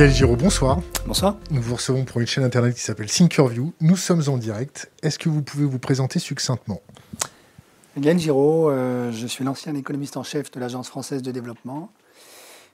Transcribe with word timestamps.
Gaël 0.00 0.14
Giraud, 0.14 0.36
bonsoir. 0.36 0.80
Bonsoir. 1.06 1.36
Nous 1.50 1.60
vous 1.60 1.74
recevons 1.74 2.06
pour 2.06 2.22
une 2.22 2.26
chaîne 2.26 2.42
internet 2.42 2.74
qui 2.74 2.80
s'appelle 2.80 3.10
Thinkerview. 3.10 3.74
Nous 3.82 3.96
sommes 3.96 4.22
en 4.28 4.38
direct. 4.38 4.90
Est-ce 5.02 5.18
que 5.18 5.28
vous 5.28 5.42
pouvez 5.42 5.66
vous 5.66 5.78
présenter 5.78 6.18
succinctement? 6.18 6.80
Gaël 7.98 8.18
Giraud, 8.18 8.70
euh, 8.70 9.12
je 9.12 9.26
suis 9.26 9.44
l'ancien 9.44 9.74
économiste 9.74 10.16
en 10.16 10.22
chef 10.22 10.50
de 10.52 10.58
l'Agence 10.58 10.88
française 10.88 11.20
de 11.20 11.30
développement. 11.32 11.92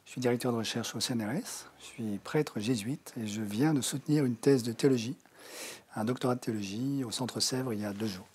Je 0.05 0.12
suis 0.12 0.20
directeur 0.20 0.52
de 0.52 0.59
recherche 0.59 0.95
au 0.95 1.01
CNRS. 1.01 1.66
Je 1.80 1.84
suis 1.84 2.20
prêtre 2.23 2.61
jésuite 2.61 3.12
et 3.20 3.27
je 3.27 3.43
viens 3.43 3.74
de 3.74 3.80
soutenir 3.80 4.24
une 4.24 4.37
thèse 4.37 4.62
de 4.62 4.70
théologie, 4.70 5.16
un 5.97 6.05
doctorat 6.05 6.37
de 6.37 6.41
théologie 6.41 7.02
au 7.05 7.11
Centre 7.11 7.41
Sèvres 7.41 7.73
il 7.73 7.80
y 7.80 7.84
a 7.84 7.93
deux 7.93 8.06
jours. 8.06 8.29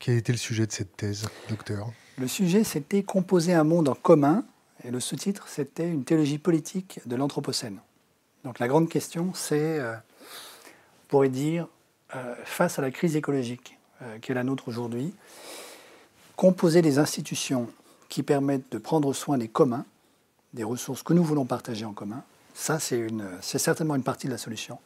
Quel 0.00 0.16
était 0.16 0.32
le 0.32 0.38
sujet 0.38 0.66
de 0.66 0.72
cette 0.72 0.96
thèse, 0.96 1.28
docteur? 1.48 1.92
Le 2.18 2.26
sujet, 2.26 2.64
c'était 2.64 3.04
composer 3.04 3.54
un 3.54 3.62
monde 3.62 3.88
en 3.88 3.94
commun 3.94 4.44
et 4.86 4.90
le 4.92 5.00
sous-titre, 5.00 5.48
c'était 5.48 5.88
une 5.88 6.04
théologie 6.04 6.38
politique 6.38 7.00
de 7.06 7.16
l'Anthropocène. 7.16 7.80
Donc 8.44 8.60
la 8.60 8.68
grande 8.68 8.88
question, 8.88 9.32
c'est, 9.34 9.80
euh, 9.80 9.94
on 9.94 11.08
pourrait 11.08 11.28
dire, 11.28 11.66
euh, 12.14 12.36
face 12.44 12.78
à 12.78 12.82
la 12.82 12.92
crise 12.92 13.16
écologique 13.16 13.78
euh, 14.02 14.18
qui 14.20 14.30
est 14.30 14.34
la 14.34 14.44
nôtre 14.44 14.68
aujourd'hui, 14.68 15.12
composer 16.36 16.82
des 16.82 17.00
institutions 17.00 17.68
qui 18.08 18.22
permettent 18.22 18.70
de 18.70 18.78
prendre 18.78 19.12
soin 19.12 19.38
des 19.38 19.48
communs, 19.48 19.84
des 20.54 20.62
ressources 20.62 21.02
que 21.02 21.12
nous 21.12 21.24
voulons 21.24 21.46
partager 21.46 21.84
en 21.84 21.92
commun, 21.92 22.22
ça 22.54 22.78
c'est, 22.78 23.08
certainement 23.40 23.96
une 23.96 24.04
partie 24.04 24.28
de 24.28 24.32
la 24.32 24.38
solution. 24.38 24.78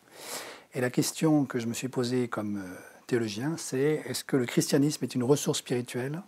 Et 0.73 0.81
la 0.81 0.89
question 0.89 1.45
que 1.45 1.59
je 1.59 1.67
me 1.67 1.75
suis 1.75 1.89
posée 1.89 2.29
comme 2.29 2.65
théologien, 3.07 3.57
c'est 3.59 4.03
est-ce 4.07 4.25
que 4.25 4.39
le 4.39 4.47
christianisme 4.47 5.05
est 5.05 5.15
une 5.15 5.25
ressource 5.25 5.59
spirituelle 5.59 6.23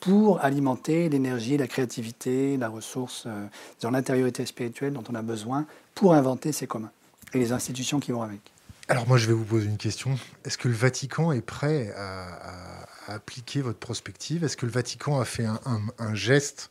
pour 0.00 0.44
alimenter 0.44 1.08
l'énergie, 1.08 1.56
la 1.56 1.66
créativité, 1.66 2.56
la 2.56 2.68
ressource, 2.68 3.24
euh, 3.26 3.46
dans 3.80 3.90
l'intériorité 3.90 4.46
spirituelle 4.46 4.92
dont 4.92 5.02
on 5.10 5.14
a 5.14 5.22
besoin 5.22 5.66
pour 5.94 6.14
inventer 6.14 6.52
ces 6.52 6.66
communs 6.66 6.92
et 7.32 7.38
les 7.38 7.52
institutions 7.52 7.98
qui 7.98 8.12
vont 8.12 8.22
avec. 8.22 8.40
Alors 8.88 9.08
moi, 9.08 9.16
je 9.16 9.26
vais 9.26 9.32
vous 9.32 9.44
poser 9.44 9.66
une 9.66 9.78
question. 9.78 10.16
Est-ce 10.44 10.58
que 10.58 10.68
le 10.68 10.74
Vatican 10.74 11.32
est 11.32 11.40
prêt 11.40 11.92
à, 11.96 12.86
appliquer 13.08 13.62
votre 13.62 13.78
prospective? 13.78 14.44
Est-ce 14.44 14.56
que 14.56 14.66
le 14.66 14.72
Vatican 14.72 15.20
a 15.20 15.24
fait 15.24 15.46
un, 15.46 16.14
geste 16.14 16.70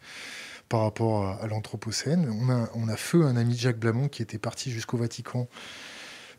par 0.70 0.82
rapport 0.82 1.42
à, 1.42 1.48
l'Anthropocène? 1.48 2.30
On 2.76 2.88
a, 2.88 2.96
feu 2.98 3.26
un 3.26 3.36
ami 3.36 3.58
Jacques 3.58 3.80
Blamont 3.80 4.10
qui 4.10 4.22
était 4.22 4.38
parti 4.38 4.72
jusqu'au 4.72 4.98
Vatican 4.98 5.48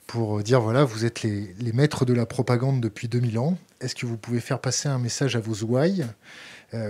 pour 0.07 0.43
dire 0.43 0.61
voilà, 0.61 0.85
vous 0.85 1.05
êtes 1.05 1.23
les, 1.23 1.73
maîtres 1.73 2.05
de 2.05 2.13
la 2.13 2.27
propagande 2.27 2.81
depuis 2.81 3.09
2000 3.09 3.39
ans. 3.39 3.59
Est-ce 3.81 3.97
que 3.97 4.07
vous 4.07 4.17
pouvez 4.17 4.41
faire 4.41 4.61
passer 4.61 4.89
un 4.89 4.99
message 4.99 5.35
à 5.35 5.41
vos 5.41 5.65
ouailles 5.65 6.03
euh, 6.03 6.07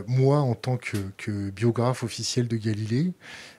Moi, 0.06 0.38
en 0.38 0.54
tant 0.54 0.76
que, 0.76 1.50
biographe 1.50 2.02
officiel 2.02 2.48
de 2.48 2.56
Galilée, 2.56 3.12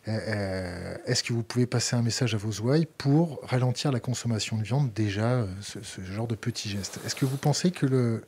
euh, 0.08 0.20
euh, 0.28 0.98
est-ce 1.06 1.24
que 1.24 1.34
vous 1.34 1.44
pouvez 1.44 1.66
passer 1.66 1.96
un 1.96 2.02
message 2.02 2.36
à 2.36 2.38
vos 2.38 2.62
ouailles 2.62 2.88
pour 2.98 3.40
ralentir 3.44 3.92
la 3.92 4.00
consommation 4.00 4.58
de 4.58 4.64
viande 4.64 4.94
Déjà, 4.94 5.46
ce, 5.62 6.02
genre 6.02 6.28
de 6.28 6.36
petits 6.36 6.70
gestes? 6.70 7.00
Est-ce 7.06 7.16
que 7.16 7.26
vous 7.26 7.38
pensez 7.38 7.72
que 7.72 7.86
le, 7.86 8.24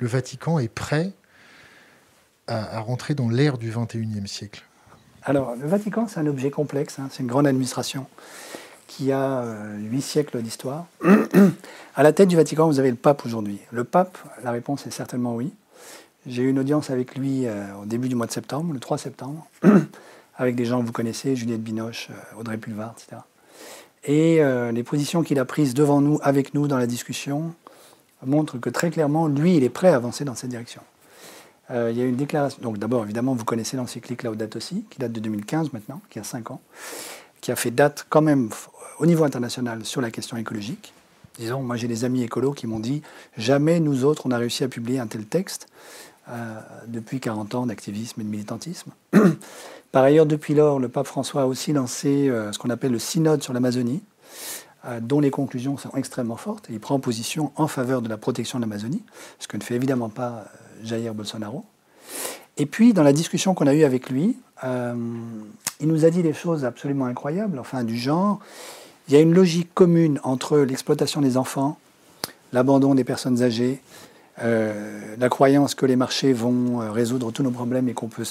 Vatican 0.00 0.58
est 0.58 0.72
prêt 0.72 1.12
à, 2.48 2.80
rentrer 2.80 3.14
dans 3.14 3.28
l'ère 3.28 3.56
du 3.56 3.70
21e 3.70 4.26
siècle? 4.26 4.64
Alors, 5.22 5.54
le 5.54 5.66
Vatican, 5.68 6.08
c'est 6.08 6.18
un 6.18 6.26
objet 6.26 6.50
complexe, 6.50 6.98
hein. 6.98 7.08
c'est 7.10 7.22
une 7.22 7.28
grande 7.28 7.46
administration 7.46 8.06
qui 8.88 9.12
a 9.12 9.38
euh, 9.38 9.78
huit 9.78 10.02
siècles 10.02 10.42
d'histoire. 10.42 10.86
à 11.94 12.02
la 12.02 12.12
tête 12.12 12.28
du 12.28 12.36
Vatican, 12.36 12.66
vous 12.66 12.80
avez 12.80 12.90
le 12.90 12.96
pape 12.96 13.24
aujourd'hui. 13.24 13.60
Le 13.70 13.84
pape, 13.84 14.18
la 14.42 14.50
réponse 14.50 14.86
est 14.86 14.90
certainement 14.90 15.36
oui. 15.36 15.52
J'ai 16.26 16.42
eu 16.42 16.50
une 16.50 16.60
audience 16.60 16.90
avec 16.90 17.16
lui 17.16 17.46
euh, 17.46 17.64
au 17.82 17.84
début 17.84 18.08
du 18.08 18.14
mois 18.14 18.26
de 18.26 18.32
septembre, 18.32 18.72
le 18.72 18.78
3 18.78 18.96
septembre, 18.96 19.46
avec 20.36 20.54
des 20.54 20.64
gens 20.64 20.80
que 20.80 20.86
vous 20.86 20.92
connaissez, 20.92 21.34
Juliette 21.34 21.62
Binoche, 21.62 22.08
euh, 22.10 22.40
Audrey 22.40 22.58
Pulvar, 22.58 22.94
etc. 22.96 23.22
Et 24.04 24.42
les 24.72 24.82
positions 24.82 25.22
qu'il 25.22 25.38
a 25.38 25.44
prises 25.44 25.74
devant 25.74 26.00
nous, 26.00 26.18
avec 26.22 26.54
nous, 26.54 26.66
dans 26.66 26.76
la 26.76 26.88
discussion, 26.88 27.54
montrent 28.26 28.58
que 28.58 28.68
très 28.68 28.90
clairement, 28.90 29.28
lui, 29.28 29.56
il 29.56 29.62
est 29.62 29.68
prêt 29.68 29.90
à 29.90 29.94
avancer 29.94 30.24
dans 30.24 30.34
cette 30.34 30.50
direction. 30.50 30.82
il 31.70 31.92
y 31.92 32.02
a 32.02 32.04
une 32.04 32.16
déclaration. 32.16 32.60
Donc 32.62 32.78
d'abord, 32.78 33.04
évidemment, 33.04 33.32
vous 33.36 33.44
connaissez 33.44 33.76
l'encyclique 33.76 34.24
Laudato 34.24 34.58
Si, 34.58 34.84
qui 34.90 34.98
date 34.98 35.12
de 35.12 35.20
2015 35.20 35.72
maintenant, 35.72 36.00
qui 36.10 36.18
a 36.18 36.24
5 36.24 36.50
ans, 36.50 36.60
qui 37.40 37.52
a 37.52 37.56
fait 37.56 37.70
date 37.70 38.04
quand 38.08 38.22
même 38.22 38.48
au 38.98 39.06
niveau 39.06 39.22
international 39.22 39.84
sur 39.84 40.00
la 40.00 40.10
question 40.10 40.36
écologique. 40.36 40.92
Disons, 41.38 41.62
moi 41.62 41.76
j'ai 41.76 41.88
des 41.88 42.04
amis 42.04 42.22
écolos 42.22 42.52
qui 42.52 42.66
m'ont 42.66 42.80
dit 42.80 43.02
jamais 43.38 43.80
nous 43.80 44.04
autres 44.04 44.26
on 44.26 44.30
a 44.32 44.36
réussi 44.36 44.64
à 44.64 44.68
publier 44.68 44.98
un 44.98 45.06
tel 45.06 45.24
texte 45.24 45.66
euh, 45.66 46.11
depuis 46.86 47.20
40 47.20 47.54
ans 47.54 47.66
d'activisme 47.66 48.20
et 48.20 48.24
de 48.24 48.28
militantisme. 48.28 48.92
Par 49.92 50.04
ailleurs, 50.04 50.24
depuis 50.24 50.54
lors, 50.54 50.80
le 50.80 50.88
pape 50.88 51.06
François 51.06 51.42
a 51.42 51.46
aussi 51.46 51.74
lancé 51.74 52.30
euh, 52.30 52.50
ce 52.50 52.58
qu'on 52.58 52.70
appelle 52.70 52.92
le 52.92 52.98
synode 52.98 53.42
sur 53.42 53.52
l'Amazonie, 53.52 54.02
euh, 54.86 55.00
dont 55.00 55.20
les 55.20 55.30
conclusions 55.30 55.76
sont 55.76 55.90
extrêmement 55.96 56.38
fortes. 56.38 56.66
il 56.70 56.80
prend 56.80 56.98
position 56.98 57.52
en 57.56 57.68
faveur 57.68 58.00
de 58.00 58.08
la 58.08 58.16
protection 58.16 58.58
de 58.58 58.64
l'Amazonie, 58.64 59.02
ce 59.38 59.46
que 59.46 59.58
ne 59.58 59.62
fait 59.62 59.74
évidemment 59.74 60.08
pas 60.08 60.46
Jair 60.82 61.12
Bolsonaro. 61.12 61.66
Et 62.56 62.64
puis, 62.64 62.94
dans 62.94 63.02
la 63.02 63.12
discussion 63.12 63.52
qu'on 63.52 63.66
a 63.66 63.74
eue 63.74 63.84
avec 63.84 64.08
lui, 64.08 64.36
il 64.64 65.88
nous 65.88 66.04
a 66.04 66.10
dit 66.10 66.22
des 66.22 66.32
choses 66.32 66.64
absolument 66.64 67.06
incroyables, 67.06 67.58
enfin 67.58 67.82
du 67.82 67.96
genre, 67.96 68.38
il 69.08 69.14
y 69.14 69.16
a 69.16 69.20
une 69.20 69.34
logique 69.34 69.74
commune 69.74 70.20
entre 70.22 70.58
l'exploitation 70.58 71.20
des 71.20 71.36
enfants, 71.36 71.78
l'abandon 72.52 72.94
des 72.94 73.04
personnes 73.04 73.42
âgées, 73.42 73.82
euh, 74.42 75.16
la 75.18 75.28
croyance 75.28 75.74
que 75.74 75.86
les 75.86 75.96
marchés 75.96 76.32
vont 76.32 76.80
euh, 76.80 76.90
résoudre 76.90 77.30
tous 77.30 77.42
nos 77.42 77.50
problèmes 77.50 77.88
et 77.88 77.94
qu'on 77.94 78.08
peut 78.08 78.24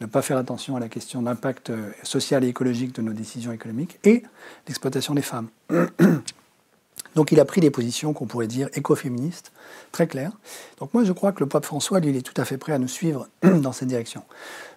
ne 0.00 0.06
pas 0.06 0.22
faire 0.22 0.36
attention 0.36 0.76
à 0.76 0.80
la 0.80 0.88
question 0.88 1.22
d'impact 1.22 1.70
euh, 1.70 1.90
social 2.02 2.44
et 2.44 2.48
écologique 2.48 2.94
de 2.94 3.02
nos 3.02 3.12
décisions 3.12 3.52
économiques, 3.52 3.98
et 4.04 4.22
l'exploitation 4.66 5.14
des 5.14 5.22
femmes. 5.22 5.48
Donc 7.14 7.30
il 7.30 7.40
a 7.40 7.44
pris 7.44 7.60
des 7.60 7.70
positions 7.70 8.12
qu'on 8.12 8.26
pourrait 8.26 8.46
dire 8.46 8.68
écoféministes, 8.74 9.52
très 9.90 10.06
claires. 10.06 10.32
Donc 10.78 10.94
moi 10.94 11.04
je 11.04 11.12
crois 11.12 11.32
que 11.32 11.40
le 11.40 11.46
pape 11.46 11.66
François, 11.66 12.00
lui, 12.00 12.10
il 12.10 12.16
est 12.16 12.22
tout 12.22 12.38
à 12.40 12.44
fait 12.44 12.56
prêt 12.56 12.72
à 12.72 12.78
nous 12.78 12.88
suivre 12.88 13.28
dans 13.42 13.72
cette 13.72 13.88
direction. 13.88 14.22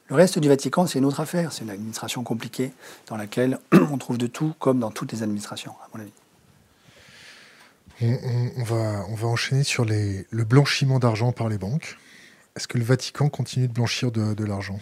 Le 0.08 0.16
reste 0.16 0.38
du 0.38 0.48
Vatican, 0.48 0.86
c'est 0.86 1.00
une 1.00 1.06
autre 1.06 1.20
affaire. 1.20 1.52
C'est 1.52 1.64
une 1.64 1.72
administration 1.72 2.24
compliquée 2.24 2.72
dans 3.08 3.18
laquelle 3.18 3.60
on 3.92 3.98
trouve 3.98 4.18
de 4.18 4.28
tout, 4.28 4.54
comme 4.60 4.80
dans 4.80 4.92
toutes 4.92 5.12
les 5.12 5.24
administrations, 5.24 5.72
à 5.84 5.90
mon 5.94 6.02
avis. 6.02 6.12
On, 8.02 8.64
va, 8.64 9.06
enchaîner 9.24 9.64
sur 9.64 9.86
le 9.86 10.44
blanchiment 10.44 11.00
d'argent 11.00 11.32
par 11.32 11.50
les 11.50 11.58
banques. 11.58 11.98
Est-ce 12.56 12.68
que 12.68 12.78
le 12.78 12.84
Vatican 12.84 13.30
continue 13.30 13.68
de 13.68 13.74
blanchir 13.74 14.12
de, 14.12 14.44
l'argent? 14.44 14.80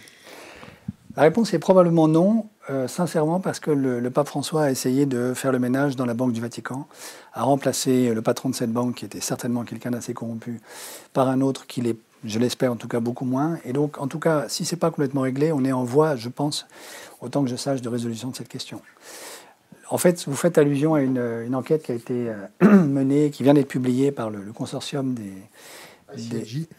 La 1.15 1.23
réponse 1.23 1.53
est 1.53 1.59
probablement 1.59 2.07
non, 2.07 2.47
euh, 2.69 2.87
sincèrement, 2.87 3.39
parce 3.39 3.59
que 3.59 3.69
le, 3.69 3.99
le, 3.99 4.09
pape 4.09 4.27
François 4.27 4.63
a 4.63 4.71
essayé 4.71 5.05
de 5.05 5.33
faire 5.35 5.51
le 5.51 5.59
ménage 5.59 5.95
dans 5.95 6.05
la 6.05 6.15
Banque 6.15 6.33
du 6.33 6.41
Vatican, 6.41 6.87
a 7.33 7.43
remplacé 7.43 8.13
le 8.13 8.21
patron 8.23 8.49
de 8.49 8.55
cette 8.55 8.71
banque, 8.71 8.95
qui 8.95 9.05
était 9.05 9.21
certainement 9.21 9.63
quelqu'un 9.63 9.91
d'assez 9.91 10.13
corrompu, 10.13 10.59
par 11.13 11.27
un 11.27 11.41
autre 11.41 11.67
qui 11.67 11.81
l'est 11.81 11.97
je 12.25 12.39
l'espère 12.39 12.71
en 12.71 12.75
tout 12.75 12.87
cas 12.87 12.99
beaucoup 12.99 13.25
moins. 13.25 13.57
Et 13.65 13.73
donc, 13.73 13.99
en 13.99 14.07
tout 14.07 14.19
cas, 14.19 14.45
si 14.47 14.65
ce 14.65 14.75
n'est 14.75 14.79
pas 14.79 14.89
complètement 14.89 15.21
réglé, 15.21 15.51
on 15.51 15.63
est 15.65 15.71
en 15.71 15.83
voie, 15.83 16.15
je 16.15 16.29
pense, 16.29 16.65
autant 17.21 17.43
que 17.43 17.49
je 17.49 17.55
sache, 17.55 17.81
de 17.81 17.89
résolution 17.89 18.29
de 18.29 18.35
cette 18.35 18.47
question. 18.47 18.81
En 19.89 19.97
fait, 19.97 20.23
vous 20.27 20.35
faites 20.35 20.57
allusion 20.57 20.93
à 20.93 21.01
une, 21.01 21.55
enquête 21.55 21.83
qui 21.83 21.91
a 21.91 21.95
été 21.95 22.29
euh, 22.29 22.67
menée, 22.87 23.29
qui 23.29 23.43
vient 23.43 23.53
d'être 23.53 23.67
publiée 23.67 24.11
par 24.11 24.29
le, 24.29 24.39
consortium 24.53 25.13
des, 25.13 25.33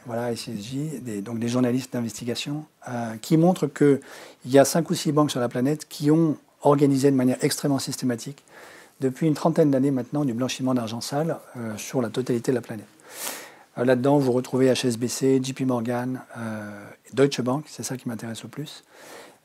voilà, 0.07 0.33
des, 0.33 1.21
donc 1.21 1.39
des 1.39 1.49
journalistes 1.49 1.93
d'investigation, 1.93 2.65
euh, 2.89 3.15
qui 3.21 3.37
montre 3.37 3.67
qu'il 3.67 4.01
y 4.47 4.59
a 4.59 4.65
cinq 4.65 4.91
ou 4.91 4.95
six 4.95 5.13
banques 5.13 5.31
sur 5.31 5.41
la 5.41 5.49
planète 5.49 5.87
qui 5.89 6.11
ont 6.11 6.37
organisé 6.63 7.11
de 7.11 7.17
manière 7.17 7.37
extrêmement 7.43 7.79
systématique, 7.79 8.43
depuis 9.01 9.27
une 9.27 9.35
trentaine 9.35 9.71
d'années 9.71 9.91
maintenant, 9.91 10.25
du 10.25 10.33
blanchiment 10.33 10.75
d'argent 10.75 11.01
sale 11.01 11.39
euh, 11.57 11.77
sur 11.77 12.01
la 12.01 12.09
totalité 12.09 12.53
de 12.53 12.55
la 12.55 12.63
planète. 12.63 12.87
Euh, 13.79 13.85
là-dedans, 13.85 14.19
vous 14.19 14.33
retrouvez 14.33 14.73
HSBC, 14.73 15.41
JP 15.43 15.63
Morgan, 15.63 16.21
euh, 16.37 16.85
Deutsche 17.13 17.41
Bank, 17.41 17.65
c'est 17.69 17.83
ça 17.83 17.97
qui 17.97 18.09
m'intéresse 18.09 18.43
le 18.43 18.49
plus. 18.49 18.85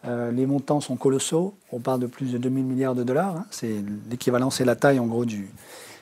Euh, 0.05 0.31
les 0.31 0.45
montants 0.45 0.79
sont 0.79 0.95
colossaux, 0.95 1.55
on 1.71 1.79
parle 1.79 1.99
de 1.99 2.07
plus 2.07 2.31
de 2.31 2.37
2000 2.37 2.63
milliards 2.63 2.95
de 2.95 3.03
dollars, 3.03 3.35
hein. 3.35 3.45
c'est 3.51 3.83
l'équivalent, 4.09 4.49
c'est 4.49 4.65
la 4.65 4.75
taille 4.75 4.99
en 4.99 5.07
gros 5.07 5.25
du... 5.25 5.49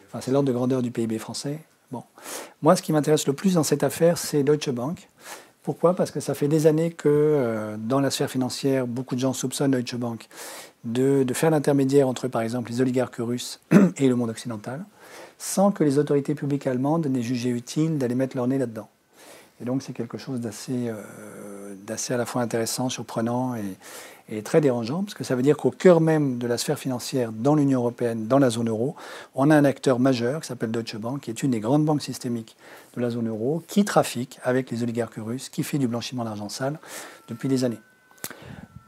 Enfin, 0.08 0.20
c'est 0.22 0.32
l'ordre 0.32 0.48
de 0.48 0.54
grandeur 0.54 0.82
du 0.82 0.92
PIB 0.92 1.18
français. 1.18 1.60
Bon. 1.92 2.04
Moi, 2.62 2.76
ce 2.76 2.82
qui 2.82 2.94
m'intéresse 2.94 3.28
le 3.28 3.34
plus 3.34 3.56
dans 3.56 3.64
cette 3.64 3.84
affaire, 3.84 4.18
c'est 4.18 4.44
Deutsche 4.44 4.70
Bank. 4.70 5.10
Pourquoi? 5.64 5.96
Parce 5.96 6.12
que 6.12 6.20
ça 6.20 6.34
fait 6.34 6.48
des 6.48 6.68
années 6.68 6.92
que 6.92 7.76
dans 7.78 8.00
la 8.00 8.10
sphère 8.10 8.30
financière, 8.30 8.88
beaucoup 8.88 9.16
de 9.16 9.20
gens 9.20 9.34
soupçonnent 9.34 9.72
Deutsche 9.72 9.96
Bank 9.96 10.28
de 10.86 11.26
faire 11.34 11.52
l'intermédiaire 11.52 12.08
entre, 12.08 12.30
par 12.30 12.42
exemple, 12.42 12.72
les 12.72 12.80
oligarques 12.80 13.18
russes 13.18 13.60
et 13.98 14.08
le 14.08 14.16
monde 14.16 14.30
occidental 14.30 14.86
sans 15.38 15.72
que 15.72 15.84
les 15.84 16.00
autorités 16.00 16.36
publiques 16.36 16.68
allemandes 16.68 17.08
n'aient 17.08 17.22
jugé 17.22 17.50
utile 17.50 17.98
d'aller 17.98 18.16
mettre 18.16 18.36
leur 18.36 18.48
nez 18.48 18.58
là-dedans. 18.58 18.90
Et 19.60 19.66
donc 19.66 19.82
c'est 19.82 19.94
quelque 19.94 20.18
chose 20.18 20.40
d'assez, 20.40 20.88
euh, 20.88 21.76
d'assez 21.86 22.14
à 22.14 22.18
la 22.18 22.26
fois 22.26 22.42
intéressant, 22.42 22.90
surprenant 22.90 23.56
et, 23.56 24.42
très 24.44 24.60
dérangeant, 24.60 25.04
parce 25.04 25.14
que 25.14 25.24
ça 25.24 25.36
veut 25.36 25.42
dire 25.42 25.56
qu'au 25.56 25.72
cœur 25.72 26.02
même 26.02 26.38
de 26.38 26.48
la 26.48 26.58
sphère 26.58 26.78
financière 26.78 27.32
dans 27.32 27.56
l'Union 27.56 27.80
européenne, 27.80 28.28
dans 28.28 28.40
la 28.40 28.50
zone 28.50 28.68
euro, 28.68 28.96
on 29.36 29.50
a 29.50 29.56
un 29.56 29.64
acteur 29.64 30.00
majeur 30.00 30.42
qui 30.42 30.48
s'appelle 30.48 30.72
Deutsche 30.72 30.98
Bank, 30.98 31.22
qui 31.22 31.30
est 31.30 31.44
une 31.44 31.52
des 31.52 31.62
grandes 31.62 31.86
banques 31.86 32.02
systémiques 32.02 32.58
de 32.96 33.02
la 33.02 33.10
zone 33.10 33.30
euro, 33.30 33.64
qui 33.68 33.86
trafique 33.86 34.40
avec 34.44 34.70
les 34.70 34.84
oligarques 34.84 35.16
russes, 35.16 35.48
qui 35.48 35.64
fait 35.64 35.78
du 35.78 35.88
blanchiment 35.88 36.26
d'argent 36.26 36.50
sale 36.50 36.78
depuis 37.30 37.48
des 37.48 37.64
années. 37.64 37.80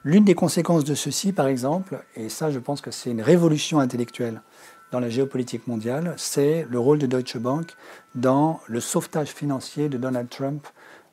L'une 0.04 0.26
des 0.26 0.36
conséquences 0.36 0.84
de 0.84 0.94
ceci, 0.94 1.32
par 1.32 1.48
exemple, 1.48 2.04
et 2.16 2.28
ça 2.28 2.52
je 2.52 2.60
pense 2.60 2.82
que 2.82 2.92
c'est 2.92 3.12
une 3.12 3.22
révolution 3.22 3.80
intellectuelle 3.80 4.42
dans 4.92 5.00
la 5.00 5.10
géopolitique 5.10 5.68
mondiale, 5.68 6.14
c'est 6.18 6.66
le 6.70 6.80
rôle 6.80 6.98
de 6.98 7.06
Deutsche 7.06 7.38
Bank 7.38 7.76
dans 8.16 8.60
le 8.68 8.80
sauvetage 8.80 9.30
financier 9.30 9.90
de 9.90 9.98
Donald 9.98 10.30
Trump 10.30 10.66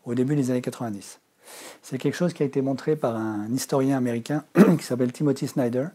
au 0.04 0.14
début 0.14 0.36
des 0.36 0.50
années 0.50 0.62
90. 0.62 1.20
C'est 1.82 1.98
quelque 1.98 2.14
chose 2.14 2.32
qui 2.32 2.42
a 2.42 2.46
été 2.46 2.62
montré 2.62 2.96
par 2.96 3.16
un 3.16 3.48
historien 3.52 3.96
américain 3.96 4.44
qui 4.78 4.84
s'appelle 4.84 5.12
Timothy 5.12 5.46
Snyder, 5.46 5.86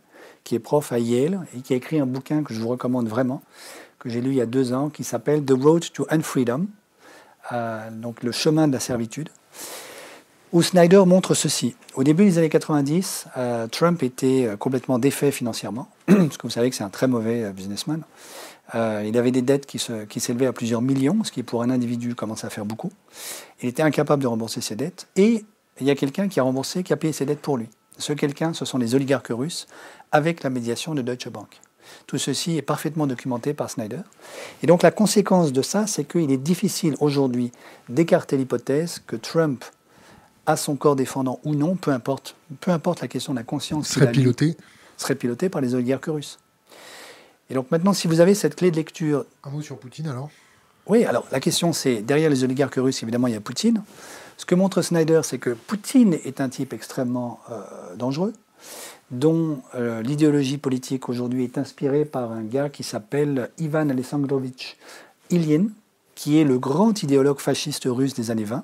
qui 0.44 0.56
est 0.56 0.60
prof 0.60 0.92
à 0.92 1.00
Yale 1.00 1.46
et 1.56 1.62
qui 1.62 1.74
a 1.74 1.76
écrit 1.76 2.00
un 2.00 2.06
bouquin 2.06 2.44
que 2.44 2.54
je 2.54 2.60
vous 2.62 2.70
recommande 2.70 3.08
vraiment, 3.08 3.42
que 4.00 4.10
j'ai 4.10 4.22
lu 4.22 4.30
il 4.30 4.36
y 4.36 4.42
a 4.42 4.46
deux 4.46 4.74
ans, 4.74 4.90
qui 4.90 5.04
s'appelle 5.04 5.44
The 5.44 5.54
Road 5.60 5.92
to 5.94 6.06
Unfreedom, 6.10 6.68
euh, 7.52 7.90
donc 7.92 8.24
le 8.24 8.32
chemin 8.32 8.68
de 8.68 8.74
la 8.74 8.80
servitude 8.80 9.30
où 10.52 10.62
Snyder 10.62 11.04
montre 11.06 11.34
ceci. 11.34 11.76
Au 11.96 12.04
début 12.04 12.26
des 12.26 12.38
années 12.38 12.50
90, 12.50 13.28
euh, 13.38 13.68
Trump 13.68 14.04
était 14.04 14.48
euh, 14.48 14.58
complètement 14.58 15.00
défait 15.00 15.32
financièrement, 15.32 15.90
parce 16.16 16.38
que 16.38 16.44
vous 16.44 16.50
savez 16.50 16.70
que 16.70 16.76
c'est 16.76 16.84
un 16.84 16.90
très 16.90 17.08
mauvais 17.08 17.44
euh, 17.44 17.52
businessman. 17.52 18.04
il 18.74 19.18
avait 19.18 19.32
des 19.32 19.42
dettes 19.42 19.66
qui, 19.66 19.80
s'élevaient 19.80 20.46
à 20.46 20.54
plusieurs 20.54 20.82
millions, 20.82 21.24
ce 21.24 21.32
qui 21.32 21.44
pour 21.44 21.62
un 21.64 21.70
individu 21.70 22.16
commence 22.16 22.44
à 22.44 22.50
faire 22.50 22.66
beaucoup. 22.66 22.92
Il 23.62 23.70
était 23.70 23.84
incapable 23.84 24.22
de 24.22 24.28
rembourser 24.28 24.62
ses 24.62 24.76
dettes, 24.76 25.08
et 25.16 25.44
il 25.80 25.88
y 25.88 25.92
a 25.92 25.96
quelqu'un 25.96 26.28
qui 26.28 26.40
a 26.40 26.44
remboursé, 26.44 26.84
qui 26.84 26.94
a 26.94 26.98
payé 26.98 27.14
ses 27.14 27.26
dettes 27.26 27.42
pour 27.42 27.58
lui. 27.58 27.68
Ce 27.98 28.14
quelqu'un, 28.14 28.54
ce 28.54 28.66
sont 28.66 28.78
les 28.78 28.96
oligarques 28.96 29.32
russes, 29.32 29.68
avec 30.12 30.44
la 30.44 30.50
médiation 30.50 30.96
de 30.96 31.02
Deutsche 31.02 31.30
Bank. 31.30 31.60
Tout 32.08 32.18
ceci 32.18 32.58
est 32.58 32.62
parfaitement 32.62 33.08
documenté 33.08 33.54
par 33.54 33.70
Snyder. 33.70 34.02
Et 34.64 34.68
donc 34.68 34.84
la 34.84 34.92
conséquence 34.92 35.52
de 35.52 35.62
ça, 35.62 35.88
c'est 35.88 36.06
qu'il 36.06 36.32
est 36.32 36.38
difficile 36.38 36.96
aujourd'hui 37.00 37.52
d'écarter 37.90 38.38
l'hypothèse 38.38 39.02
que 39.06 39.16
Trump 39.16 39.64
à 40.46 40.56
son 40.58 40.76
corps 40.76 40.96
défendant 40.96 41.40
ou 41.44 41.56
non, 41.56 41.76
peu 41.76 41.92
importe, 41.92 42.36
peu 42.62 42.72
importe 42.72 43.02
la 43.02 43.08
question 43.08 43.34
de 43.34 43.40
la 43.40 43.44
conscience. 43.44 43.88
Serait 43.88 44.12
piloté 44.12 44.58
Serait 45.02 45.16
piloté 45.16 45.50
par 45.50 45.62
les 45.62 45.74
oligarques 45.74 46.06
russes. 46.06 46.38
Et 47.50 47.56
donc 47.56 47.72
maintenant, 47.72 47.92
si 47.92 48.08
vous 48.08 48.20
avez 48.20 48.36
cette 48.36 48.56
clé 48.56 48.70
de 48.70 48.76
lecture. 48.76 49.26
Un 49.44 49.50
mot 49.50 49.64
sur 49.64 49.80
Poutine 49.80 50.08
alors? 50.08 50.30
Oui, 50.86 51.06
alors 51.06 51.26
la 51.32 51.40
question 51.40 51.74
c'est, 51.74 52.04
derrière 52.04 52.30
les 52.30 52.44
oligarques 52.44 52.76
russes, 52.76 53.02
évidemment, 53.02 53.26
il 53.26 53.34
y 53.34 53.36
a 53.36 53.42
Poutine. 53.42 53.82
Ce 54.38 54.46
que 54.46 54.54
montre 54.54 54.84
Snyder, 54.84 55.22
c'est 55.24 55.40
que 55.40 55.50
Poutine 55.50 56.14
est 56.24 56.40
un 56.40 56.50
type 56.50 56.72
extrêmement 56.72 57.40
euh, 57.50 57.96
dangereux, 57.96 58.34
dont 59.10 59.64
euh, 59.74 60.04
l'idéologie 60.04 60.60
politique 60.60 61.10
aujourd'hui 61.10 61.46
est 61.46 61.58
inspirée 61.58 62.06
par 62.06 62.32
un 62.32 62.44
gars 62.44 62.70
qui 62.70 62.84
s'appelle 62.84 63.50
Ivan 63.58 63.90
Alexandrovitch 63.90 64.78
Ilyin, 65.32 65.70
qui 66.14 66.38
est 66.38 66.44
le 66.44 66.60
grand 66.60 67.02
idéologue 67.02 67.40
fasciste 67.40 67.86
russe 67.88 68.14
des 68.14 68.30
années 68.30 68.44
20, 68.44 68.64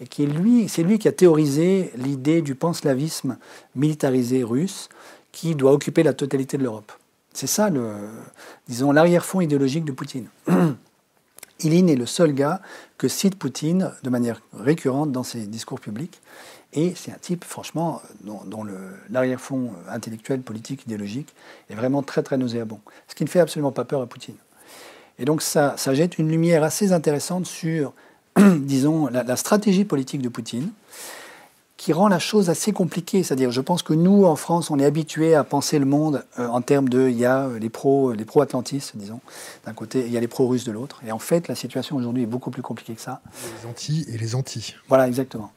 et 0.00 0.08
qui 0.08 0.24
est 0.24 0.26
lui, 0.26 0.68
c'est 0.68 0.82
lui 0.82 0.98
qui 0.98 1.06
a 1.06 1.12
théorisé 1.12 1.92
l'idée 1.94 2.42
du 2.42 2.56
panslavisme 2.56 3.38
militarisé 3.76 4.42
russe 4.42 4.88
qui 5.36 5.54
doit 5.54 5.72
occuper 5.72 6.02
la 6.02 6.14
totalité 6.14 6.56
de 6.56 6.62
l'Europe. 6.62 6.90
C'est 7.34 7.46
ça, 7.46 7.68
disons, 8.68 8.90
l'arrière-fond 8.90 9.42
idéologique 9.42 9.84
de 9.84 9.92
Poutine. 9.92 10.28
Ilin 11.60 11.88
est 11.88 11.96
le 11.96 12.06
seul 12.06 12.32
gars 12.32 12.62
que 12.96 13.06
cite 13.06 13.38
Poutine 13.38 13.92
de 14.02 14.08
manière 14.08 14.40
récurrente 14.58 15.12
dans 15.12 15.24
ses 15.24 15.40
discours 15.40 15.78
publics. 15.78 16.22
Et 16.72 16.94
c'est 16.96 17.12
un 17.12 17.18
type, 17.20 17.44
franchement, 17.44 18.00
dont, 18.24 18.66
l'arrière-fond 19.10 19.72
intellectuel, 19.90 20.40
politique, 20.40 20.84
idéologique 20.86 21.34
est 21.68 21.74
vraiment 21.74 22.02
très, 22.02 22.22
très 22.22 22.38
nauséabond. 22.38 22.80
Ce 23.06 23.14
qui 23.14 23.24
ne 23.24 23.28
fait 23.28 23.40
absolument 23.40 23.72
pas 23.72 23.84
peur 23.84 24.00
à 24.00 24.06
Poutine. 24.06 24.36
Et 25.18 25.26
donc 25.26 25.42
ça 25.42 25.76
jette 25.92 26.18
une 26.18 26.30
lumière 26.30 26.64
assez 26.64 26.92
intéressante 26.92 27.44
sur, 27.44 27.92
disons, 28.38 29.08
la, 29.08 29.36
stratégie 29.36 29.84
politique 29.84 30.22
de 30.22 30.30
Poutine, 30.30 30.70
qui 31.76 31.92
rend 31.92 32.08
la 32.08 32.18
chose 32.18 32.48
assez 32.48 32.72
compliquée. 32.72 33.22
C'est-à-dire, 33.22 33.50
je 33.50 33.60
pense 33.60 33.82
que 33.82 33.92
nous, 33.92 34.24
en 34.24 34.36
France, 34.36 34.70
on 34.70 34.78
est 34.78 34.84
habitués 34.84 35.34
à 35.34 35.44
penser 35.44 35.78
le 35.78 35.84
monde 35.84 36.24
euh, 36.38 36.48
en 36.48 36.62
termes 36.62 36.88
de, 36.88 37.08
il 37.08 37.18
y 37.18 37.26
a 37.26 37.48
les 37.60 37.68
pro, 37.68 38.12
les 38.12 38.24
pro-atlantistes, 38.24 38.92
disons, 38.96 39.20
d'un 39.64 39.72
côté, 39.72 40.04
il 40.06 40.12
y 40.12 40.16
a 40.16 40.20
les 40.20 40.28
pro-russes 40.28 40.64
de 40.64 40.72
l'autre. 40.72 41.00
Et 41.06 41.12
en 41.12 41.18
fait, 41.18 41.48
la 41.48 41.54
situation 41.54 41.96
aujourd'hui 41.96 42.22
est 42.22 42.26
beaucoup 42.26 42.50
plus 42.50 42.62
compliquée 42.62 42.94
que 42.94 43.00
ça. 43.00 43.20
Les 43.62 43.68
anti 43.68 44.06
et 44.08 44.18
les 44.18 44.34
anti. 44.34 44.74
Voilà, 44.88 45.06
exactement. 45.06 45.50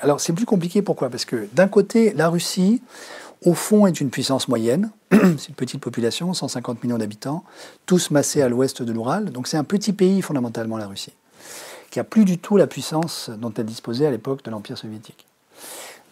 alors 0.00 0.20
c'est 0.20 0.32
plus 0.32 0.46
compliqué, 0.46 0.82
pourquoi? 0.82 1.08
Parce 1.08 1.24
que 1.24 1.48
d'un 1.54 1.68
côté, 1.68 2.12
la 2.12 2.28
Russie, 2.28 2.82
au 3.44 3.54
fond, 3.54 3.86
est 3.86 4.00
une 4.00 4.10
puissance 4.10 4.48
moyenne. 4.48 4.90
c'est 5.10 5.48
une 5.48 5.54
petite 5.54 5.80
population, 5.80 6.34
150 6.34 6.82
millions 6.84 6.98
d'habitants, 6.98 7.44
tous 7.86 8.10
massés 8.10 8.42
à 8.42 8.48
l'ouest 8.48 8.82
de 8.82 8.92
l'Oural. 8.92 9.30
Donc 9.30 9.48
c'est 9.48 9.56
un 9.56 9.64
petit 9.64 9.94
pays 9.94 10.20
fondamentalement, 10.20 10.76
la 10.76 10.86
Russie, 10.86 11.14
qui 11.90 11.98
a 11.98 12.04
plus 12.04 12.26
du 12.26 12.36
tout 12.36 12.58
la 12.58 12.66
puissance 12.66 13.30
dont 13.30 13.52
elle 13.56 13.66
disposait 13.66 14.06
à 14.06 14.10
l'époque 14.10 14.44
de 14.44 14.50
l'Empire 14.50 14.76
soviétique. 14.76 15.26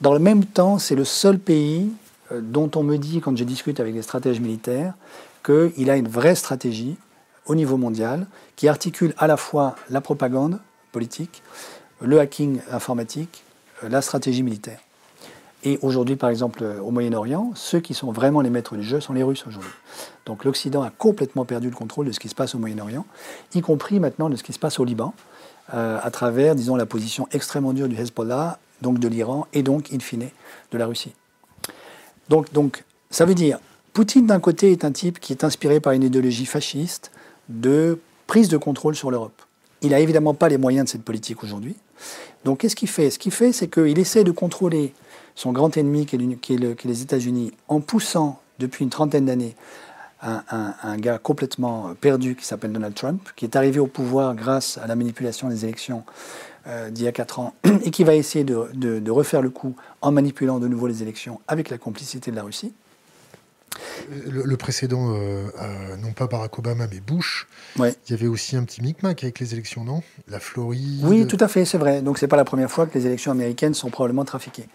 Dans 0.00 0.12
le 0.12 0.18
même 0.18 0.44
temps, 0.44 0.78
c'est 0.78 0.94
le 0.94 1.04
seul 1.04 1.38
pays 1.38 1.90
euh, 2.32 2.40
dont 2.42 2.70
on 2.74 2.82
me 2.82 2.96
dit, 2.96 3.20
quand 3.20 3.36
je 3.36 3.44
discute 3.44 3.80
avec 3.80 3.94
des 3.94 4.02
stratèges 4.02 4.40
militaires, 4.40 4.94
qu'il 5.44 5.90
a 5.90 5.96
une 5.96 6.08
vraie 6.08 6.34
stratégie 6.34 6.96
au 7.46 7.54
niveau 7.54 7.76
mondial 7.76 8.26
qui 8.56 8.68
articule 8.68 9.14
à 9.18 9.26
la 9.26 9.36
fois 9.36 9.76
la 9.90 10.00
propagande 10.00 10.60
politique, 10.92 11.42
le 12.00 12.18
hacking 12.18 12.60
informatique, 12.70 13.44
euh, 13.82 13.88
la 13.88 14.02
stratégie 14.02 14.42
militaire. 14.42 14.80
Et 15.66 15.78
aujourd'hui, 15.80 16.16
par 16.16 16.28
exemple, 16.28 16.62
au 16.82 16.90
Moyen-Orient, 16.90 17.52
ceux 17.54 17.80
qui 17.80 17.94
sont 17.94 18.12
vraiment 18.12 18.42
les 18.42 18.50
maîtres 18.50 18.76
du 18.76 18.82
jeu 18.82 19.00
sont 19.00 19.14
les 19.14 19.22
Russes 19.22 19.46
aujourd'hui. 19.46 19.72
Donc 20.26 20.44
l'Occident 20.44 20.82
a 20.82 20.90
complètement 20.90 21.46
perdu 21.46 21.70
le 21.70 21.76
contrôle 21.76 22.06
de 22.06 22.12
ce 22.12 22.20
qui 22.20 22.28
se 22.28 22.34
passe 22.34 22.54
au 22.54 22.58
Moyen-Orient, 22.58 23.06
y 23.54 23.60
compris 23.62 23.98
maintenant 23.98 24.28
de 24.28 24.36
ce 24.36 24.42
qui 24.42 24.52
se 24.52 24.58
passe 24.58 24.78
au 24.78 24.84
Liban, 24.84 25.14
euh, 25.72 25.98
à 26.02 26.10
travers, 26.10 26.54
disons, 26.54 26.76
la 26.76 26.84
position 26.84 27.26
extrêmement 27.32 27.72
dure 27.72 27.88
du 27.88 27.96
Hezbollah, 27.96 28.58
donc 28.82 28.98
de 28.98 29.08
l'Iran, 29.08 29.46
et 29.52 29.62
donc, 29.62 29.92
in 29.92 30.00
fine, 30.00 30.28
de 30.70 30.78
la 30.78 30.86
Russie. 30.86 31.12
Donc, 32.28 32.52
donc 32.52 32.84
ça 33.10 33.24
veut 33.24 33.34
dire, 33.34 33.58
Poutine, 33.92 34.26
d'un 34.26 34.40
côté, 34.40 34.72
est 34.72 34.84
un 34.84 34.92
type 34.92 35.20
qui 35.20 35.32
est 35.32 35.44
inspiré 35.44 35.78
par 35.78 35.92
une 35.92 36.02
idéologie 36.02 36.46
fasciste 36.46 37.12
de 37.48 38.00
prise 38.26 38.48
de 38.48 38.56
contrôle 38.56 38.96
sur 38.96 39.10
l'Europe. 39.10 39.40
Il 39.82 39.90
n'a 39.90 40.00
évidemment 40.00 40.34
pas 40.34 40.48
les 40.48 40.58
moyens 40.58 40.86
de 40.86 40.90
cette 40.90 41.04
politique 41.04 41.44
aujourd'hui. 41.44 41.76
Donc 42.44 42.60
qu'est-ce 42.60 42.74
qu'il 42.74 42.88
fait? 42.88 43.10
Ce 43.10 43.18
qu'il 43.18 43.32
fait, 43.32 43.52
c'est 43.52 43.68
qu'il 43.68 43.98
essaie 43.98 44.24
de 44.24 44.30
contrôler 44.30 44.92
son 45.34 45.52
grand 45.52 45.76
ennemi 45.76 46.06
qui 46.06 46.16
est, 46.16 46.84
les 46.84 47.02
États-Unis, 47.02 47.52
en 47.68 47.80
poussant 47.80 48.40
depuis 48.58 48.84
une 48.84 48.90
trentaine 48.90 49.26
d'années 49.26 49.54
un, 50.22 50.96
gars 50.96 51.18
complètement 51.18 51.94
perdu 52.00 52.34
qui 52.34 52.46
s'appelle 52.46 52.72
Donald 52.72 52.94
Trump, 52.94 53.28
qui 53.36 53.44
est 53.44 53.56
arrivé 53.56 53.78
au 53.78 53.86
pouvoir 53.86 54.34
grâce 54.34 54.78
à 54.78 54.86
la 54.86 54.96
manipulation 54.96 55.48
des 55.48 55.64
élections 55.64 56.02
euh, 56.66 56.90
d'il 56.90 57.04
y 57.04 57.08
a 57.08 57.12
quatre 57.12 57.40
ans, 57.40 57.54
et 57.84 57.90
qui 57.90 58.04
va 58.04 58.14
essayer 58.14 58.44
de, 58.44 59.10
refaire 59.10 59.42
le 59.42 59.50
coup 59.50 59.76
en 60.00 60.12
manipulant 60.12 60.58
de 60.58 60.66
nouveau 60.66 60.86
les 60.86 61.02
élections 61.02 61.40
avec 61.46 61.68
la 61.68 61.76
complicité 61.76 62.30
de 62.30 62.36
la 62.36 62.42
Russie. 62.42 62.72
Le, 64.28 64.56
précédent, 64.56 65.14
euh, 65.14 65.46
euh, 65.60 65.96
non 65.96 66.12
pas 66.12 66.26
Barack 66.26 66.58
Obama, 66.58 66.86
mais 66.90 67.00
Bush, 67.00 67.46
il 67.76 67.92
y 68.08 68.12
avait 68.12 68.28
aussi 68.28 68.56
un 68.56 68.62
petit 68.62 68.80
micmac 68.80 69.22
avec 69.24 69.40
les 69.40 69.52
élections, 69.52 69.84
non? 69.84 70.02
La 70.28 70.40
Floride. 70.40 71.00
Oui, 71.02 71.26
tout 71.26 71.36
à 71.40 71.48
fait, 71.48 71.64
c'est 71.64 71.76
vrai. 71.76 72.00
Donc 72.00 72.18
c'est 72.18 72.28
pas 72.28 72.36
la 72.36 72.44
première 72.44 72.70
fois 72.70 72.86
que 72.86 72.96
les 72.96 73.06
élections 73.06 73.32
américaines 73.32 73.74
sont 73.74 73.90
probablement 73.90 74.24
trafiquées. 74.24 74.68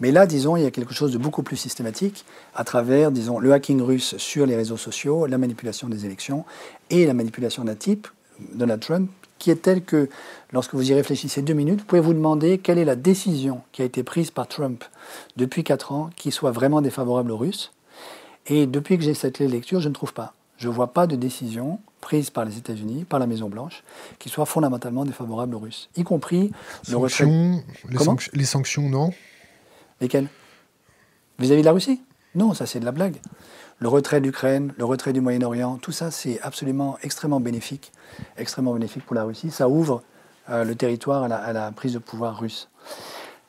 Mais 0.00 0.12
là, 0.12 0.26
disons, 0.26 0.56
il 0.56 0.62
y 0.62 0.66
a 0.66 0.70
quelque 0.70 0.94
chose 0.94 1.12
de 1.12 1.18
beaucoup 1.18 1.42
plus 1.42 1.56
systématique 1.56 2.24
à 2.54 2.64
travers, 2.64 3.10
disons, 3.10 3.38
le 3.38 3.52
hacking 3.52 3.82
russe 3.82 4.16
sur 4.18 4.46
les 4.46 4.56
réseaux 4.56 4.76
sociaux, 4.76 5.26
la 5.26 5.38
manipulation 5.38 5.88
des 5.88 6.06
élections 6.06 6.44
et 6.90 7.06
la 7.06 7.14
manipulation 7.14 7.64
d'un 7.64 7.74
type, 7.74 8.06
Donald 8.54 8.80
Trump, 8.80 9.10
qui 9.44 9.50
est 9.50 9.56
tel 9.56 9.84
que, 9.84 10.08
lorsque 10.52 10.72
vous 10.72 10.90
y 10.90 10.94
réfléchissez 10.94 11.42
deux 11.42 11.52
minutes, 11.52 11.80
vous 11.80 11.84
pouvez 11.84 12.00
vous 12.00 12.14
demander 12.14 12.56
quelle 12.56 12.78
est 12.78 12.84
la 12.86 12.96
décision 12.96 13.60
qui 13.72 13.82
a 13.82 13.84
été 13.84 14.02
prise 14.02 14.30
par 14.30 14.48
Trump 14.48 14.82
depuis 15.36 15.64
quatre 15.64 15.92
ans 15.92 16.08
qui 16.16 16.30
soit 16.30 16.50
vraiment 16.50 16.80
défavorable 16.80 17.30
aux 17.30 17.36
Russes 17.36 17.70
et 18.46 18.64
depuis 18.64 18.96
que 18.96 19.04
j'ai 19.04 19.12
cette 19.12 19.40
lecture, 19.40 19.80
je 19.80 19.90
ne 19.90 19.92
trouve 19.92 20.14
pas. 20.14 20.32
Je 20.56 20.68
ne 20.68 20.72
vois 20.72 20.94
pas 20.94 21.06
de 21.06 21.14
décision 21.14 21.78
prise 22.00 22.30
par 22.30 22.46
les 22.46 22.56
États-Unis, 22.56 23.04
par 23.04 23.18
la 23.18 23.26
Maison-Blanche, 23.26 23.84
qui 24.18 24.30
soit 24.30 24.46
fondamentalement 24.46 25.04
défavorable 25.04 25.56
aux 25.56 25.58
Russes, 25.58 25.90
y 25.94 26.04
compris 26.04 26.50
le 26.88 26.96
retrait. 26.96 27.26
Les, 27.26 27.98
les, 28.32 28.44
sanctions, 28.46 28.88
non? 28.88 29.12
Lesquelles? 30.00 30.28
Vis-à-vis 31.38 31.60
de 31.60 31.66
la 31.66 31.72
Russie? 31.72 32.00
Non, 32.34 32.54
ça 32.54 32.64
c'est 32.64 32.80
de 32.80 32.86
la 32.86 32.92
blague. 32.92 33.16
Le 33.80 33.88
retrait 33.88 34.20
d'Ukraine, 34.20 34.72
le 34.78 34.84
retrait 34.84 35.12
du 35.12 35.20
Moyen-Orient, 35.20 35.76
tout 35.76 35.92
ça 35.92 36.10
c'est 36.10 36.40
absolument 36.42 36.96
extrêmement 37.02 37.40
bénéfique, 37.40 37.92
extrêmement 38.36 38.72
bénéfique 38.72 39.04
pour 39.04 39.14
la 39.14 39.24
Russie. 39.24 39.50
Ça 39.50 39.68
ouvre 39.68 40.02
euh, 40.50 40.64
le 40.64 40.74
territoire 40.74 41.24
à 41.24 41.52
la 41.52 41.72
prise 41.72 41.94
de 41.94 41.98
pouvoir 41.98 42.38
russe. 42.38 42.68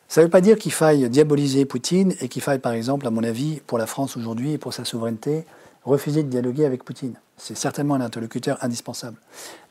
Ça 0.08 0.22
ne 0.22 0.28
veut 0.28 0.32
pas 0.32 0.42
dire 0.42 0.58
qu'il 0.58 0.72
faille 0.72 1.10
diaboliser 1.10 1.66
Poutine 1.66 2.14
et 2.22 2.30
qu'il 2.30 2.42
faille, 2.42 2.60
par 2.60 2.74
exemple, 2.74 3.06
à 3.08 3.10
mon 3.10 3.24
avis, 3.24 3.60
pour 3.68 3.78
la 3.78 3.88
France 3.88 4.16
aujourd'hui 4.16 4.54
et 4.54 4.58
pour 4.58 4.74
sa 4.74 4.86
souveraineté, 4.86 5.46
refuser 5.84 6.24
de 6.24 6.30
dialoguer 6.30 6.66
avec 6.66 6.84
Poutine. 6.84 7.16
C'est 7.38 7.58
certainement 7.58 7.96
un 7.96 8.02
interlocuteur 8.02 8.58
indispensable. 8.62 9.18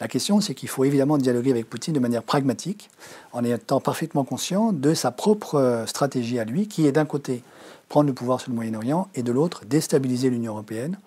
La 0.01 0.09
question, 0.09 0.41
c'est 0.41 0.55
qu'il 0.55 0.69
faut 0.69 0.85
évidemment 0.85 1.19
dialoguer 1.19 1.51
avec 1.51 1.69
Poutine 1.71 1.95
de 1.95 2.01
manière 2.01 2.23
pragmatique, 2.23 2.91
en 3.33 3.43
étant 3.43 3.81
parfaitement 3.81 4.25
conscient 4.25 4.73
de 4.73 4.93
sa 4.93 5.11
propre 5.13 5.55
euh, 5.55 5.87
stratégie 5.87 6.39
à 6.39 6.45
lui, 6.45 6.69
qui 6.69 6.87
est 6.87 6.93
d'un 6.93 7.07
côté 7.07 7.43
prendre 7.95 8.09
le 8.09 8.13
pouvoir 8.13 8.41
sur 8.41 8.51
le 8.51 8.57
Moyen-Orient 8.57 9.07
et 9.15 9.23
de 9.23 9.31
l'autre 9.31 9.65
déstabiliser 9.67 10.29
l'Union 10.29 10.55
européenne, 10.55 10.99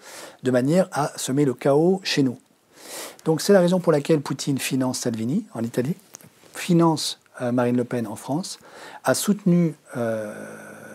de 0.43 0.51
manière 0.51 0.87
à 0.93 1.11
semer 1.17 1.43
le 1.43 1.53
chaos 1.53 1.99
chez 2.01 2.23
nous. 2.23 2.37
Donc 3.25 3.41
c'est 3.41 3.51
la 3.51 3.59
raison 3.59 3.81
pour 3.81 3.91
laquelle 3.91 4.21
Poutine 4.21 4.57
finance 4.57 4.99
Salvini 4.99 5.45
en 5.53 5.65
Italie, 5.65 5.97
finance 6.53 7.19
euh, 7.41 7.51
Marine 7.51 7.75
Le 7.75 7.83
Pen 7.83 8.07
en 8.07 8.15
France, 8.15 8.57
a 9.03 9.15
soutenu 9.15 9.75
euh, 9.97 10.33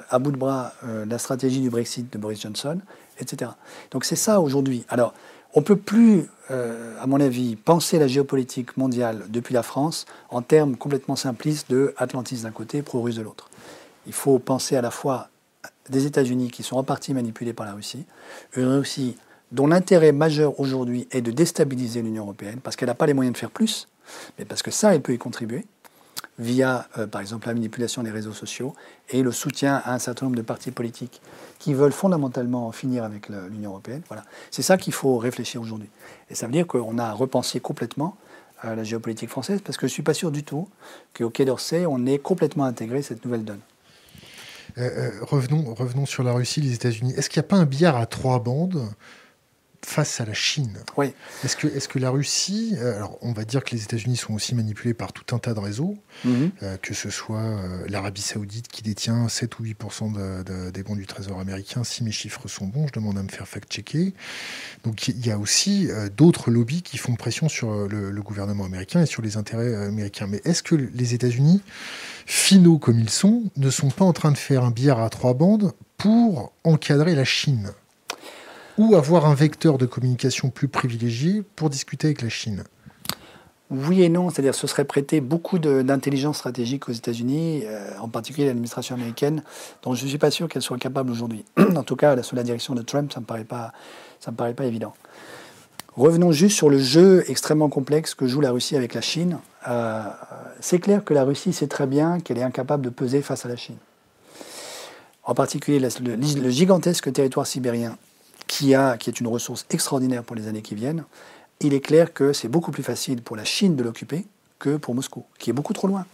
à 0.09 0.19
bout 0.19 0.31
de 0.31 0.39
bras 0.39 0.73
la 0.83 1.19
stratégie 1.19 1.61
du 1.61 1.69
Brexit 1.69 2.11
de 2.11 2.17
Boris 2.17 2.41
Johnson, 2.41 2.79
etc. 3.21 3.51
Donc 3.91 4.07
c'est 4.07 4.17
ça 4.17 4.41
aujourd'hui. 4.41 4.87
Alors, 4.89 5.13
on 5.53 5.61
ne 5.61 5.65
peut 5.67 5.77
plus, 5.77 6.31
à 6.49 7.07
mon 7.07 7.21
avis, 7.21 7.57
penser 7.57 7.99
la 7.99 8.07
géopolitique 8.07 8.79
mondiale 8.79 9.25
depuis 9.29 9.53
la 9.53 9.63
France 9.63 10.07
en 10.31 10.41
termes 10.41 10.77
complètement 10.77 11.17
simplistes 11.17 11.71
de 11.71 11.93
Atlantis 11.99 12.45
d'un 12.45 12.51
côté, 12.51 12.81
pro-russe 12.81 13.17
de 13.17 13.23
l'autre. 13.23 13.51
Il 14.07 14.15
faut 14.15 14.39
penser 14.39 14.77
à 14.77 14.81
la 14.81 14.91
fois 14.91 15.29
des 15.89 16.07
États-Unis 16.07 16.51
qui 16.51 16.63
sont 16.63 16.77
en 16.77 16.85
partie 16.85 17.15
manipulés 17.15 17.53
par 17.53 17.67
la 17.67 17.75
Russie, 17.75 18.05
une 18.57 18.69
Russie 18.69 19.17
dont 19.51 19.67
l'intérêt 19.67 20.13
majeur 20.13 20.59
aujourd'hui 20.59 21.07
est 21.11 21.21
de 21.21 21.31
déstabiliser 21.31 22.03
l'Union 22.03 22.25
européenne, 22.25 22.61
parce 22.63 22.77
qu'elle 22.77 22.89
n'a 22.89 22.95
pas 22.95 23.07
les 23.07 23.15
moyens 23.15 23.35
de 23.35 23.39
faire 23.39 23.51
plus, 23.51 23.89
mais 24.39 24.45
parce 24.45 24.63
que 24.63 24.71
ça, 24.71 24.95
elle 24.95 25.03
peut 25.03 25.13
y 25.13 25.19
contribuer, 25.19 25.67
via, 26.39 26.89
euh, 26.99 27.07
par 27.07 27.21
exemple, 27.21 27.47
la 27.47 27.55
manipulation 27.55 28.03
des 28.03 28.11
réseaux 28.11 28.33
sociaux 28.33 28.75
et 29.11 29.23
le 29.23 29.33
soutien 29.33 29.83
à 29.85 29.95
un 29.95 29.99
certain 29.99 30.27
nombre 30.27 30.37
de 30.37 30.43
partis 30.43 30.71
politiques 30.71 31.21
qui 31.59 31.75
veulent 31.75 31.93
fondamentalement 31.93 32.67
en 32.67 32.73
finir 32.73 33.05
avec 33.05 33.29
l'Union 33.29 33.71
européenne. 33.71 34.03
Voilà. 34.09 34.25
C'est 34.51 34.63
ça 34.63 34.79
qu'il 34.79 34.93
faut 34.93 35.19
réfléchir 35.19 35.61
aujourd'hui. 35.61 35.91
Et 36.31 36.35
ça 36.35 36.47
veut 36.47 36.53
dire 36.53 36.67
qu'on 36.67 36.99
a 36.99 37.13
repensé 37.13 37.61
complètement 37.61 38.17
euh, 38.65 38.75
la 38.75 38.85
géopolitique 38.85 39.29
française, 39.29 39.61
parce 39.63 39.77
que 39.77 39.87
je 39.87 39.93
ne 39.93 39.95
suis 39.95 40.03
pas 40.03 40.15
sûr 40.15 40.31
du 40.31 40.43
tout 40.43 40.69
qu'au 41.15 41.31
Quai 41.31 41.45
d'Orsay, 41.45 41.85
on 41.87 42.07
ait 42.07 42.19
complètement 42.19 42.65
intégré 42.65 43.03
cette 43.03 43.25
nouvelle 43.25 43.45
donne. 43.45 43.61
Euh, 44.79 45.11
revenons, 45.23 45.75
revenons 45.75 46.07
sur 46.07 46.23
la 46.23 46.33
Russie, 46.33 46.61
les 46.61 46.75
États-Unis. 46.75 47.13
Est-ce 47.17 47.29
qu'il 47.29 47.41
n'y 47.41 47.47
a 47.47 47.49
pas 47.49 47.57
un 47.57 47.67
billard 47.67 47.97
à 47.97 48.07
trois 48.07 48.43
bandes 48.43 48.83
face 49.85 50.21
à 50.21 50.25
la 50.25 50.35
Chine. 50.35 50.79
Oui. 50.97 51.13
Est-ce 51.45 51.57
que, 51.57 51.67
est 51.67 51.87
que 51.89 51.99
la 51.99 52.11
Russie, 52.11 52.75
euh, 52.79 52.97
alors 52.97 53.19
on 53.21 53.33
va 53.33 53.45
dire 53.45 53.65
que 53.65 53.75
les 53.75 53.83
États-Unis 53.83 54.17
sont 54.17 54.33
aussi 54.35 54.55
manipulés 54.55 54.95
par 54.95 55.13
tout 55.13 55.35
un 55.35 55.39
tas 55.39 55.55
de 55.55 55.61
réseaux, 55.61 55.97
mhm. 56.25 56.51
euh, 56.63 56.77
que 56.77 56.95
ce 56.95 57.11
soit 57.11 57.41
euh, 57.41 57.85
l'Arabie 57.89 58.23
Saoudite 58.23 58.69
qui 58.69 58.83
détient 58.83 59.29
7 59.29 59.59
ou 59.59 59.65
8% 59.65 60.71
des 60.71 60.83
bons 60.83 60.97
du 60.97 61.07
Trésor 61.07 61.41
américain, 61.41 61.85
si 61.85 62.05
mes 62.05 62.13
chiffres 62.13 62.49
sont 62.49 62.67
bons, 62.67 62.87
je 62.87 62.93
demande 62.93 63.19
à 63.19 63.23
me 63.23 63.29
faire 63.29 63.49
fact-checker. 63.49 64.15
Donc 64.85 65.09
il 65.09 65.27
y 65.27 65.31
a 65.31 65.39
aussi 65.39 65.89
d'autres 66.17 66.51
lobbies 66.51 66.83
qui 66.83 66.99
font 66.99 67.15
pression 67.15 67.49
sur 67.49 67.89
le, 67.89 68.23
gouvernement 68.23 68.65
américain 68.65 69.03
et 69.03 69.07
sur 69.07 69.21
les 69.21 69.37
intérêts 69.37 69.75
américains. 69.75 70.29
Mais 70.29 70.41
est-ce 70.45 70.63
que 70.63 70.77
les 70.77 71.15
États-Unis, 71.15 71.61
finaux 72.25 72.79
comme 72.79 73.01
ils 73.01 73.11
sont, 73.11 73.51
ne 73.57 73.69
sont 73.69 73.91
pas 73.91 74.05
en 74.05 74.13
train 74.13 74.31
de 74.31 74.39
faire 74.39 74.65
un 74.65 74.71
billard 74.71 75.01
à 75.01 75.11
trois 75.11 75.35
bandes 75.35 75.73
pour 75.97 76.53
encadrer 76.63 77.17
la 77.17 77.25
Chine? 77.25 77.73
Ou 78.79 78.95
avoir 78.95 79.27
un 79.27 79.35
vecteur 79.35 79.79
de 79.79 79.87
communication 79.87 80.51
plus 80.51 80.69
privilégié 80.69 81.43
pour 81.57 81.71
discuter 81.71 82.09
avec 82.09 82.23
la 82.23 82.29
Chine 82.29 82.65
oui 83.73 84.03
et 84.03 84.11
non, 84.11 84.29
c'est-à-dire 84.29 84.55
ce 84.55 84.67
serait 84.67 84.85
prêter 84.85 85.23
beaucoup 85.23 85.59
d'intelligence 85.59 86.37
stratégique 86.37 86.91
aux 86.91 86.93
États-Unis, 86.93 87.63
euh, 87.65 87.91
en 88.01 88.09
particulier 88.09 88.47
l'administration 88.47 88.95
américaine, 88.95 89.43
dont 89.83 89.95
je 89.95 90.05
ne 90.05 90.11
suis 90.11 90.19
pas 90.19 90.31
sûr 90.31 90.47
qu'elle 90.47 90.61
soit 90.61 90.77
capable 90.77 91.11
aujourd'hui. 91.11 91.47
en 91.75 91.83
tout 91.83 91.97
cas, 91.97 92.23
sous 92.23 92.37
la 92.37 92.43
direction 92.43 92.75
de 92.75 92.83
Trump, 92.83 93.11
ça 93.11 93.21
ne 93.21 93.23
me, 93.23 93.27
paraît 93.27 93.45
pas, 93.45 93.73
me 94.27 94.33
paraît 94.33 94.53
pas 94.53 94.67
évident. 94.67 94.93
Revenons 95.97 96.33
juste 96.33 96.55
sur 96.55 96.69
le 96.69 96.79
jeu 96.79 97.25
extrêmement 97.29 97.71
complexe 97.71 98.15
que 98.15 98.27
joue 98.27 98.43
la 98.43 98.51
Russie 98.51 98.77
avec 98.77 98.93
la 98.93 99.01
Chine. 99.01 99.39
Euh, 99.67 100.03
c'est 100.61 100.79
clair 100.79 101.03
que 101.03 101.15
la 101.15 101.25
Russie 101.25 101.55
sait 101.55 101.67
très 101.67 101.87
bien 101.87 102.21
qu'elle 102.21 102.37
est 102.37 102.43
incapable 102.43 102.85
de 102.85 102.91
peser 102.91 103.23
face 103.23 103.47
à 103.47 103.49
la 103.49 103.57
Chine. 103.57 103.77
En 105.25 105.35
particulier 105.35 105.79
le 105.81 106.51
gigantesque 106.51 107.11
territoire 107.11 107.47
sibérien 107.47 107.97
qui, 108.53 108.75
a, 108.75 108.99
qui 108.99 109.09
est 109.09 109.19
une 109.19 109.29
ressource 109.29 109.65
extraordinaire 109.71 110.23
pour 110.23 110.37
les 110.37 110.47
années 110.47 110.61
qui 110.61 110.75
viennent, 110.75 111.05
il 111.61 111.73
est 111.73 111.81
clair 111.81 112.13
que 112.13 112.35
c'est 112.35 112.49
beaucoup 112.49 112.71
plus 112.71 112.83
facile 112.83 113.23
pour 113.23 113.35
la 113.35 113.45
Chine 113.45 113.77
de 113.77 113.83
l'occuper 113.83 114.27
que 114.59 114.77
pour 114.77 114.95
Moscou, 114.95 115.25
qui 115.39 115.49
est 115.49 115.55
beaucoup 115.55 115.73
trop 115.73 115.89
loin. 115.89 116.05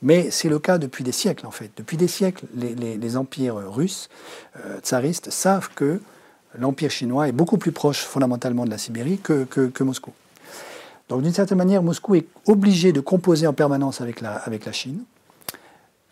Mais 0.00 0.30
c'est 0.30 0.48
le 0.48 0.58
cas 0.58 0.78
depuis 0.78 1.04
des 1.04 1.12
siècles, 1.12 1.46
en 1.46 1.50
fait. 1.50 1.70
Depuis 1.76 1.98
des 1.98 2.08
siècles, 2.08 2.46
les, 2.54 3.16
empires 3.18 3.56
russes, 3.56 4.08
euh, 4.64 4.80
tsaristes, 4.80 5.30
savent 5.30 5.68
que 5.74 6.00
l'empire 6.54 6.90
chinois 6.90 7.28
est 7.28 7.32
beaucoup 7.32 7.58
plus 7.58 7.72
proche 7.72 8.00
fondamentalement 8.00 8.64
de 8.64 8.70
la 8.70 8.78
Sibérie 8.78 9.18
que, 9.18 9.44
que, 9.44 9.82
Moscou. 9.84 10.12
Donc 11.10 11.20
d'une 11.20 11.34
certaine 11.34 11.58
manière, 11.58 11.82
Moscou 11.82 12.14
est 12.14 12.28
obligé 12.46 12.92
de 12.92 13.00
composer 13.00 13.46
en 13.46 13.52
permanence 13.52 14.00
avec 14.00 14.22
la, 14.22 14.36
avec 14.36 14.64
la 14.64 14.72
Chine 14.72 15.04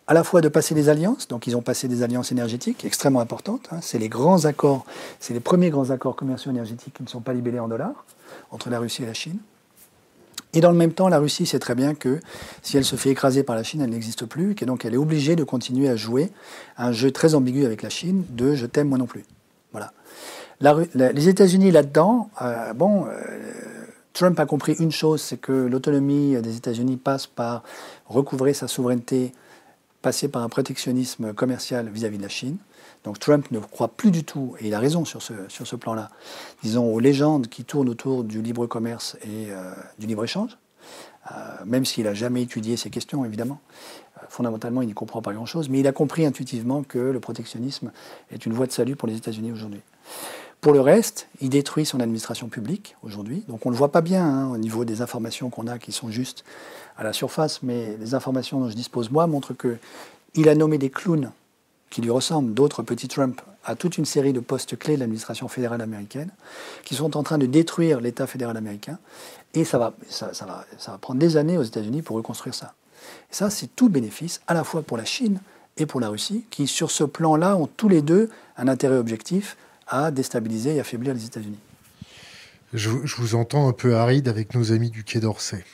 à 0.09 0.15
la 0.15 0.23
fois 0.23 0.41
de 0.41 0.49
passer 0.49 0.75
des 0.75 0.89
alliances, 0.89 1.27
donc 1.27 1.47
ils 1.47 1.57
ont 1.57 1.63
passé 1.63 1.89
des 1.89 2.03
alliances 2.03 2.31
énergétiques 2.31 2.85
extrêmement 2.85 3.21
importantes, 3.21 3.69
hein. 3.73 3.79
c'est 3.83 3.99
les 3.99 4.09
grands 4.09 4.45
accords, 4.45 4.87
c'est 5.19 5.35
les 5.35 5.41
premiers 5.41 5.71
grands 5.71 5.91
accords 5.91 6.15
commerciaux 6.15 6.53
énergétiques 6.53 6.95
qui 6.95 7.03
ne 7.03 7.09
sont 7.09 7.21
pas 7.21 7.33
libellés 7.33 7.59
en 7.59 7.69
dollars, 7.69 8.05
entre 8.51 8.71
la 8.71 8.79
Russie 8.79 9.03
et 9.03 9.07
la 9.07 9.15
Chine. 9.15 9.39
Et 10.53 10.61
dans 10.61 10.71
le 10.71 10.77
même 10.77 10.93
temps, 10.93 11.09
la 11.09 11.19
Russie 11.19 11.45
sait 11.45 11.59
très 11.59 11.75
bien 11.75 11.95
que 11.95 12.21
si 12.63 12.77
elle 12.77 12.85
se 12.85 12.97
fait 12.97 13.11
écraser 13.11 13.43
par 13.43 13.57
la 13.57 13.65
Chine, 13.65 13.81
elle 13.81 13.91
n'existe 13.91 14.27
plus, 14.27 14.55
et 14.61 14.65
donc 14.65 14.85
elle 14.85 14.95
est 14.95 14.99
obligée 14.99 15.35
de 15.35 15.45
continuer 15.45 15.89
à 15.89 15.97
jouer 15.97 16.31
un 16.79 16.93
jeu 16.93 17.11
très 17.11 17.35
ambigu 17.35 17.67
avec 17.67 17.83
la 17.83 17.91
Chine 17.91 18.25
de 18.31 18.55
je 18.55 18.67
t'aime 18.67 18.89
moi 18.89 18.99
non 18.99 19.07
plus. 19.07 19.25
Voilà. 19.73 19.93
les 20.95 21.29
États-Unis 21.29 21.73
là-dedans, 21.73 22.31
euh, 22.41 22.73
bon, 22.73 23.07
euh, 23.07 23.11
Trump 24.13 24.39
a 24.39 24.47
compris 24.47 24.75
une 24.79 24.93
chose, 24.93 25.21
c'est 25.21 25.37
que 25.37 25.53
l'autonomie 25.53 26.41
des 26.41 26.57
États-Unis 26.57 26.97
passe 26.97 27.27
par 27.27 27.65
recouvrer 28.07 28.55
sa 28.55 28.69
souveraineté 28.69 29.33
passer 30.07 30.29
par 30.29 30.45
un 30.45 30.49
protectionnisme 30.49 31.35
commercial 31.35 31.89
vis-à-vis 31.89 32.19
de 32.19 32.23
la 32.23 32.29
Chine. 32.29 32.59
Donc 33.03 33.19
Trump 33.19 33.51
ne 33.51 33.59
croit 33.59 33.89
plus 33.89 34.13
du 34.13 34.23
tout, 34.23 34.55
et 34.61 34.69
il 34.69 34.75
a 34.75 34.79
raison 34.79 35.05
sur 35.05 35.21
ce, 35.21 35.33
sur 35.49 35.67
ce 35.67 35.75
plan-là, 35.75 36.11
disons 36.63 36.85
aux 36.95 37.01
légendes 37.01 37.49
qui 37.49 37.65
tournent 37.65 37.89
autour 37.89 38.23
du 38.23 38.41
libre 38.41 38.69
commerce 38.69 39.17
et 39.23 39.51
euh, 39.51 39.73
du 39.99 40.07
libre-échange, 40.07 40.59
euh, 41.33 41.35
même 41.65 41.85
s'il 41.85 42.05
n'a 42.05 42.15
jamais 42.15 42.43
étudié 42.43 42.77
ces 42.77 42.89
questions, 42.89 43.25
évidemment. 43.25 43.59
Euh, 44.19 44.27
fondamentalement, 44.29 44.81
il 44.81 44.87
n'y 44.87 44.95
comprend 44.95 45.23
pas 45.23 45.33
grand-chose, 45.33 45.69
mais 45.69 45.81
il 45.81 45.89
a 45.89 45.93
compris 45.93 46.25
intuitivement 46.25 46.85
que 46.85 47.01
le 47.01 47.19
protectionnisme 47.19 47.91
est 48.31 48.47
une 48.47 48.53
voie 48.53 48.69
de 48.69 48.73
salut 48.73 48.95
pour 48.95 49.09
les 49.09 49.17
États-Unis 49.17 49.51
aujourd'hui. 49.51 49.83
Pour 50.61 50.73
le 50.73 50.81
reste, 50.81 51.29
il 51.41 51.51
détruit 51.51 51.85
son 51.85 51.99
administration 51.99 52.49
publique 52.49 52.97
aujourd'hui. 53.03 53.45
Donc 53.49 53.67
on 53.67 53.71
ne 53.71 53.75
le 53.75 53.79
voit 53.79 53.93
pas 53.93 54.01
bien 54.01 54.25
hein, 54.25 54.51
au 54.51 54.57
niveau 54.57 54.85
des 54.85 55.01
informations 55.01 55.51
qu'on 55.51 55.67
a 55.67 55.79
qui 55.79 55.91
sont 55.91 56.11
justes 56.11 56.45
à 56.97 57.05
la 57.05 57.12
surface, 57.12 57.62
mais 57.62 57.97
les 57.99 58.15
informations 58.15 58.61
dont 58.61 58.69
je 58.69 58.75
dispose 58.75 59.11
moi 59.11 59.26
montrent 59.26 59.55
que 59.55 59.76
il 60.35 60.49
a 60.49 60.55
nommé 60.55 60.79
des 60.79 60.91
clowns 60.91 61.31
qui 61.91 62.03
lui 62.03 62.11
ressemblent, 62.11 62.53
d'autres 62.53 62.83
petits 62.83 63.09
Trump, 63.09 63.41
à 63.65 63.75
toute 63.75 63.99
une 63.99 64.05
série 64.05 64.33
de 64.33 64.41
postes 64.41 64.79
clés 64.79 64.95
de 64.95 65.00
l'administration 65.00 65.49
fédérale 65.49 65.81
américaine, 65.81 66.31
qui 66.85 66.95
sont 66.95 67.17
en 67.17 67.23
train 67.23 67.38
de 67.38 67.47
détruire 67.47 68.00
l'État 68.00 68.26
fédéral 68.26 68.57
américain. 68.57 68.99
Et 69.55 69.65
ça 69.65 69.79
va, 69.79 69.95
ça, 70.09 70.31
va, 70.47 70.67
ça 70.79 70.93
va 70.93 70.99
prendre 70.99 71.19
des 71.19 71.37
années 71.37 71.59
aux 71.59 71.62
États-Unis 71.62 72.03
pour 72.03 72.17
reconstruire 72.17 72.55
ça. 72.55 72.75
Et 73.31 73.35
ça, 73.35 73.50
c'est 73.50 73.75
tout 73.75 73.88
bénéfice, 73.88 74.41
à 74.47 74.55
la 74.55 74.65
fois 74.65 74.83
pour 74.83 74.97
la 74.97 75.05
Chine 75.05 75.41
et 75.76 75.87
pour 75.87 76.00
la 76.00 76.09
Russie, 76.09 76.45
qui, 76.50 76.67
sur 76.67 76.91
ce 76.91 77.05
plan-là, 77.05 77.57
ont 77.57 77.67
tous 77.67 77.88
les 77.88 78.03
deux 78.03 78.31
un 78.57 78.69
intérêt 78.69 78.97
objectif 78.97 79.57
à 79.88 80.11
déstabiliser 80.11 80.76
et 80.76 80.81
affaiblir 80.81 81.15
les 81.15 81.25
États-Unis. 81.25 81.59
Je, 82.73 82.91
vous 82.91 83.35
entends 83.35 83.69
un 83.69 83.73
peu 83.73 83.97
aride 83.97 84.29
avec 84.29 84.55
nos 84.55 84.73
amis 84.73 84.91
du 84.91 85.05
Quai 85.05 85.21
d'Orsay. 85.21 85.65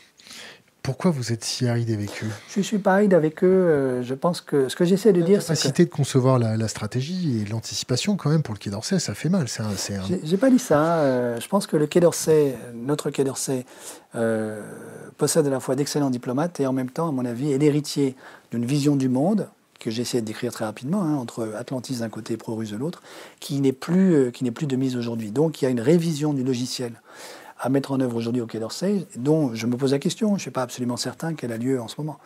Pourquoi 0.83 1.13
vous 1.13 1.33
êtes 1.33 1.45
si 1.45 1.69
aride 1.69 1.91
avec 1.91 2.11
eux? 2.25 2.31
Je 2.49 2.59
ne 2.59 2.65
suis 2.65 2.79
pas 2.79 2.95
aride 2.95 3.15
avec 3.15 3.45
eux. 3.45 3.47
Euh, 3.47 4.03
je 4.03 4.15
pense 4.15 4.41
que 4.41 4.69
ce 4.69 4.75
que 4.75 4.85
j'essaie 4.85 5.13
de 5.13 5.21
dire, 5.21 5.41
c'est. 5.41 5.53
La 5.53 5.57
capacité 5.57 5.85
de 5.85 5.91
concevoir 5.91 6.41
la, 6.41 6.69
stratégie 6.69 7.41
et 7.41 7.45
l'anticipation, 7.49 8.17
quand 8.17 8.31
même, 8.31 8.43
pour 8.43 8.53
le 8.53 8.59
Quai 8.59 8.71
d'Orsay, 8.71 8.99
ça 8.99 9.15
fait 9.15 9.29
mal. 9.29 9.47
C'est 9.49 9.63
un, 9.63 10.03
J'ai 10.25 10.37
pas 10.37 10.51
dit 10.51 10.59
ça. 10.59 10.97
Euh, 10.97 11.39
je 11.39 11.47
pense 11.47 11.69
que 11.69 11.77
le 11.77 11.87
Quai 11.87 12.01
d'Orsay, 12.01 12.57
notre 12.75 13.11
Quai 13.11 13.23
d'Orsay, 13.23 13.65
euh, 14.17 14.61
possède 15.19 15.47
à 15.47 15.51
la 15.51 15.61
fois 15.61 15.77
d'excellents 15.77 16.11
diplomates 16.11 16.59
et 16.59 16.67
en 16.67 16.73
même 16.73 16.91
temps, 16.91 17.09
à 17.09 17.13
mon 17.13 17.25
avis, 17.25 17.53
est 17.53 17.59
l'héritier 17.59 18.17
d'une 18.51 18.65
vision 18.65 18.97
du 18.97 19.09
monde 19.09 19.49
que 19.79 19.91
j'essaie 19.91 20.21
de 20.21 20.27
décrire 20.27 20.53
très 20.53 20.65
rapidement, 20.65 21.03
hein, 21.03 21.15
entre 21.15 21.55
Atlantis 21.57 21.99
d'un 21.99 22.09
côté 22.09 22.35
et 22.35 22.37
pro-russe 22.37 22.71
de 22.71 22.77
l'autre, 22.77 23.03
qui 23.39 23.61
n'est 23.61 23.73
plus, 23.73 24.31
qui 24.33 24.43
n'est 24.43 24.53
plus 24.53 24.67
de 24.67 24.77
mise 24.77 24.97
aujourd'hui. 24.97 25.31
Donc 25.31 25.61
il 25.61 25.65
y 25.65 25.69
a 25.69 25.71
une 25.71 25.81
révision 25.81 26.33
du 26.33 26.43
logiciel 26.45 26.93
à 27.63 27.69
mettre 27.69 27.93
en 27.93 28.01
œuvre 28.01 28.17
aujourd'hui 28.17 28.43
au 28.43 28.47
Quai 28.47 28.59
d'Orsay, 28.59 29.07
dont 29.17 29.55
je 29.55 29.67
me 29.69 29.77
pose 29.77 29.93
la 29.93 30.01
question, 30.01 30.31
je 30.31 30.35
ne 30.35 30.39
suis 30.41 30.51
pas 30.51 30.63
absolument 30.63 30.97
certain 30.97 31.35
qu'elle 31.35 31.53
a 31.53 31.57
lieu 31.57 31.81
en 31.81 31.87
ce 31.87 31.95
moment. 31.99 32.19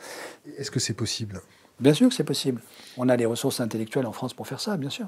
Est-ce 0.57 0.71
que 0.71 0.81
c'est 0.81 0.95
possible? 0.95 1.43
Bien 1.79 1.93
sûr 1.93 2.09
que 2.09 2.15
c'est 2.15 2.25
possible. 2.25 2.63
On 2.97 3.11
a 3.11 3.17
les 3.17 3.27
ressources 3.27 3.61
intellectuelles 3.61 4.07
en 4.07 4.13
France 4.13 4.33
pour 4.33 4.49
faire 4.49 4.61
ça, 4.61 4.79
bien 4.79 4.89
sûr. 4.89 5.07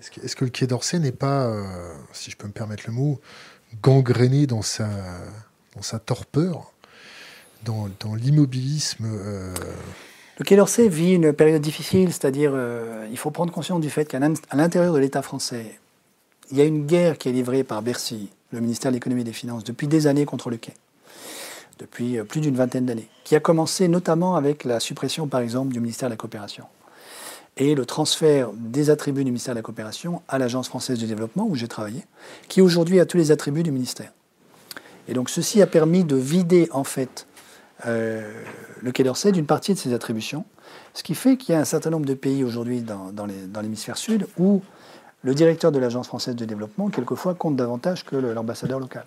Est-ce 0.00 0.36
que, 0.36 0.44
le 0.46 0.50
Quai 0.50 0.66
d'Orsay 0.66 0.98
n'est 0.98 1.12
pas, 1.12 1.46
euh, 1.46 1.92
si 2.12 2.30
je 2.30 2.36
peux 2.38 2.46
me 2.46 2.52
permettre 2.52 2.84
le 2.86 2.94
mot, 2.94 3.20
gangréné 3.82 4.46
dans 4.46 4.62
sa, 4.62 4.88
dans 5.76 5.82
sa 5.82 5.98
torpeur, 5.98 6.72
dans, 7.64 7.90
dans 8.00 8.14
l'immobilisme 8.14 9.04
euh, 9.04 9.54
Le 10.38 10.44
Quai 10.46 10.56
d'Orsay 10.56 10.88
vit 10.88 11.12
une 11.12 11.34
période 11.34 11.60
difficile, 11.60 12.10
c'est-à-dire 12.10 12.52
euh, 12.54 13.06
il 13.10 13.18
faut 13.18 13.30
prendre 13.30 13.52
conscience 13.52 13.82
du 13.82 13.90
fait 13.90 14.06
qu'à 14.06 14.18
l'intérieur 14.18 14.94
de 14.94 14.98
l'État 14.98 15.20
français, 15.20 15.78
il 16.50 16.56
y 16.56 16.62
a 16.62 16.64
une 16.64 16.86
guerre 16.86 17.18
qui 17.18 17.28
est 17.28 17.32
livrée 17.32 17.64
par 17.64 17.82
Bercy 17.82 18.30
le 18.50 18.60
ministère 18.60 18.90
de 18.90 18.96
l'économie 18.96 19.22
et 19.22 19.24
des 19.24 19.32
finances, 19.32 19.64
depuis 19.64 19.88
des 19.88 20.06
années 20.06 20.24
contre 20.24 20.50
le 20.50 20.56
quai, 20.56 20.74
depuis 21.78 22.18
euh, 22.18 22.24
plus 22.24 22.40
d'une 22.40 22.56
vingtaine 22.56 22.86
d'années, 22.86 23.08
qui 23.24 23.36
a 23.36 23.40
commencé 23.40 23.88
notamment 23.88 24.36
avec 24.36 24.64
la 24.64 24.80
suppression, 24.80 25.26
par 25.26 25.40
exemple, 25.40 25.72
du 25.72 25.80
ministère 25.80 26.08
de 26.08 26.14
la 26.14 26.16
coopération 26.16 26.64
et 27.56 27.74
le 27.74 27.84
transfert 27.84 28.50
des 28.54 28.88
attributs 28.88 29.24
du 29.24 29.32
ministère 29.32 29.52
de 29.52 29.58
la 29.58 29.62
coopération 29.62 30.22
à 30.28 30.38
l'Agence 30.38 30.68
française 30.68 30.96
du 30.98 31.06
développement, 31.06 31.44
où 31.48 31.56
j'ai 31.56 31.66
travaillé, 31.66 32.04
qui 32.46 32.60
aujourd'hui 32.60 33.00
a 33.00 33.06
tous 33.06 33.16
les 33.16 33.32
attributs 33.32 33.64
du 33.64 33.72
ministère. 33.72 34.12
Et 35.08 35.12
donc 35.12 35.28
ceci 35.28 35.60
a 35.60 35.66
permis 35.66 36.04
de 36.04 36.14
vider, 36.14 36.68
en 36.70 36.84
fait, 36.84 37.26
le 37.84 38.92
Quai 38.92 39.02
d'Orsay 39.02 39.32
d'une 39.32 39.46
partie 39.46 39.74
de 39.74 39.78
ses 39.78 39.92
attributions. 39.92 40.44
Ce 40.94 41.02
qui 41.02 41.16
fait 41.16 41.36
qu'il 41.36 41.52
y 41.52 41.56
a 41.56 41.60
un 41.60 41.64
certain 41.64 41.90
nombre 41.90 42.06
de 42.06 42.14
pays 42.14 42.44
aujourd'hui 42.44 42.82
dans 42.82 43.60
l'hémisphère 43.60 43.96
sud 43.96 44.28
où 44.38 44.62
le 45.22 45.34
directeur 45.34 45.72
de 45.72 45.78
l'Agence 45.78 46.06
française 46.06 46.36
de 46.36 46.44
développement, 46.44 46.88
quelquefois, 46.88 47.34
compte 47.34 47.56
davantage 47.56 48.04
que 48.04 48.16
l'ambassadeur 48.16 48.78
local. 48.80 49.04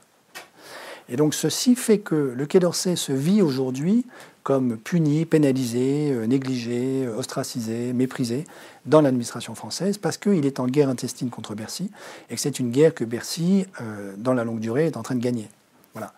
Et 1.09 1.17
donc 1.17 1.33
ceci 1.33 1.75
fait 1.75 1.99
que 1.99 2.33
le 2.35 2.45
Quai 2.45 2.59
d'Orsay 2.59 2.95
se 2.95 3.11
vit 3.11 3.41
aujourd'hui 3.41 4.05
comme 4.43 4.77
puni, 4.77 5.25
pénalisé, 5.25 6.11
euh, 6.11 6.25
négligé, 6.25 7.05
euh, 7.05 7.17
ostracisé, 7.17 7.93
méprisé 7.93 8.45
dans 8.85 9.01
l'administration 9.01 9.53
française 9.53 9.97
parce 9.97 10.17
qu'il 10.17 10.45
est 10.45 10.59
en 10.59 10.67
guerre 10.67 10.89
intestine 10.89 11.29
contre 11.29 11.53
Bercy 11.53 11.91
et 12.29 12.35
que 12.35 12.41
c'est 12.41 12.59
une 12.59 12.71
guerre 12.71 12.93
que 12.93 13.03
Bercy, 13.03 13.65
euh, 13.81 14.13
dans 14.17 14.33
la 14.33 14.43
longue 14.43 14.59
durée, 14.59 14.87
est 14.87 14.97
en 14.97 15.03
train 15.03 15.15
de 15.15 15.21
gagner. 15.21 15.49
Voilà. 15.93 16.13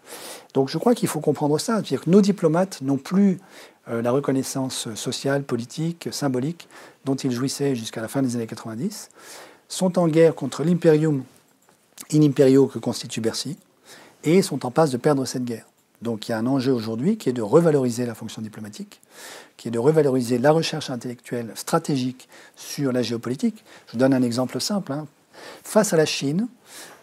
Donc 0.53 0.69
je 0.69 0.77
crois 0.77 0.93
qu'il 0.93 1.09
faut 1.09 1.19
comprendre 1.19 1.57
ça, 1.59 1.73
c'est-à-dire 1.75 2.01
que 2.01 2.09
nos 2.09 2.21
diplomates 2.21 2.81
n'ont 2.81 2.97
plus 2.97 3.39
la 3.85 4.11
reconnaissance 4.11 4.93
sociale, 4.95 5.43
politique, 5.43 6.07
symbolique 6.09 6.69
dont 7.03 7.15
ils 7.15 7.31
jouissaient 7.31 7.75
jusqu'à 7.75 7.99
la 7.99 8.07
fin 8.07 8.21
des 8.21 8.37
années 8.37 8.47
90, 8.47 9.09
sont 9.73 9.97
en 9.97 10.07
guerre 10.07 10.35
contre 10.35 10.63
l'imperium 10.63 11.23
in 12.13 12.21
imperio 12.21 12.67
que 12.67 12.77
constitue 12.77 13.21
Bercy 13.21 13.57
et 14.23 14.43
sont 14.43 14.65
en 14.65 14.71
passe 14.71 14.91
de 14.91 14.97
perdre 14.97 15.25
cette 15.25 15.45
guerre. 15.45 15.65
Donc 16.03 16.27
il 16.27 16.31
y 16.31 16.33
a 16.33 16.37
un 16.37 16.45
enjeu 16.45 16.71
aujourd'hui 16.71 17.17
qui 17.17 17.29
est 17.29 17.33
de 17.33 17.41
revaloriser 17.41 18.05
la 18.05 18.13
fonction 18.13 18.41
diplomatique, 18.41 19.01
qui 19.57 19.69
est 19.69 19.71
de 19.71 19.79
revaloriser 19.79 20.37
la 20.37 20.51
recherche 20.51 20.91
intellectuelle 20.91 21.51
stratégique 21.55 22.29
sur 22.55 22.91
la 22.91 23.01
géopolitique. 23.01 23.63
Je 23.87 23.93
vous 23.93 23.97
donne 23.97 24.13
un 24.13 24.21
exemple 24.21 24.61
simple. 24.61 24.91
Hein. 24.91 25.07
Face 25.63 25.91
à 25.91 25.97
la 25.97 26.05
Chine, 26.05 26.47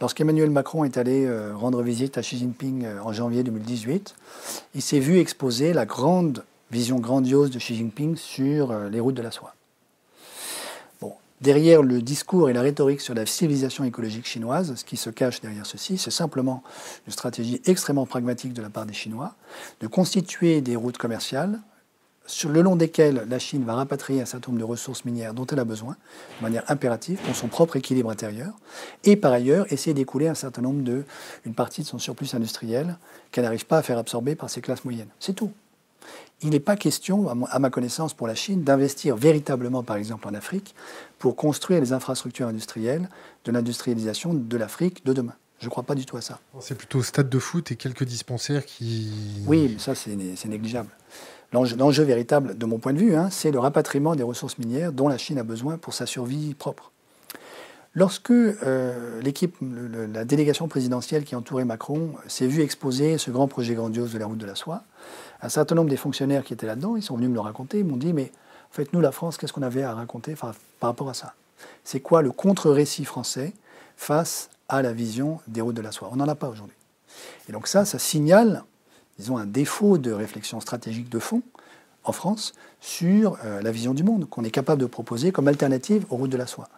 lorsqu'Emmanuel 0.00 0.50
Macron 0.50 0.84
est 0.84 0.96
allé 0.96 1.26
euh, 1.26 1.52
rendre 1.56 1.82
visite 1.82 2.18
à 2.18 2.20
Xi 2.20 2.38
Jinping 2.38 2.84
euh, 2.84 3.02
en 3.02 3.12
janvier 3.12 3.42
2018, 3.42 4.14
il 4.76 4.82
s'est 4.82 5.00
vu 5.00 5.18
exposer 5.18 5.72
la 5.72 5.86
grande 5.86 6.44
vision 6.70 7.00
grandiose 7.00 7.50
de 7.50 7.58
Xi 7.58 7.74
Jinping 7.74 8.16
sur 8.16 8.70
euh, 8.70 8.88
les 8.88 9.00
routes 9.00 9.16
de 9.16 9.22
la 9.22 9.32
soie. 9.32 9.54
Derrière 11.40 11.82
le 11.82 12.02
discours 12.02 12.50
et 12.50 12.52
la 12.52 12.60
rhétorique 12.60 13.00
sur 13.00 13.14
la 13.14 13.24
civilisation 13.24 13.84
écologique 13.84 14.26
chinoise, 14.26 14.74
ce 14.74 14.84
qui 14.84 14.98
se 14.98 15.08
cache 15.08 15.40
derrière 15.40 15.64
ceci, 15.64 15.96
c'est 15.96 16.10
simplement 16.10 16.62
une 17.06 17.12
stratégie 17.12 17.62
extrêmement 17.64 18.04
pragmatique 18.04 18.52
de 18.52 18.60
la 18.60 18.68
part 18.68 18.84
des 18.84 18.92
Chinois 18.92 19.34
de 19.80 19.86
constituer 19.86 20.60
des 20.60 20.76
routes 20.76 20.98
commerciales 20.98 21.58
sur 22.26 22.50
le 22.50 22.60
long 22.60 22.76
desquelles 22.76 23.26
la 23.28 23.38
Chine 23.38 23.64
va 23.64 23.74
rapatrier 23.74 24.20
un 24.20 24.26
certain 24.26 24.52
nombre 24.52 24.60
de 24.60 24.66
ressources 24.66 25.04
minières 25.06 25.32
dont 25.32 25.46
elle 25.46 25.58
a 25.58 25.64
besoin, 25.64 25.96
de 26.38 26.42
manière 26.42 26.62
impérative, 26.68 27.18
pour 27.20 27.34
son 27.34 27.48
propre 27.48 27.76
équilibre 27.76 28.10
intérieur, 28.10 28.52
et 29.04 29.16
par 29.16 29.32
ailleurs 29.32 29.70
essayer 29.72 29.94
d'écouler 29.94 30.28
un 30.28 30.34
certain 30.34 30.62
nombre 30.62 30.82
de, 30.82 31.04
une 31.46 31.54
partie 31.54 31.82
de 31.82 31.86
son 31.86 31.98
surplus 31.98 32.34
industriel 32.34 32.98
qu'elle 33.32 33.44
n'arrive 33.44 33.66
pas 33.66 33.78
à 33.78 33.82
faire 33.82 33.98
absorber 33.98 34.34
par 34.34 34.50
ses 34.50 34.60
classes 34.60 34.84
moyennes. 34.84 35.08
C'est 35.18 35.32
tout 35.32 35.50
il 36.42 36.50
n'est 36.50 36.60
pas 36.60 36.76
question, 36.76 37.28
à 37.28 37.58
ma 37.58 37.70
connaissance, 37.70 38.14
pour 38.14 38.26
la 38.26 38.34
Chine, 38.34 38.62
d'investir 38.62 39.16
véritablement, 39.16 39.82
par 39.82 39.96
exemple, 39.96 40.26
en 40.26 40.34
Afrique, 40.34 40.74
pour 41.18 41.36
construire 41.36 41.80
les 41.80 41.92
infrastructures 41.92 42.46
industrielles 42.46 43.08
de 43.44 43.52
l'industrialisation 43.52 44.34
de 44.34 44.56
l'Afrique 44.56 45.04
de 45.04 45.12
demain. 45.12 45.34
Je 45.58 45.66
ne 45.66 45.70
crois 45.70 45.82
pas 45.82 45.94
du 45.94 46.06
tout 46.06 46.16
à 46.16 46.22
ça. 46.22 46.38
C'est 46.60 46.74
plutôt 46.76 47.02
stade 47.02 47.28
de 47.28 47.38
foot 47.38 47.70
et 47.70 47.76
quelques 47.76 48.04
dispensaires 48.04 48.64
qui... 48.64 49.12
Oui, 49.46 49.76
ça 49.78 49.94
c'est 49.94 50.16
négligeable. 50.46 50.88
L'enjeu 51.52 52.04
véritable, 52.04 52.56
de 52.56 52.64
mon 52.64 52.78
point 52.78 52.94
de 52.94 52.98
vue, 52.98 53.14
hein, 53.14 53.28
c'est 53.30 53.50
le 53.50 53.58
rapatriement 53.58 54.14
des 54.14 54.22
ressources 54.22 54.56
minières 54.56 54.92
dont 54.92 55.08
la 55.08 55.18
Chine 55.18 55.36
a 55.38 55.42
besoin 55.42 55.76
pour 55.76 55.92
sa 55.92 56.06
survie 56.06 56.54
propre. 56.54 56.92
Lorsque 57.92 58.30
euh, 58.30 59.20
l'équipe, 59.20 59.56
la 59.60 60.24
délégation 60.24 60.68
présidentielle 60.68 61.24
qui 61.24 61.34
entourait 61.34 61.64
Macron 61.64 62.14
s'est 62.28 62.46
vue 62.46 62.62
exposer 62.62 63.18
ce 63.18 63.32
grand 63.32 63.48
projet 63.48 63.74
grandiose 63.74 64.12
de 64.12 64.18
la 64.18 64.26
route 64.26 64.38
de 64.38 64.46
la 64.46 64.54
soie, 64.54 64.84
un 65.42 65.48
certain 65.48 65.74
nombre 65.74 65.90
des 65.90 65.96
fonctionnaires 65.96 66.44
qui 66.44 66.52
étaient 66.52 66.66
là-dedans, 66.66 66.96
ils 66.96 67.02
sont 67.02 67.16
venus 67.16 67.30
me 67.30 67.34
le 67.34 67.40
raconter, 67.40 67.78
ils 67.78 67.84
m'ont 67.84 67.96
dit, 67.96 68.12
mais 68.12 68.32
en 68.70 68.74
fait, 68.74 68.92
nous, 68.92 69.00
la 69.00 69.12
France, 69.12 69.36
qu'est-ce 69.36 69.52
qu'on 69.52 69.62
avait 69.62 69.82
à 69.82 69.94
raconter 69.94 70.34
par 70.34 70.54
rapport 70.80 71.08
à 71.08 71.14
ça? 71.14 71.34
C'est 71.84 72.00
quoi 72.00 72.22
le 72.22 72.30
contre-récit 72.30 73.04
français 73.04 73.52
face 73.96 74.50
à 74.68 74.82
la 74.82 74.92
vision 74.92 75.40
des 75.48 75.60
routes 75.60 75.76
de 75.76 75.82
la 75.82 75.92
soie? 75.92 76.08
On 76.12 76.16
n'en 76.16 76.28
a 76.28 76.34
pas 76.34 76.48
aujourd'hui. 76.48 76.76
Et 77.48 77.52
donc 77.52 77.66
ça, 77.66 77.84
ça 77.84 77.98
signale, 77.98 78.64
disons, 79.18 79.36
un 79.36 79.46
défaut 79.46 79.98
de 79.98 80.12
réflexion 80.12 80.60
stratégique 80.60 81.08
de 81.08 81.18
fond 81.18 81.42
en 82.04 82.12
France 82.12 82.54
sur 82.80 83.36
euh, 83.44 83.60
la 83.60 83.70
vision 83.70 83.92
du 83.92 84.02
monde 84.02 84.28
qu'on 84.28 84.42
est 84.44 84.50
capable 84.50 84.80
de 84.80 84.86
proposer 84.86 85.32
comme 85.32 85.48
alternative 85.48 86.06
aux 86.08 86.16
routes 86.16 86.30
de 86.30 86.36
la 86.36 86.46
soie. 86.46 86.68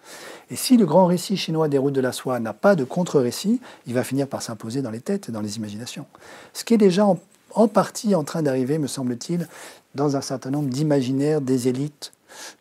Et 0.50 0.56
si 0.56 0.76
le 0.76 0.84
grand 0.84 1.06
récit 1.06 1.36
chinois 1.36 1.68
des 1.68 1.78
routes 1.78 1.94
de 1.94 2.00
la 2.00 2.12
soie 2.12 2.40
n'a 2.40 2.52
pas 2.52 2.74
de 2.74 2.82
contre-récit, 2.82 3.60
il 3.86 3.94
va 3.94 4.02
finir 4.02 4.26
par 4.26 4.42
s'imposer 4.42 4.82
dans 4.82 4.90
les 4.90 5.00
têtes 5.00 5.28
et 5.28 5.32
dans 5.32 5.40
les 5.40 5.58
imaginations. 5.58 6.06
Ce 6.52 6.64
qui 6.64 6.74
est 6.74 6.78
déjà 6.78 7.06
en 7.06 7.20
en 7.54 7.68
partie 7.68 8.14
en 8.14 8.24
train 8.24 8.42
d'arriver, 8.42 8.78
me 8.78 8.86
semble-t-il, 8.86 9.48
dans 9.94 10.16
un 10.16 10.20
certain 10.20 10.50
nombre 10.50 10.68
d'imaginaires 10.68 11.40
des 11.40 11.68
élites 11.68 12.12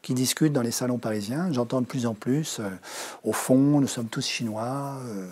qui 0.02 0.14
discutent 0.14 0.54
dans 0.54 0.62
les 0.62 0.72
salons 0.72 0.98
parisiens. 0.98 1.52
J'entends 1.52 1.82
de 1.82 1.86
plus 1.86 2.06
en 2.06 2.14
plus, 2.14 2.60
euh, 2.60 2.70
au 3.24 3.34
fond, 3.34 3.80
nous 3.80 3.88
sommes 3.88 4.08
tous 4.08 4.26
chinois, 4.26 4.98
euh, 5.06 5.28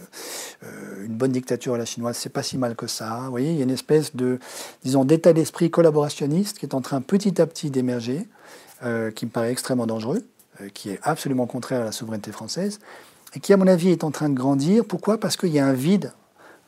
euh, 0.63 1.06
une 1.06 1.15
bonne 1.15 1.32
dictature 1.32 1.74
à 1.74 1.78
la 1.78 1.86
chinoise, 1.86 2.17
c'est 2.17 2.30
pas 2.30 2.43
si 2.43 2.58
mal 2.58 2.76
que 2.76 2.88
ça. 2.88 3.22
Vous 3.26 3.32
voyez, 3.32 3.52
il 3.52 3.58
y 3.58 3.62
a 3.62 3.63
une 3.63 3.69
espèce 3.69 4.15
de, 4.15 4.39
disons, 4.84 5.06
d'état 5.06 5.34
d'esprit 5.34 5.69
collaborationniste 5.69 6.60
qui 6.60 6.65
est 6.65 6.74
en 6.74 6.82
train 6.82 7.02
petit 7.02 7.41
à 7.41 7.45
petit 7.45 7.69
d'émerger, 7.69 8.28
qui 9.15 9.26
me 9.26 9.30
paraît 9.30 9.52
extrêmement 9.52 9.88
dangereux, 9.88 10.22
qui 10.74 10.89
est 10.91 11.00
absolument 11.04 11.48
contraire 11.48 11.82
à 11.82 11.84
la 11.84 11.91
souveraineté 11.91 12.32
française, 12.32 12.80
et 13.36 13.41
qui, 13.41 13.52
à 13.52 13.58
mon 13.58 13.67
avis, 13.67 13.89
est 13.89 14.06
en 14.06 14.12
train 14.12 14.30
de 14.30 14.36
grandir. 14.36 14.86
Pourquoi? 14.86 15.19
Parce 15.19 15.36
qu'il 15.36 15.50
y 15.50 15.60
a 15.60 15.65
un 15.65 15.74
vide 15.74 16.13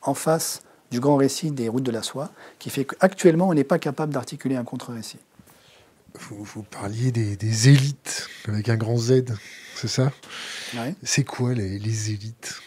en 0.01 0.13
face 0.13 0.61
du 0.91 0.99
grand 0.99 1.15
récit 1.15 1.51
des 1.51 1.69
routes 1.69 1.83
de 1.83 1.91
la 1.91 2.03
soie, 2.03 2.29
qui 2.59 2.69
fait 2.69 2.85
qu'actuellement, 2.85 3.47
on 3.47 3.53
n'est 3.53 3.63
pas 3.63 3.79
capable 3.79 4.13
d'articuler 4.13 4.55
un 4.55 4.63
contre-récit. 4.63 5.19
Vous, 6.19 6.63
parliez 6.63 7.11
des, 7.11 7.69
élites 7.69 8.27
avec 8.47 8.67
un 8.67 8.75
grand 8.75 8.97
Z, 8.97 9.23
c'est 9.75 9.87
ça? 9.87 10.11
C'est 11.03 11.23
quoi 11.23 11.53
les, 11.53 12.11
élites? 12.11 12.61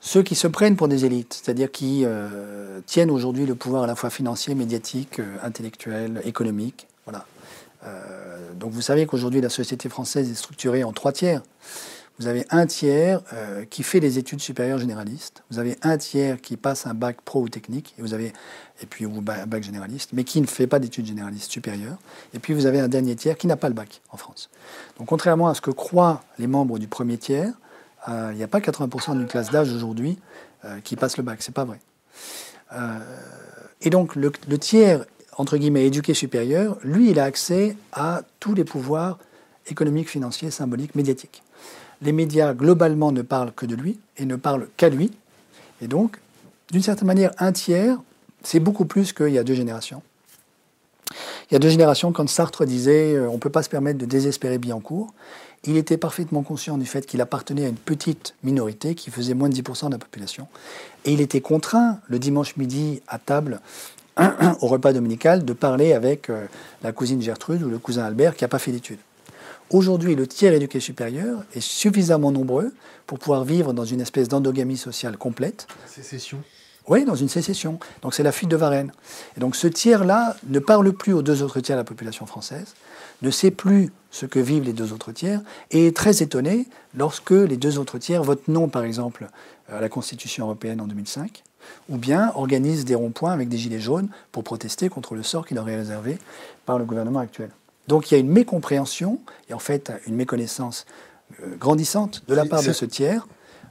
Ceux 0.00 0.22
qui 0.22 0.34
se 0.34 0.46
prennent 0.46 0.76
pour 0.76 0.88
des 0.88 1.06
élites, 1.06 1.40
c'est-à-dire 1.42 1.70
qui 1.70 2.02
euh, 2.04 2.80
tiennent 2.84 3.10
aujourd'hui 3.10 3.46
le 3.46 3.54
pouvoir 3.54 3.84
à 3.84 3.86
la 3.86 3.94
fois 3.94 4.10
financier, 4.10 4.54
médiatique, 4.54 5.20
euh, 5.20 5.36
intellectuel, 5.42 6.20
économique. 6.24 6.86
Voilà. 7.06 7.24
Euh, 7.84 8.52
donc 8.54 8.72
vous 8.72 8.82
savez 8.82 9.06
qu'aujourd'hui 9.06 9.40
la 9.40 9.48
société 9.48 9.88
française 9.88 10.30
est 10.30 10.34
structurée 10.34 10.82
en 10.84 10.92
trois 10.92 11.12
tiers 11.12 11.42
vous 12.18 12.26
avez 12.26 12.44
un 12.50 12.66
tiers 12.66 13.22
euh, 13.32 13.64
qui 13.64 13.82
fait 13.82 14.00
des 14.00 14.18
études 14.18 14.40
supérieures 14.40 14.78
généralistes, 14.78 15.42
vous 15.50 15.58
avez 15.58 15.76
un 15.82 15.96
tiers 15.98 16.40
qui 16.40 16.56
passe 16.56 16.86
un 16.86 16.94
bac 16.94 17.20
pro 17.22 17.42
ou 17.42 17.48
technique, 17.48 17.94
et 17.98 18.02
vous 18.02 18.14
avez 18.14 18.32
et 18.80 18.86
puis 18.86 19.04
un 19.04 19.46
bac 19.46 19.62
généraliste, 19.62 20.10
mais 20.12 20.24
qui 20.24 20.40
ne 20.40 20.46
fait 20.46 20.66
pas 20.66 20.78
d'études 20.78 21.06
généralistes 21.06 21.50
supérieures, 21.50 21.98
et 22.34 22.38
puis 22.38 22.54
vous 22.54 22.66
avez 22.66 22.80
un 22.80 22.88
dernier 22.88 23.14
tiers 23.16 23.36
qui 23.36 23.46
n'a 23.46 23.56
pas 23.56 23.68
le 23.68 23.74
bac 23.74 24.00
en 24.10 24.16
France. 24.16 24.50
Donc 24.98 25.08
contrairement 25.08 25.48
à 25.48 25.54
ce 25.54 25.60
que 25.60 25.70
croient 25.70 26.22
les 26.38 26.46
membres 26.46 26.78
du 26.78 26.88
premier 26.88 27.18
tiers, 27.18 27.52
euh, 28.08 28.30
il 28.32 28.36
n'y 28.36 28.44
a 28.44 28.48
pas 28.48 28.60
80% 28.60 29.12
d'une 29.12 29.26
classe 29.26 29.50
d'âge 29.50 29.72
aujourd'hui 29.72 30.18
euh, 30.64 30.80
qui 30.80 30.96
passe 30.96 31.16
le 31.16 31.22
bac, 31.22 31.42
c'est 31.42 31.54
pas 31.54 31.64
vrai. 31.64 31.78
et 33.80 33.90
donc 33.90 34.16
le 34.16 34.58
tiers 34.58 35.04
entre 35.38 35.56
guillemets 35.56 35.86
éduqué 35.86 36.14
supérieur, 36.14 36.78
lui, 36.82 37.10
il 37.10 37.20
a 37.20 37.24
accès 37.24 37.76
à 37.92 38.22
tous 38.40 38.54
les 38.54 38.64
pouvoirs 38.64 39.18
économiques, 39.68 40.10
financiers, 40.10 40.50
symboliques, 40.50 40.96
médiatiques 40.96 41.42
les 42.02 42.12
médias 42.12 42.54
globalement 42.54 43.12
ne 43.12 43.22
parlent 43.22 43.52
que 43.52 43.66
de 43.66 43.74
lui 43.74 43.98
et 44.16 44.24
ne 44.24 44.36
parlent 44.36 44.68
qu'à 44.76 44.88
lui. 44.88 45.10
Et 45.82 45.86
donc, 45.86 46.18
d'une 46.70 46.82
certaine 46.82 47.06
manière, 47.06 47.32
un 47.38 47.52
tiers, 47.52 47.98
c'est 48.42 48.60
beaucoup 48.60 48.84
plus 48.84 49.12
qu'il 49.12 49.30
y 49.30 49.38
a 49.38 49.44
deux 49.44 49.54
générations. 49.54 50.02
Il 51.50 51.54
y 51.54 51.56
a 51.56 51.58
deux 51.58 51.70
générations, 51.70 52.12
quand 52.12 52.28
Sartre 52.28 52.66
disait 52.66 53.14
euh, 53.14 53.28
on 53.28 53.34
ne 53.34 53.38
peut 53.38 53.50
pas 53.50 53.62
se 53.62 53.70
permettre 53.70 53.98
de 53.98 54.04
désespérer 54.04 54.58
Billancourt, 54.58 55.12
il 55.64 55.76
était 55.76 55.96
parfaitement 55.96 56.42
conscient 56.42 56.78
du 56.78 56.86
fait 56.86 57.06
qu'il 57.06 57.20
appartenait 57.20 57.64
à 57.64 57.68
une 57.68 57.76
petite 57.76 58.34
minorité 58.44 58.94
qui 58.94 59.10
faisait 59.10 59.34
moins 59.34 59.48
de 59.48 59.54
10% 59.54 59.86
de 59.86 59.92
la 59.92 59.98
population. 59.98 60.46
Et 61.04 61.12
il 61.12 61.20
était 61.20 61.40
contraint, 61.40 61.98
le 62.06 62.18
dimanche 62.18 62.56
midi, 62.56 63.02
à 63.08 63.18
table, 63.18 63.60
au 64.60 64.66
repas 64.66 64.92
dominical, 64.92 65.44
de 65.44 65.52
parler 65.52 65.94
avec 65.94 66.30
euh, 66.30 66.46
la 66.82 66.92
cousine 66.92 67.22
Gertrude 67.22 67.62
ou 67.62 67.70
le 67.70 67.78
cousin 67.78 68.04
Albert 68.04 68.36
qui 68.36 68.44
n'a 68.44 68.48
pas 68.48 68.58
fait 68.58 68.72
d'études. 68.72 68.98
Aujourd'hui, 69.70 70.14
le 70.14 70.26
tiers 70.26 70.54
éduqué 70.54 70.80
supérieur 70.80 71.44
est 71.54 71.60
suffisamment 71.60 72.32
nombreux 72.32 72.72
pour 73.06 73.18
pouvoir 73.18 73.44
vivre 73.44 73.74
dans 73.74 73.84
une 73.84 74.00
espèce 74.00 74.26
d'endogamie 74.26 74.78
sociale 74.78 75.18
complète. 75.18 75.66
Sécession 75.86 76.38
Oui, 76.86 77.04
dans 77.04 77.14
une 77.14 77.28
sécession. 77.28 77.78
Donc 78.00 78.14
c'est 78.14 78.22
la 78.22 78.32
fuite 78.32 78.48
de 78.48 78.56
Varennes. 78.56 78.92
Et 79.36 79.40
donc 79.40 79.56
ce 79.56 79.66
tiers-là 79.66 80.36
ne 80.46 80.58
parle 80.58 80.90
plus 80.94 81.12
aux 81.12 81.20
deux 81.20 81.42
autres 81.42 81.60
tiers 81.60 81.76
de 81.76 81.80
la 81.80 81.84
population 81.84 82.24
française, 82.24 82.74
ne 83.20 83.30
sait 83.30 83.50
plus 83.50 83.92
ce 84.10 84.24
que 84.24 84.38
vivent 84.38 84.64
les 84.64 84.72
deux 84.72 84.94
autres 84.94 85.12
tiers, 85.12 85.42
et 85.70 85.88
est 85.88 85.94
très 85.94 86.22
étonné 86.22 86.66
lorsque 86.96 87.32
les 87.32 87.58
deux 87.58 87.78
autres 87.78 87.98
tiers 87.98 88.22
votent 88.22 88.48
non, 88.48 88.68
par 88.68 88.84
exemple, 88.84 89.28
à 89.70 89.82
la 89.82 89.90
Constitution 89.90 90.46
européenne 90.46 90.80
en 90.80 90.86
2005, 90.86 91.42
ou 91.90 91.98
bien 91.98 92.32
organisent 92.36 92.86
des 92.86 92.94
ronds-points 92.94 93.32
avec 93.32 93.50
des 93.50 93.58
gilets 93.58 93.80
jaunes 93.80 94.08
pour 94.32 94.44
protester 94.44 94.88
contre 94.88 95.14
le 95.14 95.22
sort 95.22 95.46
qui 95.46 95.52
leur 95.52 95.68
est 95.68 95.76
réservé 95.76 96.18
par 96.64 96.78
le 96.78 96.86
gouvernement 96.86 97.20
actuel. 97.20 97.50
Donc 97.88 98.10
il 98.10 98.14
y 98.14 98.16
a 98.16 98.20
une 98.20 98.30
mécompréhension 98.30 99.18
et 99.48 99.54
en 99.54 99.58
fait 99.58 99.92
une 100.06 100.14
méconnaissance 100.14 100.86
euh, 101.42 101.56
grandissante 101.56 102.22
de 102.28 102.34
la 102.34 102.44
part 102.44 102.62
de 102.62 102.72
ce 102.72 102.84
tiers 102.84 103.26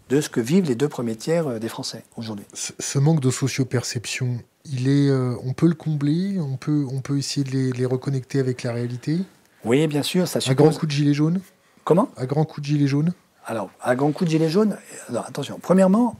de 0.10 0.21
ce 0.21 0.30
que 0.30 0.39
vivent 0.39 0.65
les 0.65 0.75
deux 0.75 0.88
premiers 0.88 1.15
tiers 1.15 1.47
euh, 1.47 1.60
des 1.60 1.69
Français 1.69 2.03
aujourd'hui. 2.15 2.45
Ce 2.53 2.97
manque 2.97 3.19
de 3.19 3.30
socio-perception, 3.30 4.39
il 4.65 4.88
est, 4.88 5.12
on 5.12 5.53
peut 5.53 5.67
le 5.67 5.75
combler, 5.75 6.39
on 6.39 6.58
peut, 6.58 6.86
on 6.91 7.01
peut 7.01 7.17
essayer 7.17 7.43
de 7.43 7.71
les, 7.73 7.86
reconnecter 7.86 8.39
avec 8.39 8.63
la 8.63 8.73
réalité? 8.73 9.19
Oui, 9.63 9.86
bien 9.88 10.03
sûr. 10.03 10.27
Ça 10.27 10.39
suppose... 10.39 10.51
À 10.51 10.56
grand 10.56 10.77
coup 10.77 10.86
de 10.86 10.91
gilet 10.91 11.13
jaune? 11.13 11.41
Comment? 11.84 12.10
À 12.17 12.25
grand 12.25 12.43
coup 12.43 12.60
de 12.60 12.65
gilet 12.65 12.88
jaune? 12.88 13.13
Alors, 13.45 13.69
à 13.82 13.95
grand 13.95 14.12
coup 14.12 14.25
de 14.25 14.30
gilet 14.30 14.49
jaune, 14.49 14.77
attention, 15.15 15.58
premièrement, 15.62 16.17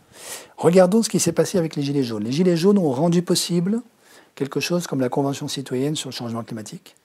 regardons 0.56 1.04
ce 1.04 1.10
qui 1.10 1.20
s'est 1.20 1.34
passé 1.34 1.58
avec 1.58 1.76
les 1.76 1.84
gilets 1.84 2.04
jaunes. 2.04 2.24
Les 2.24 2.32
gilets 2.32 2.56
jaunes 2.56 2.78
ont 2.78 2.92
rendu 2.92 3.22
possible 3.22 3.82
quelque 4.36 4.62
chose 4.62 4.88
comme 4.88 5.02
la 5.02 5.10
Convention 5.10 5.50
citoyenne 5.50 5.98
sur 5.98 6.10
le 6.10 6.16
changement 6.16 6.44
climatique. 6.44 6.96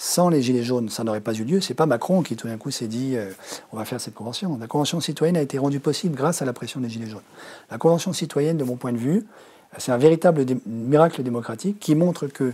Sans 0.00 0.28
les 0.28 0.42
Gilets 0.42 0.62
jaunes, 0.62 0.88
ça 0.88 1.02
n'aurait 1.02 1.20
pas 1.20 1.34
eu 1.34 1.42
lieu. 1.42 1.60
C'est 1.60 1.74
pas 1.74 1.84
Macron 1.84 2.22
qui 2.22 2.36
tout 2.36 2.46
d'un 2.46 2.56
coup 2.56 2.70
s'est 2.70 2.86
dit 2.86 3.16
euh, 3.16 3.32
on 3.72 3.76
va 3.76 3.84
faire 3.84 4.00
cette 4.00 4.14
convention. 4.14 4.56
La 4.60 4.68
convention 4.68 5.00
citoyenne 5.00 5.36
a 5.36 5.42
été 5.42 5.58
rendue 5.58 5.80
possible 5.80 6.14
grâce 6.14 6.40
à 6.40 6.44
la 6.44 6.52
pression 6.52 6.78
des 6.78 6.88
Gilets 6.88 7.10
jaunes. 7.10 7.20
La 7.68 7.78
convention 7.78 8.12
citoyenne, 8.12 8.56
de 8.56 8.62
mon 8.62 8.76
point 8.76 8.92
de 8.92 8.96
vue, 8.96 9.26
c'est 9.76 9.90
un 9.90 9.96
véritable 9.96 10.46
miracle 10.66 11.24
démocratique 11.24 11.80
qui 11.80 11.96
montre 11.96 12.28
que 12.28 12.52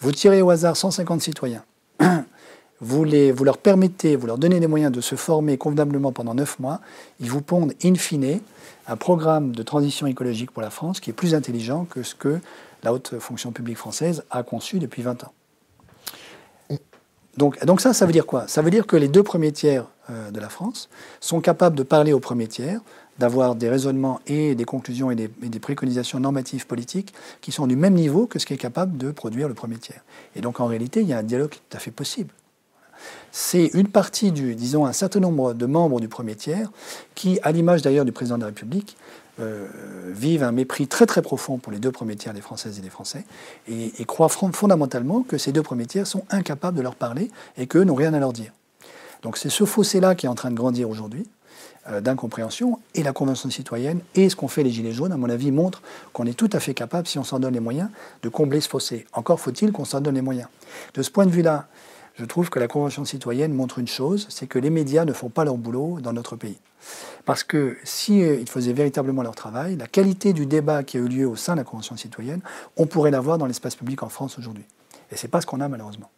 vous 0.00 0.10
tirez 0.10 0.42
au 0.42 0.50
hasard 0.50 0.76
150 0.76 1.22
citoyens, 1.22 1.62
vous, 2.80 3.04
les, 3.04 3.30
vous 3.30 3.44
leur 3.44 3.58
permettez, 3.58 4.16
vous 4.16 4.26
leur 4.26 4.36
donnez 4.36 4.58
les 4.58 4.66
moyens 4.66 4.90
de 4.90 5.00
se 5.00 5.14
former 5.14 5.58
convenablement 5.58 6.10
pendant 6.10 6.34
9 6.34 6.58
mois, 6.58 6.80
ils 7.20 7.30
vous 7.30 7.40
pondent 7.40 7.72
in 7.84 7.94
fine 7.94 8.40
un 8.88 8.96
programme 8.96 9.52
de 9.52 9.62
transition 9.62 10.08
écologique 10.08 10.50
pour 10.50 10.62
la 10.62 10.70
France 10.70 10.98
qui 10.98 11.10
est 11.10 11.14
plus 11.14 11.36
intelligent 11.36 11.84
que 11.84 12.02
ce 12.02 12.16
que 12.16 12.40
la 12.82 12.92
haute 12.92 13.20
fonction 13.20 13.52
publique 13.52 13.78
française 13.78 14.24
a 14.30 14.42
conçu 14.42 14.80
depuis 14.80 15.02
20 15.02 15.22
ans. 15.22 15.32
Donc, 17.40 17.64
donc 17.64 17.80
ça, 17.80 17.94
ça 17.94 18.04
veut 18.04 18.12
dire 18.12 18.26
quoi? 18.26 18.46
Ça 18.48 18.60
veut 18.60 18.70
dire 18.70 18.86
que 18.86 18.96
les 18.96 19.08
deux 19.08 19.22
premiers 19.22 19.50
tiers 19.50 19.86
euh, 20.10 20.30
de 20.30 20.38
la 20.38 20.50
France 20.50 20.90
sont 21.20 21.40
capables 21.40 21.74
de 21.74 21.82
parler 21.82 22.12
au 22.12 22.20
premier 22.20 22.46
tiers, 22.46 22.82
d'avoir 23.18 23.54
des 23.54 23.70
raisonnements 23.70 24.20
et 24.26 24.54
des 24.54 24.66
conclusions 24.66 25.10
et 25.10 25.14
des, 25.14 25.58
préconisations 25.58 26.20
normatives 26.20 26.66
politiques 26.66 27.14
qui 27.40 27.50
sont 27.50 27.66
du 27.66 27.76
même 27.76 27.94
niveau 27.94 28.26
que 28.26 28.38
ce 28.38 28.44
qui 28.44 28.52
est 28.52 28.58
capable 28.58 28.98
de 28.98 29.10
produire 29.10 29.48
le 29.48 29.54
premier 29.54 29.78
tiers. 29.78 30.04
Et 30.36 30.42
donc 30.42 30.60
en 30.60 30.66
réalité, 30.66 31.00
il 31.00 31.08
y 31.08 31.14
a 31.14 31.18
un 31.18 31.22
dialogue 31.22 31.52
tout 31.52 31.76
à 31.76 31.80
fait 31.80 31.90
possible. 31.90 32.34
C'est 33.32 33.70
une 33.72 33.88
partie 33.88 34.32
du, 34.32 34.54
disons, 34.54 34.84
un 34.84 34.92
certain 34.92 35.20
nombre 35.20 35.54
de 35.54 35.64
membres 35.64 35.98
du 35.98 36.08
premier 36.08 36.34
tiers 36.34 36.70
qui, 37.14 37.40
à 37.42 37.52
l'image 37.52 37.80
d'ailleurs 37.80 38.04
du 38.04 38.12
président 38.12 38.36
de 38.36 38.42
la 38.42 38.48
République, 38.48 38.98
euh, 39.40 39.66
vivent 40.08 40.42
un 40.42 40.52
mépris 40.52 40.86
très 40.86 41.06
très 41.06 41.22
profond 41.22 41.58
pour 41.58 41.72
les 41.72 41.78
deux 41.78 41.92
premiers 41.92 42.16
tiers 42.16 42.34
des 42.34 42.40
Françaises 42.40 42.78
et 42.78 42.82
des 42.82 42.90
Français 42.90 43.24
et, 43.68 44.04
croient 44.04 44.28
fondamentalement 44.28 45.22
que 45.22 45.38
ces 45.38 45.52
deux 45.52 45.62
premiers 45.62 45.86
tiers 45.86 46.06
sont 46.06 46.24
incapables 46.30 46.76
de 46.76 46.82
leur 46.82 46.94
parler 46.94 47.30
et 47.56 47.66
qu'eux 47.66 47.84
n'ont 47.84 47.94
rien 47.94 48.12
à 48.12 48.18
leur 48.18 48.32
dire. 48.32 48.52
Donc 49.22 49.36
c'est 49.36 49.50
ce 49.50 49.64
fossé-là 49.64 50.14
qui 50.14 50.26
est 50.26 50.28
en 50.28 50.34
train 50.34 50.50
de 50.50 50.56
grandir 50.56 50.90
aujourd'hui 50.90 51.26
euh, 51.88 52.00
d'incompréhension 52.00 52.80
et 52.94 53.02
la 53.02 53.12
Convention 53.12 53.48
citoyenne 53.50 54.00
et 54.14 54.28
ce 54.28 54.36
qu'ont 54.36 54.48
fait 54.48 54.62
les 54.62 54.70
Gilets 54.70 54.92
jaunes, 54.92 55.12
à 55.12 55.16
mon 55.16 55.30
avis, 55.30 55.50
montrent 55.50 55.82
qu'on 56.12 56.26
est 56.26 56.34
tout 56.34 56.50
à 56.52 56.60
fait 56.60 56.74
capable, 56.74 57.06
si 57.06 57.18
on 57.18 57.24
s'en 57.24 57.38
donne 57.38 57.54
les 57.54 57.60
moyens, 57.60 57.88
de 58.22 58.28
combler 58.28 58.60
ce 58.60 58.68
fossé. 58.68 59.06
Encore 59.12 59.40
faut-il 59.40 59.72
qu'on 59.72 59.84
s'en 59.84 60.00
donne 60.00 60.16
les 60.16 60.22
moyens. 60.22 60.48
De 60.94 61.02
ce 61.02 61.10
point 61.10 61.24
de 61.24 61.30
vue-là, 61.30 61.68
je 62.16 62.24
trouve 62.26 62.50
que 62.50 62.58
la 62.58 62.68
Convention 62.68 63.06
citoyenne 63.06 63.54
montre 63.54 63.78
une 63.78 63.88
chose, 63.88 64.26
c'est 64.28 64.46
que 64.46 64.58
les 64.58 64.70
médias 64.70 65.06
ne 65.06 65.12
font 65.12 65.30
pas 65.30 65.44
leur 65.44 65.56
boulot 65.56 65.98
dans 66.02 66.12
notre 66.12 66.36
pays. 66.36 66.58
Parce 67.24 67.44
que 67.44 67.76
s'ils 67.84 68.22
euh, 68.24 68.44
faisaient 68.46 68.72
véritablement 68.72 69.22
leur 69.22 69.34
travail, 69.34 69.76
la 69.76 69.86
qualité 69.86 70.32
du 70.32 70.46
débat 70.46 70.82
qui 70.82 70.96
a 70.96 71.00
eu 71.00 71.08
lieu 71.08 71.26
au 71.26 71.36
sein 71.36 71.52
de 71.54 71.58
la 71.58 71.64
Convention 71.64 71.96
citoyenne, 71.96 72.40
on 72.76 72.86
pourrait 72.86 73.10
l'avoir 73.10 73.38
dans 73.38 73.46
l'espace 73.46 73.76
public 73.76 74.02
en 74.02 74.08
France 74.08 74.38
aujourd'hui. 74.38 74.64
Et 75.12 75.16
ce 75.16 75.26
n'est 75.26 75.30
pas 75.30 75.40
ce 75.40 75.46
qu'on 75.46 75.60
a 75.60 75.68
malheureusement. 75.68 76.10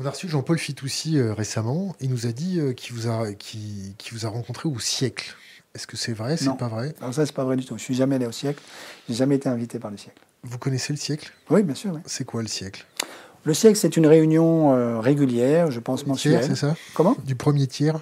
On 0.00 0.06
a 0.06 0.10
reçu 0.10 0.28
Jean-Paul 0.28 0.58
Fitoussi 0.58 1.18
euh, 1.18 1.32
récemment. 1.32 1.94
Il 2.00 2.10
nous 2.10 2.26
a 2.26 2.32
dit 2.32 2.58
euh, 2.58 2.72
qu'il 2.72 2.94
vous, 2.94 3.08
a, 3.08 3.26
vous 4.12 4.26
a 4.26 4.28
rencontré 4.28 4.68
au 4.68 4.78
siècle. 4.78 5.36
Est-ce 5.74 5.86
que 5.86 5.96
c'est 5.96 6.12
vrai 6.12 6.36
C'est 6.36 6.56
pas 6.56 6.68
vrai? 6.68 6.94
Alors 7.00 7.14
ça, 7.14 7.26
c'est 7.26 7.34
pas 7.34 7.44
vrai 7.44 7.56
du 7.56 7.64
tout. 7.64 7.76
Je 7.78 7.82
suis 7.82 7.94
jamais 7.94 8.16
allé 8.16 8.26
au 8.26 8.32
siècle. 8.32 8.62
J'ai 9.08 9.14
jamais 9.14 9.36
été 9.36 9.48
invité 9.48 9.78
par 9.78 9.90
le 9.90 9.96
siècle. 9.96 10.20
Vous 10.42 10.58
connaissez 10.58 10.92
le 10.92 10.98
siècle? 10.98 11.32
Oui, 11.50 11.62
bien 11.62 11.74
sûr. 11.74 11.98
C'est 12.06 12.24
quoi 12.24 12.42
le 12.42 12.48
siècle? 12.48 12.86
Le 13.44 13.54
siècle, 13.54 13.76
c'est 13.76 13.96
une 13.96 14.06
réunion 14.06 15.00
régulière, 15.00 15.70
je 15.70 15.80
pense 15.80 16.06
mensuelle. 16.06 16.44
c'est 16.44 16.54
ça? 16.54 16.76
Comment? 16.94 17.16
Du 17.24 17.34
premier 17.34 17.66
tiers? 17.66 18.00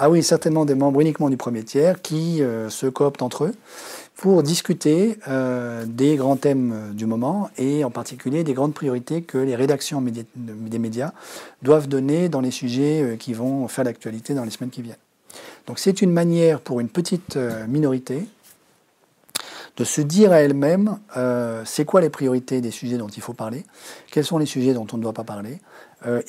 Ah 0.00 0.08
oui, 0.08 0.22
certainement 0.22 0.64
des 0.64 0.76
membres 0.76 1.00
uniquement 1.00 1.28
du 1.28 1.36
premier 1.36 1.64
tiers 1.64 2.00
qui 2.00 2.40
euh, 2.40 2.70
se 2.70 2.86
cooptent 2.86 3.22
entre 3.22 3.46
eux 3.46 3.54
pour 4.14 4.44
discuter 4.44 5.18
euh, 5.26 5.84
des 5.86 6.14
grands 6.14 6.36
thèmes 6.36 6.72
euh, 6.72 6.92
du 6.92 7.04
moment 7.04 7.50
et 7.58 7.82
en 7.82 7.90
particulier 7.90 8.44
des 8.44 8.54
grandes 8.54 8.74
priorités 8.74 9.22
que 9.22 9.38
les 9.38 9.56
rédactions 9.56 10.00
des 10.36 10.78
médias 10.78 11.12
doivent 11.62 11.88
donner 11.88 12.28
dans 12.28 12.40
les 12.40 12.52
sujets 12.52 13.16
qui 13.18 13.34
vont 13.34 13.66
faire 13.66 13.82
l'actualité 13.82 14.34
dans 14.34 14.44
les 14.44 14.50
semaines 14.50 14.70
qui 14.70 14.82
viennent. 14.82 14.96
Donc 15.66 15.80
c'est 15.80 16.00
une 16.00 16.12
manière 16.12 16.60
pour 16.60 16.78
une 16.78 16.88
petite 16.88 17.36
minorité 17.68 18.24
de 19.76 19.84
se 19.84 20.00
dire 20.00 20.32
à 20.32 20.36
elle-même 20.36 20.98
c'est 21.64 21.84
quoi 21.84 22.00
les 22.00 22.08
priorités 22.08 22.60
des 22.60 22.70
sujets 22.70 22.96
dont 22.96 23.08
il 23.08 23.22
faut 23.22 23.34
parler, 23.34 23.64
quels 24.10 24.24
sont 24.24 24.38
les 24.38 24.46
sujets 24.46 24.74
dont 24.74 24.86
on 24.92 24.96
ne 24.96 25.02
doit 25.02 25.12
pas 25.12 25.24
parler, 25.24 25.58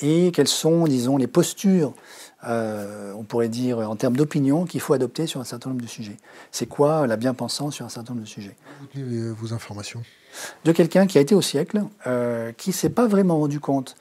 et 0.00 0.30
quelles 0.32 0.48
sont, 0.48 0.84
disons, 0.84 1.16
les 1.16 1.26
postures 1.26 1.94
euh, 2.46 3.12
on 3.18 3.22
pourrait 3.22 3.48
dire 3.48 3.78
en 3.78 3.96
termes 3.96 4.16
d'opinion, 4.16 4.64
qu'il 4.64 4.80
faut 4.80 4.94
adopter 4.94 5.26
sur 5.26 5.40
un 5.40 5.44
certain 5.44 5.70
nombre 5.70 5.82
de 5.82 5.86
sujets. 5.86 6.16
C'est 6.50 6.66
quoi 6.66 7.06
la 7.06 7.16
bien-pensance 7.16 7.74
sur 7.74 7.84
un 7.84 7.90
certain 7.90 8.14
nombre 8.14 8.24
de 8.24 8.28
sujets 8.28 8.56
Vous 8.80 8.86
tenez 8.86 9.30
vos 9.30 9.52
informations 9.52 10.02
De 10.64 10.72
quelqu'un 10.72 11.06
qui 11.06 11.18
a 11.18 11.20
été 11.20 11.34
au 11.34 11.42
siècle, 11.42 11.82
euh, 12.06 12.52
qui 12.56 12.70
ne 12.70 12.74
s'est 12.74 12.90
pas 12.90 13.06
vraiment 13.06 13.38
rendu 13.38 13.60
compte 13.60 13.96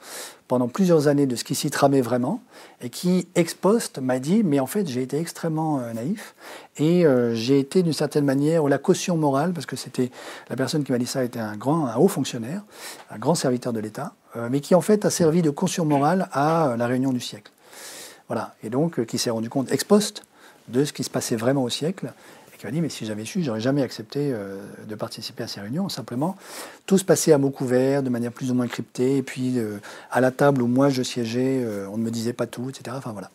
pendant 0.47 0.67
plusieurs 0.67 1.07
années 1.07 1.27
de 1.27 1.35
ce 1.35 1.43
qui 1.43 1.53
s'y 1.53 1.69
tramait 1.69 2.01
vraiment, 2.01 2.41
et 2.81 2.89
qui, 2.89 3.27
ex 3.35 3.53
post, 3.53 3.99
m'a 3.99 4.19
dit, 4.19 4.41
mais 4.43 4.59
en 4.59 4.65
fait, 4.65 4.87
j'ai 4.87 5.03
été 5.03 5.19
extrêmement 5.19 5.79
euh, 5.79 5.93
naïf, 5.93 6.33
et 6.77 7.03
j'ai 7.33 7.59
été 7.59 7.83
d'une 7.83 7.93
certaine 7.93 8.23
manière 8.23 8.65
la 8.69 8.77
caution 8.77 9.17
morale, 9.17 9.51
parce 9.51 9.65
que 9.65 9.75
c'était 9.75 10.11
la 10.49 10.55
personne 10.55 10.85
qui 10.85 10.93
m'a 10.93 10.97
dit 10.97 11.05
ça 11.05 11.25
était 11.25 11.39
un 11.39 11.57
grand, 11.57 11.87
un 11.87 11.97
haut 11.97 12.07
fonctionnaire, 12.07 12.63
un 13.11 13.17
grand 13.17 13.35
serviteur 13.35 13.73
de 13.73 13.81
l'État, 13.81 14.13
mais 14.49 14.61
qui 14.61 14.75
en 14.75 14.81
fait 14.81 15.03
a 15.03 15.09
servi 15.09 15.41
de 15.41 15.49
caution 15.49 15.83
morale 15.83 16.29
à 16.31 16.75
la 16.77 16.87
réunion 16.87 17.11
du 17.11 17.19
siècle. 17.19 17.51
Voilà. 18.29 18.55
Et 18.63 18.69
donc, 18.69 18.99
euh, 18.99 19.05
qui 19.05 19.17
s'est 19.17 19.31
rendu 19.31 19.49
compte 19.49 19.71
ex 19.71 19.83
post 19.83 20.23
de 20.69 20.85
ce 20.85 20.93
qui 20.93 21.03
se 21.03 21.09
passait 21.09 21.35
vraiment 21.35 21.63
au 21.63 21.69
siècle, 21.69 22.13
et 22.53 22.57
qui 22.57 22.67
a 22.67 22.71
dit, 22.71 22.79
mais 22.79 22.89
si 22.89 23.05
j'avais 23.05 23.25
su, 23.25 23.43
j'aurais 23.43 23.59
jamais 23.59 23.81
accepté 23.81 24.31
euh, 24.31 24.61
de 24.87 24.95
participer 24.95 25.43
à 25.43 25.47
ces 25.47 25.59
réunions. 25.59 25.89
Simplement, 25.89 26.37
tout 26.85 26.99
se 26.99 27.03
passait 27.03 27.33
à 27.33 27.39
mots 27.39 27.49
couverts, 27.49 28.03
de 28.03 28.09
manière 28.09 28.31
plus 28.31 28.51
ou 28.51 28.53
moins 28.53 28.67
cryptée, 28.67 29.17
et 29.17 29.23
puis 29.23 29.57
euh, 29.57 29.79
à 30.11 30.21
la 30.21 30.31
table 30.31 30.61
où 30.61 30.67
moi 30.67 30.89
je 30.89 31.01
siégeais, 31.01 31.65
on 31.91 31.97
ne 31.97 32.03
me 32.03 32.11
disait 32.11 32.33
pas 32.33 32.45
tout, 32.45 32.69
etc. 32.69 32.95
Enfin 32.97 33.11
voilà. 33.11 33.31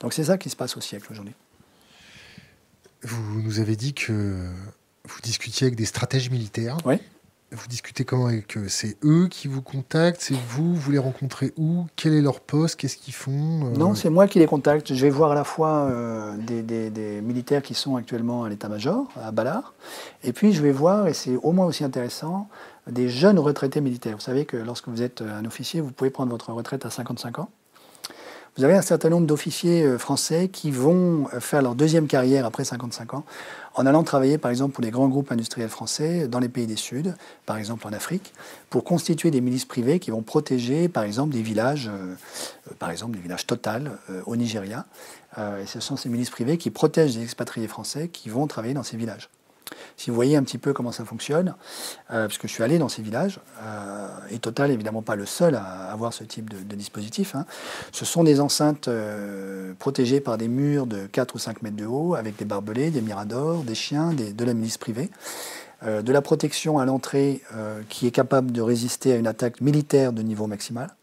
Donc 0.00 0.12
c'est 0.12 0.24
ça 0.24 0.36
qui 0.36 0.50
se 0.50 0.56
passe 0.56 0.76
au 0.76 0.80
siècle 0.80 1.06
aujourd'hui. 1.10 1.34
Vous 3.02 3.42
nous 3.42 3.60
avez 3.60 3.76
dit 3.76 3.94
que 3.94 4.12
vous 5.04 5.20
discutiez 5.22 5.66
avec 5.66 5.76
des 5.76 5.84
stratèges 5.84 6.30
militaires. 6.30 6.76
Oui. 6.84 6.96
Vous 7.52 7.68
discutez 7.68 8.04
comment 8.04 8.26
avec 8.26 8.56
eux 8.56 8.68
C'est 8.68 8.96
eux 9.04 9.28
qui 9.28 9.46
vous 9.46 9.62
contactent 9.62 10.20
C'est 10.20 10.34
vous 10.48 10.74
Vous 10.74 10.90
les 10.90 10.98
rencontrez 10.98 11.52
où 11.56 11.86
Quel 11.94 12.14
est 12.14 12.20
leur 12.20 12.40
poste 12.40 12.76
Qu'est-ce 12.80 12.96
qu'ils 12.96 13.14
font 13.14 13.30
euh? 13.66 13.76
Non, 13.76 13.94
c'est 13.94 14.10
moi 14.10 14.26
qui 14.26 14.40
les 14.40 14.46
contacte. 14.46 14.92
Je 14.92 15.00
vais 15.02 15.10
voir 15.10 15.32
à 15.32 15.34
la 15.34 15.44
fois 15.44 15.88
euh, 15.90 16.36
des, 16.36 17.20
militaires 17.20 17.62
qui 17.62 17.74
sont 17.74 17.96
actuellement 17.96 18.44
à 18.44 18.48
l'état-major, 18.48 19.06
à 19.22 19.30
Ballard, 19.30 19.74
et 20.24 20.32
puis 20.32 20.52
je 20.52 20.62
vais 20.62 20.72
voir, 20.72 21.06
et 21.06 21.14
c'est 21.14 21.36
au 21.36 21.52
moins 21.52 21.66
aussi 21.66 21.84
intéressant, 21.84 22.48
des 22.90 23.08
jeunes 23.08 23.38
retraités 23.38 23.80
militaires. 23.80 24.16
Vous 24.16 24.22
savez 24.22 24.46
que 24.46 24.56
lorsque 24.56 24.88
vous 24.88 25.02
êtes 25.02 25.22
un 25.22 25.44
officier, 25.44 25.80
vous 25.80 25.92
pouvez 25.92 26.10
prendre 26.10 26.30
votre 26.30 26.52
retraite 26.52 26.84
à 26.84 26.90
55 26.90 27.38
ans. 27.38 27.50
Vous 28.56 28.62
avez 28.62 28.74
un 28.74 28.82
certain 28.82 29.08
nombre 29.08 29.26
d'officiers 29.26 29.82
euh, 29.82 29.98
français 29.98 30.46
qui 30.46 30.70
vont 30.70 31.26
faire 31.40 31.60
leur 31.60 31.74
deuxième 31.74 32.06
carrière 32.06 32.46
après 32.46 32.64
55 32.64 33.14
ans 33.14 33.24
en 33.74 33.84
allant 33.84 34.04
travailler 34.04 34.38
par 34.38 34.52
exemple 34.52 34.74
pour 34.74 34.84
les 34.84 34.92
grands 34.92 35.08
groupes 35.08 35.32
industriels 35.32 35.68
français 35.68 36.28
dans 36.28 36.38
les 36.38 36.48
pays 36.48 36.68
des 36.68 36.76
Sud, 36.76 37.16
par 37.46 37.56
exemple 37.56 37.84
en 37.88 37.92
Afrique, 37.92 38.32
pour 38.70 38.84
constituer 38.84 39.32
des 39.32 39.40
milices 39.40 39.64
privées 39.64 39.98
qui 39.98 40.12
vont 40.12 40.22
protéger 40.22 40.86
par 40.88 41.02
exemple 41.02 41.34
des 41.34 41.42
villages, 41.42 41.88
euh, 41.88 42.14
euh, 42.70 42.74
par 42.78 42.90
exemple 42.90 43.16
des 43.16 43.22
villages 43.22 43.44
Total 43.44 43.98
au 44.26 44.36
Nigeria. 44.36 44.86
et 45.36 45.66
ce 45.66 45.80
sont 45.80 45.96
ces 45.96 46.08
milices 46.08 46.30
privées 46.30 46.56
qui 46.56 46.70
protègent 46.70 47.16
les 47.16 47.24
expatriés 47.24 47.66
français 47.66 48.06
qui 48.06 48.28
vont 48.28 48.46
travailler 48.46 48.74
dans 48.74 48.84
ces 48.84 48.96
villages. 48.96 49.28
Si 49.96 50.10
vous 50.10 50.16
voyez 50.16 50.36
un 50.36 50.42
petit 50.42 50.58
peu 50.58 50.72
comment 50.72 50.92
ça 50.92 51.04
fonctionne, 51.04 51.54
euh, 52.10 52.26
puisque 52.26 52.46
je 52.46 52.52
suis 52.52 52.62
allé 52.62 52.78
dans 52.78 52.88
ces 52.88 53.02
villages, 53.02 53.40
euh, 53.62 54.08
et 54.30 54.38
Total 54.38 54.70
évidemment 54.70 55.02
pas 55.02 55.16
le 55.16 55.26
seul 55.26 55.54
à 55.54 55.90
avoir 55.90 56.12
ce 56.12 56.24
type 56.24 56.50
de, 56.50 56.76
dispositif, 56.76 57.34
hein. 57.34 57.46
ce 57.92 58.04
sont 58.04 58.24
des 58.24 58.40
enceintes 58.40 58.88
euh, 58.88 59.72
protégées 59.78 60.20
par 60.20 60.36
des 60.36 60.48
murs 60.48 60.86
de 60.86 61.06
4 61.06 61.34
ou 61.34 61.38
5 61.38 61.62
mètres 61.62 61.76
de 61.76 61.86
haut, 61.86 62.14
avec 62.14 62.36
des 62.36 62.44
barbelés, 62.44 62.90
des 62.90 63.00
miradors, 63.00 63.62
des 63.62 63.74
chiens, 63.74 64.12
de 64.12 64.44
la 64.44 64.54
milice 64.54 64.78
privée, 64.78 65.10
de 65.86 66.12
la 66.12 66.22
protection 66.22 66.78
à 66.78 66.86
l'entrée 66.86 67.42
qui 67.88 68.06
est 68.06 68.10
capable 68.10 68.52
de 68.52 68.62
résister 68.62 69.12
à 69.12 69.16
une 69.16 69.26
attaque 69.26 69.60
militaire 69.60 70.12
de 70.12 70.22
niveau 70.22 70.46
maximal. 70.46 70.94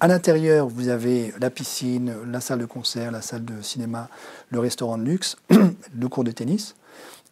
À 0.00 0.08
l'intérieur, 0.08 0.66
vous 0.66 0.88
avez 0.88 1.32
la 1.40 1.48
piscine, 1.50 2.14
la 2.26 2.40
salle 2.40 2.58
de 2.58 2.66
concert, 2.66 3.10
la 3.10 3.22
salle 3.22 3.44
de 3.44 3.62
cinéma, 3.62 4.08
le 4.50 4.58
restaurant 4.58 4.98
de 4.98 5.04
luxe, 5.04 5.36
le 5.50 6.08
cours 6.08 6.24
de 6.24 6.32
tennis 6.32 6.74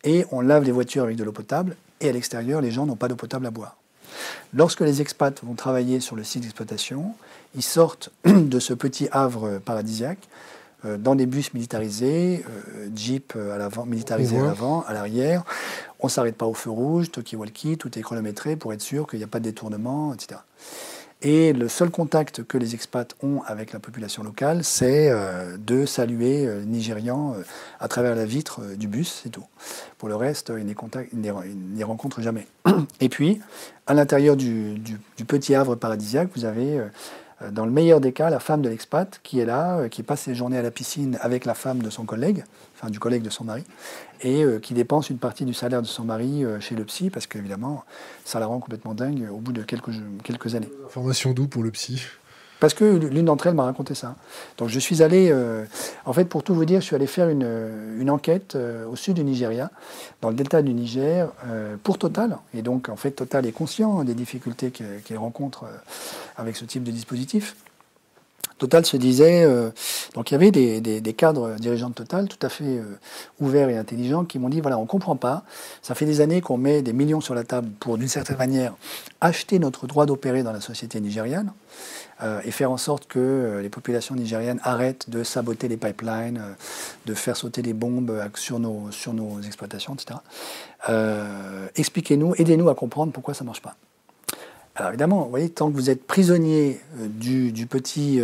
et 0.04 0.24
on 0.30 0.40
lave 0.40 0.64
les 0.64 0.72
voitures 0.72 1.04
avec 1.04 1.16
de 1.16 1.24
l'eau 1.24 1.32
potable, 1.32 1.76
et 2.00 2.08
à 2.08 2.12
l'extérieur, 2.12 2.60
les 2.60 2.70
gens 2.70 2.86
n'ont 2.86 2.96
pas 2.96 3.08
d'eau 3.08 3.16
potable 3.16 3.46
à 3.46 3.50
boire. 3.50 3.76
Lorsque 4.54 4.80
les 4.80 5.00
expats 5.00 5.42
vont 5.44 5.54
travailler 5.54 6.00
sur 6.00 6.16
le 6.16 6.24
site 6.24 6.42
d'exploitation, 6.42 7.14
ils 7.54 7.62
sortent 7.62 8.10
de 8.24 8.58
ce 8.58 8.74
petit 8.74 9.08
havre 9.12 9.58
paradisiaque 9.58 10.28
euh, 10.84 10.96
dans 10.96 11.14
des 11.14 11.26
bus 11.26 11.52
militarisés, 11.52 12.44
euh, 12.48 12.88
jeep 12.94 13.34
à 13.36 13.58
l'avant, 13.58 13.84
militarisés 13.84 14.38
à 14.38 14.44
l'avant, 14.44 14.82
à 14.86 14.94
l'arrière. 14.94 15.44
On 16.00 16.06
ne 16.06 16.10
s'arrête 16.10 16.36
pas 16.36 16.46
au 16.46 16.54
feu 16.54 16.70
rouge, 16.70 17.10
Toki-Walkie, 17.10 17.76
tout 17.76 17.96
est 17.98 18.02
chronométré 18.02 18.56
pour 18.56 18.72
être 18.72 18.80
sûr 18.80 19.06
qu'il 19.06 19.18
n'y 19.18 19.24
a 19.24 19.28
pas 19.28 19.38
de 19.38 19.44
détournement, 19.44 20.14
etc. 20.14 20.40
Et 21.22 21.52
le 21.52 21.68
seul 21.68 21.90
contact 21.90 22.44
que 22.44 22.56
les 22.56 22.74
expats 22.74 23.14
ont 23.22 23.42
avec 23.46 23.74
la 23.74 23.78
population 23.78 24.22
locale, 24.22 24.64
c'est 24.64 25.10
euh, 25.10 25.58
de 25.58 25.84
saluer 25.84 26.46
euh, 26.46 26.60
les 26.60 26.66
Nigérians 26.66 27.34
euh, 27.34 27.42
à 27.78 27.88
travers 27.88 28.14
la 28.14 28.24
vitre 28.24 28.62
du 28.74 28.88
bus, 28.88 29.20
c'est 29.22 29.28
tout. 29.28 29.44
Pour 29.98 30.08
le 30.08 30.16
reste, 30.16 30.50
ils 30.56 30.66
ne 30.66 31.84
rencontrent 31.84 32.22
jamais. 32.22 32.46
Et 33.00 33.10
puis, 33.10 33.38
à 33.86 33.92
l'intérieur 33.92 34.34
du, 34.34 34.80
petit 35.26 35.54
havre 35.54 35.74
paradisiaque, 35.74 36.30
vous 36.34 36.46
avez 36.46 36.80
dans 37.50 37.64
le 37.64 37.70
meilleur 37.70 38.00
des 38.00 38.12
cas, 38.12 38.28
la 38.30 38.40
femme 38.40 38.62
de 38.62 38.68
l'expat 38.68 39.20
qui 39.22 39.40
est 39.40 39.44
là, 39.44 39.78
euh, 39.78 39.88
qui 39.88 40.02
passe 40.02 40.22
ses 40.22 40.34
journées 40.34 40.58
à 40.58 40.62
la 40.62 40.70
piscine 40.70 41.18
avec 41.22 41.44
la 41.44 41.54
femme 41.54 41.82
de 41.82 41.88
son 41.90 42.04
collègue, 42.04 42.44
enfin 42.76 42.90
du 42.90 42.98
collègue 42.98 43.22
de 43.22 43.30
son 43.30 43.44
mari, 43.44 43.64
et 44.20 44.42
euh, 44.44 44.58
qui 44.58 44.74
dépense 44.74 45.10
une 45.10 45.18
partie 45.18 45.44
du 45.44 45.54
salaire 45.54 45.80
de 45.80 45.86
son 45.86 46.04
mari 46.04 46.44
chez 46.60 46.74
le 46.74 46.84
psy, 46.84 47.10
parce 47.10 47.26
qu'évidemment, 47.26 47.84
ça 48.24 48.40
la 48.40 48.46
rend 48.46 48.60
complètement 48.60 48.94
dingue 48.94 49.28
au 49.30 49.38
bout 49.38 49.52
de 49.52 49.62
quelques, 49.62 50.54
années. 50.54 50.68
Information 50.86 51.32
d'où 51.32 51.46
pour 51.46 51.62
le 51.62 51.70
psy? 51.70 52.02
Parce 52.60 52.74
que 52.74 52.84
l'une 52.84 53.24
d'entre 53.24 53.46
elles 53.46 53.54
m'a 53.54 53.64
raconté 53.64 53.94
ça. 53.94 54.14
Donc 54.58 54.68
je 54.68 54.78
suis 54.78 55.02
allé, 55.02 55.30
euh, 55.32 55.64
en 56.04 56.12
fait, 56.12 56.26
pour 56.26 56.42
tout 56.42 56.54
vous 56.54 56.66
dire, 56.66 56.80
je 56.80 56.86
suis 56.86 56.94
allé 56.94 57.06
faire 57.06 57.28
une, 57.30 57.48
une 57.98 58.10
enquête 58.10 58.54
euh, 58.54 58.86
au 58.86 58.96
sud 58.96 59.14
du 59.14 59.24
Nigeria, 59.24 59.70
dans 60.20 60.28
le 60.28 60.36
delta 60.36 60.60
du 60.62 60.74
Niger, 60.74 61.32
euh, 61.46 61.76
pour 61.82 61.98
Total. 61.98 62.36
Et 62.54 62.60
donc, 62.60 62.90
en 62.90 62.96
fait, 62.96 63.12
Total 63.12 63.46
est 63.46 63.52
conscient 63.52 64.04
des 64.04 64.14
difficultés 64.14 64.70
qu'il 64.70 65.16
rencontre 65.16 65.64
avec 66.36 66.56
ce 66.56 66.66
type 66.66 66.84
de 66.84 66.90
dispositif. 66.90 67.56
Total 68.58 68.84
se 68.84 68.98
disait, 68.98 69.46
donc 70.14 70.30
il 70.30 70.34
y 70.34 70.36
avait 70.36 70.50
des, 70.50 70.82
des, 70.82 71.00
des, 71.00 71.12
cadres 71.14 71.56
dirigeants 71.58 71.88
de 71.88 71.94
Total 71.94 72.28
tout 72.28 72.44
à 72.46 72.50
fait 72.50 72.82
ouverts 73.40 73.70
et 73.70 73.78
intelligents 73.78 74.26
qui 74.26 74.38
m'ont 74.38 74.50
dit, 74.50 74.60
voilà, 74.60 74.76
on 74.76 74.82
ne 74.82 74.86
comprend 74.86 75.16
pas, 75.16 75.44
ça 75.80 75.94
fait 75.94 76.04
des 76.04 76.20
années 76.20 76.42
qu'on 76.42 76.58
met 76.58 76.82
des 76.82 76.92
millions 76.92 77.22
sur 77.22 77.34
la 77.34 77.42
table 77.42 77.70
pour, 77.80 77.96
d'une 77.96 78.08
certaine 78.08 78.36
manière, 78.36 78.74
acheter 79.22 79.58
notre 79.58 79.86
droit 79.86 80.04
d'opérer 80.04 80.42
dans 80.42 80.52
la 80.52 80.60
société 80.60 81.00
nigériane. 81.00 81.52
Euh, 82.22 82.40
et 82.44 82.50
faire 82.50 82.70
en 82.70 82.76
sorte 82.76 83.06
que 83.06 83.18
euh, 83.18 83.62
les 83.62 83.70
populations 83.70 84.14
nigériennes 84.14 84.60
arrêtent 84.62 85.08
de 85.08 85.24
saboter 85.24 85.68
les 85.68 85.78
pipelines, 85.78 86.38
euh, 86.38 86.52
de 87.06 87.14
faire 87.14 87.36
sauter 87.36 87.62
des 87.62 87.72
bombes 87.72 88.12
sur 88.34 88.58
nos, 88.58 88.90
sur 88.90 89.14
nos 89.14 89.40
exploitations, 89.40 89.94
etc. 89.94 90.18
Expliquez-nous, 91.76 92.34
aidez-nous 92.36 92.68
à 92.68 92.74
comprendre 92.74 93.12
pourquoi 93.12 93.32
ça 93.32 93.44
ne 93.44 93.46
marche 93.46 93.62
pas. 93.62 93.74
Alors 94.76 94.90
évidemment, 94.90 95.24
vous 95.24 95.30
voyez, 95.30 95.48
tant 95.48 95.70
que 95.70 95.74
vous 95.74 95.90
êtes 95.90 96.06
prisonnier 96.06 96.80
du, 96.96 97.66
petit 97.66 98.20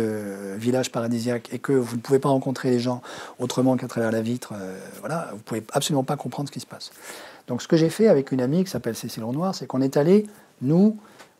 village 0.55 0.91
paradisiaque 0.91 1.49
et 1.51 1.59
que 1.59 1.73
vous 1.73 1.97
ne 1.97 2.01
pouvez 2.01 2.19
pas 2.19 2.29
rencontrer 2.29 2.71
les 2.71 2.79
gens 2.79 3.01
autrement 3.37 3.77
qu'à 3.77 3.87
travers 3.87 4.11
la 4.11 4.21
vitre, 4.21 4.53
voilà, 5.01 5.27
vous 5.31 5.37
ne 5.37 5.41
pouvez 5.41 5.63
absolument 5.73 6.03
pas 6.03 6.15
comprendre 6.15 6.49
ce 6.49 6.53
qui 6.53 6.59
se 6.59 6.65
passe. 6.65 6.91
Donc 7.47 7.61
ce 7.61 7.67
que 7.67 7.77
j'ai 7.77 7.89
fait 7.89 8.07
avec 8.07 8.31
une 8.31 8.41
amie 8.41 8.63
qui 8.63 8.71
s'appelle 8.71 8.95
Cécile 8.95 9.23
Noir, 9.23 9.53
c'est 9.53 9.67
qu'on 9.67 9.81
est 9.81 9.97
allé, 9.97 10.25
nous, 10.61 10.97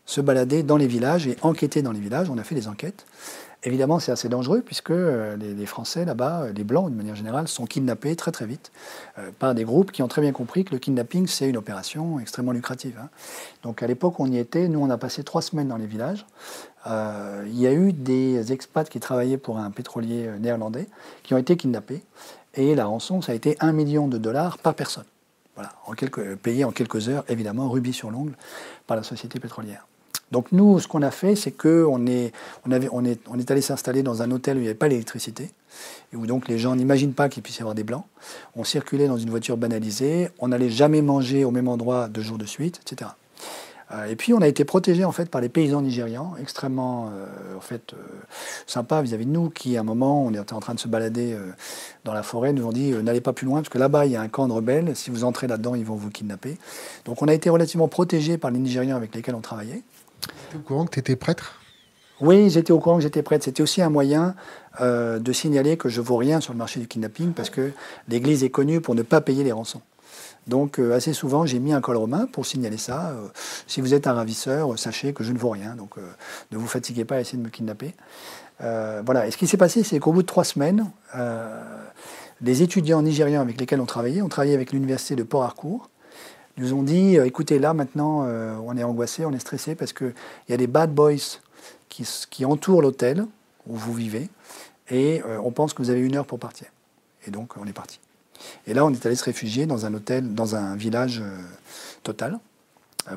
se 0.07 0.21
balader 0.21 0.63
dans 0.63 0.77
les 0.77 0.87
villages 0.87 1.27
et 1.27 1.37
enquêter 1.43 1.83
dans 1.83 1.91
les 1.91 1.99
villages. 1.99 2.31
On 2.31 2.39
a 2.39 2.43
fait 2.43 2.55
des 2.55 2.67
enquêtes. 2.67 3.05
Évidemment, 3.63 3.99
c'est 3.99 4.11
assez 4.11 4.29
dangereux 4.29 4.61
puisque 4.61 4.91
euh, 4.91 5.35
les, 5.35 5.65
Français 5.65 6.05
là-bas, 6.05 6.43
euh, 6.43 6.53
les 6.53 6.63
Blancs 6.63 6.89
de 6.89 6.95
manière 6.95 7.15
générale, 7.15 7.47
sont 7.47 7.65
kidnappés 7.65 8.15
très 8.15 8.31
très 8.31 8.45
vite 8.45 8.71
euh, 9.17 9.31
par 9.37 9.55
des 9.55 9.65
groupes 9.65 9.91
qui 9.91 10.01
ont 10.03 10.07
très 10.07 10.21
bien 10.21 10.31
compris 10.31 10.63
que 10.63 10.71
le 10.71 10.79
kidnapping, 10.79 11.27
c'est 11.27 11.49
une 11.49 11.57
opération 11.57 12.19
extrêmement 12.19 12.53
lucrative. 12.53 12.97
Hein. 13.01 13.09
Donc 13.63 13.83
à 13.83 13.87
l'époque, 13.87 14.19
on 14.19 14.31
y 14.31 14.37
était. 14.37 14.69
Nous, 14.69 14.79
on 14.79 14.89
a 14.89 14.97
passé 14.97 15.23
trois 15.23 15.41
semaines 15.41 15.67
dans 15.67 15.77
les 15.77 15.87
villages. 15.87 16.25
il 16.85 17.59
y 17.59 17.67
a 17.67 17.73
eu 17.73 17.91
des 17.91 18.53
expats 18.53 18.87
qui 18.87 19.01
travaillaient 19.01 19.37
pour 19.37 19.57
un 19.57 19.71
pétrolier 19.71 20.29
néerlandais 20.39 20.87
qui 21.23 21.33
ont 21.33 21.37
été 21.37 21.57
kidnappés. 21.57 22.03
Et 22.53 22.73
la 22.75 22.85
rançon, 22.85 23.21
ça 23.21 23.33
a 23.33 23.35
été 23.35 23.57
un 23.59 23.73
million 23.73 24.07
de 24.07 24.17
dollars 24.17 24.57
par 24.59 24.75
personne. 24.75 25.03
Voilà, 25.55 25.73
payé 26.41 26.63
en 26.63 26.71
quelques 26.71 27.09
heures, 27.09 27.25
évidemment, 27.27 27.69
rubis 27.69 27.93
sur 27.93 28.11
l'ongle, 28.11 28.33
par 28.85 28.95
la 28.95 29.03
société 29.03 29.39
pétrolière. 29.39 29.87
Donc 30.31 30.51
nous, 30.51 30.79
ce 30.79 30.87
qu'on 30.87 31.01
a 31.01 31.11
fait, 31.11 31.35
c'est 31.35 31.51
qu'on 31.51 32.05
est, 32.05 32.33
on 32.65 32.71
on 32.71 33.39
allé 33.47 33.61
s'installer 33.61 34.03
dans 34.03 34.21
un 34.21 34.31
hôtel 34.31 34.57
où 34.57 34.59
il 34.59 34.63
n'y 34.63 34.67
avait 34.67 34.75
pas 34.75 34.89
d'électricité, 34.89 35.51
et 36.11 36.15
où 36.15 36.25
donc 36.27 36.47
les 36.47 36.57
gens 36.57 36.75
n'imaginent 36.75 37.13
pas 37.13 37.29
qu'il 37.29 37.43
puisse 37.43 37.57
y 37.57 37.61
avoir 37.61 37.75
des 37.75 37.83
blancs. 37.83 38.05
On 38.55 38.63
circulait 38.63 39.07
dans 39.07 39.17
une 39.17 39.29
voiture 39.29 39.57
banalisée, 39.57 40.29
on 40.39 40.49
n'allait 40.49 40.69
jamais 40.69 41.01
manger 41.01 41.45
au 41.45 41.51
même 41.51 41.67
endroit 41.67 42.07
deux 42.09 42.21
jours 42.21 42.37
de 42.37 42.45
suite, 42.45 42.81
etc. 42.81 43.11
Euh, 43.91 44.05
et 44.05 44.15
puis 44.17 44.33
on 44.33 44.41
a 44.41 44.47
été 44.47 44.65
protégé 44.65 45.05
en 45.05 45.13
fait 45.13 45.29
par 45.29 45.39
les 45.39 45.47
paysans 45.47 45.81
nigérians, 45.81 46.35
extrêmement 46.41 47.09
euh, 47.13 47.55
en 47.55 47.61
fait 47.61 47.93
euh, 47.93 47.97
sympas 48.65 49.01
vis-à-vis 49.01 49.25
de 49.25 49.31
nous, 49.31 49.49
qui 49.49 49.77
à 49.77 49.79
un 49.79 49.83
moment 49.83 50.25
on 50.25 50.33
était 50.33 50.53
en 50.53 50.59
train 50.59 50.73
de 50.73 50.79
se 50.79 50.89
balader 50.89 51.37
dans 52.03 52.13
la 52.13 52.23
forêt, 52.23 52.51
nous 52.51 52.65
ont 52.65 52.73
dit 52.73 52.91
n'allez 52.91 53.21
pas 53.21 53.33
plus 53.33 53.45
loin 53.45 53.59
parce 53.59 53.69
que 53.69 53.77
là-bas 53.77 54.05
il 54.05 54.11
y 54.11 54.15
a 54.17 54.21
un 54.21 54.27
camp 54.27 54.47
de 54.47 54.53
rebelles, 54.53 54.95
si 54.95 55.09
vous 55.09 55.23
entrez 55.23 55.47
là-dedans 55.47 55.75
ils 55.75 55.85
vont 55.85 55.95
vous 55.95 56.09
kidnapper. 56.09 56.57
Donc 57.05 57.21
on 57.21 57.27
a 57.27 57.33
été 57.33 57.49
relativement 57.49 57.87
protégé 57.87 58.37
par 58.37 58.51
les 58.51 58.59
Nigérians 58.59 58.97
avec 58.97 59.15
lesquels 59.15 59.35
on 59.35 59.41
travaillait. 59.41 59.83
Tu 60.49 60.57
au 60.57 60.59
courant 60.59 60.85
que 60.85 60.91
tu 60.91 60.99
étais 60.99 61.15
prêtre? 61.15 61.59
Oui, 62.19 62.49
j'étais 62.49 62.71
au 62.71 62.79
courant 62.79 62.97
que 62.97 63.03
j'étais 63.03 63.21
prêtre. 63.21 63.43
C'était 63.43 63.61
aussi 63.61 63.81
un 63.81 63.89
moyen 63.89 64.35
euh, 64.81 65.19
de 65.19 65.31
signaler 65.31 65.77
que 65.77 65.87
je 65.87 66.01
vaux 66.01 66.17
rien 66.17 66.41
sur 66.41 66.53
le 66.53 66.57
marché 66.57 66.79
du 66.79 66.87
kidnapping 66.87 67.33
parce 67.33 67.49
que 67.49 67.71
l'Église 68.07 68.43
est 68.43 68.49
connue 68.49 68.81
pour 68.81 68.95
ne 68.95 69.03
pas 69.03 69.21
payer 69.21 69.43
les 69.43 69.51
rançons. 69.51 69.81
Donc 70.47 70.79
euh, 70.79 70.95
assez 70.95 71.13
souvent, 71.13 71.45
j'ai 71.45 71.59
mis 71.59 71.73
un 71.73 71.81
col 71.81 71.97
romain 71.97 72.25
pour 72.25 72.45
signaler 72.45 72.77
ça. 72.77 73.09
Euh, 73.09 73.27
si 73.67 73.81
vous 73.81 73.93
êtes 73.93 74.07
un 74.07 74.13
ravisseur, 74.13 74.79
sachez 74.79 75.13
que 75.13 75.23
je 75.23 75.31
ne 75.31 75.37
vaux 75.37 75.49
rien. 75.49 75.75
Donc 75.75 75.97
ne 76.51 76.57
vous 76.57 76.67
fatiguez 76.67 77.05
pas 77.05 77.15
à 77.17 77.19
essayer 77.21 77.37
de 77.37 77.43
me 77.43 77.49
kidnapper. 77.49 77.93
voilà. 78.59 79.27
Et 79.27 79.31
ce 79.31 79.37
qui 79.37 79.45
s'est 79.45 79.57
passé, 79.57 79.83
c'est 79.83 79.99
qu'au 79.99 80.13
bout 80.13 80.23
de 80.23 80.27
trois 80.27 80.45
semaines, 80.45 80.89
les 82.41 82.63
étudiants 82.63 83.03
nigérians 83.03 83.41
avec 83.41 83.59
lesquels 83.59 83.81
on 83.81 83.85
travaillait, 83.85 84.21
on 84.21 84.29
travaillait 84.29 84.55
avec 84.55 84.71
l'université 84.71 85.15
de 85.15 85.23
Port 85.23 85.55
Harcourt, 86.57 86.63
nous 86.63 86.73
ont 86.73 86.83
dit, 86.83 87.17
euh, 87.17 87.25
écoutez, 87.25 87.59
là 87.59 87.73
maintenant, 87.73 88.23
euh, 88.25 88.55
on 88.63 88.77
est 88.77 88.83
angoissé, 88.83 89.25
on 89.25 89.31
est 89.31 89.39
stressé 89.39 89.75
parce 89.75 89.93
qu'il 89.93 90.13
y 90.49 90.53
a 90.53 90.57
des 90.57 90.67
bad 90.67 90.93
boys 90.93 91.15
qui, 91.89 92.07
qui 92.29 92.45
entourent 92.45 92.81
l'hôtel 92.81 93.25
où 93.67 93.75
vous 93.75 93.93
vivez 93.93 94.29
et 94.89 95.21
euh, 95.25 95.39
on 95.43 95.51
pense 95.51 95.73
que 95.73 95.81
vous 95.81 95.89
avez 95.89 96.01
une 96.01 96.15
heure 96.15 96.25
pour 96.25 96.39
partir. 96.39 96.67
Et 97.25 97.31
donc, 97.31 97.57
on 97.57 97.65
est 97.65 97.73
parti. 97.73 97.99
Et 98.65 98.73
là, 98.73 98.85
on 98.85 98.93
est 98.93 99.05
allé 99.05 99.15
se 99.15 99.23
réfugier 99.23 99.65
dans 99.65 99.85
un 99.85 99.93
hôtel, 99.93 100.33
dans 100.33 100.55
un 100.55 100.75
village 100.75 101.23
total 102.03 102.39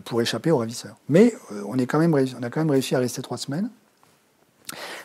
pour 0.04 0.22
échapper 0.22 0.50
aux 0.50 0.58
ravisseurs. 0.58 0.96
Mais 1.08 1.34
on, 1.66 1.78
est 1.78 1.86
quand 1.86 1.98
même 1.98 2.14
on 2.14 2.42
a 2.42 2.50
quand 2.50 2.60
même 2.60 2.70
réussi 2.70 2.94
à 2.94 2.98
rester 2.98 3.20
trois 3.20 3.36
semaines 3.36 3.68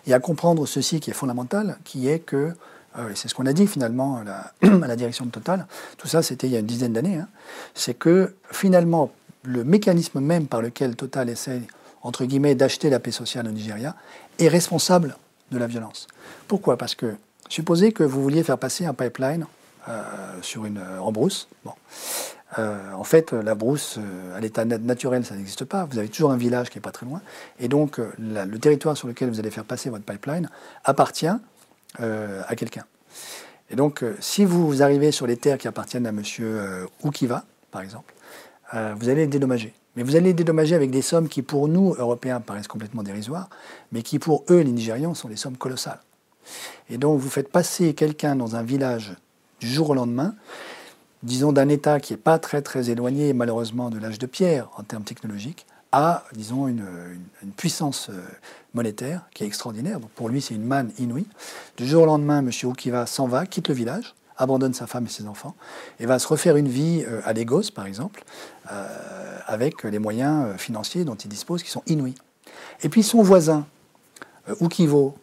et 0.07 0.13
à 0.13 0.19
comprendre 0.19 0.65
ceci 0.65 1.01
qui 1.01 1.11
est 1.11 1.13
fondamental, 1.13 1.77
qui 1.83 2.07
est 2.07 2.19
que 2.19 2.53
ah 2.97 3.01
c'est 3.13 3.27
ce 3.27 3.36
qu'on 3.36 3.45
a 3.45 3.53
dit 3.53 3.67
finalement 3.67 4.17
à 4.62 4.88
la, 4.88 4.95
direction 4.95 5.25
de 5.25 5.31
Total. 5.31 5.67
Tout 5.97 6.08
ça, 6.08 6.23
c'était 6.23 6.47
il 6.47 6.53
y 6.53 6.55
a 6.55 6.60
une 6.60 6.65
dizaine 6.65 6.93
d'années. 6.93 7.17
Hein. 7.17 7.27
C'est 7.73 7.93
que 7.93 8.36
finalement, 8.51 9.12
le 9.43 9.63
mécanisme 9.63 10.19
même 10.19 10.47
par 10.47 10.62
lequel 10.62 10.95
Total 10.95 11.29
essaie, 11.29 11.62
entre 12.01 12.25
guillemets, 12.25 12.55
d'acheter 12.55 12.89
la 12.89 12.99
paix 12.99 13.12
sociale 13.12 13.47
au 13.47 13.51
Nigeria 13.51 13.95
est 14.39 14.47
responsable 14.47 15.17
de 15.51 15.58
la 15.58 15.67
violence. 15.67 16.08
Pourquoi? 16.47 16.77
Parce 16.77 16.95
que 16.95 17.15
supposez 17.49 17.91
que 17.91 18.03
vous 18.03 18.21
vouliez 18.21 18.43
faire 18.43 18.58
passer 18.58 18.86
un 18.86 18.93
pipeline 18.93 19.45
euh, 19.88 20.01
sur 20.41 20.65
une, 20.65 20.81
en 20.99 21.12
brousse. 21.12 21.47
Bon. 21.63 21.73
Euh, 22.58 22.93
en 22.93 23.03
fait, 23.03 23.34
la 23.34 23.53
brousse, 23.53 23.97
euh, 23.99 24.38
à 24.38 24.39
l'état 24.39 24.63
naturel, 24.63 25.25
ça 25.25 25.36
n'existe 25.36 25.65
pas. 25.65 25.86
Vous 25.86 25.99
avez 25.99 26.08
toujours 26.08 26.31
un 26.31 26.38
village 26.38 26.69
qui 26.69 26.77
n'est 26.77 26.81
pas 26.81 26.91
très 26.91 27.05
loin. 27.05 27.21
Et 27.60 27.67
donc, 27.67 27.99
le 28.17 28.58
territoire 28.58 28.95
sur 28.95 29.08
lequel 29.08 29.29
vous 29.29 29.39
allez 29.39 29.51
faire 29.51 29.65
passer 29.65 29.89
votre 29.89 30.05
pipeline 30.05 30.49
appartient 30.86 31.27
euh, 31.99 32.41
à 32.47 32.55
quelqu'un. 32.55 32.86
Et 33.69 33.75
donc, 33.75 34.03
euh, 34.03 34.15
si 34.19 34.45
vous 34.45 34.84
arrivez 34.84 35.12
sur 35.12 35.27
les 35.27 35.38
terres 35.38 35.58
qui 35.58 35.67
appartiennent 35.67 36.05
à 36.05 36.10
M. 36.10 36.21
Euh, 36.39 36.86
Ukiva, 37.03 37.45
par 37.71 37.81
exemple, 37.81 38.13
vous 38.97 39.08
allez 39.08 39.21
les 39.21 39.27
dédommager. 39.27 39.73
Mais 39.95 40.03
vous 40.03 40.17
allez 40.17 40.25
les 40.25 40.34
dédommager 40.34 40.75
avec 40.75 40.91
des 40.91 41.01
sommes 41.01 41.29
qui, 41.29 41.41
pour 41.41 41.69
nous, 41.69 41.95
Européens, 41.97 42.41
paraissent 42.41 42.67
complètement 42.67 43.03
dérisoires, 43.03 43.49
mais 43.93 44.01
qui, 44.01 44.19
pour 44.19 44.43
eux, 44.49 44.60
les 44.60 44.71
Nigérians, 44.71 45.13
sont 45.13 45.29
des 45.29 45.38
sommes 45.38 45.55
colossales. 45.55 46.01
Et 46.89 46.97
donc, 46.97 47.19
vous 47.21 47.29
faites 47.29 47.49
passer 47.49 47.93
quelqu'un 47.93 48.36
dans 48.36 48.58
un 48.58 48.63
village 48.63 49.15
du 49.62 49.67
jour 49.67 49.91
au 49.91 49.93
lendemain, 49.93 50.36
disons 51.23 51.53
d'un 51.53 51.69
État 51.69 52.01
qui 52.01 52.12
n'est 52.12 52.17
pas 52.17 52.38
très, 52.38 52.62
très 52.62 52.89
éloigné, 52.89 53.31
malheureusement, 53.31 53.89
de 53.89 53.97
l'âge 53.97 54.19
de 54.19 54.25
pierre 54.25 54.69
en 54.75 54.84
termes 54.84 55.03
technologiques, 55.03 55.65
à, 55.95 56.25
disons, 56.34 56.67
une, 56.67 56.86
puissance 57.55 58.10
euh, 58.10 58.19
monétaire 58.75 59.21
qui 59.33 59.43
est 59.43 59.47
extraordinaire. 59.47 59.99
Pour 60.15 60.29
lui, 60.29 60.41
c'est 60.41 60.53
une 60.53 60.65
manne 60.65 60.91
inouïe. 60.99 61.25
Du 61.77 61.88
jour 61.88 62.03
au 62.03 62.05
lendemain, 62.05 62.39
M. 62.39 62.51
Ukiva 62.63 63.05
s'en 63.05 63.27
va, 63.27 63.45
quitte 63.45 63.69
le 63.69 63.73
village, 63.73 64.13
abandonne 64.38 64.73
sa 64.73 64.85
femme 64.85 65.05
et 65.05 65.09
ses 65.09 65.27
enfants, 65.27 65.55
et 65.99 66.05
va 66.05 66.19
se 66.19 66.27
refaire 66.27 66.57
une 66.57 66.67
vie 66.67 67.03
euh, 67.07 67.21
à 67.25 67.33
Lagos, 67.33 67.71
par 67.73 67.85
exemple, 67.85 68.23
euh, 68.71 69.38
avec 69.47 69.83
les 69.83 69.99
moyens 69.99 70.55
financiers 70.57 71.05
dont 71.05 71.15
il 71.15 71.29
dispose, 71.29 71.63
qui 71.63 71.69
sont 71.69 71.83
inouïs. 71.88 72.15
Et 72.83 72.89
puis 72.89 73.03
son 73.03 73.21
voisin, 73.21 73.65
Ukivo, 74.61 75.15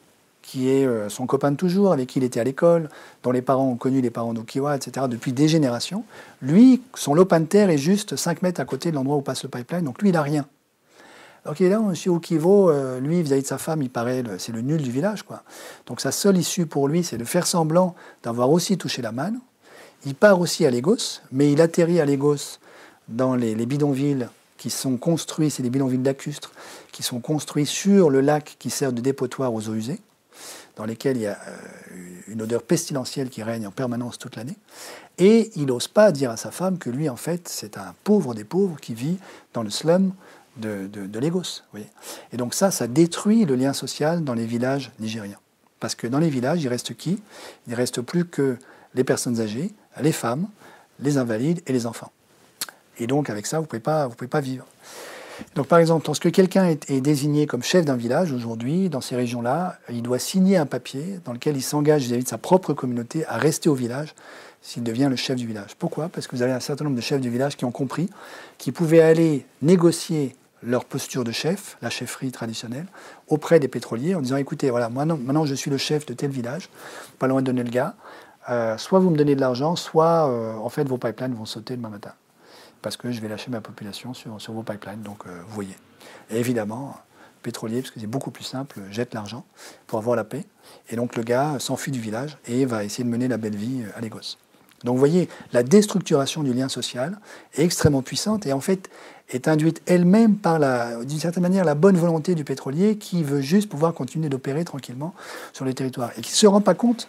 qui 0.42 0.68
est 0.68 1.08
son 1.08 1.26
copain 1.26 1.52
de 1.52 1.56
toujours, 1.56 1.92
avec 1.92 2.08
qui 2.08 2.18
il 2.18 2.24
était 2.24 2.40
à 2.40 2.44
l'école, 2.44 2.88
dont 3.22 3.30
les 3.30 3.42
parents 3.42 3.68
ont 3.68 3.76
connu 3.76 4.00
les 4.00 4.10
parents 4.10 4.34
d'Ukiwa, 4.34 4.76
etc., 4.76 5.06
depuis 5.08 5.32
des 5.32 5.48
générations, 5.48 6.04
lui, 6.40 6.82
son 6.94 7.14
lopin 7.14 7.40
de 7.40 7.46
terre 7.46 7.70
est 7.70 7.78
juste 7.78 8.16
5 8.16 8.42
mètres 8.42 8.60
à 8.60 8.64
côté 8.64 8.90
de 8.90 8.96
l'endroit 8.96 9.16
où 9.16 9.22
passe 9.22 9.44
le 9.44 9.48
pipeline, 9.48 9.84
donc 9.84 10.02
lui, 10.02 10.08
il 10.08 10.12
n'a 10.12 10.22
rien. 10.22 10.46
Donc 11.44 11.58
il 11.58 11.66
est 11.66 11.70
là, 11.70 11.80
M. 11.80 11.94
Okivo, 12.12 12.70
euh, 12.70 13.00
lui, 13.00 13.20
vis-à-vis 13.22 13.42
de 13.42 13.46
sa 13.46 13.58
femme, 13.58 13.82
il 13.82 13.90
paraît, 13.90 14.22
c'est 14.38 14.52
le 14.52 14.60
nul 14.60 14.80
du 14.80 14.90
village. 14.90 15.22
quoi. 15.24 15.42
Donc 15.86 16.00
sa 16.00 16.12
seule 16.12 16.36
issue 16.36 16.66
pour 16.66 16.86
lui, 16.88 17.02
c'est 17.02 17.18
de 17.18 17.24
faire 17.24 17.46
semblant 17.46 17.94
d'avoir 18.22 18.50
aussi 18.50 18.78
touché 18.78 19.02
la 19.02 19.12
manne. 19.12 19.40
Il 20.04 20.14
part 20.14 20.40
aussi 20.40 20.66
à 20.66 20.70
Lagos, 20.70 21.20
mais 21.30 21.52
il 21.52 21.60
atterrit 21.60 22.00
à 22.00 22.06
Lagos 22.06 22.58
dans 23.08 23.34
les, 23.34 23.54
bidonvilles 23.66 24.28
qui 24.56 24.70
sont 24.70 24.96
construits, 24.96 25.50
c'est 25.50 25.62
des 25.62 25.70
bidonvilles 25.70 26.02
lacustres, 26.02 26.52
qui 26.92 27.02
sont 27.02 27.20
construits 27.20 27.66
sur 27.66 28.10
le 28.10 28.20
lac 28.20 28.56
qui 28.58 28.70
sert 28.70 28.92
de 28.92 29.00
dépotoir 29.00 29.52
aux 29.52 29.68
eaux 29.68 29.74
usées, 29.74 30.00
dans 30.76 30.84
lesquels 30.84 31.16
il 31.16 31.22
y 31.22 31.26
a 31.26 31.38
euh, 31.48 31.56
une 32.28 32.42
odeur 32.42 32.62
pestilentielle 32.62 33.28
qui 33.28 33.42
règne 33.42 33.66
en 33.66 33.70
permanence 33.70 34.18
toute 34.18 34.36
l'année. 34.36 34.56
Et 35.18 35.50
il 35.56 35.66
n'ose 35.66 35.88
pas 35.88 36.12
dire 36.12 36.30
à 36.30 36.36
sa 36.36 36.50
femme 36.50 36.78
que 36.78 36.90
lui, 36.90 37.08
en 37.08 37.16
fait, 37.16 37.48
c'est 37.48 37.76
un 37.76 37.94
pauvre 38.04 38.34
des 38.34 38.44
pauvres 38.44 38.76
qui 38.80 38.94
vit 38.94 39.18
dans 39.52 39.62
le 39.62 39.70
slum 39.70 40.12
de, 40.56 40.86
de, 40.86 41.18
Lagos. 41.18 41.62
Et 42.32 42.36
donc 42.36 42.54
ça, 42.54 42.70
ça 42.70 42.86
détruit 42.86 43.44
le 43.44 43.54
lien 43.54 43.72
social 43.72 44.24
dans 44.24 44.34
les 44.34 44.46
villages 44.46 44.92
nigériens. 45.00 45.38
Parce 45.80 45.94
que 45.94 46.06
dans 46.06 46.18
les 46.18 46.30
villages, 46.30 46.62
il 46.62 46.68
reste 46.68 46.94
qui? 46.96 47.22
Il 47.66 47.70
ne 47.72 47.76
reste 47.76 48.00
plus 48.02 48.24
que 48.24 48.56
les 48.94 49.04
personnes 49.04 49.40
âgées, 49.40 49.72
les 50.00 50.12
femmes, 50.12 50.48
les 51.00 51.18
invalides 51.18 51.60
et 51.66 51.72
les 51.72 51.86
enfants. 51.86 52.12
Et 52.98 53.06
donc 53.06 53.30
avec 53.30 53.46
ça, 53.46 53.58
vous 53.58 53.64
ne 53.64 53.78
pouvez, 53.78 53.80
pouvez 54.16 54.28
pas 54.28 54.40
vivre. 54.40 54.66
Donc 55.54 55.66
par 55.66 55.78
exemple, 55.78 56.06
lorsque 56.06 56.30
quelqu'un 56.30 56.66
est, 56.66 57.00
désigné 57.00 57.46
comme 57.46 57.62
chef 57.62 57.84
d'un 57.84 57.96
village 57.96 58.32
aujourd'hui, 58.32 58.88
dans 58.88 59.00
ces 59.00 59.16
régions-là, 59.16 59.78
il 59.90 60.02
doit 60.02 60.18
signer 60.18 60.56
un 60.56 60.66
papier 60.66 61.20
dans 61.24 61.32
lequel 61.32 61.56
il 61.56 61.62
s'engage 61.62 62.02
vis-à-vis 62.02 62.24
de 62.24 62.28
sa 62.28 62.38
propre 62.38 62.72
communauté 62.72 63.24
à 63.26 63.36
rester 63.36 63.68
au 63.68 63.74
village 63.74 64.14
s'il 64.60 64.82
devient 64.82 65.08
le 65.10 65.16
chef 65.16 65.36
du 65.36 65.46
village. 65.46 65.74
Pourquoi? 65.78 66.08
Parce 66.08 66.26
que 66.26 66.36
vous 66.36 66.42
avez 66.42 66.52
un 66.52 66.60
certain 66.60 66.84
nombre 66.84 66.96
de 66.96 67.02
chefs 67.02 67.20
du 67.20 67.30
village 67.30 67.56
qui 67.56 67.64
ont 67.64 67.72
compris 67.72 68.08
qu'ils 68.58 68.72
pouvaient 68.72 69.02
aller 69.02 69.44
négocier 69.60 70.36
leur 70.62 70.84
posture 70.84 71.24
de 71.24 71.32
chef, 71.32 71.76
la 71.82 71.90
chefferie 71.90 72.30
traditionnelle, 72.30 72.86
auprès 73.26 73.58
des 73.58 73.68
pétroliers 73.68 74.14
en 74.14 74.20
disant 74.20 74.36
écoutez, 74.36 74.70
voilà, 74.70 74.88
maintenant, 74.88 75.16
maintenant 75.16 75.44
je 75.44 75.54
suis 75.54 75.70
le 75.70 75.78
chef 75.78 76.06
de 76.06 76.14
tel 76.14 76.30
village, 76.30 76.68
pas 77.18 77.26
loin 77.26 77.42
de 77.42 77.46
donner 77.46 77.64
euh, 78.50 78.76
soit 78.76 78.98
vous 78.98 79.10
me 79.10 79.16
donnez 79.16 79.36
de 79.36 79.40
l'argent, 79.40 79.76
soit 79.76 80.28
euh, 80.28 80.54
en 80.56 80.68
fait 80.68 80.88
vos 80.88 80.98
pipelines 80.98 81.34
vont 81.34 81.44
sauter 81.44 81.76
demain 81.76 81.90
matin. 81.90 82.12
Parce 82.82 82.96
que 82.96 83.10
je 83.12 83.20
vais 83.20 83.28
lâcher 83.28 83.50
ma 83.50 83.60
population 83.60 84.12
sur, 84.12 84.40
sur 84.40 84.52
vos 84.52 84.62
pipelines. 84.62 85.02
Donc 85.02 85.26
euh, 85.26 85.40
vous 85.46 85.54
voyez. 85.54 85.76
Et 86.30 86.38
évidemment, 86.38 86.96
pétrolier, 87.42 87.80
parce 87.80 87.90
que 87.90 88.00
c'est 88.00 88.06
beaucoup 88.06 88.30
plus 88.30 88.44
simple, 88.44 88.80
jette 88.90 89.14
l'argent 89.14 89.44
pour 89.86 89.98
avoir 89.98 90.16
la 90.16 90.24
paix. 90.24 90.44
Et 90.90 90.96
donc 90.96 91.16
le 91.16 91.22
gars 91.22 91.56
s'enfuit 91.58 91.92
du 91.92 92.00
village 92.00 92.38
et 92.46 92.64
va 92.64 92.84
essayer 92.84 93.04
de 93.04 93.08
mener 93.08 93.28
la 93.28 93.36
belle 93.36 93.56
vie 93.56 93.82
à 93.94 94.00
Lagos. 94.00 94.36
Donc 94.84 94.94
vous 94.94 94.98
voyez, 94.98 95.28
la 95.52 95.62
déstructuration 95.62 96.42
du 96.42 96.52
lien 96.52 96.68
social 96.68 97.18
est 97.54 97.62
extrêmement 97.62 98.02
puissante 98.02 98.46
et 98.46 98.52
en 98.52 98.60
fait 98.60 98.90
est 99.28 99.48
induite 99.48 99.80
elle-même 99.86 100.36
par, 100.36 100.58
d'une 101.04 101.18
certaine 101.18 101.42
manière, 101.42 101.64
la 101.64 101.74
bonne 101.74 101.96
volonté 101.96 102.34
du 102.34 102.44
pétrolier 102.44 102.96
qui 102.98 103.22
veut 103.22 103.40
juste 103.40 103.68
pouvoir 103.68 103.94
continuer 103.94 104.28
d'opérer 104.28 104.64
tranquillement 104.64 105.14
sur 105.52 105.64
les 105.64 105.74
territoires 105.74 106.10
et 106.18 106.20
qui 106.20 106.32
ne 106.32 106.36
se 106.36 106.46
rend 106.46 106.60
pas 106.60 106.74
compte, 106.74 107.08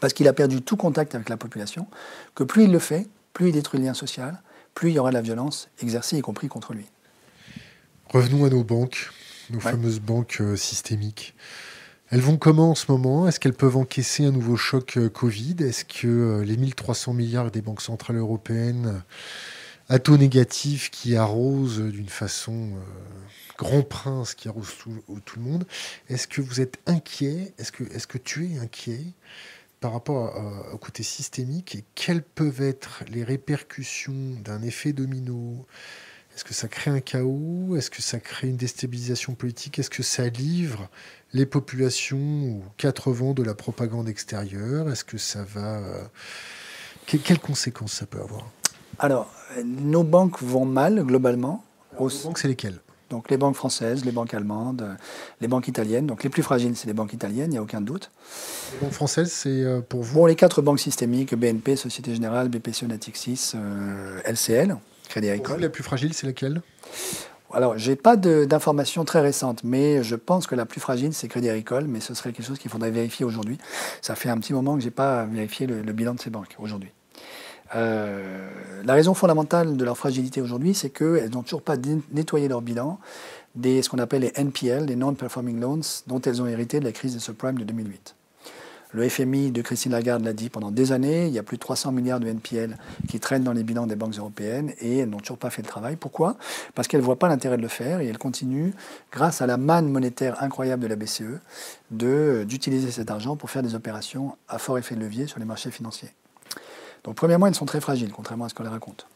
parce 0.00 0.12
qu'il 0.12 0.28
a 0.28 0.32
perdu 0.32 0.62
tout 0.62 0.76
contact 0.76 1.14
avec 1.14 1.28
la 1.28 1.36
population, 1.36 1.86
que 2.34 2.44
plus 2.44 2.64
il 2.64 2.72
le 2.72 2.78
fait, 2.78 3.08
plus 3.32 3.48
il 3.48 3.52
détruit 3.52 3.80
le 3.80 3.86
lien 3.86 3.94
social, 3.94 4.40
plus 4.78 4.90
il 4.90 4.94
y 4.94 4.98
aura 5.00 5.10
de 5.10 5.14
la 5.14 5.22
violence 5.22 5.70
exercée, 5.82 6.18
y 6.18 6.20
compris 6.20 6.46
contre 6.46 6.72
lui. 6.72 6.86
Revenons 8.10 8.44
à 8.44 8.48
nos 8.48 8.62
banques, 8.62 9.10
nos 9.50 9.58
fameuses 9.58 9.98
banques 9.98 10.40
euh, 10.40 10.54
systémiques. 10.54 11.34
Elles 12.10 12.20
vont 12.20 12.36
comment 12.36 12.70
en 12.70 12.74
ce 12.76 12.84
moment? 12.88 13.26
Est-ce 13.26 13.40
qu'elles 13.40 13.54
peuvent 13.54 13.76
encaisser 13.76 14.24
un 14.24 14.30
nouveau 14.30 14.56
choc 14.56 14.96
euh, 14.96 15.08
Covid? 15.08 15.56
Est-ce 15.58 15.84
que 15.84 16.06
euh, 16.06 16.44
les 16.44 16.56
1300 16.56 17.12
milliards 17.12 17.50
des 17.50 17.60
banques 17.60 17.80
centrales 17.80 18.18
européennes 18.18 19.02
à 19.88 19.98
taux 19.98 20.16
négatif 20.16 20.92
qui 20.92 21.16
arrosent 21.16 21.80
d'une 21.80 22.08
façon 22.08 22.74
grand 23.56 23.82
prince 23.82 24.34
qui 24.34 24.46
arrose 24.48 24.68
tout, 24.78 24.92
le 25.36 25.42
monde, 25.42 25.66
est-ce 26.08 26.28
que 26.28 26.40
vous 26.40 26.60
êtes 26.60 26.78
inquiet? 26.86 27.52
Est-ce 27.58 27.72
que, 27.72 27.82
est 27.82 28.06
que 28.06 28.18
tu 28.18 28.52
es 28.52 28.58
inquiet? 28.58 29.06
Par 29.80 29.92
rapport 29.92 30.34
au 30.72 30.78
côté 30.78 31.02
systémique 31.02 31.74
et 31.74 31.84
quelles 31.94 32.22
peuvent 32.22 32.62
être 32.62 33.04
les 33.08 33.24
répercussions 33.24 34.36
d'un 34.44 34.62
effet 34.62 34.92
domino? 34.92 35.66
Est-ce 36.34 36.44
que 36.44 36.54
ça 36.54 36.68
crée 36.68 36.92
un 36.92 37.00
chaos? 37.00 37.74
Est-ce 37.76 37.90
que 37.90 38.00
ça 38.00 38.20
crée 38.20 38.48
une 38.48 38.56
déstabilisation 38.56 39.34
politique? 39.34 39.78
Est-ce 39.80 39.90
que 39.90 40.04
ça 40.04 40.28
livre 40.28 40.88
les 41.32 41.46
populations 41.46 42.58
aux 42.58 42.62
quatre 42.76 43.10
vents 43.10 43.34
de 43.34 43.42
la 43.42 43.54
propagande 43.54 44.08
extérieure? 44.08 44.88
Est-ce 44.88 45.04
que 45.04 45.18
ça 45.18 45.42
va... 45.42 45.78
Euh, 45.78 46.04
quelles 47.06 47.40
conséquences 47.40 47.94
ça 47.94 48.06
peut 48.06 48.20
avoir? 48.20 48.50
Alors, 49.00 49.32
nos 49.64 50.04
banques 50.04 50.40
vont 50.42 50.64
mal 50.64 51.02
globalement. 51.02 51.64
Alors, 51.92 52.08
banques, 52.22 52.38
c'est 52.38 52.48
lesquelles? 52.48 52.80
Donc 53.10 53.30
les 53.30 53.36
banques 53.36 53.56
françaises, 53.56 54.04
les 54.04 54.12
banques 54.12 54.34
allemandes, 54.34 54.96
les 55.40 55.48
banques 55.48 55.68
italiennes. 55.68 56.06
Donc 56.06 56.22
les 56.22 56.30
plus 56.30 56.42
fragiles, 56.42 56.76
c'est 56.76 56.86
les 56.86 56.92
banques 56.92 57.12
italiennes, 57.12 57.50
il 57.50 57.52
n'y 57.52 57.58
a 57.58 57.62
aucun 57.62 57.80
doute. 57.80 58.10
Les 58.74 58.80
banques 58.80 58.92
françaises, 58.92 59.32
c'est 59.32 59.62
euh, 59.62 59.80
pour 59.80 60.02
vous 60.02 60.18
Bon, 60.18 60.26
les 60.26 60.34
quatre 60.34 60.62
banques 60.62 60.80
systémiques, 60.80 61.36
BNP, 61.36 61.76
Société 61.76 62.12
Générale, 62.12 62.48
BPCE, 62.48 62.82
Natixis, 62.84 63.52
LCL. 64.24 64.76
Crédit 65.08 65.30
Agricole. 65.30 65.60
la 65.60 65.68
plus 65.68 65.84
fragile, 65.84 66.12
c'est 66.12 66.26
laquelle? 66.26 66.60
Alors, 67.52 67.78
je 67.78 67.90
n'ai 67.90 67.96
pas 67.96 68.16
d'informations 68.16 69.04
très 69.04 69.20
récentes, 69.20 69.64
mais 69.64 70.02
je 70.02 70.16
pense 70.16 70.46
que 70.46 70.54
la 70.54 70.66
plus 70.66 70.80
fragile, 70.80 71.14
c'est 71.14 71.28
Crédit 71.28 71.48
Agricole, 71.48 71.84
mais 71.86 72.00
ce 72.00 72.12
serait 72.14 72.32
quelque 72.32 72.46
chose 72.46 72.58
qu'il 72.58 72.70
faudrait 72.70 72.90
vérifier 72.90 73.24
aujourd'hui. 73.24 73.58
Ça 74.02 74.14
fait 74.14 74.28
un 74.28 74.38
petit 74.38 74.52
moment 74.52 74.74
que 74.74 74.80
je 74.80 74.86
n'ai 74.86 74.90
pas 74.90 75.24
vérifié 75.24 75.66
le, 75.66 75.92
bilan 75.92 76.14
de 76.14 76.20
ces 76.20 76.30
banques 76.30 76.56
aujourd'hui. 76.58 76.90
Euh, 77.74 78.48
la 78.84 78.94
raison 78.94 79.14
fondamentale 79.14 79.76
de 79.76 79.84
leur 79.84 79.96
fragilité 79.96 80.40
aujourd'hui, 80.40 80.74
c'est 80.74 80.90
qu'elles 80.90 81.30
n'ont 81.30 81.42
toujours 81.42 81.62
pas 81.62 81.76
nettoyé 82.12 82.48
leur 82.48 82.62
bilan 82.62 82.98
des 83.54 83.82
ce 83.82 83.88
qu'on 83.88 83.98
appelle 83.98 84.22
les 84.22 84.32
NPL, 84.34 84.86
les 84.86 84.96
Non-Performing 84.96 85.60
Loans, 85.60 85.80
dont 86.06 86.20
elles 86.20 86.40
ont 86.40 86.46
hérité 86.46 86.80
de 86.80 86.84
la 86.84 86.92
crise 86.92 87.14
des 87.14 87.20
subprimes 87.20 87.58
de 87.58 87.64
2008. 87.64 88.14
Le 88.92 89.06
FMI 89.06 89.50
de 89.50 89.60
Christine 89.60 89.92
Lagarde 89.92 90.24
l'a 90.24 90.32
dit 90.32 90.48
pendant 90.48 90.70
des 90.70 90.92
années, 90.92 91.26
il 91.26 91.32
y 91.34 91.38
a 91.38 91.42
plus 91.42 91.58
de 91.58 91.60
300 91.60 91.92
milliards 91.92 92.20
de 92.20 92.26
NPL 92.26 92.78
qui 93.06 93.20
traînent 93.20 93.42
dans 93.42 93.52
les 93.52 93.62
bilans 93.62 93.86
des 93.86 93.96
banques 93.96 94.16
européennes 94.16 94.72
et 94.80 94.98
elles 94.98 95.10
n'ont 95.10 95.18
toujours 95.18 95.36
pas 95.36 95.50
fait 95.50 95.60
le 95.60 95.68
travail. 95.68 95.96
Pourquoi? 95.96 96.36
Parce 96.74 96.88
qu'elles 96.88 97.00
ne 97.00 97.04
voient 97.04 97.18
pas 97.18 97.28
l'intérêt 97.28 97.58
de 97.58 97.62
le 97.62 97.68
faire 97.68 98.00
et 98.00 98.06
elles 98.06 98.16
continuent, 98.16 98.70
grâce 99.12 99.42
à 99.42 99.46
la 99.46 99.58
manne 99.58 99.90
monétaire 99.90 100.42
incroyable 100.42 100.84
de 100.84 100.88
la 100.88 100.96
BCE, 100.96 101.40
d'utiliser 101.90 102.90
cet 102.90 103.10
argent 103.10 103.36
pour 103.36 103.50
faire 103.50 103.62
des 103.62 103.74
opérations 103.74 104.36
à 104.48 104.56
fort 104.58 104.78
effet 104.78 104.94
de 104.94 105.00
levier 105.00 105.26
sur 105.26 105.38
les 105.38 105.44
marchés 105.44 105.70
financiers. 105.70 106.10
Premièrement, 107.14 107.46
elles 107.46 107.54
sont 107.54 107.66
très 107.66 107.80
fragiles, 107.80 108.12
contrairement 108.12 108.46
à 108.46 108.48
ce 108.48 108.54
qu'on 108.54 108.62
les 108.62 108.68
raconte. 108.68 109.06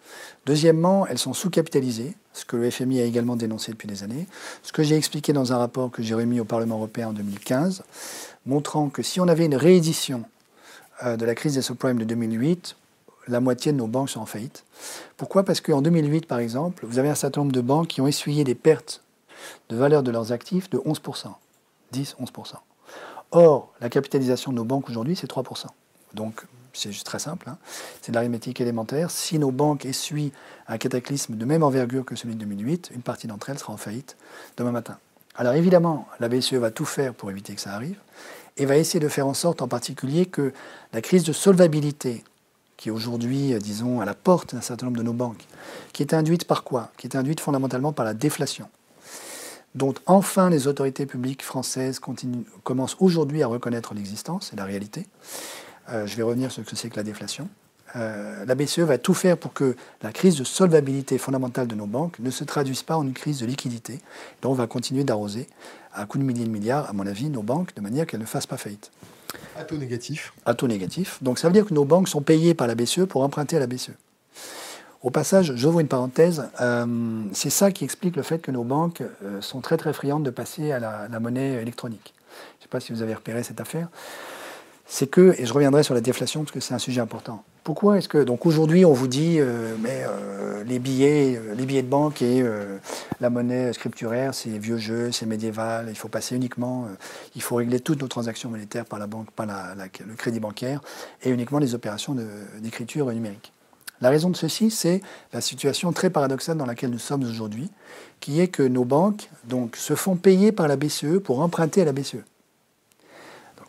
Deuxièmement, 0.46 1.06
elles 1.06 1.18
sont 1.18 1.32
sous-capitalisées, 1.32 2.16
ce 2.32 2.44
que 2.44 2.56
le 2.56 2.70
FMI 2.70 3.00
a 3.00 3.04
également 3.04 3.36
dénoncé 3.36 3.72
depuis 3.72 3.88
des 3.88 4.02
années, 4.02 4.26
ce 4.62 4.72
que 4.72 4.82
j'ai 4.82 4.96
expliqué 4.96 5.32
dans 5.32 5.52
un 5.52 5.58
rapport 5.58 5.90
que 5.90 6.02
j'ai 6.02 6.14
remis 6.14 6.40
au 6.40 6.44
Parlement 6.44 6.76
européen 6.76 7.08
en 7.08 7.12
2015 7.12 7.82
montrant 8.46 8.88
que 8.88 9.02
si 9.02 9.20
on 9.20 9.28
avait 9.28 9.46
une 9.46 9.54
réédition 9.54 10.24
euh, 11.04 11.16
de 11.16 11.24
la 11.24 11.34
crise 11.34 11.54
des 11.54 11.62
subprimes 11.62 11.98
de 11.98 12.04
2008, 12.04 12.76
la 13.28 13.40
moitié 13.40 13.72
de 13.72 13.76
nos 13.76 13.86
banques 13.86 14.10
sont 14.10 14.20
en 14.20 14.26
faillite. 14.26 14.64
Pourquoi? 15.16 15.44
Parce 15.44 15.60
qu'en 15.60 15.82
2008, 15.82 16.26
par 16.26 16.40
exemple, 16.40 16.86
vous 16.86 16.98
avez 16.98 17.08
un 17.08 17.14
certain 17.14 17.42
nombre 17.42 17.52
de 17.52 17.60
banques 17.60 17.88
qui 17.88 18.00
ont 18.00 18.06
essuyé 18.06 18.44
des 18.44 18.54
pertes 18.54 19.02
de 19.68 19.76
valeur 19.76 20.02
de 20.02 20.10
leurs 20.10 20.32
actifs 20.32 20.70
de 20.70 20.78
11%, 20.78 21.28
10-11%. 21.94 22.54
Or, 23.30 23.72
la 23.80 23.88
capitalisation 23.88 24.50
de 24.52 24.56
nos 24.56 24.64
banques 24.64 24.88
aujourd'hui, 24.88 25.16
c'est 25.16 25.30
3%. 25.30 25.66
Donc, 26.14 26.44
c'est 26.72 26.92
juste 26.92 27.06
très 27.06 27.18
simple, 27.18 27.48
hein. 27.48 27.58
c'est 28.00 28.12
de 28.12 28.14
l'arithmétique 28.14 28.60
élémentaire. 28.60 29.10
Si 29.10 29.38
nos 29.38 29.50
banques 29.50 29.84
essuient 29.84 30.32
un 30.68 30.78
cataclysme 30.78 31.36
de 31.36 31.44
même 31.44 31.62
envergure 31.62 32.04
que 32.04 32.16
celui 32.16 32.34
de 32.34 32.40
2008, 32.40 32.90
une 32.94 33.02
partie 33.02 33.26
d'entre 33.26 33.50
elles 33.50 33.58
sera 33.58 33.72
en 33.72 33.76
faillite 33.76 34.16
demain 34.56 34.72
matin. 34.72 34.98
Alors 35.36 35.54
évidemment, 35.54 36.08
la 36.20 36.28
BCE 36.28 36.54
va 36.54 36.70
tout 36.70 36.84
faire 36.84 37.14
pour 37.14 37.30
éviter 37.30 37.54
que 37.54 37.60
ça 37.60 37.72
arrive 37.72 37.98
et 38.56 38.66
va 38.66 38.76
essayer 38.76 39.00
de 39.00 39.08
faire 39.08 39.26
en 39.26 39.34
sorte 39.34 39.62
en 39.62 39.68
particulier 39.68 40.26
que 40.26 40.52
la 40.92 41.00
crise 41.00 41.24
de 41.24 41.32
solvabilité 41.32 42.22
qui 42.76 42.88
est 42.88 42.92
aujourd'hui, 42.92 43.54
disons, 43.60 44.00
à 44.00 44.04
la 44.04 44.14
porte 44.14 44.56
d'un 44.56 44.60
certain 44.60 44.86
nombre 44.86 44.98
de 44.98 45.04
nos 45.04 45.12
banques, 45.12 45.46
qui 45.92 46.02
est 46.02 46.14
induite 46.14 46.46
par 46.46 46.64
quoi? 46.64 46.90
Qui 46.96 47.06
est 47.06 47.16
induite 47.16 47.38
fondamentalement 47.38 47.92
par 47.92 48.04
la 48.04 48.12
déflation, 48.12 48.68
dont 49.76 49.94
enfin 50.06 50.50
les 50.50 50.66
autorités 50.66 51.06
publiques 51.06 51.44
françaises 51.44 52.00
commencent 52.64 52.96
aujourd'hui 52.98 53.44
à 53.44 53.46
reconnaître 53.46 53.94
l'existence 53.94 54.52
et 54.52 54.56
la 54.56 54.64
réalité. 54.64 55.06
Euh, 55.90 56.06
je 56.06 56.16
vais 56.16 56.22
revenir 56.22 56.50
sur 56.50 56.64
ce 56.64 56.70
que 56.70 56.76
c'est 56.76 56.88
que 56.88 56.96
la 56.96 57.02
déflation. 57.02 57.48
Euh, 57.96 58.44
la 58.46 58.54
BCE 58.54 58.80
va 58.80 58.98
tout 58.98 59.14
faire 59.14 59.36
pour 59.36 59.52
que 59.52 59.76
la 60.02 60.12
crise 60.12 60.36
de 60.36 60.44
solvabilité 60.44 61.18
fondamentale 61.18 61.66
de 61.66 61.74
nos 61.74 61.86
banques 61.86 62.18
ne 62.20 62.30
se 62.30 62.44
traduise 62.44 62.82
pas 62.82 62.96
en 62.96 63.02
une 63.02 63.12
crise 63.12 63.40
de 63.40 63.46
liquidité. 63.46 64.00
Donc 64.40 64.52
on 64.52 64.54
va 64.54 64.66
continuer 64.66 65.04
d'arroser 65.04 65.46
à 65.92 66.06
coups 66.06 66.22
de 66.22 66.26
milliers 66.26 66.46
de 66.46 66.50
milliards, 66.50 66.88
à 66.88 66.94
mon 66.94 67.06
avis, 67.06 67.28
nos 67.28 67.42
banques 67.42 67.74
de 67.74 67.82
manière 67.82 68.06
qu'elles 68.06 68.20
ne 68.20 68.26
fassent 68.26 68.46
pas 68.46 68.56
faillite. 68.56 68.90
À 69.58 69.64
taux 69.64 69.76
négatif. 69.76 70.32
À 70.46 70.54
taux 70.54 70.68
négatif. 70.68 71.22
Donc 71.22 71.38
ça 71.38 71.48
veut 71.48 71.52
dire 71.52 71.66
que 71.66 71.74
nos 71.74 71.84
banques 71.84 72.08
sont 72.08 72.22
payées 72.22 72.54
par 72.54 72.66
la 72.66 72.74
BCE 72.74 73.04
pour 73.06 73.22
emprunter 73.22 73.56
à 73.56 73.60
la 73.60 73.66
BCE. 73.66 73.92
Au 75.02 75.10
passage, 75.10 75.52
j'ouvre 75.56 75.80
une 75.80 75.88
parenthèse, 75.88 76.48
euh, 76.60 77.24
c'est 77.32 77.50
ça 77.50 77.72
qui 77.72 77.82
explique 77.82 78.14
le 78.14 78.22
fait 78.22 78.38
que 78.38 78.52
nos 78.52 78.62
banques 78.62 79.02
euh, 79.24 79.40
sont 79.40 79.60
très 79.60 79.76
très 79.76 79.92
friandes 79.92 80.22
de 80.22 80.30
passer 80.30 80.70
à 80.70 80.78
la 80.78 81.20
monnaie 81.20 81.60
électronique. 81.60 82.14
Je 82.14 82.60
ne 82.60 82.62
sais 82.62 82.68
pas 82.68 82.78
si 82.78 82.92
vous 82.92 83.02
avez 83.02 83.12
repéré 83.12 83.42
cette 83.42 83.60
affaire 83.60 83.88
c'est 84.92 85.06
que, 85.06 85.34
et 85.38 85.46
je 85.46 85.54
reviendrai 85.54 85.82
sur 85.84 85.94
la 85.94 86.02
déflation 86.02 86.40
parce 86.40 86.52
que 86.52 86.60
c'est 86.60 86.74
un 86.74 86.78
sujet 86.78 87.00
important. 87.00 87.44
Pourquoi 87.64 87.96
est-ce 87.96 88.10
que, 88.10 88.18
donc 88.18 88.44
aujourd'hui, 88.44 88.84
on 88.84 88.92
vous 88.92 89.08
dit, 89.08 89.36
euh, 89.38 89.74
mais 89.80 90.04
euh, 90.06 90.62
les 90.64 90.78
billets, 90.78 91.34
euh, 91.34 91.54
les 91.54 91.64
billets 91.64 91.82
de 91.82 91.88
banque 91.88 92.20
et 92.20 92.44
la 93.18 93.30
monnaie 93.30 93.72
scripturaire, 93.72 94.34
c'est 94.34 94.50
vieux 94.50 94.76
jeu, 94.76 95.10
c'est 95.10 95.24
médiéval, 95.24 95.86
il 95.88 95.96
faut 95.96 96.08
passer 96.08 96.36
uniquement, 96.36 96.88
il 97.34 97.40
faut 97.40 97.56
régler 97.56 97.80
toutes 97.80 98.02
nos 98.02 98.06
transactions 98.06 98.50
monétaires 98.50 98.84
par 98.84 98.98
la 98.98 99.06
banque, 99.06 99.30
par 99.30 99.46
le 99.46 100.14
crédit 100.14 100.40
bancaire 100.40 100.82
et 101.22 101.30
uniquement 101.30 101.58
les 101.58 101.74
opérations 101.74 102.14
d'écriture 102.60 103.10
numérique. 103.12 103.50
La 104.02 104.10
raison 104.10 104.28
de 104.28 104.36
ceci, 104.36 104.70
c'est 104.70 105.00
la 105.32 105.40
situation 105.40 105.90
très 105.92 106.10
paradoxale 106.10 106.58
dans 106.58 106.66
laquelle 106.66 106.90
nous 106.90 106.98
sommes 106.98 107.22
aujourd'hui, 107.22 107.70
qui 108.20 108.42
est 108.42 108.48
que 108.48 108.62
nos 108.62 108.84
banques 108.84 109.30
se 109.74 109.94
font 109.94 110.16
payer 110.16 110.52
par 110.52 110.68
la 110.68 110.76
BCE 110.76 111.18
pour 111.24 111.40
emprunter 111.40 111.80
à 111.80 111.86
la 111.86 111.92
BCE. 111.92 112.24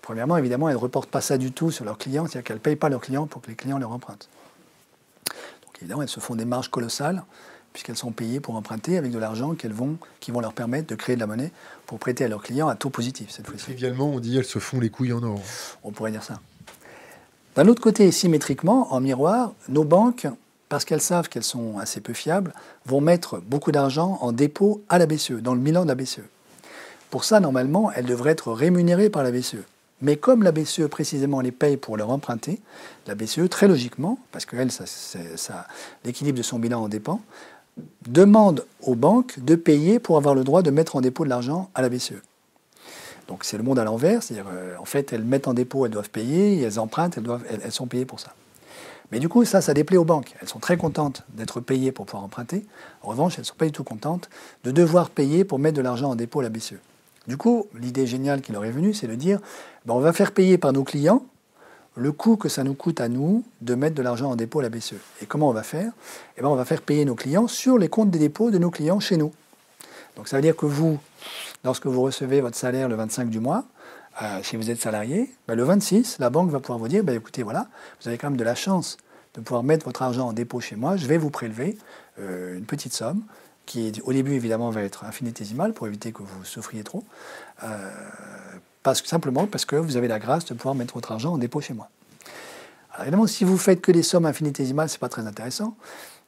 Premièrement, 0.03 0.35
évidemment, 0.35 0.67
elles 0.67 0.75
ne 0.75 0.81
reportent 0.81 1.09
pas 1.09 1.21
ça 1.21 1.37
du 1.37 1.53
tout 1.53 1.71
sur 1.71 1.85
leurs 1.85 1.97
clients, 1.97 2.25
c'est-à-dire 2.25 2.43
qu'elles 2.43 2.57
ne 2.57 2.61
payent 2.61 2.75
pas 2.75 2.89
leurs 2.89 2.99
clients 2.99 3.25
pour 3.25 3.41
que 3.41 3.47
les 3.47 3.55
clients 3.55 3.79
leur 3.79 3.91
empruntent. 3.91 4.27
Donc 5.25 5.77
évidemment, 5.79 6.01
elles 6.01 6.09
se 6.09 6.19
font 6.19 6.35
des 6.35 6.45
marges 6.45 6.69
colossales 6.69 7.23
puisqu'elles 7.71 7.97
sont 7.97 8.11
payées 8.11 8.41
pour 8.41 8.55
emprunter 8.55 8.97
avec 8.97 9.11
de 9.11 9.17
l'argent 9.17 9.55
qu'elles 9.55 9.73
vont, 9.73 9.97
qui 10.19 10.29
vont 10.29 10.41
leur 10.41 10.53
permettre 10.53 10.87
de 10.87 10.95
créer 10.95 11.15
de 11.15 11.21
la 11.21 11.25
monnaie 11.25 11.51
pour 11.87 11.99
prêter 11.99 12.25
à 12.25 12.27
leurs 12.27 12.43
clients 12.43 12.67
à 12.67 12.75
taux 12.75 12.89
positif 12.89 13.31
cette 13.31 13.47
fois-ci. 13.47 13.63
Trivialement, 13.63 14.09
on 14.09 14.19
dit 14.19 14.37
elles 14.37 14.45
se 14.45 14.59
font 14.59 14.79
les 14.79 14.89
couilles 14.89 15.13
en 15.13 15.23
or. 15.23 15.39
On 15.83 15.91
pourrait 15.91 16.11
dire 16.11 16.21
ça. 16.21 16.39
D'un 17.55 17.67
autre 17.69 17.81
côté, 17.81 18.11
symétriquement, 18.11 18.93
en 18.93 18.99
miroir, 18.99 19.53
nos 19.69 19.85
banques, 19.85 20.27
parce 20.67 20.83
qu'elles 20.83 21.01
savent 21.01 21.29
qu'elles 21.29 21.43
sont 21.43 21.79
assez 21.79 22.01
peu 22.01 22.13
fiables, 22.13 22.53
vont 22.85 22.99
mettre 22.99 23.37
beaucoup 23.39 23.71
d'argent 23.71 24.17
en 24.21 24.33
dépôt 24.33 24.83
à 24.89 24.97
la 24.97 25.05
BCE, 25.05 25.41
dans 25.41 25.53
le 25.53 25.61
bilan 25.61 25.83
de 25.83 25.87
la 25.87 25.95
BCE. 25.95 26.21
Pour 27.09 27.23
ça, 27.23 27.39
normalement, 27.39 27.91
elles 27.91 28.05
devraient 28.05 28.31
être 28.31 28.51
rémunérées 28.51 29.09
par 29.09 29.23
la 29.23 29.31
BCE. 29.31 29.63
Mais 30.01 30.17
comme 30.17 30.43
la 30.43 30.51
BCE 30.51 30.87
précisément 30.89 31.39
les 31.39 31.51
paye 31.51 31.77
pour 31.77 31.95
leur 31.95 32.09
emprunter, 32.09 32.59
la 33.07 33.15
BCE, 33.15 33.47
très 33.49 33.67
logiquement, 33.67 34.19
parce 34.31 34.45
que 34.45 34.55
l'équilibre 36.03 36.37
de 36.37 36.43
son 36.43 36.59
bilan 36.59 36.83
en 36.83 36.87
dépend, 36.89 37.21
demande 38.07 38.65
aux 38.81 38.95
banques 38.95 39.39
de 39.39 39.55
payer 39.55 39.99
pour 39.99 40.17
avoir 40.17 40.35
le 40.35 40.43
droit 40.43 40.61
de 40.61 40.71
mettre 40.71 40.95
en 40.95 41.01
dépôt 41.01 41.23
de 41.23 41.29
l'argent 41.29 41.69
à 41.73 41.81
la 41.81 41.89
BCE. 41.89 42.21
Donc 43.27 43.45
c'est 43.45 43.57
le 43.57 43.63
monde 43.63 43.79
à 43.79 43.83
l'envers, 43.83 44.21
c'est-à-dire 44.21 44.49
euh, 44.51 44.75
en 44.77 44.85
fait 44.85 45.13
elles 45.13 45.23
mettent 45.23 45.47
en 45.47 45.53
dépôt, 45.53 45.85
elles 45.85 45.91
doivent 45.91 46.09
payer, 46.09 46.61
elles 46.61 46.79
empruntent, 46.79 47.17
elles, 47.17 47.61
elles, 47.63 47.71
sont 47.71 47.87
payées 47.87 48.05
pour 48.05 48.19
ça. 48.19 48.33
Mais 49.11 49.19
du 49.19 49.29
coup 49.29 49.45
ça, 49.45 49.61
ça 49.61 49.73
déplaît 49.73 49.97
aux 49.97 50.05
banques. 50.05 50.35
Elles 50.41 50.49
sont 50.49 50.59
très 50.59 50.75
contentes 50.75 51.23
d'être 51.29 51.61
payées 51.61 51.91
pour 51.91 52.05
pouvoir 52.05 52.23
emprunter. 52.23 52.65
En 53.01 53.09
revanche, 53.09 53.35
elles 53.35 53.43
ne 53.43 53.45
sont 53.45 53.55
pas 53.55 53.65
du 53.65 53.71
tout 53.71 53.85
contentes 53.85 54.29
de 54.65 54.71
devoir 54.71 55.09
payer 55.09 55.45
pour 55.45 55.59
mettre 55.59 55.77
de 55.77 55.81
l'argent 55.81 56.11
en 56.11 56.15
dépôt 56.15 56.41
à 56.41 56.43
la 56.43 56.49
BCE. 56.49 56.75
Du 57.27 57.37
coup, 57.37 57.67
l'idée 57.73 58.05
géniale 58.05 58.41
qui 58.41 58.51
leur 58.51 58.65
est 58.65 58.71
venue, 58.71 58.93
c'est 58.93 59.07
de 59.07 59.15
dire, 59.15 59.39
ben, 59.85 59.93
on 59.93 59.99
va 59.99 60.13
faire 60.13 60.31
payer 60.31 60.57
par 60.57 60.73
nos 60.73 60.83
clients 60.83 61.23
le 61.95 62.11
coût 62.11 62.37
que 62.37 62.49
ça 62.49 62.63
nous 62.63 62.73
coûte 62.73 63.01
à 63.01 63.07
nous 63.07 63.43
de 63.61 63.75
mettre 63.75 63.95
de 63.95 64.01
l'argent 64.01 64.31
en 64.31 64.35
dépôt 64.35 64.59
à 64.59 64.63
la 64.63 64.69
BCE. 64.69 64.95
Et 65.21 65.25
comment 65.25 65.49
on 65.49 65.53
va 65.53 65.63
faire? 65.63 65.91
Eh 66.37 66.41
ben, 66.41 66.47
On 66.47 66.55
va 66.55 66.65
faire 66.65 66.81
payer 66.81 67.05
nos 67.05 67.15
clients 67.15 67.47
sur 67.47 67.77
les 67.77 67.87
comptes 67.87 68.09
des 68.09 68.19
dépôts 68.19 68.51
de 68.51 68.57
nos 68.57 68.71
clients 68.71 68.99
chez 68.99 69.17
nous. 69.17 69.31
Donc 70.15 70.27
ça 70.27 70.37
veut 70.37 70.41
dire 70.41 70.55
que 70.55 70.65
vous, 70.65 70.99
lorsque 71.63 71.85
vous 71.85 72.01
recevez 72.01 72.41
votre 72.41 72.57
salaire 72.57 72.89
le 72.89 72.95
25 72.95 73.29
du 73.29 73.39
mois, 73.39 73.65
euh, 74.21 74.39
si 74.43 74.57
vous 74.57 74.69
êtes 74.69 74.81
salarié, 74.81 75.31
ben, 75.47 75.55
le 75.55 75.63
26, 75.63 76.17
la 76.19 76.29
banque 76.29 76.49
va 76.49 76.59
pouvoir 76.59 76.79
vous 76.79 76.87
dire, 76.87 77.07
écoutez, 77.09 77.43
voilà, 77.43 77.67
vous 78.01 78.07
avez 78.07 78.17
quand 78.17 78.29
même 78.29 78.37
de 78.37 78.43
la 78.43 78.55
chance 78.55 78.97
de 79.35 79.41
pouvoir 79.41 79.63
mettre 79.63 79.85
votre 79.85 80.01
argent 80.03 80.27
en 80.27 80.33
dépôt 80.33 80.59
chez 80.59 80.75
moi, 80.75 80.95
je 80.97 81.07
vais 81.07 81.17
vous 81.17 81.31
prélever 81.31 81.77
euh, 82.19 82.55
une 82.57 82.65
petite 82.65 82.93
somme 82.93 83.23
qui 83.65 83.93
au 84.03 84.13
début 84.13 84.33
évidemment 84.33 84.69
va 84.69 84.81
être 84.81 85.05
infinitésimale 85.05 85.73
pour 85.73 85.87
éviter 85.87 86.11
que 86.11 86.21
vous 86.23 86.43
souffriez 86.43 86.83
trop, 86.83 87.03
euh, 87.63 87.89
parce 88.83 89.03
simplement 89.03 89.47
parce 89.47 89.65
que 89.65 89.75
vous 89.75 89.97
avez 89.97 90.07
la 90.07 90.19
grâce 90.19 90.45
de 90.45 90.53
pouvoir 90.53 90.75
mettre 90.75 90.95
votre 90.95 91.11
argent 91.11 91.33
en 91.33 91.37
dépôt 91.37 91.61
chez 91.61 91.73
moi. 91.73 91.89
Alors 92.91 93.03
évidemment, 93.03 93.27
si 93.27 93.43
vous 93.43 93.57
faites 93.57 93.81
que 93.81 93.91
des 93.91 94.03
sommes 94.03 94.25
infinitésimales, 94.25 94.89
ce 94.89 94.95
n'est 94.95 94.99
pas 94.99 95.09
très 95.09 95.25
intéressant. 95.25 95.75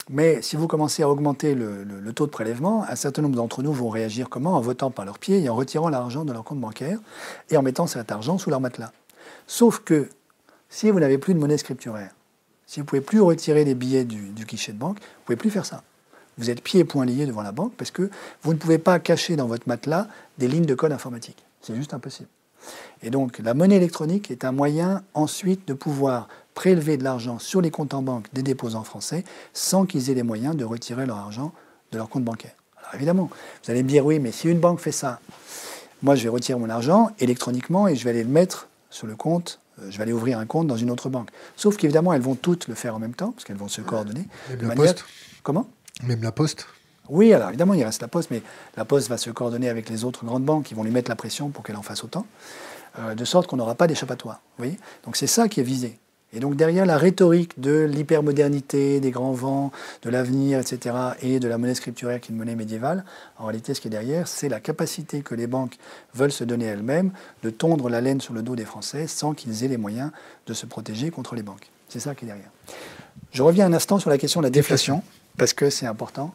Mais 0.09 0.41
si 0.41 0.55
vous 0.55 0.67
commencez 0.67 1.03
à 1.03 1.09
augmenter 1.09 1.55
le, 1.55 2.13
taux 2.13 2.27
de 2.27 2.31
prélèvement, 2.31 2.85
un 2.87 2.95
certain 2.95 3.23
nombre 3.23 3.35
d'entre 3.35 3.63
nous 3.63 3.73
vont 3.73 3.89
réagir 3.89 4.29
comment? 4.29 4.53
En 4.55 4.61
votant 4.61 4.91
par 4.91 5.03
leurs 5.03 5.17
pieds 5.17 5.41
et 5.41 5.49
en 5.49 5.55
retirant 5.55 5.89
l'argent 5.89 6.25
de 6.25 6.33
leur 6.33 6.43
compte 6.43 6.59
bancaire 6.59 6.99
et 7.49 7.57
en 7.57 7.63
mettant 7.63 7.87
cet 7.87 8.11
argent 8.11 8.37
sous 8.37 8.49
leur 8.49 8.61
matelas. 8.61 8.91
Sauf 9.47 9.79
que 9.79 10.09
si 10.69 10.91
vous 10.91 10.99
n'avez 10.99 11.17
plus 11.17 11.33
de 11.33 11.39
monnaie 11.39 11.57
scripturaire, 11.57 12.11
si 12.67 12.79
vous 12.79 12.83
ne 12.83 12.87
pouvez 12.87 13.01
plus 13.01 13.21
retirer 13.21 13.63
les 13.63 13.75
billets 13.75 14.05
du, 14.05 14.29
du 14.29 14.45
guichet 14.45 14.73
de 14.73 14.77
banque, 14.77 14.97
vous 14.97 15.03
ne 15.03 15.25
pouvez 15.25 15.37
plus 15.37 15.49
faire 15.49 15.65
ça. 15.65 15.83
Vous 16.37 16.49
êtes 16.49 16.61
pieds 16.61 16.81
et 16.81 16.85
poings 16.85 17.05
liés 17.05 17.25
devant 17.25 17.41
la 17.41 17.51
banque 17.51 17.73
parce 17.77 17.91
que 17.91 18.09
vous 18.43 18.53
ne 18.53 18.57
pouvez 18.57 18.77
pas 18.77 18.99
cacher 18.99 19.35
dans 19.35 19.47
votre 19.47 19.67
matelas 19.67 20.07
des 20.37 20.47
lignes 20.47 20.65
de 20.65 20.75
code 20.75 20.91
informatique. 20.91 21.45
C'est 21.61 21.75
juste 21.75 21.93
impossible. 21.93 22.29
Et 23.03 23.09
donc 23.09 23.39
la 23.39 23.53
monnaie 23.53 23.75
électronique 23.75 24.31
est 24.31 24.43
un 24.43 24.51
moyen 24.51 25.03
ensuite 25.13 25.67
de 25.67 25.73
pouvoir 25.73 26.27
prélever 26.53 26.97
de 26.97 27.03
l'argent 27.03 27.39
sur 27.39 27.61
les 27.61 27.71
comptes 27.71 27.93
en 27.93 28.01
banque 28.01 28.25
des 28.33 28.43
déposants 28.43 28.83
français 28.83 29.23
sans 29.53 29.85
qu'ils 29.85 30.09
aient 30.09 30.15
les 30.15 30.23
moyens 30.23 30.55
de 30.55 30.65
retirer 30.65 31.05
leur 31.05 31.17
argent 31.17 31.53
de 31.91 31.97
leur 31.97 32.09
compte 32.09 32.23
bancaire. 32.23 32.55
Alors 32.79 32.95
évidemment, 32.95 33.29
vous 33.63 33.71
allez 33.71 33.83
me 33.83 33.87
dire 33.87 34.05
oui, 34.05 34.19
mais 34.19 34.31
si 34.31 34.49
une 34.49 34.59
banque 34.59 34.79
fait 34.79 34.91
ça, 34.91 35.19
moi 36.01 36.15
je 36.15 36.23
vais 36.23 36.29
retirer 36.29 36.57
mon 36.57 36.69
argent 36.69 37.11
électroniquement 37.19 37.87
et 37.87 37.95
je 37.95 38.03
vais 38.03 38.09
aller 38.11 38.23
le 38.23 38.29
mettre 38.29 38.67
sur 38.89 39.07
le 39.07 39.15
compte, 39.15 39.59
euh, 39.81 39.87
je 39.89 39.97
vais 39.97 40.03
aller 40.03 40.13
ouvrir 40.13 40.39
un 40.39 40.45
compte 40.45 40.67
dans 40.67 40.77
une 40.77 40.89
autre 40.89 41.09
banque. 41.09 41.29
Sauf 41.55 41.77
qu'évidemment, 41.77 42.13
elles 42.13 42.21
vont 42.21 42.35
toutes 42.35 42.67
le 42.67 42.75
faire 42.75 42.95
en 42.95 42.99
même 42.99 43.13
temps, 43.13 43.31
parce 43.31 43.43
qu'elles 43.43 43.57
vont 43.57 43.67
se 43.67 43.81
coordonner. 43.81 44.27
Même 44.49 44.69
la 44.69 44.75
poste 44.75 45.05
Comment? 45.43 45.67
Même 46.03 46.23
la 46.23 46.31
poste 46.31 46.67
oui, 47.09 47.33
alors 47.33 47.49
évidemment, 47.49 47.73
il 47.73 47.83
reste 47.83 48.01
la 48.01 48.07
Poste, 48.07 48.31
mais 48.31 48.41
la 48.77 48.85
Poste 48.85 49.09
va 49.09 49.17
se 49.17 49.29
coordonner 49.29 49.69
avec 49.69 49.89
les 49.89 50.03
autres 50.03 50.25
grandes 50.25 50.43
banques 50.43 50.63
qui 50.63 50.73
vont 50.73 50.83
lui 50.83 50.91
mettre 50.91 51.09
la 51.09 51.15
pression 51.15 51.49
pour 51.49 51.63
qu'elle 51.63 51.75
en 51.75 51.83
fasse 51.83 52.03
autant, 52.03 52.25
euh, 52.99 53.13
de 53.13 53.25
sorte 53.25 53.47
qu'on 53.47 53.57
n'aura 53.57 53.75
pas 53.75 53.87
d'échappatoire. 53.87 54.41
voyez 54.57 54.79
Donc 55.03 55.15
c'est 55.15 55.27
ça 55.27 55.47
qui 55.47 55.59
est 55.59 55.63
visé. 55.63 55.99
Et 56.33 56.39
donc 56.39 56.55
derrière 56.55 56.85
la 56.85 56.97
rhétorique 56.97 57.59
de 57.61 57.83
l'hypermodernité, 57.83 58.99
des 58.99 59.11
grands 59.11 59.31
vents, 59.31 59.71
de 60.01 60.09
l'avenir, 60.09 60.59
etc., 60.59 60.95
et 61.21 61.39
de 61.39 61.47
la 61.47 61.57
monnaie 61.57 61.75
scripturaire 61.75 62.19
qui 62.19 62.31
est 62.31 62.33
une 62.33 62.39
monnaie 62.39 62.55
médiévale, 62.55 63.05
en 63.37 63.45
réalité 63.45 63.73
ce 63.73 63.79
qui 63.79 63.87
est 63.87 63.91
derrière, 63.91 64.27
c'est 64.27 64.49
la 64.49 64.59
capacité 64.59 65.21
que 65.21 65.35
les 65.35 65.47
banques 65.47 65.77
veulent 66.13 66.31
se 66.31 66.43
donner 66.43 66.65
elles-mêmes 66.65 67.11
de 67.43 67.51
tondre 67.51 67.87
la 67.87 68.01
laine 68.01 68.19
sur 68.19 68.33
le 68.33 68.41
dos 68.41 68.55
des 68.55 68.65
Français 68.65 69.07
sans 69.07 69.33
qu'ils 69.33 69.63
aient 69.63 69.69
les 69.69 69.77
moyens 69.77 70.11
de 70.47 70.53
se 70.53 70.65
protéger 70.65 71.11
contre 71.11 71.35
les 71.35 71.43
banques. 71.43 71.69
C'est 71.87 71.99
ça 71.99 72.15
qui 72.15 72.25
est 72.25 72.27
derrière. 72.27 72.49
Je 73.31 73.43
reviens 73.43 73.67
un 73.67 73.73
instant 73.73 73.99
sur 73.99 74.09
la 74.09 74.17
question 74.17 74.41
de 74.41 74.45
la 74.45 74.49
déflation, 74.51 75.03
parce 75.37 75.53
que 75.53 75.69
c'est 75.69 75.85
important. 75.85 76.33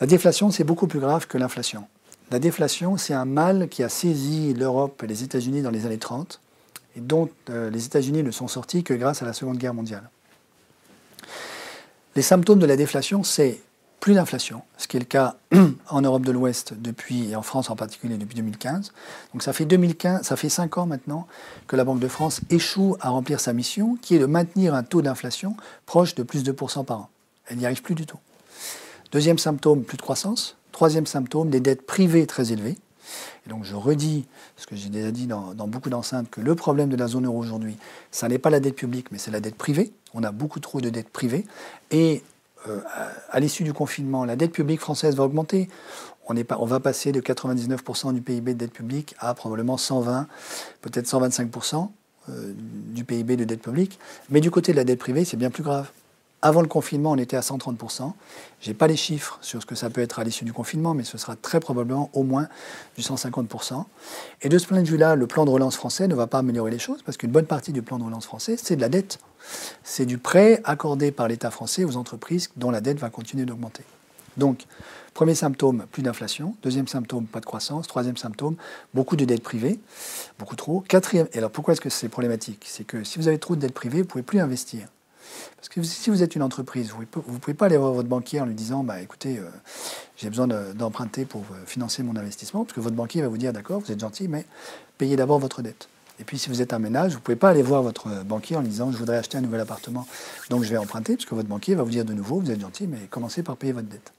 La 0.00 0.06
déflation, 0.06 0.50
c'est 0.50 0.64
beaucoup 0.64 0.86
plus 0.86 1.00
grave 1.00 1.26
que 1.26 1.38
l'inflation. 1.38 1.84
La 2.30 2.38
déflation, 2.38 2.96
c'est 2.96 3.14
un 3.14 3.24
mal 3.24 3.68
qui 3.68 3.82
a 3.82 3.88
saisi 3.88 4.54
l'Europe 4.54 5.02
et 5.02 5.06
les 5.06 5.24
États-Unis 5.24 5.62
dans 5.62 5.70
les 5.70 5.84
années 5.86 5.98
30 5.98 6.40
et 6.96 7.00
dont 7.00 7.28
euh, 7.50 7.70
les 7.70 7.86
États-Unis 7.86 8.22
ne 8.22 8.30
sont 8.30 8.48
sortis 8.48 8.82
que 8.82 8.94
grâce 8.94 9.22
à 9.22 9.26
la 9.26 9.32
Seconde 9.32 9.58
Guerre 9.58 9.74
mondiale. 9.74 10.08
Les 12.16 12.22
symptômes 12.22 12.58
de 12.58 12.66
la 12.66 12.76
déflation, 12.76 13.22
c'est 13.22 13.60
plus 14.00 14.14
d'inflation, 14.14 14.62
ce 14.78 14.88
qui 14.88 14.96
est 14.96 15.00
le 15.00 15.06
cas 15.06 15.36
en 15.90 16.00
Europe 16.00 16.24
de 16.24 16.32
l'Ouest 16.32 16.74
depuis, 16.74 17.30
et 17.30 17.36
en 17.36 17.42
France 17.42 17.68
en 17.68 17.76
particulier 17.76 18.16
depuis 18.16 18.36
2015. 18.36 18.92
Donc 19.32 19.42
ça 19.42 19.52
fait, 19.52 19.66
2015, 19.66 20.22
ça 20.22 20.36
fait 20.36 20.48
5 20.48 20.78
ans 20.78 20.86
maintenant 20.86 21.26
que 21.66 21.76
la 21.76 21.84
Banque 21.84 22.00
de 22.00 22.08
France 22.08 22.40
échoue 22.48 22.96
à 23.00 23.10
remplir 23.10 23.40
sa 23.40 23.52
mission, 23.52 23.98
qui 24.00 24.16
est 24.16 24.18
de 24.18 24.26
maintenir 24.26 24.74
un 24.74 24.82
taux 24.82 25.02
d'inflation 25.02 25.54
proche 25.84 26.14
de 26.14 26.22
plus 26.22 26.42
de 26.42 26.52
2% 26.52 26.84
par 26.84 26.98
an. 26.98 27.08
Elle 27.50 27.58
n'y 27.58 27.66
arrive 27.66 27.82
plus 27.82 27.94
du 27.94 28.06
tout. 28.06 28.18
Deuxième 29.12 29.38
symptôme, 29.38 29.82
plus 29.82 29.96
de 29.96 30.02
croissance. 30.02 30.56
Troisième 30.72 31.06
symptôme, 31.06 31.50
des 31.50 31.60
dettes 31.60 31.84
privées 31.84 32.26
très 32.26 32.52
élevées. 32.52 32.78
Et 33.44 33.50
donc 33.50 33.64
je 33.64 33.74
redis 33.74 34.24
ce 34.56 34.66
que 34.66 34.76
j'ai 34.76 34.88
déjà 34.88 35.10
dit 35.10 35.26
dans, 35.26 35.54
beaucoup 35.66 35.90
d'enceintes, 35.90 36.30
que 36.30 36.40
le 36.40 36.54
problème 36.54 36.88
de 36.88 36.96
la 36.96 37.08
zone 37.08 37.26
euro 37.26 37.38
aujourd'hui, 37.38 37.76
ça 38.12 38.28
n'est 38.28 38.38
pas 38.38 38.50
la 38.50 38.60
dette 38.60 38.76
publique, 38.76 39.10
mais 39.10 39.18
c'est 39.18 39.32
la 39.32 39.40
dette 39.40 39.56
privée. 39.56 39.92
On 40.14 40.22
a 40.22 40.30
beaucoup 40.30 40.60
trop 40.60 40.80
de 40.80 40.90
dettes 40.90 41.08
privées. 41.08 41.44
Et 41.90 42.22
euh, 42.68 42.80
à 43.30 43.40
l'issue 43.40 43.64
du 43.64 43.72
confinement, 43.72 44.24
la 44.24 44.36
dette 44.36 44.52
publique 44.52 44.80
française 44.80 45.16
va 45.16 45.24
augmenter. 45.24 45.68
On, 46.28 46.64
va 46.64 46.78
passer 46.78 47.10
de 47.10 47.20
99% 47.20 48.14
du 48.14 48.20
PIB 48.20 48.54
de 48.54 48.58
dette 48.58 48.72
publique 48.72 49.16
à 49.18 49.34
probablement 49.34 49.76
120, 49.76 50.28
peut-être 50.80 51.06
125% 51.08 51.88
euh, 52.28 52.52
du 52.56 53.02
PIB 53.02 53.36
de 53.36 53.42
dette 53.42 53.62
publique. 53.62 53.98
Mais 54.28 54.40
du 54.40 54.52
côté 54.52 54.70
de 54.70 54.76
la 54.76 54.84
dette 54.84 55.00
privée, 55.00 55.24
c'est 55.24 55.36
bien 55.36 55.50
plus 55.50 55.64
grave. 55.64 55.90
Avant 56.42 56.62
le 56.62 56.68
confinement, 56.68 57.10
on 57.10 57.16
était 57.16 57.36
à 57.36 57.40
130%. 57.40 58.12
Je 58.60 58.68
n'ai 58.68 58.74
pas 58.74 58.86
les 58.86 58.96
chiffres 58.96 59.38
sur 59.42 59.60
ce 59.60 59.66
que 59.66 59.74
ça 59.74 59.90
peut 59.90 60.00
être 60.00 60.18
à 60.20 60.24
l'issue 60.24 60.46
du 60.46 60.54
confinement, 60.54 60.94
mais 60.94 61.04
ce 61.04 61.18
sera 61.18 61.36
très 61.36 61.60
probablement 61.60 62.08
au 62.14 62.22
moins 62.22 62.48
du 62.96 63.02
150%. 63.02 63.84
Et 64.40 64.48
de 64.48 64.58
ce 64.58 64.66
point 64.66 64.80
de 64.80 64.88
vue-là, 64.88 65.16
le 65.16 65.26
plan 65.26 65.44
de 65.44 65.50
relance 65.50 65.76
français 65.76 66.08
ne 66.08 66.14
va 66.14 66.26
pas 66.26 66.38
améliorer 66.38 66.70
les 66.70 66.78
choses, 66.78 67.02
parce 67.02 67.18
qu'une 67.18 67.30
bonne 67.30 67.46
partie 67.46 67.72
du 67.72 67.82
plan 67.82 67.98
de 67.98 68.04
relance 68.04 68.24
français, 68.24 68.56
c'est 68.56 68.76
de 68.76 68.80
la 68.80 68.88
dette. 68.88 69.18
C'est 69.84 70.06
du 70.06 70.16
prêt 70.16 70.62
accordé 70.64 71.12
par 71.12 71.28
l'État 71.28 71.50
français 71.50 71.84
aux 71.84 71.96
entreprises 71.96 72.50
dont 72.56 72.70
la 72.70 72.80
dette 72.80 72.98
va 72.98 73.10
continuer 73.10 73.44
d'augmenter. 73.44 73.84
Donc, 74.38 74.64
premier 75.12 75.34
symptôme, 75.34 75.84
plus 75.92 76.02
d'inflation. 76.02 76.54
Deuxième 76.62 76.88
symptôme, 76.88 77.26
pas 77.26 77.40
de 77.40 77.46
croissance. 77.46 77.86
Troisième 77.86 78.16
symptôme, 78.16 78.56
beaucoup 78.94 79.16
de 79.16 79.26
dettes 79.26 79.42
privées, 79.42 79.78
beaucoup 80.38 80.56
trop. 80.56 80.80
Quatrième, 80.88 81.28
et 81.34 81.38
alors 81.38 81.50
pourquoi 81.50 81.72
est-ce 81.72 81.80
que 81.82 81.90
c'est 81.90 82.08
problématique? 82.08 82.64
C'est 82.66 82.84
que 82.84 83.04
si 83.04 83.18
vous 83.18 83.28
avez 83.28 83.38
trop 83.38 83.56
de 83.56 83.60
dettes 83.60 83.74
privées, 83.74 83.98
vous 83.98 84.04
ne 84.04 84.08
pouvez 84.08 84.22
plus 84.22 84.40
investir. 84.40 84.88
Parce 85.56 85.68
que 85.68 85.82
si 85.82 86.10
vous 86.10 86.22
êtes 86.22 86.34
une 86.34 86.42
entreprise, 86.42 86.90
vous 86.90 87.02
ne 87.02 87.38
pouvez 87.38 87.54
pas 87.54 87.66
aller 87.66 87.76
voir 87.76 87.92
votre 87.92 88.08
banquier 88.08 88.40
en 88.40 88.46
lui 88.46 88.54
disant 88.54 88.82
bah, 88.82 89.00
écoutez, 89.00 89.38
euh, 89.38 89.48
j'ai 90.16 90.28
besoin 90.28 90.46
d'emprunter 90.46 91.24
pour 91.24 91.42
euh, 91.52 91.66
financer 91.66 92.02
mon 92.02 92.16
investissement, 92.16 92.64
parce 92.64 92.74
que 92.74 92.80
votre 92.80 92.96
banquier 92.96 93.22
va 93.22 93.28
vous 93.28 93.38
dire 93.38 93.52
d'accord, 93.52 93.80
vous 93.80 93.92
êtes 93.92 94.00
gentil, 94.00 94.28
mais 94.28 94.46
payez 94.98 95.16
d'abord 95.16 95.38
votre 95.38 95.62
dette. 95.62 95.88
Et 96.18 96.24
puis 96.24 96.38
si 96.38 96.50
vous 96.50 96.60
êtes 96.60 96.72
un 96.72 96.78
ménage, 96.78 97.12
vous 97.12 97.18
ne 97.18 97.22
pouvez 97.22 97.36
pas 97.36 97.50
aller 97.50 97.62
voir 97.62 97.82
votre 97.82 98.24
banquier 98.24 98.56
en 98.56 98.60
lui 98.60 98.68
disant 98.68 98.92
je 98.92 98.98
voudrais 98.98 99.16
acheter 99.16 99.38
un 99.38 99.40
nouvel 99.40 99.60
appartement, 99.60 100.06
donc 100.50 100.64
je 100.64 100.70
vais 100.70 100.76
emprunter, 100.76 101.16
parce 101.16 101.26
que 101.26 101.34
votre 101.34 101.48
banquier 101.48 101.74
va 101.74 101.82
vous 101.82 101.90
dire 101.90 102.04
de 102.04 102.12
nouveau 102.12 102.40
vous 102.40 102.50
êtes 102.50 102.60
gentil, 102.60 102.86
mais 102.86 102.98
commencez 103.08 103.42
par 103.42 103.56
payer 103.56 103.72
votre 103.72 103.88
dette. 103.88 104.12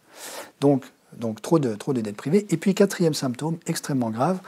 Donc, 0.59 0.85
donc 1.13 1.41
trop, 1.41 1.59
de, 1.59 1.75
trop 1.75 1.93
de 1.93 2.01
dettes 2.01 2.15
privées. 2.15 2.47
Et 2.49 2.57
puis 2.57 2.73
quatrième 2.73 3.13
symptôme, 3.13 3.57
extrêmement 3.67 4.09
grave, 4.09 4.39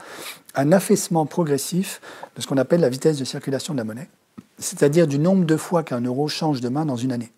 un 0.54 0.72
affaissement 0.72 1.26
progressif 1.26 2.00
de 2.36 2.42
ce 2.42 2.46
qu'on 2.46 2.56
appelle 2.56 2.80
la 2.80 2.88
vitesse 2.88 3.18
de 3.18 3.24
circulation 3.24 3.74
de 3.74 3.78
la 3.78 3.84
monnaie 3.84 4.08
c'est-à-dire 4.58 5.06
du 5.06 5.18
nombre 5.18 5.44
de 5.44 5.56
fois 5.56 5.82
qu'un 5.82 6.00
euro 6.00 6.28
change 6.28 6.60
de 6.60 6.68
main 6.68 6.86
dans 6.86 6.96
une 6.96 7.12
année. 7.12 7.32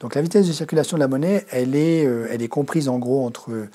Donc 0.00 0.16
la 0.16 0.22
vitesse 0.22 0.48
de 0.48 0.52
circulation 0.52 0.96
de 0.96 1.00
la 1.00 1.08
monnaie, 1.08 1.46
elle 1.50 1.76
est, 1.76 2.04
euh, 2.04 2.48
comprise 2.48 2.88
en 2.88 2.98
gros 2.98 3.24
entre, 3.24 3.68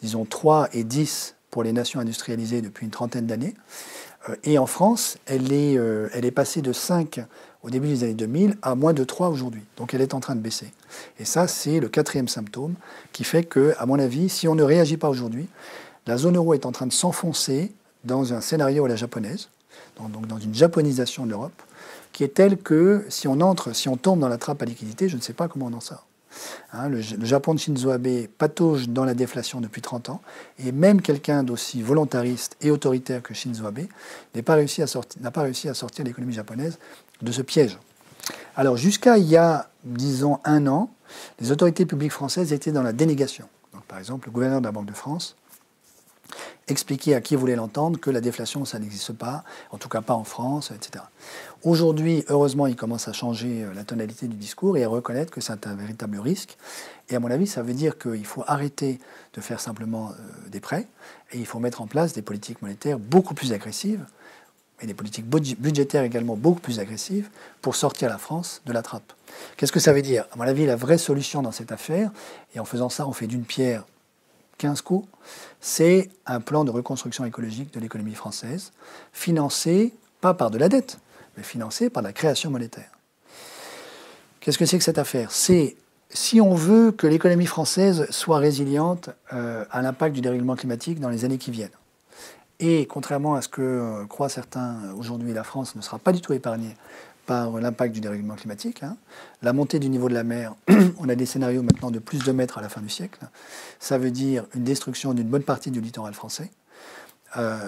disons, 0.00 0.24
3 0.24 0.68
et 0.72 0.84
10 0.84 1.34
pour 1.50 1.64
les 1.64 1.72
nations 1.72 1.98
industrialisées 2.00 2.62
depuis 2.62 2.84
une 2.84 2.92
trentaine 2.92 3.26
d'années. 3.26 3.54
Euh, 4.28 4.36
et 4.44 4.58
en 4.58 4.66
France, 4.66 5.18
elle 5.26 5.52
est, 5.52 5.76
euh, 5.76 6.08
passée 6.34 6.62
de 6.62 6.72
5 6.72 7.20
au 7.64 7.70
début 7.70 7.88
des 7.88 8.04
années 8.04 8.14
2000 8.14 8.56
à 8.62 8.76
moins 8.76 8.92
de 8.92 9.02
3 9.02 9.28
aujourd'hui. 9.28 9.62
Donc 9.76 9.92
elle 9.92 10.00
est 10.00 10.14
en 10.14 10.20
train 10.20 10.36
de 10.36 10.40
baisser. 10.40 10.72
Et 11.18 11.24
ça, 11.24 11.48
c'est 11.48 11.80
le 11.80 11.88
quatrième 11.88 12.28
symptôme 12.28 12.74
qui 13.12 13.24
fait 13.24 13.42
que, 13.42 13.74
à 13.78 13.86
mon 13.86 13.98
avis, 13.98 14.28
si 14.28 14.46
on 14.46 14.54
ne 14.54 14.62
réagit 14.62 14.96
pas 14.96 15.08
aujourd'hui, 15.08 15.48
la 16.06 16.16
zone 16.16 16.36
euro 16.36 16.54
est 16.54 16.66
en 16.66 16.72
train 16.72 16.86
de 16.86 16.92
s'enfoncer 16.92 17.72
dans 18.04 18.32
un 18.32 18.40
scénario 18.40 18.84
à 18.84 18.88
la 18.88 18.96
japonaise, 18.96 19.48
donc 19.98 20.26
dans 20.26 20.38
une 20.38 20.54
japonisation 20.54 21.24
de 21.26 21.30
l'Europe, 21.30 21.62
qui 22.12 22.24
est 22.24 22.34
telle 22.34 22.56
que 22.56 23.04
si 23.08 23.28
on 23.28 23.40
entre, 23.40 23.74
si 23.74 23.88
on 23.88 23.96
tombe 23.96 24.20
dans 24.20 24.28
la 24.28 24.38
trappe 24.38 24.62
à 24.62 24.64
liquidité, 24.64 25.08
je 25.08 25.16
ne 25.16 25.20
sais 25.20 25.32
pas 25.32 25.48
comment 25.48 25.66
on 25.66 25.72
en 25.72 25.80
sort. 25.80 26.06
Hein, 26.72 26.88
le, 26.88 27.00
Japon 27.00 27.54
de 27.54 27.58
Shinzo 27.58 27.90
Abe 27.90 28.26
patauge 28.38 28.88
dans 28.88 29.04
la 29.04 29.14
déflation 29.14 29.60
depuis 29.60 29.82
30 29.82 30.08
ans, 30.08 30.22
et 30.58 30.72
même 30.72 31.02
quelqu'un 31.02 31.42
d'aussi 31.42 31.82
volontariste 31.82 32.56
et 32.60 32.70
autoritaire 32.70 33.22
que 33.22 33.34
Shinzo 33.34 33.66
Abe 33.66 33.86
n'a 34.34 34.42
pas, 34.42 34.54
réussi 34.54 34.82
à 34.82 34.86
sortir, 34.86 35.20
pas 35.30 35.42
réussi 35.42 35.68
à 35.68 35.74
sortir 35.74 36.04
l'économie 36.04 36.32
japonaise 36.32 36.78
de 37.20 37.32
ce 37.32 37.42
piège. 37.42 37.78
Alors 38.56 38.76
jusqu'à 38.76 39.18
il 39.18 39.28
y 39.28 39.36
a, 39.36 39.68
disons, 39.84 40.38
un 40.44 40.66
an, 40.66 40.90
les 41.40 41.52
autorités 41.52 41.84
publiques 41.84 42.12
françaises 42.12 42.52
étaient 42.52 42.72
dans 42.72 42.82
la 42.82 42.92
dénégation. 42.92 43.46
Donc, 43.74 43.82
par 43.84 43.98
exemple, 43.98 44.28
le 44.28 44.32
gouverneur 44.32 44.60
de 44.60 44.66
la 44.66 44.72
Banque 44.72 44.86
de 44.86 44.94
France 44.94 45.36
expliquer 46.68 47.14
à 47.14 47.20
qui 47.20 47.36
voulait 47.36 47.56
l'entendre 47.56 47.98
que 47.98 48.10
la 48.10 48.20
déflation, 48.20 48.64
ça 48.64 48.78
n'existe 48.78 49.12
pas, 49.12 49.44
en 49.70 49.78
tout 49.78 49.88
cas 49.88 50.00
pas 50.00 50.14
en 50.14 50.24
France, 50.24 50.70
etc. 50.70 51.04
Aujourd'hui, 51.64 52.24
heureusement, 52.28 52.66
il 52.66 52.76
commence 52.76 53.08
à 53.08 53.12
changer 53.12 53.64
euh, 53.64 53.74
la 53.74 53.84
tonalité 53.84 54.26
du 54.26 54.36
discours 54.36 54.76
et 54.76 54.84
à 54.84 54.88
reconnaître 54.88 55.32
que 55.32 55.40
c'est 55.40 55.66
un 55.66 55.74
véritable 55.74 56.18
risque. 56.18 56.56
Et 57.08 57.16
à 57.16 57.20
mon 57.20 57.30
avis, 57.30 57.46
ça 57.46 57.62
veut 57.62 57.74
dire 57.74 57.98
qu'il 57.98 58.26
faut 58.26 58.44
arrêter 58.46 59.00
de 59.34 59.40
faire 59.40 59.60
simplement 59.60 60.10
euh, 60.10 60.48
des 60.48 60.60
prêts 60.60 60.86
et 61.32 61.38
il 61.38 61.46
faut 61.46 61.58
mettre 61.58 61.82
en 61.82 61.86
place 61.86 62.12
des 62.12 62.22
politiques 62.22 62.62
monétaires 62.62 62.98
beaucoup 62.98 63.34
plus 63.34 63.52
agressives 63.52 64.04
et 64.80 64.86
des 64.86 64.94
politiques 64.94 65.26
budgétaires 65.26 66.02
également 66.02 66.36
beaucoup 66.36 66.60
plus 66.60 66.80
agressives 66.80 67.28
pour 67.60 67.76
sortir 67.76 68.08
la 68.08 68.18
France 68.18 68.62
de 68.66 68.72
la 68.72 68.82
trappe. 68.82 69.12
Qu'est-ce 69.56 69.72
que 69.72 69.80
ça 69.80 69.92
veut 69.92 70.02
dire? 70.02 70.26
À 70.32 70.36
mon 70.36 70.42
avis, 70.42 70.66
la 70.66 70.76
vraie 70.76 70.98
solution 70.98 71.40
dans 71.40 71.52
cette 71.52 71.70
affaire, 71.70 72.10
et 72.54 72.60
en 72.60 72.64
faisant 72.64 72.88
ça, 72.88 73.06
on 73.06 73.12
fait 73.12 73.28
d'une 73.28 73.44
pierre 73.44 73.84
15 74.58 74.80
coups, 74.82 75.08
c'est 75.62 76.10
un 76.26 76.40
plan 76.40 76.64
de 76.64 76.70
reconstruction 76.70 77.24
écologique 77.24 77.72
de 77.72 77.80
l'économie 77.80 78.16
française, 78.16 78.72
financé 79.12 79.94
pas 80.20 80.34
par 80.34 80.50
de 80.50 80.58
la 80.58 80.68
dette, 80.68 80.98
mais 81.36 81.44
financé 81.44 81.88
par 81.88 82.02
la 82.02 82.12
création 82.12 82.50
monétaire. 82.50 82.90
Qu'est-ce 84.40 84.58
que 84.58 84.66
c'est 84.66 84.76
que 84.76 84.84
cette 84.84 84.98
affaire? 84.98 85.30
C'est 85.30 85.76
si 86.10 86.40
on 86.40 86.54
veut 86.54 86.90
que 86.90 87.06
l'économie 87.06 87.46
française 87.46 88.06
soit 88.10 88.38
résiliente 88.38 89.10
euh, 89.32 89.64
à 89.70 89.82
l'impact 89.82 90.14
du 90.14 90.20
dérèglement 90.20 90.56
climatique 90.56 90.98
dans 90.98 91.08
les 91.08 91.24
années 91.24 91.38
qui 91.38 91.52
viennent. 91.52 91.70
Et 92.58 92.86
contrairement 92.86 93.36
à 93.36 93.42
ce 93.42 93.48
que 93.48 93.62
euh, 93.62 94.04
croient 94.06 94.28
certains 94.28 94.92
aujourd'hui, 94.96 95.32
la 95.32 95.44
France 95.44 95.76
ne 95.76 95.80
sera 95.80 95.98
pas 95.98 96.12
du 96.12 96.20
tout 96.20 96.32
épargnée 96.32 96.76
par 97.26 97.60
l'impact 97.60 97.94
du 97.94 98.00
dérèglement 98.00 98.34
climatique. 98.34 98.82
Hein. 98.82 98.96
La 99.42 99.52
montée 99.52 99.78
du 99.78 99.88
niveau 99.88 100.08
de 100.08 100.14
la 100.14 100.24
mer, 100.24 100.54
on 100.98 101.08
a 101.08 101.14
des 101.14 101.26
scénarios 101.26 101.62
maintenant 101.62 101.90
de 101.90 101.98
plus 101.98 102.24
de 102.24 102.32
mètres 102.32 102.58
à 102.58 102.62
la 102.62 102.68
fin 102.68 102.80
du 102.80 102.88
siècle. 102.88 103.20
Ça 103.78 103.98
veut 103.98 104.10
dire 104.10 104.44
une 104.54 104.64
destruction 104.64 105.14
d'une 105.14 105.28
bonne 105.28 105.42
partie 105.42 105.70
du 105.70 105.80
littoral 105.80 106.14
français. 106.14 106.50
Euh, 107.36 107.58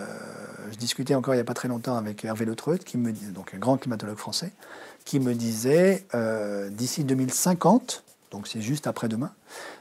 je 0.71 0.77
discutais 0.77 1.15
encore 1.15 1.35
il 1.35 1.39
n'y 1.39 1.43
a 1.43 1.45
pas 1.45 1.55
très 1.55 1.69
longtemps 1.69 1.97
avec 1.97 2.25
Hervé 2.25 2.45
Le 2.45 2.55
qui 2.55 2.99
donc 2.99 3.55
un 3.55 3.59
grand 3.59 3.79
climatologue 3.79 4.19
français, 4.19 4.53
qui 5.05 5.21
me 5.21 5.35
disait 5.35 6.05
euh, 6.15 6.69
d'ici 6.69 7.05
2050, 7.05 8.05
donc 8.31 8.47
c'est 8.47 8.61
juste 8.61 8.87
après-demain, 8.87 9.31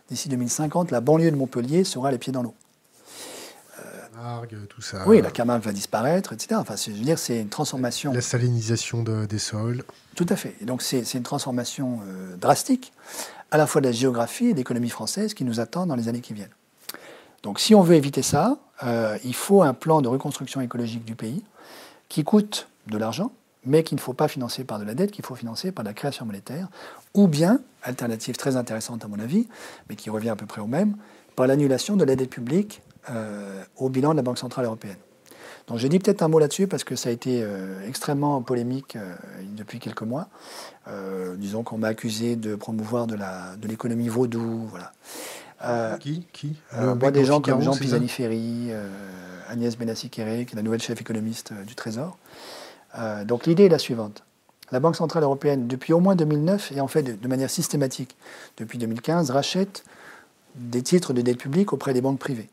d'ici 0.09 0.29
2050, 0.29 0.91
la 0.91 1.01
banlieue 1.01 1.31
de 1.31 1.35
Montpellier 1.35 1.83
sera 1.83 2.11
les 2.11 2.17
pieds 2.17 2.31
dans 2.31 2.43
l'eau 2.43 2.53
tout 4.69 4.81
ça. 4.81 5.03
Oui, 5.07 5.21
la 5.21 5.31
Camargue 5.31 5.63
va 5.63 5.71
disparaître, 5.71 6.33
etc. 6.33 6.55
Enfin, 6.55 6.75
je 6.75 6.91
veux 6.91 6.97
dire, 6.97 7.19
c'est 7.19 7.39
une 7.39 7.49
transformation. 7.49 8.13
La 8.13 8.21
salinisation 8.21 9.03
des 9.03 9.39
sols. 9.39 9.83
Tout 10.15 10.25
à 10.29 10.35
fait. 10.35 10.55
Et 10.61 10.65
donc, 10.65 10.81
c'est 10.81 11.13
une 11.13 11.23
transformation 11.23 11.99
euh, 12.07 12.35
drastique, 12.37 12.93
à 13.51 13.57
la 13.57 13.67
fois 13.67 13.81
de 13.81 13.87
la 13.87 13.91
géographie 13.91 14.47
et 14.47 14.53
de 14.53 14.57
l'économie 14.57 14.89
française 14.89 15.33
qui 15.33 15.43
nous 15.43 15.59
attend 15.59 15.85
dans 15.85 15.95
les 15.95 16.07
années 16.07 16.21
qui 16.21 16.33
viennent. 16.33 16.53
Donc, 17.41 17.59
si 17.59 17.75
on 17.75 17.81
veut 17.81 17.95
éviter 17.95 18.21
ça, 18.21 18.57
euh, 18.83 19.17
il 19.23 19.35
faut 19.35 19.63
un 19.63 19.73
plan 19.73 20.01
de 20.01 20.07
reconstruction 20.07 20.61
écologique 20.61 21.05
du 21.05 21.15
pays 21.15 21.43
qui 22.09 22.23
coûte 22.23 22.67
de 22.87 22.97
l'argent, 22.97 23.31
mais 23.65 23.83
qu'il 23.83 23.95
ne 23.95 24.01
faut 24.01 24.13
pas 24.13 24.27
financer 24.27 24.63
par 24.63 24.79
de 24.79 24.83
la 24.83 24.93
dette, 24.93 25.11
qu'il 25.11 25.25
faut 25.25 25.35
financer 25.35 25.71
par 25.71 25.83
la 25.83 25.93
création 25.93 26.25
monétaire, 26.25 26.67
ou 27.13 27.27
bien, 27.27 27.59
alternative 27.81 28.35
très 28.35 28.55
intéressante 28.55 29.03
à 29.03 29.07
mon 29.07 29.19
avis, 29.19 29.47
mais 29.89 29.95
qui 29.95 30.09
revient 30.09 30.29
à 30.29 30.35
peu 30.35 30.45
près 30.45 30.61
au 30.61 30.67
même, 30.67 30.95
par 31.35 31.47
l'annulation 31.47 31.95
de 31.95 32.03
la 32.03 32.15
dette 32.15 32.29
publique 32.29 32.81
euh, 33.09 33.63
au 33.75 33.89
bilan 33.89 34.11
de 34.11 34.15
la 34.15 34.21
Banque 34.21 34.37
Centrale 34.37 34.65
Européenne. 34.65 34.97
Donc 35.67 35.77
j'ai 35.77 35.89
dit 35.89 35.99
peut-être 35.99 36.21
un 36.21 36.27
mot 36.27 36.39
là-dessus 36.39 36.67
parce 36.67 36.83
que 36.83 36.95
ça 36.95 37.09
a 37.09 37.11
été 37.11 37.41
euh, 37.41 37.85
extrêmement 37.87 38.41
polémique 38.41 38.95
euh, 38.95 39.13
depuis 39.57 39.79
quelques 39.79 40.03
mois. 40.03 40.29
disons 41.37 41.63
qu'on 41.63 41.77
m'a 41.77 41.89
accusé 41.89 42.35
de 42.35 42.55
promouvoir 42.55 43.07
de 43.07 43.67
l'économie 43.67 44.05
de 44.05 44.11
vaudou. 44.11 44.69
Voilà. 44.69 45.97
qui 45.97 46.27
qui? 46.31 46.55
Moi, 46.73 47.11
des 47.11 47.25
gens 47.25 47.41
comme 47.41 47.61
Jean 47.61 47.75
Pisani-Ferry, 47.75 48.71
Agnès 49.49 49.77
Benassi-Kéré, 49.77 50.45
qui 50.45 50.53
est 50.53 50.55
la 50.55 50.63
nouvelle 50.63 50.81
chef 50.81 50.99
économiste 50.99 51.53
du 51.65 51.75
Trésor. 51.75 52.17
donc 53.25 53.45
l'idée 53.45 53.65
est 53.65 53.69
la 53.69 53.79
suivante. 53.79 54.23
La 54.71 54.79
Banque 54.79 54.95
Centrale 54.95 55.23
Européenne, 55.23 55.67
depuis 55.67 55.93
au 55.93 55.99
moins 55.99 56.15
2009, 56.15 56.71
et 56.71 56.81
en 56.81 56.87
fait 56.87 57.03
de, 57.03 57.13
de 57.13 57.27
manière 57.27 57.49
systématique 57.49 58.15
depuis 58.57 58.77
2015, 58.77 59.29
rachète 59.29 59.83
des 60.55 60.81
titres 60.81 61.13
de 61.13 61.21
dette 61.21 61.37
publique 61.37 61.73
auprès 61.73 61.93
des 61.93 62.01
banques 62.01 62.19
privées. 62.19 62.49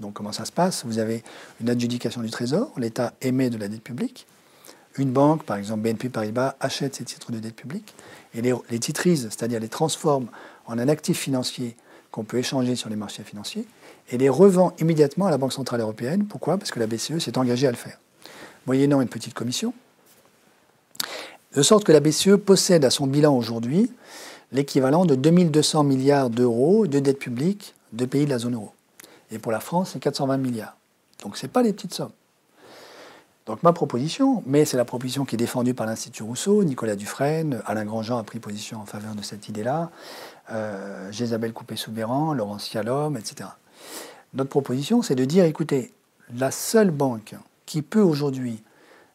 Donc 0.00 0.14
comment 0.14 0.32
ça 0.32 0.44
se 0.44 0.52
passe? 0.52 0.84
Vous 0.84 0.98
avez 0.98 1.22
une 1.60 1.70
adjudication 1.70 2.22
du 2.22 2.30
Trésor, 2.30 2.72
l'État 2.76 3.14
émet 3.22 3.50
de 3.50 3.56
la 3.56 3.68
dette 3.68 3.82
publique, 3.82 4.26
une 4.98 5.10
banque, 5.10 5.44
par 5.44 5.56
exemple 5.56 5.80
BNP 5.82 6.08
Paribas, 6.08 6.56
achète 6.60 6.94
ces 6.94 7.04
titres 7.04 7.32
de 7.32 7.38
dette 7.38 7.56
publique 7.56 7.94
et 8.34 8.42
les, 8.42 8.54
les 8.70 8.78
titrise, 8.78 9.28
c'est-à-dire 9.30 9.60
les 9.60 9.68
transforme 9.68 10.28
en 10.66 10.78
un 10.78 10.88
actif 10.88 11.18
financier 11.18 11.76
qu'on 12.10 12.24
peut 12.24 12.38
échanger 12.38 12.76
sur 12.76 12.88
les 12.88 12.96
marchés 12.96 13.22
financiers 13.22 13.66
et 14.10 14.18
les 14.18 14.28
revend 14.28 14.72
immédiatement 14.78 15.26
à 15.26 15.30
la 15.30 15.38
Banque 15.38 15.52
Centrale 15.52 15.80
Européenne. 15.80 16.26
Pourquoi? 16.26 16.56
Parce 16.56 16.70
que 16.70 16.80
la 16.80 16.86
BCE 16.86 17.18
s'est 17.18 17.36
engagée 17.38 17.66
à 17.66 17.70
le 17.70 17.76
faire, 17.76 17.98
moyennant 18.66 19.00
une 19.00 19.08
petite 19.08 19.34
commission. 19.34 19.74
De 21.54 21.62
sorte 21.62 21.84
que 21.84 21.92
la 21.92 22.00
BCE 22.00 22.36
possède 22.36 22.84
à 22.84 22.90
son 22.90 23.06
bilan 23.06 23.36
aujourd'hui 23.36 23.90
l'équivalent 24.52 25.06
de 25.06 25.14
2200 25.14 25.84
milliards 25.84 26.30
d'euros 26.30 26.86
de 26.86 26.98
dette 26.98 27.18
publique 27.18 27.74
de 27.92 28.04
pays 28.04 28.24
de 28.24 28.30
la 28.30 28.38
zone 28.38 28.54
euro. 28.54 28.72
Et 29.30 29.38
pour 29.38 29.52
la 29.52 29.60
France, 29.60 29.90
c'est 29.92 30.00
420 30.00 30.36
milliards. 30.38 30.76
Donc 31.22 31.36
ce 31.36 31.46
n'est 31.46 31.52
pas 31.52 31.62
les 31.62 31.72
petites 31.72 31.94
sommes. 31.94 32.12
Donc 33.46 33.62
ma 33.62 33.72
proposition, 33.72 34.42
mais 34.44 34.64
c'est 34.64 34.76
la 34.76 34.84
proposition 34.84 35.24
qui 35.24 35.36
est 35.36 35.38
défendue 35.38 35.72
par 35.72 35.86
l'Institut 35.86 36.24
Rousseau, 36.24 36.64
Nicolas 36.64 36.96
Dufresne, 36.96 37.62
Alain 37.64 37.84
Grandjean 37.84 38.18
a 38.18 38.24
pris 38.24 38.40
position 38.40 38.80
en 38.80 38.86
faveur 38.86 39.14
de 39.14 39.22
cette 39.22 39.48
idée-là, 39.48 39.90
euh, 40.50 41.10
Jésabelle 41.12 41.52
Coupé-Soubéran, 41.52 42.34
Laurence 42.34 42.64
Cialom, 42.64 43.16
etc. 43.16 43.50
Notre 44.34 44.50
proposition, 44.50 45.00
c'est 45.00 45.14
de 45.14 45.24
dire, 45.24 45.44
écoutez, 45.44 45.92
la 46.34 46.50
seule 46.50 46.90
banque 46.90 47.36
qui 47.66 47.82
peut 47.82 48.00
aujourd'hui 48.00 48.64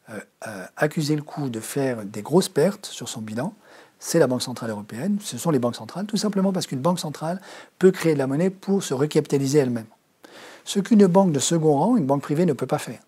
euh, 0.09 0.20
euh, 0.47 0.66
accuser 0.78 1.18
le 1.18 1.24
coup 1.24 1.49
de 1.49 1.59
faire 1.59 2.05
des 2.05 2.22
grosses 2.22 2.49
pertes 2.49 2.86
sur 2.86 3.09
son 3.09 3.20
bilan, 3.20 3.53
c'est 3.99 4.18
la 4.18 4.28
Banque 4.28 4.41
Centrale 4.41 4.70
Européenne, 4.70 5.18
ce 5.22 5.38
sont 5.38 5.51
les 5.51 5.59
banques 5.59 5.76
centrales, 5.76 6.05
tout 6.05 6.18
simplement 6.18 6.53
parce 6.53 6.68
qu'une 6.68 6.80
banque 6.80 6.99
centrale 6.99 7.41
peut 7.80 7.91
créer 7.91 8.14
de 8.14 8.18
la 8.18 8.28
monnaie 8.28 8.49
pour 8.49 8.82
se 8.82 8.93
recapitaliser 8.93 9.59
elle-même 9.59 9.86
ce 10.64 10.80
qu'une 10.80 11.05
banque 11.07 11.32
de 11.32 11.39
second 11.39 11.78
rang, 11.78 11.97
une 11.97 12.05
banque 12.05 12.22
privée, 12.22 12.45
ne 12.45 12.53
peut 12.53 12.68
pas 12.68 12.78
faire. 12.78 12.99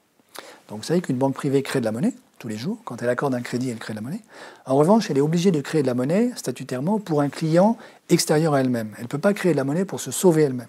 Donc 0.69 0.79
vous 0.79 0.83
savez 0.83 1.01
qu'une 1.01 1.17
banque 1.17 1.35
privée 1.35 1.61
crée 1.61 1.79
de 1.79 1.85
la 1.85 1.91
monnaie 1.91 2.13
tous 2.39 2.47
les 2.47 2.57
jours. 2.57 2.77
Quand 2.83 3.01
elle 3.01 3.09
accorde 3.09 3.35
un 3.35 3.41
crédit, 3.41 3.69
elle 3.69 3.77
crée 3.77 3.93
de 3.93 3.99
la 3.99 4.01
monnaie. 4.01 4.21
En 4.65 4.75
revanche, 4.75 5.09
elle 5.09 5.17
est 5.17 5.21
obligée 5.21 5.51
de 5.51 5.61
créer 5.61 5.81
de 5.81 5.87
la 5.87 5.93
monnaie 5.93 6.31
statutairement 6.35 6.99
pour 6.99 7.21
un 7.21 7.29
client 7.29 7.77
extérieur 8.09 8.53
à 8.53 8.61
elle-même. 8.61 8.93
Elle 8.97 9.03
ne 9.03 9.07
peut 9.07 9.17
pas 9.17 9.33
créer 9.33 9.53
de 9.53 9.57
la 9.57 9.63
monnaie 9.63 9.85
pour 9.85 9.99
se 9.99 10.11
sauver 10.11 10.43
elle-même. 10.43 10.67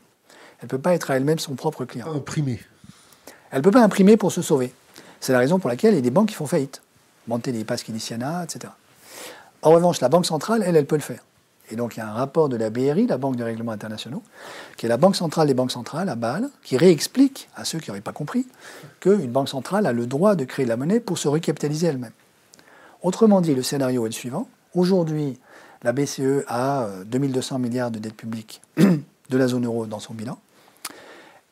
Elle 0.61 0.66
ne 0.66 0.68
peut 0.68 0.78
pas 0.78 0.95
être 0.95 1.11
à 1.11 1.16
elle-même 1.16 1.39
son 1.39 1.55
propre 1.55 1.85
client. 1.85 2.07
Imprimer. 2.14 2.61
Elle 3.51 3.59
ne 3.59 3.62
peut 3.64 3.70
pas 3.70 3.82
imprimer 3.82 4.16
pour 4.16 4.32
se 4.32 4.43
sauver. 4.43 4.72
C'est 5.20 5.32
la 5.32 5.39
raison 5.39 5.59
pour 5.59 5.70
laquelle 5.70 5.95
il 5.95 5.97
y 5.97 5.99
a 5.99 6.03
des 6.03 6.11
banques 6.11 6.28
qui 6.28 6.35
font 6.35 6.47
faillite. 6.47 6.82
Monter 7.26 7.53
des 7.53 7.64
Pasques 7.64 7.89
etc. 7.89 8.72
En 9.62 9.70
revanche, 9.70 10.01
la 10.01 10.09
Banque 10.09 10.26
centrale, 10.26 10.62
elle, 10.64 10.76
elle 10.76 10.87
peut 10.87 10.97
le 10.97 11.03
faire. 11.03 11.20
Et 11.71 11.77
donc 11.77 11.97
il 11.97 12.01
y 12.01 12.03
a 12.03 12.09
un 12.09 12.12
rapport 12.12 12.49
de 12.49 12.57
la 12.57 12.71
BRI, 12.71 13.07
la 13.07 13.19
Banque 13.19 13.37
de 13.37 13.45
règlements 13.45 13.73
internationaux, 13.73 14.23
qui 14.77 14.87
est 14.87 14.89
la 14.89 14.97
banque 14.97 15.17
centrale 15.17 15.47
des 15.47 15.55
banques 15.55 15.73
centrales 15.73 16.09
à 16.09 16.15
Bâle, 16.15 16.51
qui 16.62 16.77
réexplique 16.77 17.49
à 17.57 17.65
ceux 17.65 17.79
qui 17.79 17.91
n'auraient 17.91 18.01
pas 18.01 18.12
compris 18.12 18.47
qu'une 19.01 19.31
banque 19.31 19.49
centrale 19.49 19.87
a 19.87 19.93
le 19.93 20.07
droit 20.07 20.35
de 20.35 20.45
créer 20.45 20.65
de 20.65 20.71
la 20.71 20.77
monnaie 20.77 21.01
pour 21.01 21.19
se 21.19 21.29
recapitaliser 21.29 21.87
elle-même. 21.87 22.12
Autrement 23.03 23.41
dit, 23.41 23.55
le 23.55 23.62
scénario 23.62 24.07
est 24.07 24.09
le 24.09 24.15
suivant. 24.15 24.49
Aujourd'hui, 24.75 25.39
la 25.83 25.93
BCE 25.93 26.45
a 26.49 26.89
2200 27.07 27.55
euh, 27.55 27.59
milliards 27.59 27.91
de 27.91 27.99
dettes 27.99 28.17
publiques 28.17 28.62
de 28.77 29.39
la 29.39 29.47
zone 29.47 29.67
euro 29.67 29.87
dans 29.87 30.01
son 30.01 30.15
bilan. 30.15 30.39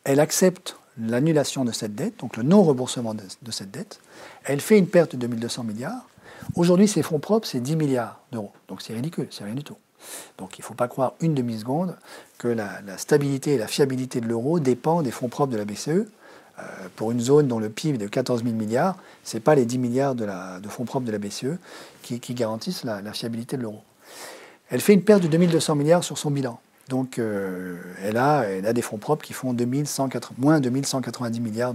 Elle 0.05 0.21
accepte 0.21 0.77
l'annulation 0.99 1.65
de 1.65 1.73
cette 1.73 1.95
dette, 1.95 2.21
donc 2.21 2.37
le 2.37 2.43
non-remboursement 2.43 3.15
de, 3.15 3.51
cette 3.51 3.71
dette. 3.71 4.01
Elle 4.45 4.61
fait 4.61 4.79
une 4.79 4.89
perte 4.89 5.13
de 5.15 5.27
2200 5.27 5.65
milliards. 5.65 6.09
Aujourd'hui, 6.57 6.89
ses 6.89 7.03
fonds 7.03 7.19
propres, 7.19 7.47
c'est 7.47 7.61
10 7.61 7.77
milliards 7.77 8.21
d'euros. 8.33 8.53
Donc 8.69 8.83
c'est 8.83 8.95
ridicule, 8.95 9.29
c'est 9.31 9.45
rien 9.45 9.55
du 9.55 9.63
tout. 9.63 9.77
Donc 10.39 10.59
il 10.59 10.63
ne 10.63 10.65
faut 10.65 10.75
pas 10.75 10.89
croire 10.89 11.15
une 11.21 11.35
demi-seconde 11.35 11.97
que 12.39 12.49
la, 12.49 12.81
stabilité 12.97 13.55
et 13.55 13.59
la 13.59 13.67
fiabilité 13.67 14.21
de 14.21 14.27
l'euro 14.27 14.61
dépendent 14.61 15.05
des 15.05 15.11
fonds 15.11 15.29
propres 15.29 15.53
de 15.53 15.59
la 15.59 15.65
BCE. 15.65 15.89
Euh, 16.59 16.63
pour 16.97 17.11
une 17.13 17.21
zone 17.21 17.49
dont 17.49 17.59
le 17.59 17.71
PIB 17.71 17.95
est 17.95 17.99
de 17.99 18.07
14 18.07 18.45
000 18.45 18.55
milliards, 18.55 18.97
ce 19.25 19.37
n'est 19.37 19.41
pas 19.41 19.55
les 19.55 19.65
10 19.65 19.79
milliards 19.79 20.15
de, 20.15 20.27
fonds 20.69 20.85
propres 20.85 21.07
de 21.07 21.13
la 21.13 21.19
BCE 21.19 21.57
qui, 22.03 22.19
garantissent 22.35 22.85
la, 22.85 23.13
fiabilité 23.13 23.57
de 23.57 23.63
l'euro. 23.63 23.81
Elle 24.69 24.81
fait 24.81 24.93
une 24.93 25.03
perte 25.03 25.23
de 25.23 25.29
2200 25.29 25.77
milliards 25.77 26.05
sur 26.05 26.19
son 26.19 26.31
bilan. 26.31 26.61
Donc 26.89 27.19
euh, 27.19 27.79
elle, 28.03 28.17
a, 28.19 28.73
des 28.73 28.83
fonds 28.83 28.99
propres 28.99 29.25
qui 29.25 29.33
font 29.33 29.55
2180, 29.55 30.35
moins 30.39 30.61
2190 30.61 31.41
milliards 31.41 31.75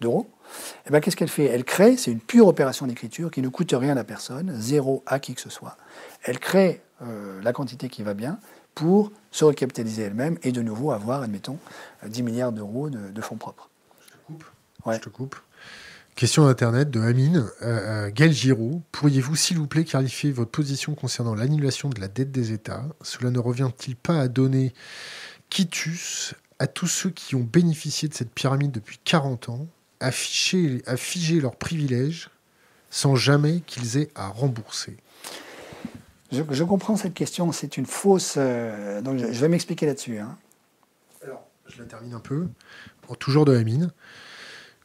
d'euros. 0.00 0.26
Et 0.54 0.88
eh 0.88 0.90
bien, 0.90 1.00
qu'est-ce 1.00 1.16
qu'elle 1.16 1.28
fait? 1.28 1.44
Elle 1.44 1.64
crée, 1.64 1.96
c'est 1.96 2.10
une 2.10 2.20
pure 2.20 2.46
opération 2.46 2.86
d'écriture 2.86 3.30
qui 3.30 3.42
ne 3.42 3.48
coûte 3.48 3.72
rien 3.72 3.92
à 3.92 3.94
la 3.94 4.04
personne, 4.04 4.54
zéro 4.58 5.02
à 5.06 5.18
qui 5.18 5.34
que 5.34 5.40
ce 5.40 5.50
soit. 5.50 5.76
Elle 6.22 6.38
crée 6.38 6.82
euh, 7.02 7.40
la 7.42 7.52
quantité 7.52 7.88
qui 7.88 8.02
va 8.02 8.14
bien 8.14 8.38
pour 8.74 9.12
se 9.30 9.44
recapitaliser 9.44 10.02
elle-même 10.02 10.38
et 10.42 10.52
de 10.52 10.62
nouveau 10.62 10.92
avoir, 10.92 11.22
admettons, 11.22 11.58
10 12.06 12.22
milliards 12.22 12.52
d'euros 12.52 12.90
de, 12.90 13.20
fonds 13.20 13.36
propres. 13.36 13.70
Je 14.06 14.12
te 14.12 14.18
coupe. 14.26 14.44
Je 14.90 14.98
te 14.98 15.08
coupe. 15.08 15.36
Question 16.14 16.44
d'Internet 16.44 16.90
de 16.90 17.00
Amine. 17.00 17.38
Euh, 17.62 18.06
euh, 18.06 18.10
Gaël 18.12 18.32
Giraud, 18.32 18.82
pourriez-vous 18.92 19.34
s'il 19.34 19.58
vous 19.58 19.66
plaît 19.66 19.84
clarifier 19.84 20.30
votre 20.30 20.50
position 20.50 20.94
concernant 20.94 21.34
l'annulation 21.34 21.88
de 21.88 22.00
la 22.00 22.08
dette 22.08 22.30
des 22.30 22.52
États? 22.52 22.84
Cela 23.02 23.30
ne 23.30 23.38
revient-il 23.38 23.96
pas 23.96 24.20
à 24.20 24.28
donner 24.28 24.72
quitus 25.50 26.34
à 26.58 26.66
tous 26.66 26.86
ceux 26.86 27.10
qui 27.10 27.34
ont 27.34 27.42
bénéficié 27.42 28.08
de 28.08 28.14
cette 28.14 28.32
pyramide 28.32 28.70
depuis 28.70 28.98
40 29.04 29.48
ans, 29.48 29.66
à, 30.00 30.08
à 30.08 30.96
figer 30.96 31.40
leurs 31.40 31.56
privilèges 31.56 32.30
sans 32.90 33.16
jamais 33.16 33.60
qu'ils 33.66 33.96
aient 33.96 34.10
à 34.14 34.28
rembourser 34.28 34.96
je, 36.50 36.64
comprends 36.64 36.96
cette 36.96 37.14
question, 37.14 37.52
c'est 37.52 37.76
une 37.76 37.86
fausse. 37.86 38.34
Euh, 38.36 39.00
donc 39.00 39.18
je, 39.18 39.40
vais 39.40 39.48
m'expliquer 39.48 39.86
là-dessus. 39.86 40.18
Hein. 40.18 40.36
Alors, 41.22 41.46
je 41.66 41.78
la 41.78 41.86
termine 41.86 42.14
un 42.14 42.20
peu. 42.20 42.48
toujours 43.18 43.44
de 43.44 43.52
la 43.52 43.62
mine. 43.62 43.90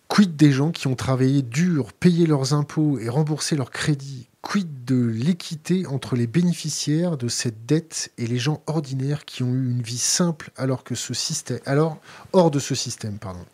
Quid 0.08 0.36
des 0.36 0.52
gens 0.52 0.72
qui 0.72 0.88
ont 0.88 0.96
travaillé 0.96 1.44
dur, 1.44 1.94
payé 1.94 2.26
leurs 2.26 2.54
impôts 2.54 2.98
et 3.00 3.10
remboursé 3.10 3.56
leurs 3.56 3.70
crédits? 3.70 4.28
Quid 4.42 4.86
de 4.86 5.06
l'équité 5.06 5.86
entre 5.86 6.16
les 6.16 6.26
bénéficiaires 6.26 7.18
de 7.18 7.28
cette 7.28 7.66
dette 7.66 8.12
et 8.18 8.26
les 8.26 8.40
gens 8.40 8.64
ordinaires 8.68 9.26
qui 9.26 9.44
ont 9.44 9.54
eu 9.54 9.70
une 9.70 9.82
vie 9.82 9.98
simple 9.98 10.52
alors 10.56 10.84
que 10.84 10.96
ce 10.96 11.14
système, 11.14 11.60
alors 11.66 12.00
hors 12.34 12.50
de 12.50 12.58
ce 12.58 12.74
système, 12.74 13.20
pardon? 13.20 13.46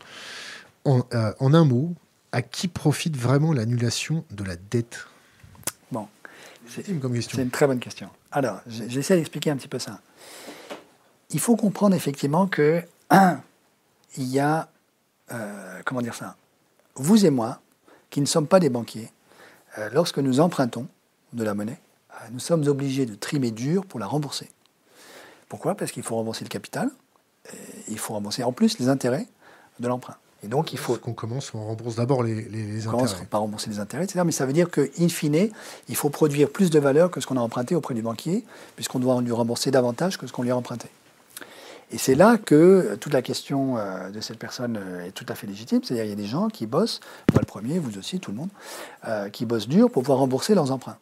En, 0.85 1.01
euh, 1.13 1.33
en 1.39 1.53
un 1.53 1.65
mot, 1.65 1.93
à 2.31 2.41
qui 2.41 2.67
profite 2.67 3.17
vraiment 3.17 3.53
l'annulation 3.53 4.23
de 4.31 4.43
la 4.43 4.55
dette? 4.55 5.07
C'est 6.67 6.87
une 6.87 7.51
très 7.51 7.67
bonne 7.67 7.79
question. 7.79 8.09
Alors, 8.31 8.61
j'essaie 8.67 9.15
d'expliquer 9.15 9.51
un 9.51 9.57
petit 9.57 9.67
peu 9.67 9.79
ça. 9.79 9.99
Il 11.29 11.39
faut 11.39 11.55
comprendre 11.55 11.95
effectivement 11.95 12.47
que, 12.47 12.83
un, 13.09 13.41
il 14.17 14.25
y 14.25 14.39
a, 14.39 14.69
euh, 15.31 15.81
comment 15.85 16.01
dire 16.01 16.15
ça, 16.15 16.35
vous 16.95 17.25
et 17.25 17.29
moi, 17.29 17.61
qui 18.09 18.21
ne 18.21 18.25
sommes 18.25 18.47
pas 18.47 18.59
des 18.59 18.69
banquiers, 18.69 19.11
euh, 19.77 19.89
lorsque 19.93 20.17
nous 20.19 20.39
empruntons 20.39 20.87
de 21.33 21.43
la 21.43 21.53
monnaie, 21.53 21.79
euh, 22.11 22.27
nous 22.31 22.39
sommes 22.39 22.67
obligés 22.67 23.05
de 23.05 23.15
trimer 23.15 23.51
dur 23.51 23.85
pour 23.85 23.99
la 23.99 24.07
rembourser. 24.07 24.49
Pourquoi? 25.49 25.75
Parce 25.75 25.91
qu'il 25.91 26.03
faut 26.03 26.15
rembourser 26.15 26.43
le 26.43 26.49
capital, 26.49 26.89
il 27.87 27.99
faut 27.99 28.13
rembourser 28.13 28.43
en 28.43 28.51
plus 28.51 28.79
les 28.79 28.89
intérêts 28.89 29.27
de 29.79 29.87
l'emprunt. 29.87 30.17
Et 30.45 30.47
donc, 30.47 30.73
il 30.73 30.79
faut. 30.79 30.95
qu'on 30.95 31.13
commence, 31.13 31.53
on 31.55 31.65
rembourse 31.65 31.95
d'abord 31.95 32.21
les, 32.21 32.35
les, 32.35 32.87
on 32.87 32.91
intérêts. 32.91 32.91
commence 32.91 33.15
par 33.31 33.41
rembourser 33.41 33.71
les 33.71 33.79
intérêts, 33.79 34.03
etc. 34.03 34.21
Mais 34.23 34.31
ça 34.31 34.45
veut 34.45 34.53
dire 34.53 34.69
qu'in 34.69 35.09
fine, 35.09 35.49
il 35.89 35.95
faut 35.95 36.09
produire 36.09 36.49
plus 36.49 36.69
de 36.69 36.79
valeur 36.79 37.09
que 37.09 37.19
ce 37.19 37.25
qu'on 37.25 37.37
a 37.37 37.41
emprunté 37.41 37.73
auprès 37.75 37.95
du 37.95 38.03
banquier, 38.03 38.45
puisqu'on 38.75 38.99
doit 38.99 39.19
lui 39.21 39.31
rembourser 39.31 39.71
davantage 39.71 40.19
que 40.19 40.27
ce 40.27 40.31
qu'on 40.31 40.43
lui 40.43 40.51
a 40.51 40.55
emprunté. 40.55 40.87
Et 41.91 41.97
c'est 41.97 42.13
là 42.13 42.37
que 42.37 42.95
toute 42.99 43.13
la 43.13 43.23
question 43.23 43.77
euh, 43.77 44.11
de 44.11 44.21
cette 44.21 44.37
personne 44.37 44.77
euh, 44.77 45.05
est 45.05 45.11
tout 45.11 45.25
à 45.29 45.35
fait 45.35 45.47
légitime. 45.47 45.81
C'est-à-dire, 45.83 46.05
il 46.05 46.09
y 46.09 46.13
a 46.13 46.15
des 46.15 46.25
gens 46.25 46.47
qui 46.49 46.67
bossent, 46.67 46.99
moi 47.31 47.41
le 47.41 47.47
premier, 47.47 47.79
vous 47.79 47.97
aussi, 47.97 48.19
tout 48.19 48.31
le 48.31 48.37
monde, 48.37 48.49
euh, 49.07 49.29
qui 49.29 49.45
bossent 49.45 49.67
dur 49.67 49.89
pour 49.89 50.03
pouvoir 50.03 50.19
rembourser 50.19 50.53
leurs 50.53 50.71
emprunts. 50.71 50.97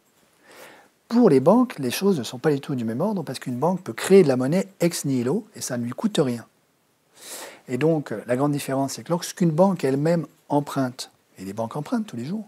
Pour 1.10 1.30
les 1.30 1.41
banques, 1.41 1.80
les 1.80 1.91
choses 1.91 2.18
ne 2.18 2.24
sont 2.24 2.39
pas 2.39 2.52
du 2.52 2.62
tout 2.62 2.76
du 2.76 2.86
même 2.86 3.02
ordre, 3.02 3.24
parce 3.24 3.39
qu'une 3.39 3.58
banque 3.58 3.82
peut 3.82 3.94
créer 3.94 4.24
de 4.24 4.30
la 4.30 4.38
monnaie 4.38 4.68
ex 4.80 5.04
nihilo, 5.04 5.46
et 5.56 5.62
ça 5.62 5.78
ne 5.78 5.84
lui 5.84 5.91
coûte 5.91 6.18
rien. 6.18 6.46
Et 7.68 7.78
donc, 7.78 8.11
euh, 8.11 8.22
la 8.28 8.36
grande 8.36 8.51
différence, 8.51 8.93
c'est 8.93 9.03
que 9.03 9.09
lorsqu'une 9.09 9.51
banque 9.51 9.84
elle-même 9.84 10.26
emprunte, 10.49 11.11
et 11.38 11.45
les 11.45 11.53
banques 11.53 11.76
empruntent 11.76 12.05
tous 12.05 12.18
les 12.18 12.26
jours, 12.26 12.47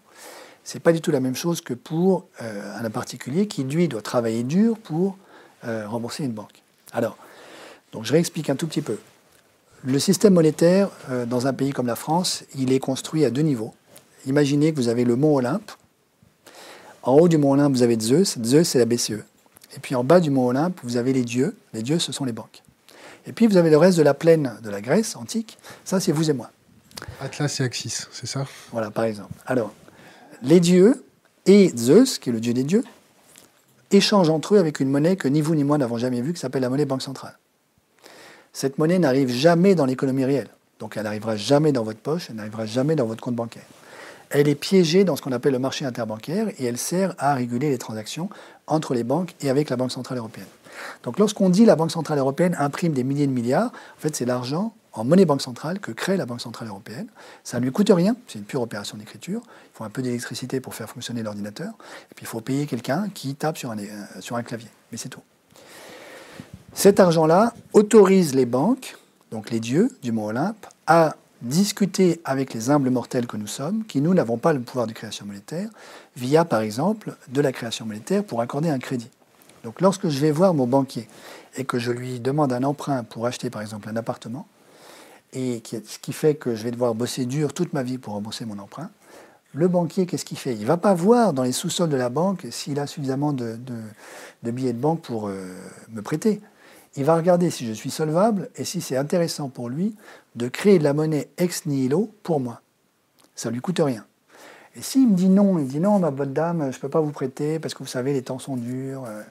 ce 0.64 0.76
n'est 0.76 0.82
pas 0.82 0.94
du 0.94 1.02
tout 1.02 1.12
la 1.12 1.20
même 1.20 1.36
chose 1.36 1.62
que 1.62 1.74
pour 1.74 2.26
euh, 2.42 2.78
un 2.80 2.90
particulier 2.90 3.48
qui, 3.48 3.64
lui, 3.64 3.88
doit 3.88 4.02
travailler 4.02 4.44
dur 4.44 4.78
pour 4.78 5.18
euh, 5.66 5.88
rembourser 5.88 6.24
une 6.24 6.34
banque. 6.34 6.64
Alors, 6.92 7.18
donc 7.92 8.04
je 8.04 8.12
réexplique 8.12 8.50
un 8.50 8.56
tout 8.56 8.68
petit 8.68 8.82
peu. 8.82 8.98
Le 9.84 10.00
système 10.00 10.34
monétaire, 10.34 10.90
dans 11.28 11.46
un 11.46 11.54
pays 11.54 11.72
comme 11.72 11.86
la 11.86 11.96
France, 11.96 12.44
il 12.56 12.74
est 12.74 12.80
construit 12.80 13.24
à 13.24 13.30
deux 13.30 13.44
niveaux. 13.44 13.76
Imaginez 14.26 14.72
que 14.72 14.78
vous 14.78 14.88
avez 14.88 15.04
le 15.04 15.16
mont 15.16 15.36
Olympe. 15.36 15.72
En 17.04 17.14
haut 17.14 17.28
du 17.28 17.38
mont 17.38 17.52
Olympe, 17.52 17.74
vous 17.74 17.84
avez 17.84 18.00
Zeus. 18.00 18.40
Zeus, 18.44 18.68
c'est 18.68 18.80
la 18.80 18.86
BCE. 18.86 19.24
Et 19.76 19.80
puis 19.80 19.94
en 19.94 20.04
bas 20.04 20.20
du 20.20 20.32
mont 20.32 20.48
Olympe, 20.48 20.80
vous 20.82 20.98
avez 20.98 21.14
les 21.14 21.24
dieux. 21.24 21.56
Les 21.74 21.84
dieux, 21.84 22.00
ce 22.00 22.12
sont 22.12 22.26
les 22.26 22.32
banques. 22.32 22.65
Et 23.28 23.34
puis 23.34 23.48
vous 23.48 23.58
avez 23.58 23.70
le 23.70 23.78
reste 23.78 23.98
de 23.98 24.04
la 24.04 24.14
plaine 24.14 24.58
de 24.64 24.70
la 24.70 24.82
Grèce 24.82 25.16
antique. 25.16 25.58
Ça, 25.84 26.00
c'est 26.00 26.12
vous 26.12 26.30
et 26.30 26.34
moi. 26.34 26.52
Atlas 27.20 27.60
et 27.60 27.64
Axis, 27.64 28.08
c'est 28.12 28.28
ça? 28.28 28.46
Voilà, 28.72 28.92
par 28.92 29.06
exemple. 29.06 29.34
Alors, 29.46 29.74
les 30.42 30.60
dieux 30.60 31.04
et 31.46 31.72
Zeus, 31.76 32.20
qui 32.20 32.30
est 32.30 32.34
le 32.34 32.40
dieu 32.40 32.54
des 32.54 32.64
dieux, 32.64 32.84
échangent 33.92 34.30
entre 34.30 34.56
eux 34.56 34.60
avec 34.60 34.80
une 34.80 34.90
monnaie 34.90 35.16
que 35.16 35.28
ni 35.28 35.42
vous 35.42 35.56
ni 35.56 35.64
moi 35.64 35.78
n'avons 35.78 35.98
jamais 35.98 36.22
vue, 36.22 36.34
qui 36.34 36.40
s'appelle 36.40 36.62
la 36.62 36.70
monnaie 36.70 36.86
banque 36.86 37.02
centrale. 37.02 37.38
Cette 38.54 38.78
monnaie 38.78 39.00
n'arrive 39.00 39.30
jamais 39.30 39.76
dans 39.76 39.86
l'économie 39.86 40.26
réelle. 40.26 40.50
Donc 40.80 40.98
elle 40.98 41.04
n'arrivera 41.04 41.36
jamais 41.36 41.72
dans 41.72 41.84
votre 41.84 42.00
poche, 42.00 42.28
elle 42.30 42.36
n'arrivera 42.36 42.66
jamais 42.66 42.96
dans 42.96 43.06
votre 43.06 43.22
compte 43.22 43.36
bancaire. 43.36 43.66
Elle 44.30 44.48
est 44.48 44.56
piégée 44.56 45.04
dans 45.04 45.16
ce 45.16 45.22
qu'on 45.22 45.32
appelle 45.32 45.54
le 45.54 45.60
marché 45.60 45.86
interbancaire 45.86 46.48
et 46.58 46.66
elle 46.66 46.78
sert 46.78 47.16
à 47.18 47.36
réguler 47.36 47.70
les 47.70 47.78
transactions 47.78 48.30
entre 48.68 48.94
les 48.94 49.04
banques 49.04 49.36
et 49.42 49.50
avec 49.50 49.70
la 49.70 49.76
Banque 49.76 49.92
Centrale 49.92 50.18
Européenne. 50.18 50.48
Donc 51.04 51.20
lorsqu'on 51.20 51.50
dit 51.50 51.66
la 51.66 51.76
Banque 51.76 51.92
Centrale 51.92 52.20
Européenne 52.20 52.56
imprime 52.60 52.94
des 52.94 53.04
milliers 53.04 53.28
de 53.28 53.32
milliards, 53.32 53.72
en 53.72 54.00
fait 54.00 54.16
c'est 54.16 54.26
l'argent 54.26 54.74
en 54.96 55.04
monnaie 55.04 55.26
banque 55.26 55.42
centrale 55.42 55.80
que 55.80 55.92
crée 55.92 56.18
la 56.18 56.26
Banque 56.26 56.42
Centrale 56.42 56.70
Européenne. 56.70 57.08
Ça 57.44 57.60
ne 57.60 57.66
lui 57.66 57.72
coûte 57.72 57.92
rien, 57.94 58.16
c'est 58.28 58.40
une 58.40 58.46
pure 58.46 58.62
opération 58.62 58.98
d'écriture. 58.98 59.42
Il 59.46 59.78
faut 59.78 59.84
un 59.84 59.90
peu 59.90 60.02
d'électricité 60.02 60.62
pour 60.62 60.74
faire 60.74 60.90
fonctionner 60.90 61.22
l'ordinateur. 61.22 61.74
Et 62.12 62.16
puis 62.16 62.24
il 62.24 62.28
faut 62.28 62.42
payer 62.42 62.66
quelqu'un 62.66 63.10
qui 63.14 63.36
tape 63.36 63.58
sur 63.58 63.72
un, 63.72 63.78
euh, 63.78 64.06
sur 64.22 64.38
un 64.38 64.44
clavier. 64.44 64.70
Mais 64.92 64.98
c'est 64.98 65.10
tout. 65.10 65.22
Cet 66.74 67.00
argent-là 67.00 67.54
autorise 67.74 68.36
les 68.36 68.46
banques, 68.46 68.98
donc 69.32 69.50
les 69.50 69.60
dieux 69.60 69.90
du 70.02 70.12
Mont 70.12 70.28
Olympe, 70.28 70.66
à 70.88 71.16
discuter 71.42 72.22
avec 72.24 72.54
les 72.54 72.70
humbles 72.70 72.90
mortels 72.90 73.28
que 73.28 73.38
nous 73.38 73.48
sommes, 73.48 73.86
qui 73.86 74.02
nous 74.02 74.14
n'avons 74.14 74.38
pas 74.38 74.54
le 74.54 74.62
pouvoir 74.62 74.88
de 74.88 74.94
création 74.94 75.26
monétaire, 75.26 75.70
via 76.16 76.46
par 76.46 76.62
exemple 76.62 77.16
de 77.28 77.42
la 77.42 77.52
création 77.52 77.86
monétaire 77.86 78.24
pour 78.24 78.42
accorder 78.42 78.70
un 78.70 78.80
crédit. 78.80 79.10
Donc 79.66 79.82
lorsque 79.82 80.10
je 80.10 80.20
vais 80.20 80.30
voir 80.30 80.54
mon 80.54 80.68
banquier 80.68 81.10
et 81.58 81.66
que 81.66 81.80
je 81.80 81.92
lui 81.92 82.20
demande 82.20 82.54
un 82.54 82.64
emprunt 82.64 83.04
pour 83.04 83.26
acheter 83.26 83.50
par 83.50 83.64
exemple 83.64 83.90
un 83.90 83.96
appartement, 83.96 84.48
et 85.34 85.62
ce 85.66 85.98
qui 86.00 86.14
fait 86.14 86.36
que 86.36 86.54
je 86.54 86.64
vais 86.64 86.72
devoir 86.72 86.94
bosser 86.94 87.26
dur 87.26 87.52
toute 87.52 87.74
ma 87.74 87.82
vie 87.82 87.98
pour 87.98 88.14
rembourser 88.14 88.46
mon 88.46 88.60
emprunt, 88.60 88.92
le 89.54 89.68
banquier, 89.68 90.06
qu'est-ce 90.06 90.24
qu'il 90.24 90.38
fait? 90.38 90.54
Il 90.54 90.62
ne 90.62 90.66
va 90.66 90.78
pas 90.78 90.94
voir 90.94 91.34
dans 91.34 91.42
les 91.42 91.52
sous-sols 91.52 91.90
de 91.90 91.96
la 91.96 92.10
banque 92.10 92.46
s'il 92.52 92.80
a 92.80 92.86
suffisamment 92.86 93.34
de, 93.34 93.58
billets 94.44 94.74
de 94.74 94.78
banque 94.78 95.02
pour 95.02 95.30
euh, 95.30 95.48
me 95.90 96.02
prêter. 96.02 96.42
Il 96.96 97.04
va 97.04 97.16
regarder 97.16 97.50
si 97.50 97.66
je 97.66 97.74
suis 97.74 97.90
solvable 97.90 98.50
et 98.56 98.66
si 98.66 98.82
c'est 98.82 98.98
intéressant 98.98 99.50
pour 99.50 99.70
lui 99.70 99.96
de 100.36 100.48
créer 100.48 100.78
de 100.78 100.84
la 100.84 100.94
monnaie 100.94 101.30
ex 101.38 101.66
nihilo 101.66 102.14
pour 102.22 102.40
moi. 102.40 102.62
Ça 103.34 103.50
ne 103.50 103.56
lui 103.56 103.62
coûte 103.62 103.80
rien. 103.80 104.06
Et 104.76 104.82
s'il 104.82 105.10
me 105.10 105.16
dit 105.16 105.30
non, 105.30 105.58
il 105.58 105.68
dit 105.68 105.80
non, 105.80 106.00
ma 106.00 106.12
bonne 106.12 106.34
dame, 106.34 106.72
je 106.72 106.78
ne 106.78 106.82
peux 106.82 106.90
pas 106.90 107.00
vous 107.00 107.12
prêter 107.12 107.60
parce 107.60 107.74
que 107.74 107.80
vous 107.80 107.90
savez, 107.90 108.14
les 108.14 108.22
temps 108.22 108.40
sont 108.40 108.58
durs, 108.58 109.06
euh, 109.06 109.22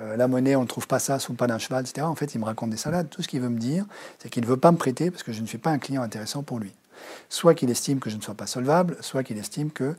euh, 0.00 0.16
la 0.16 0.26
monnaie, 0.26 0.56
on 0.56 0.62
ne 0.62 0.66
trouve 0.66 0.86
pas 0.86 0.98
ça 0.98 1.18
sous 1.18 1.32
le 1.32 1.36
pas 1.36 1.46
d'un 1.46 1.58
cheval, 1.58 1.84
etc. 1.84 2.06
En 2.06 2.14
fait, 2.14 2.34
il 2.34 2.40
me 2.40 2.44
raconte 2.44 2.70
des 2.70 2.78
salades. 2.78 3.10
Tout 3.10 3.22
ce 3.22 3.28
qu'il 3.28 3.40
veut 3.40 3.50
me 3.50 3.58
dire, 3.58 3.84
c'est 4.18 4.30
qu'il 4.30 4.42
ne 4.42 4.48
veut 4.48 4.56
pas 4.56 4.72
me 4.72 4.78
prêter 4.78 5.10
parce 5.10 5.22
que 5.22 5.32
je 5.32 5.42
ne 5.42 5.46
suis 5.46 5.58
pas 5.58 5.70
un 5.70 5.78
client 5.78 6.02
intéressant 6.02 6.42
pour 6.42 6.58
lui. 6.58 6.72
Soit 7.28 7.54
qu'il 7.54 7.70
estime 7.70 7.98
que 7.98 8.08
je 8.08 8.16
ne 8.16 8.22
sois 8.22 8.34
pas 8.34 8.46
solvable, 8.46 8.96
soit 9.00 9.22
qu'il 9.22 9.36
estime 9.36 9.70
que 9.70 9.94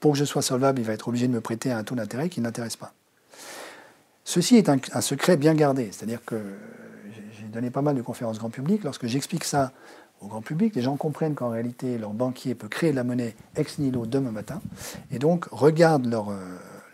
pour 0.00 0.12
que 0.12 0.18
je 0.18 0.24
sois 0.24 0.42
solvable, 0.42 0.80
il 0.80 0.84
va 0.84 0.92
être 0.92 1.08
obligé 1.08 1.28
de 1.28 1.32
me 1.32 1.40
prêter 1.40 1.70
à 1.70 1.78
un 1.78 1.84
taux 1.84 1.94
d'intérêt 1.94 2.28
qui 2.28 2.40
n'intéresse 2.40 2.76
pas. 2.76 2.92
Ceci 4.24 4.56
est 4.56 4.68
un 4.68 5.00
secret 5.00 5.36
bien 5.36 5.54
gardé, 5.54 5.88
c'est-à-dire 5.90 6.24
que 6.24 6.40
j'ai 7.38 7.46
donné 7.46 7.70
pas 7.70 7.82
mal 7.82 7.96
de 7.96 8.02
conférences 8.02 8.38
grand 8.38 8.50
public. 8.50 8.84
Lorsque 8.84 9.06
j'explique 9.06 9.44
ça 9.44 9.72
au 10.22 10.28
grand 10.28 10.42
public. 10.42 10.74
Les 10.74 10.82
gens 10.82 10.96
comprennent 10.96 11.34
qu'en 11.34 11.50
réalité, 11.50 11.98
leur 11.98 12.10
banquier 12.10 12.54
peut 12.54 12.68
créer 12.68 12.90
de 12.90 12.96
la 12.96 13.04
monnaie 13.04 13.34
ex 13.56 13.78
nihilo 13.78 14.06
demain 14.06 14.30
matin 14.30 14.60
et 15.10 15.18
donc 15.18 15.46
regardent 15.50 16.06
leur, 16.06 16.30
euh, 16.30 16.36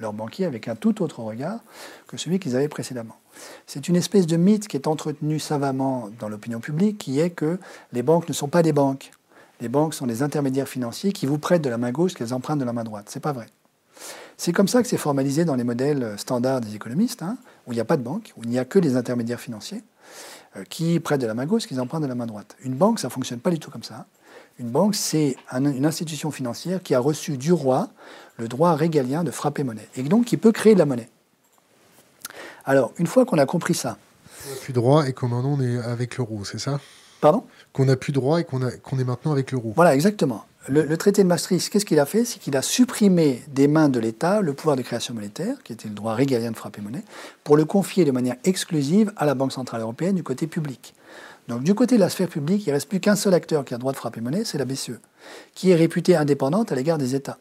leur 0.00 0.12
banquier 0.12 0.44
avec 0.44 0.68
un 0.68 0.74
tout 0.74 1.02
autre 1.02 1.22
regard 1.22 1.60
que 2.06 2.16
celui 2.16 2.38
qu'ils 2.38 2.56
avaient 2.56 2.68
précédemment. 2.68 3.16
C'est 3.66 3.88
une 3.88 3.96
espèce 3.96 4.26
de 4.26 4.36
mythe 4.36 4.66
qui 4.66 4.76
est 4.76 4.86
entretenu 4.86 5.38
savamment 5.38 6.08
dans 6.18 6.28
l'opinion 6.28 6.60
publique 6.60 6.98
qui 6.98 7.20
est 7.20 7.30
que 7.30 7.58
les 7.92 8.02
banques 8.02 8.28
ne 8.28 8.34
sont 8.34 8.48
pas 8.48 8.62
des 8.62 8.72
banques. 8.72 9.12
Les 9.60 9.68
banques 9.68 9.94
sont 9.94 10.06
des 10.06 10.22
intermédiaires 10.22 10.68
financiers 10.68 11.12
qui 11.12 11.26
vous 11.26 11.38
prêtent 11.38 11.62
de 11.62 11.70
la 11.70 11.78
main 11.78 11.90
gauche 11.90 12.14
qu'elles 12.14 12.34
empruntent 12.34 12.60
de 12.60 12.64
la 12.64 12.72
main 12.72 12.84
droite. 12.84 13.10
Ce 13.10 13.18
n'est 13.18 13.22
pas 13.22 13.32
vrai. 13.32 13.46
C'est 14.36 14.52
comme 14.52 14.68
ça 14.68 14.82
que 14.82 14.88
c'est 14.88 14.96
formalisé 14.96 15.44
dans 15.44 15.56
les 15.56 15.64
modèles 15.64 16.14
standards 16.16 16.60
des 16.60 16.76
économistes, 16.76 17.22
hein, 17.22 17.38
où 17.66 17.72
il 17.72 17.74
n'y 17.74 17.80
a 17.80 17.84
pas 17.84 17.96
de 17.96 18.02
banque, 18.02 18.32
où 18.36 18.44
il 18.44 18.50
n'y 18.50 18.58
a 18.60 18.64
que 18.64 18.78
des 18.78 18.94
intermédiaires 18.94 19.40
financiers 19.40 19.82
qui 20.68 20.98
prêtent 21.00 21.20
de 21.20 21.26
la 21.26 21.34
main 21.34 21.46
gauche, 21.46 21.66
qui 21.66 21.78
empruntent 21.78 22.02
de 22.02 22.08
la 22.08 22.14
main 22.14 22.26
droite. 22.26 22.56
Une 22.62 22.74
banque, 22.74 22.98
ça 22.98 23.08
ne 23.08 23.12
fonctionne 23.12 23.40
pas 23.40 23.50
du 23.50 23.58
tout 23.58 23.70
comme 23.70 23.82
ça. 23.82 24.06
Une 24.58 24.70
banque, 24.70 24.94
c'est 24.96 25.36
une 25.52 25.86
institution 25.86 26.30
financière 26.30 26.82
qui 26.82 26.94
a 26.94 26.98
reçu 26.98 27.36
du 27.36 27.52
roi 27.52 27.88
le 28.38 28.48
droit 28.48 28.74
régalien 28.74 29.22
de 29.22 29.30
frapper 29.30 29.62
monnaie, 29.62 29.88
et 29.94 30.02
donc 30.02 30.24
qui 30.24 30.36
peut 30.36 30.52
créer 30.52 30.74
de 30.74 30.78
la 30.78 30.86
monnaie. 30.86 31.08
Alors, 32.64 32.92
une 32.98 33.06
fois 33.06 33.24
qu'on 33.24 33.38
a 33.38 33.46
compris 33.46 33.74
ça... 33.74 33.98
On 34.46 34.50
n'a 34.50 34.60
plus 34.60 34.72
droit 34.72 35.08
et 35.08 35.12
qu'on 35.12 35.28
maintenant 35.28 35.56
on 35.58 35.60
est 35.60 35.78
avec 35.78 36.16
l'euro, 36.16 36.44
c'est 36.44 36.58
ça? 36.58 36.80
Pardon? 37.20 37.44
Qu'on 37.72 37.84
n'a 37.84 37.96
plus 37.96 38.12
droit 38.12 38.40
et 38.40 38.44
qu'on 38.44 38.62
est 38.62 39.04
maintenant 39.04 39.32
avec 39.32 39.52
l'euro. 39.52 39.72
Voilà, 39.76 39.94
exactement 39.94 40.44
le, 40.68 40.96
traité 40.96 41.22
de 41.22 41.28
Maastricht, 41.28 41.70
qu'est-ce 41.70 41.84
qu'il 41.84 41.98
a 41.98 42.06
fait? 42.06 42.24
C'est 42.24 42.38
qu'il 42.38 42.56
a 42.56 42.62
supprimé 42.62 43.42
des 43.48 43.68
mains 43.68 43.88
de 43.88 43.98
l'État 43.98 44.40
le 44.40 44.52
pouvoir 44.52 44.76
de 44.76 44.82
création 44.82 45.14
monétaire, 45.14 45.62
qui 45.62 45.72
était 45.72 45.88
le 45.88 45.94
droit 45.94 46.14
régalien 46.14 46.50
de 46.50 46.56
frapper 46.56 46.80
monnaie, 46.80 47.02
pour 47.44 47.56
le 47.56 47.64
confier 47.64 48.04
de 48.04 48.10
manière 48.10 48.36
exclusive 48.44 49.12
à 49.16 49.26
la 49.26 49.34
Banque 49.34 49.52
Centrale 49.52 49.80
Européenne 49.80 50.14
du 50.14 50.22
côté 50.22 50.46
public. 50.46 50.94
Donc 51.48 51.62
du 51.62 51.74
côté 51.74 51.96
de 51.96 52.00
la 52.00 52.10
sphère 52.10 52.28
publique, 52.28 52.66
il 52.66 52.70
ne 52.70 52.74
reste 52.74 52.88
plus 52.88 53.00
qu'un 53.00 53.16
seul 53.16 53.32
acteur 53.34 53.64
qui 53.64 53.72
a 53.72 53.78
le 53.78 53.80
droit 53.80 53.92
de 53.92 53.96
frapper 53.96 54.20
monnaie, 54.20 54.44
c'est 54.44 54.58
la 54.58 54.66
BCE, 54.66 55.00
qui 55.54 55.70
est 55.70 55.74
réputée 55.74 56.14
indépendante 56.14 56.70
à 56.72 56.74
l'égard 56.74 56.98
des 56.98 57.14
États. 57.14 57.38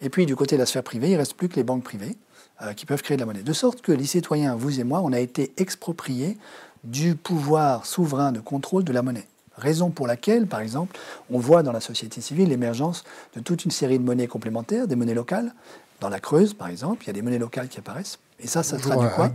Et 0.00 0.10
puis 0.10 0.26
du 0.26 0.34
côté 0.34 0.56
de 0.56 0.60
la 0.60 0.66
sphère 0.66 0.82
privée, 0.82 1.08
il 1.08 1.12
ne 1.12 1.18
reste 1.18 1.34
plus 1.34 1.48
que 1.48 1.56
les 1.56 1.62
banques 1.62 1.84
privées 1.84 2.16
euh, 2.62 2.72
qui 2.72 2.86
peuvent 2.86 3.02
créer 3.02 3.16
de 3.16 3.22
la 3.22 3.26
monnaie. 3.26 3.42
De 3.42 3.52
sorte 3.52 3.82
que 3.82 3.92
les 3.92 4.04
citoyens, 4.04 4.56
vous 4.56 4.80
et 4.80 4.84
moi, 4.84 5.00
on 5.04 5.12
a 5.12 5.20
été 5.20 5.52
expropriés 5.58 6.38
du 6.82 7.14
pouvoir 7.14 7.86
souverain 7.86 8.32
de 8.32 8.40
contrôle 8.40 8.82
de 8.82 8.92
la 8.92 9.02
monnaie. 9.02 9.28
Raison 9.60 9.90
pour 9.90 10.06
laquelle, 10.06 10.46
par 10.46 10.60
exemple, 10.60 10.98
on 11.30 11.38
voit 11.38 11.62
dans 11.62 11.72
la 11.72 11.80
société 11.80 12.20
civile 12.20 12.48
l'émergence 12.48 13.04
de 13.34 13.40
toute 13.40 13.64
une 13.64 13.70
série 13.70 13.98
de 13.98 14.04
monnaies 14.04 14.26
complémentaires, 14.26 14.88
des 14.88 14.96
monnaies 14.96 15.14
locales. 15.14 15.54
Dans 16.00 16.08
la 16.08 16.18
Creuse, 16.18 16.54
par 16.54 16.68
exemple, 16.68 17.04
il 17.04 17.06
y 17.08 17.10
a 17.10 17.12
des 17.12 17.22
monnaies 17.22 17.38
locales 17.38 17.68
qui 17.68 17.78
apparaissent. 17.78 18.18
Et 18.40 18.46
ça, 18.46 18.62
ça 18.62 18.78
traduit 18.78 19.08
quoi 19.14 19.26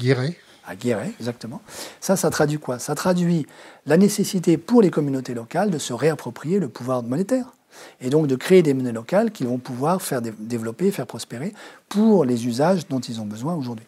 À 0.67 0.73
exactement. 1.19 1.61
Ça, 2.01 2.15
ça 2.15 2.31
traduit 2.31 2.57
quoi? 2.57 2.79
Ça 2.79 2.95
traduit 2.95 3.45
la 3.85 3.97
nécessité 3.97 4.57
pour 4.57 4.81
les 4.81 4.89
communautés 4.89 5.35
locales 5.35 5.69
de 5.69 5.77
se 5.77 5.93
réapproprier 5.93 6.59
le 6.59 6.67
pouvoir 6.67 7.03
monétaire 7.03 7.54
et 8.01 8.09
donc 8.09 8.27
de 8.27 8.35
créer 8.35 8.61
des 8.61 8.73
monnaies 8.73 8.91
locales 8.91 9.31
qui 9.31 9.45
vont 9.45 9.57
pouvoir 9.57 10.01
faire 10.01 10.21
développer, 10.21 10.91
faire 10.91 11.07
prospérer 11.07 11.53
pour 11.89 12.25
les 12.25 12.47
usages 12.47 12.87
dont 12.87 12.99
ils 12.99 13.21
ont 13.21 13.25
besoin 13.25 13.55
aujourd'hui. 13.55 13.85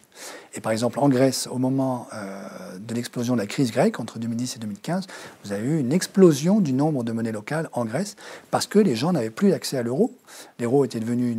Et 0.54 0.60
par 0.60 0.72
exemple, 0.72 0.98
en 0.98 1.08
Grèce, 1.08 1.48
au 1.50 1.58
moment 1.58 2.08
euh, 2.12 2.78
de 2.78 2.94
l'explosion 2.94 3.34
de 3.34 3.40
la 3.40 3.46
crise 3.46 3.70
grecque, 3.70 4.00
entre 4.00 4.18
2010 4.18 4.56
et 4.56 4.58
2015, 4.58 5.06
vous 5.44 5.52
avez 5.52 5.66
eu 5.66 5.78
une 5.78 5.92
explosion 5.92 6.60
du 6.60 6.72
nombre 6.72 7.04
de 7.04 7.12
monnaies 7.12 7.32
locales 7.32 7.68
en 7.72 7.84
Grèce 7.84 8.16
parce 8.50 8.66
que 8.66 8.78
les 8.78 8.96
gens 8.96 9.12
n'avaient 9.12 9.30
plus 9.30 9.52
accès 9.52 9.76
à 9.76 9.82
l'euro. 9.82 10.12
L'euro 10.58 10.84
était 10.84 11.00
devenu 11.00 11.30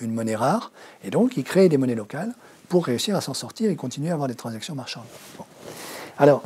une, 0.00 0.12
monnaie 0.12 0.36
rare, 0.36 0.72
et 1.04 1.10
donc 1.10 1.36
ils 1.36 1.44
créaient 1.44 1.68
des 1.68 1.78
monnaies 1.78 1.94
locales 1.94 2.32
pour 2.68 2.86
réussir 2.86 3.16
à 3.16 3.20
s'en 3.20 3.34
sortir 3.34 3.70
et 3.70 3.76
continuer 3.76 4.10
à 4.10 4.14
avoir 4.14 4.28
des 4.28 4.34
transactions 4.34 4.74
marchandes. 4.74 5.04
Alors, 6.18 6.42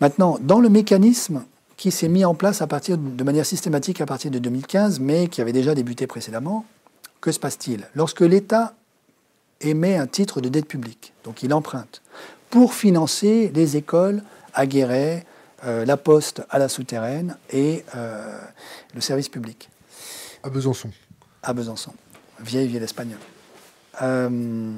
maintenant, 0.00 0.38
dans 0.40 0.60
le 0.60 0.68
mécanisme 0.68 1.44
qui 1.82 1.90
s'est 1.90 2.06
mis 2.06 2.24
en 2.24 2.36
place 2.36 2.62
à 2.62 2.68
partir, 2.68 2.96
de 2.96 3.24
manière 3.24 3.44
systématique 3.44 4.00
à 4.00 4.06
partir 4.06 4.30
de 4.30 4.38
2015, 4.38 5.00
mais 5.00 5.26
qui 5.26 5.40
avait 5.40 5.52
déjà 5.52 5.74
débuté 5.74 6.06
précédemment. 6.06 6.64
Que 7.20 7.32
se 7.32 7.40
passe-t-il? 7.40 7.88
Lorsque 7.96 8.20
l'État 8.20 8.74
émet 9.60 9.96
un 9.96 10.06
titre 10.06 10.40
de 10.40 10.48
dette 10.48 10.68
publique, 10.68 11.12
donc 11.24 11.42
il 11.42 11.52
emprunte, 11.52 12.00
pour 12.50 12.72
financer 12.72 13.50
les 13.52 13.76
écoles 13.76 14.22
à 14.54 14.64
Guéret, 14.66 15.26
euh, 15.64 15.84
la 15.84 15.96
poste 15.96 16.44
à 16.50 16.60
la 16.60 16.68
souterraine 16.68 17.36
et 17.50 17.84
euh, 17.96 18.38
le 18.94 19.00
service 19.00 19.28
public. 19.28 19.68
À 20.44 20.50
Besançon. 20.50 20.92
À 21.42 21.52
Besançon, 21.52 21.94
vieille 22.38 22.68
ville 22.68 22.84
espagnole. 22.84 23.18
Euh, 24.02 24.70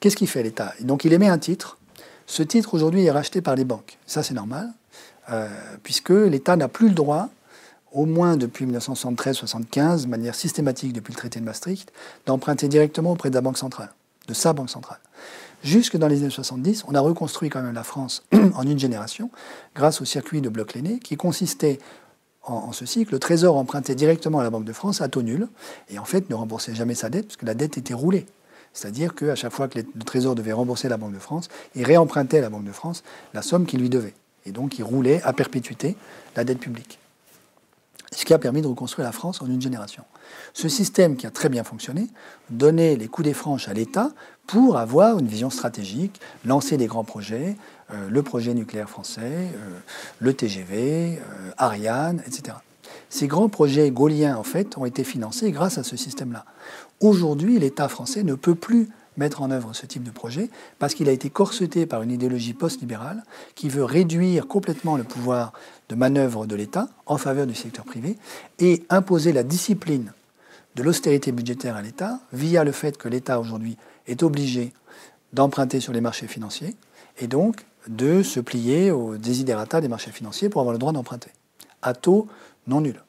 qu'est-ce 0.00 0.16
qu'il 0.16 0.28
fait 0.28 0.42
l'État? 0.42 0.72
Donc 0.80 1.04
il 1.04 1.12
émet 1.12 1.28
un 1.28 1.36
titre. 1.36 1.76
Ce 2.24 2.42
titre 2.42 2.72
aujourd'hui 2.72 3.04
est 3.04 3.10
racheté 3.10 3.42
par 3.42 3.56
les 3.56 3.66
banques. 3.66 3.98
Ça 4.06 4.22
c'est 4.22 4.32
normal. 4.32 4.72
Euh, 5.30 5.48
puisque 5.82 6.10
l'État 6.10 6.56
n'a 6.56 6.68
plus 6.68 6.88
le 6.88 6.94
droit, 6.94 7.28
au 7.92 8.06
moins 8.06 8.36
depuis 8.36 8.66
1973-75, 8.66 10.02
de 10.02 10.08
manière 10.08 10.34
systématique 10.34 10.92
depuis 10.92 11.12
le 11.12 11.18
traité 11.18 11.40
de 11.40 11.44
Maastricht, 11.44 11.92
d'emprunter 12.26 12.68
directement 12.68 13.12
auprès 13.12 13.30
de 13.30 13.34
la 13.34 13.40
Banque 13.40 13.58
centrale, 13.58 13.90
de 14.28 14.34
sa 14.34 14.52
Banque 14.52 14.70
centrale. 14.70 14.98
Jusque 15.62 15.96
dans 15.96 16.08
les 16.08 16.18
années 16.18 16.30
70, 16.30 16.84
on 16.88 16.94
a 16.94 17.00
reconstruit 17.00 17.48
quand 17.48 17.62
même 17.62 17.74
la 17.74 17.84
France 17.84 18.24
en 18.54 18.62
une 18.64 18.78
génération, 18.78 19.30
grâce 19.74 20.02
au 20.02 20.04
circuit 20.04 20.42
de 20.42 20.50
bloc 20.50 20.74
Léné, 20.74 20.98
qui 20.98 21.16
consistait 21.16 21.78
en, 22.42 22.72
ceci 22.72 23.06
que 23.06 23.12
le 23.12 23.18
Trésor 23.18 23.56
empruntait 23.56 23.94
directement 23.94 24.40
à 24.40 24.42
la 24.42 24.50
Banque 24.50 24.66
de 24.66 24.74
France 24.74 25.00
à 25.00 25.08
taux 25.08 25.22
nul, 25.22 25.48
et 25.88 25.98
en 25.98 26.04
fait 26.04 26.28
ne 26.28 26.34
remboursait 26.34 26.74
jamais 26.74 26.94
sa 26.94 27.08
dette, 27.08 27.26
puisque 27.28 27.44
la 27.44 27.54
dette 27.54 27.78
était 27.78 27.94
roulée. 27.94 28.26
C'est-à-dire 28.74 29.14
qu'à 29.14 29.36
chaque 29.36 29.52
fois 29.52 29.68
que 29.68 29.78
le 29.78 30.02
Trésor 30.04 30.34
devait 30.34 30.52
rembourser 30.52 30.88
la 30.88 30.98
Banque 30.98 31.14
de 31.14 31.18
France, 31.18 31.48
il 31.74 31.84
réempruntait 31.84 32.38
à 32.38 32.42
la 32.42 32.50
Banque 32.50 32.64
de 32.64 32.72
France 32.72 33.04
la 33.32 33.40
somme 33.40 33.64
qu'il 33.64 33.80
lui 33.80 33.88
devait. 33.88 34.14
Et 34.46 34.52
donc, 34.52 34.78
il 34.78 34.82
roulait 34.82 35.22
à 35.22 35.32
perpétuité 35.32 35.96
la 36.36 36.44
dette 36.44 36.58
publique. 36.58 36.98
Ce 38.12 38.24
qui 38.24 38.32
a 38.32 38.38
permis 38.38 38.62
de 38.62 38.68
reconstruire 38.68 39.04
la 39.04 39.12
France 39.12 39.42
en 39.42 39.46
une 39.46 39.60
génération. 39.60 40.04
Ce 40.52 40.68
système 40.68 41.16
qui 41.16 41.26
a 41.26 41.30
très 41.30 41.48
bien 41.48 41.64
fonctionné 41.64 42.06
donnait 42.50 42.96
les 42.96 43.08
coups 43.08 43.26
des 43.26 43.34
franches 43.34 43.68
à 43.68 43.74
l'État 43.74 44.10
pour 44.46 44.76
avoir 44.76 45.18
une 45.18 45.26
vision 45.26 45.50
stratégique, 45.50 46.20
lancer 46.44 46.76
des 46.76 46.86
grands 46.86 47.04
projets, 47.04 47.56
euh, 47.90 48.08
le 48.08 48.22
projet 48.22 48.54
nucléaire 48.54 48.88
français, 48.88 49.20
euh, 49.22 49.78
le 50.20 50.32
TGV, 50.32 51.18
euh, 51.18 51.50
Ariane, 51.58 52.22
etc. 52.26 52.56
Ces 53.08 53.26
grands 53.26 53.48
projets 53.48 53.90
gauliens, 53.90 54.36
en 54.36 54.42
fait, 54.42 54.76
ont 54.78 54.84
été 54.84 55.04
financés 55.04 55.50
grâce 55.50 55.78
à 55.78 55.82
ce 55.82 55.96
système-là. 55.96 56.44
Aujourd'hui, 57.00 57.58
l'État 57.58 57.88
français 57.88 58.22
ne 58.22 58.34
peut 58.34 58.54
plus 58.54 58.88
mettre 59.16 59.42
en 59.42 59.50
œuvre 59.50 59.74
ce 59.74 59.86
type 59.86 60.02
de 60.02 60.10
projet, 60.10 60.50
parce 60.78 60.94
qu'il 60.94 61.08
a 61.08 61.12
été 61.12 61.30
corseté 61.30 61.86
par 61.86 62.02
une 62.02 62.10
idéologie 62.10 62.54
post-libérale 62.54 63.22
qui 63.54 63.68
veut 63.68 63.84
réduire 63.84 64.46
complètement 64.46 64.96
le 64.96 65.04
pouvoir 65.04 65.52
de 65.88 65.94
manœuvre 65.94 66.46
de 66.46 66.54
l'État 66.54 66.88
en 67.06 67.18
faveur 67.18 67.46
du 67.46 67.54
secteur 67.54 67.84
privé 67.84 68.16
et 68.58 68.84
imposer 68.90 69.32
la 69.32 69.42
discipline 69.42 70.12
de 70.74 70.82
l'austérité 70.82 71.32
budgétaire 71.32 71.76
à 71.76 71.82
l'État 71.82 72.20
via 72.32 72.64
le 72.64 72.72
fait 72.72 72.96
que 72.96 73.08
l'État 73.08 73.38
aujourd'hui 73.38 73.76
est 74.06 74.22
obligé 74.22 74.72
d'emprunter 75.32 75.80
sur 75.80 75.92
les 75.92 76.00
marchés 76.00 76.26
financiers 76.26 76.76
et 77.18 77.26
donc 77.26 77.64
de 77.88 78.22
se 78.22 78.40
plier 78.40 78.90
aux 78.90 79.16
désidérata 79.16 79.80
des 79.80 79.88
marchés 79.88 80.10
financiers 80.10 80.48
pour 80.48 80.60
avoir 80.60 80.72
le 80.72 80.78
droit 80.78 80.92
d'emprunter 80.92 81.30
à 81.82 81.92
taux 81.94 82.26
non 82.66 82.80
nul. 82.80 83.03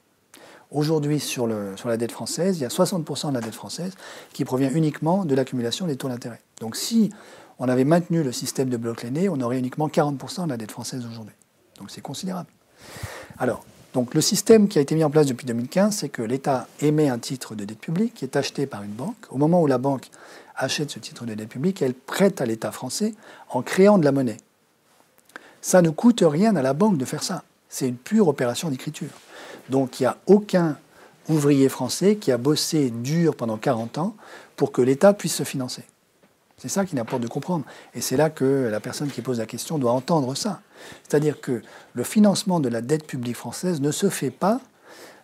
Aujourd'hui, 0.76 1.21
sur, 1.21 1.47
la 1.47 1.95
dette 1.95 2.11
française, 2.11 2.57
il 2.57 2.63
y 2.63 2.65
a 2.65 2.67
60% 2.67 3.30
de 3.30 3.34
la 3.34 3.39
dette 3.39 3.55
française 3.55 3.93
qui 4.34 4.43
provient 4.43 4.69
uniquement 4.69 5.23
de 5.23 5.34
l'accumulation 5.34 5.88
des 5.88 5.95
taux 5.95 6.09
d'intérêt. 6.09 6.41
Donc 6.59 6.76
si 6.76 7.11
on 7.59 7.69
avait 7.69 7.86
maintenu 7.86 8.23
le 8.23 8.34
système 8.34 8.67
de 8.67 8.76
bloc 8.76 9.03
l'aîné, 9.03 9.30
on 9.30 9.39
aurait 9.39 9.57
uniquement 9.57 9.88
40% 9.88 10.43
de 10.43 10.49
la 10.49 10.57
dette 10.57 10.71
française 10.71 11.05
aujourd'hui. 11.09 11.34
Donc 11.80 11.91
c'est 11.91 12.01
considérable. 12.01 12.49
Alors, 13.39 13.63
le 14.13 14.19
système 14.19 14.67
qui 14.67 14.78
a 14.78 14.82
été 14.82 14.95
mis 14.95 15.05
en 15.05 15.09
place 15.09 15.28
depuis 15.28 15.45
2015, 15.45 15.95
c'est 15.95 16.09
que 16.09 16.21
l'État 16.21 16.67
émet 16.82 17.07
un 17.07 17.19
titre 17.19 17.55
de 17.55 17.63
dette 17.63 17.80
publique 17.80 18.13
qui 18.13 18.26
est 18.26 18.36
acheté 18.36 18.67
par 18.67 18.84
une 18.84 18.91
banque. 18.91 19.15
Au 19.30 19.38
moment 19.38 19.61
où 19.61 19.67
la 19.67 19.78
banque 19.78 20.09
achète 20.57 20.91
ce 20.91 20.99
titre 20.99 21.26
de 21.26 21.36
dette 21.36 21.47
publique, 21.47 21.82
elle 21.82 21.93
prête 21.93 22.41
à 22.41 22.45
l'État 22.45 22.73
français 22.73 23.15
en 23.49 23.61
créant 23.61 23.97
de 23.97 24.03
la 24.03 24.11
monnaie. 24.11 24.38
Ça 25.61 25.82
ne 25.82 25.89
coûte 25.89 26.21
rien 26.28 26.53
à 26.57 26.61
la 26.61 26.73
banque 26.73 26.97
de 26.97 27.05
faire 27.05 27.23
ça. 27.23 27.43
C'est 27.69 27.88
une 27.88 27.95
pure 27.95 28.28
opération 28.28 28.69
d'écriture. 28.69 29.07
Donc 29.70 29.99
il 29.99 30.03
n'y 30.03 30.07
a 30.07 30.18
aucun 30.26 30.78
ouvrier 31.30 31.70
français 31.70 32.18
qui 32.18 32.32
a 32.32 32.38
bossé 32.38 32.89
dur 32.91 33.36
pendant 33.36 33.57
40 33.57 33.97
ans 33.97 34.16
pour 34.55 34.72
que 34.72 34.82
l'État 34.82 35.13
puisse 35.13 35.36
se 35.36 35.43
financer. 35.43 35.84
C'est 36.57 36.70
ça 36.70 36.86
qui 36.86 36.95
n'importe 36.95 37.22
de 37.22 37.28
comprendre. 37.28 37.66
Et 37.93 38.01
c'est 38.01 38.16
là 38.16 38.30
que 38.30 38.70
la 38.72 38.80
personne 38.80 39.09
qui 39.09 39.22
pose 39.22 39.39
la 39.39 39.45
question 39.45 39.78
doit 39.78 39.91
entendre 39.91 40.36
ça. 40.36 40.61
C'est-à-dire 41.03 41.41
que 41.41 41.61
le 41.93 42.03
financement 42.03 42.59
de 42.59 42.70
la 42.70 42.82
dette 42.82 43.05
publique 43.05 43.36
française 43.36 43.82
ne 43.82 43.91
se 43.91 44.09
fait 44.09 44.32
pas 44.32 44.61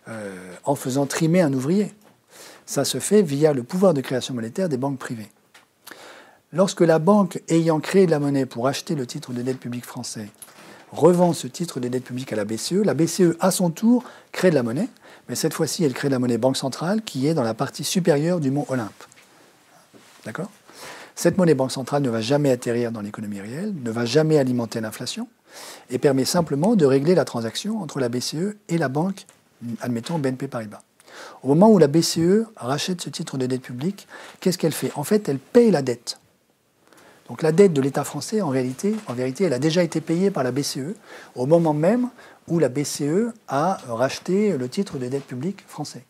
euh, 0.08 0.54
en 0.64 0.74
faisant 0.74 1.06
trimer 1.06 1.40
un 1.40 1.52
ouvrier. 1.52 1.94
Ça 2.66 2.84
se 2.84 2.98
fait 2.98 3.22
via 3.22 3.52
le 3.52 3.62
pouvoir 3.62 3.94
de 3.94 4.00
création 4.00 4.34
monétaire 4.34 4.68
des 4.68 4.76
banques 4.76 4.98
privées. 4.98 5.30
Lorsque 6.52 6.82
la 6.82 6.98
banque 6.98 7.40
ayant 7.48 7.80
créé 7.80 8.04
de 8.04 8.10
la 8.10 8.18
monnaie 8.18 8.44
pour 8.44 8.68
acheter 8.68 8.94
le 8.94 9.06
titre 9.06 9.32
de 9.32 9.40
dette 9.40 9.58
publique 9.58 9.86
français 9.86 10.28
revend 10.92 11.32
ce 11.32 11.46
titre 11.46 11.80
de 11.80 11.88
dette 11.88 12.04
publique 12.04 12.32
à 12.32 12.36
la 12.36 12.44
BCE. 12.44 12.84
La 12.84 12.94
BCE, 12.94 13.36
à 13.40 13.50
son 13.50 13.70
tour, 13.70 14.04
crée 14.30 14.50
de 14.50 14.54
la 14.54 14.62
monnaie, 14.62 14.88
mais 15.28 15.34
cette 15.34 15.54
fois-ci, 15.54 15.84
elle 15.84 15.94
crée 15.94 16.08
de 16.08 16.12
la 16.12 16.18
monnaie 16.18 16.38
banque 16.38 16.56
centrale 16.56 17.02
qui 17.02 17.26
est 17.26 17.34
dans 17.34 17.42
la 17.42 17.54
partie 17.54 17.84
supérieure 17.84 18.40
du 18.40 18.50
mont 18.50 18.66
Olympe. 18.68 19.04
D'accord? 20.24 20.50
Cette 21.14 21.36
monnaie 21.38 21.54
banque 21.54 21.72
centrale 21.72 22.02
ne 22.02 22.10
va 22.10 22.20
jamais 22.20 22.50
atterrir 22.50 22.92
dans 22.92 23.00
l'économie 23.00 23.40
réelle, 23.40 23.74
ne 23.82 23.90
va 23.90 24.04
jamais 24.04 24.38
alimenter 24.38 24.80
l'inflation, 24.80 25.28
et 25.90 25.98
permet 25.98 26.24
simplement 26.24 26.76
de 26.76 26.86
régler 26.86 27.14
la 27.14 27.24
transaction 27.24 27.82
entre 27.82 28.00
la 28.00 28.08
BCE 28.08 28.56
et 28.68 28.78
la 28.78 28.88
banque, 28.88 29.26
admettons 29.80 30.18
BNP 30.18 30.48
Paribas. 30.48 30.80
Au 31.42 31.48
moment 31.48 31.70
où 31.70 31.78
la 31.78 31.88
BCE 31.88 32.46
rachète 32.56 33.02
ce 33.02 33.10
titre 33.10 33.36
de 33.36 33.46
dette 33.46 33.62
publique, 33.62 34.08
qu'est-ce 34.40 34.56
qu'elle 34.56 34.72
fait? 34.72 34.90
En 34.94 35.04
fait, 35.04 35.28
elle 35.28 35.38
paye 35.38 35.70
la 35.70 35.82
dette. 35.82 36.18
Donc 37.28 37.42
la 37.42 37.52
dette 37.52 37.72
de 37.72 37.80
l'État 37.80 38.04
français, 38.04 38.40
en 38.40 38.48
réalité, 38.48 38.94
elle 39.40 39.52
a 39.52 39.58
déjà 39.58 39.82
été 39.82 40.00
payée 40.00 40.30
par 40.30 40.42
la 40.42 40.50
BCE 40.50 40.94
au 41.34 41.46
moment 41.46 41.72
même 41.72 42.08
où 42.48 42.58
la 42.58 42.68
BCE 42.68 43.32
a 43.48 43.78
racheté 43.88 44.56
le 44.56 44.68
titre 44.68 44.98
de 44.98 45.06
dette 45.06 45.24
publique 45.24 45.64
français 45.66 46.04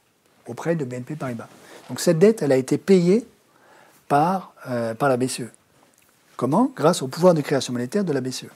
auprès 0.46 0.74
de 0.74 0.84
BNP 0.84 1.16
Paribas. 1.16 1.48
Donc 1.88 2.00
cette 2.00 2.18
dette, 2.18 2.42
elle 2.42 2.52
a 2.52 2.56
été 2.56 2.78
payée 2.78 3.26
par, 4.08 4.54
par 4.98 5.08
la 5.08 5.16
BCE. 5.16 5.50
Comment? 6.36 6.72
Grâce 6.74 7.02
au 7.02 7.08
pouvoir 7.08 7.34
de 7.34 7.40
création 7.40 7.72
monétaire 7.72 8.04
de 8.04 8.12
la 8.12 8.20
BCE. 8.20 8.46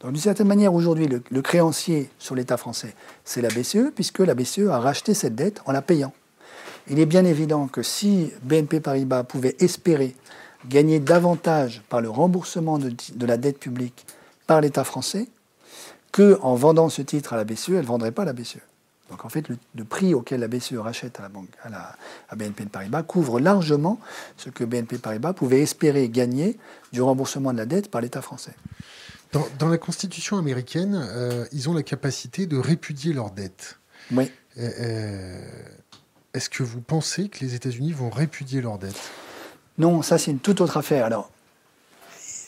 Donc 0.00 0.12
d'une 0.12 0.20
certaine 0.20 0.48
manière, 0.48 0.72
aujourd'hui, 0.72 1.06
le, 1.08 1.42
créancier 1.42 2.10
sur 2.18 2.34
l'État 2.34 2.56
français, 2.56 2.94
c'est 3.24 3.42
la 3.42 3.48
BCE, 3.48 3.92
puisque 3.94 4.20
la 4.20 4.34
BCE 4.34 4.68
a 4.70 4.78
racheté 4.78 5.12
cette 5.14 5.34
dette 5.34 5.60
en 5.66 5.72
la 5.72 5.82
payant. 5.82 6.12
Il 6.88 6.98
est 6.98 7.06
bien 7.06 7.24
évident 7.24 7.68
que 7.68 7.82
si 7.82 8.32
BNP 8.42 8.80
Paribas 8.80 9.24
pouvait 9.24 9.56
espérer 9.60 10.16
gagner 10.68 11.00
davantage 11.00 11.82
par 11.88 12.00
le 12.00 12.10
remboursement 12.10 12.78
de, 12.78 13.26
la 13.26 13.36
dette 13.36 13.58
publique 13.58 14.06
par 14.46 14.60
l'État 14.60 14.84
français, 14.84 15.28
qu'en 16.12 16.54
vendant 16.54 16.88
ce 16.88 17.02
titre 17.02 17.32
à 17.32 17.36
la 17.36 17.44
BCE, 17.44 17.70
elle 17.70 17.76
ne 17.76 17.82
vendrait 17.82 18.12
pas 18.12 18.24
la 18.24 18.32
BCE. 18.32 18.58
Donc 19.10 19.24
en 19.24 19.28
fait, 19.28 19.46
le, 19.48 19.84
prix 19.84 20.14
auquel 20.14 20.40
la 20.40 20.48
BCE 20.48 20.74
rachète 20.74 21.18
à, 21.18 21.22
la 21.22 21.28
banque, 21.28 21.48
à, 21.64 21.68
la, 21.68 21.96
à 22.28 22.36
BNP 22.36 22.66
Paribas 22.66 23.02
couvre 23.02 23.40
largement 23.40 23.98
ce 24.36 24.50
que 24.50 24.62
BNP 24.62 24.98
Paribas 24.98 25.32
pouvait 25.32 25.60
espérer 25.60 26.08
gagner 26.08 26.56
du 26.92 27.02
remboursement 27.02 27.52
de 27.52 27.58
la 27.58 27.66
dette 27.66 27.90
par 27.90 28.00
l'État 28.00 28.22
français. 28.22 28.54
Dans, 29.58 29.68
la 29.68 29.78
Constitution 29.78 30.38
américaine, 30.38 31.00
euh, 31.00 31.44
ils 31.52 31.68
ont 31.68 31.74
la 31.74 31.84
capacité 31.84 32.46
de 32.46 32.56
répudier 32.56 33.12
leur 33.12 33.30
dette. 33.30 33.78
Oui. 34.10 34.30
Euh, 34.58 34.70
euh, 34.80 35.40
est-ce 36.34 36.50
que 36.50 36.64
vous 36.64 36.80
pensez 36.80 37.28
que 37.28 37.44
les 37.44 37.54
États-Unis 37.54 37.92
vont 37.92 38.10
répudier 38.10 38.60
leur 38.60 38.78
dette? 38.78 39.10
Non, 39.80 40.02
ça 40.02 40.18
c'est 40.18 40.30
une 40.30 40.38
toute 40.38 40.60
autre 40.60 40.76
affaire. 40.76 41.04
Alors, 41.04 41.30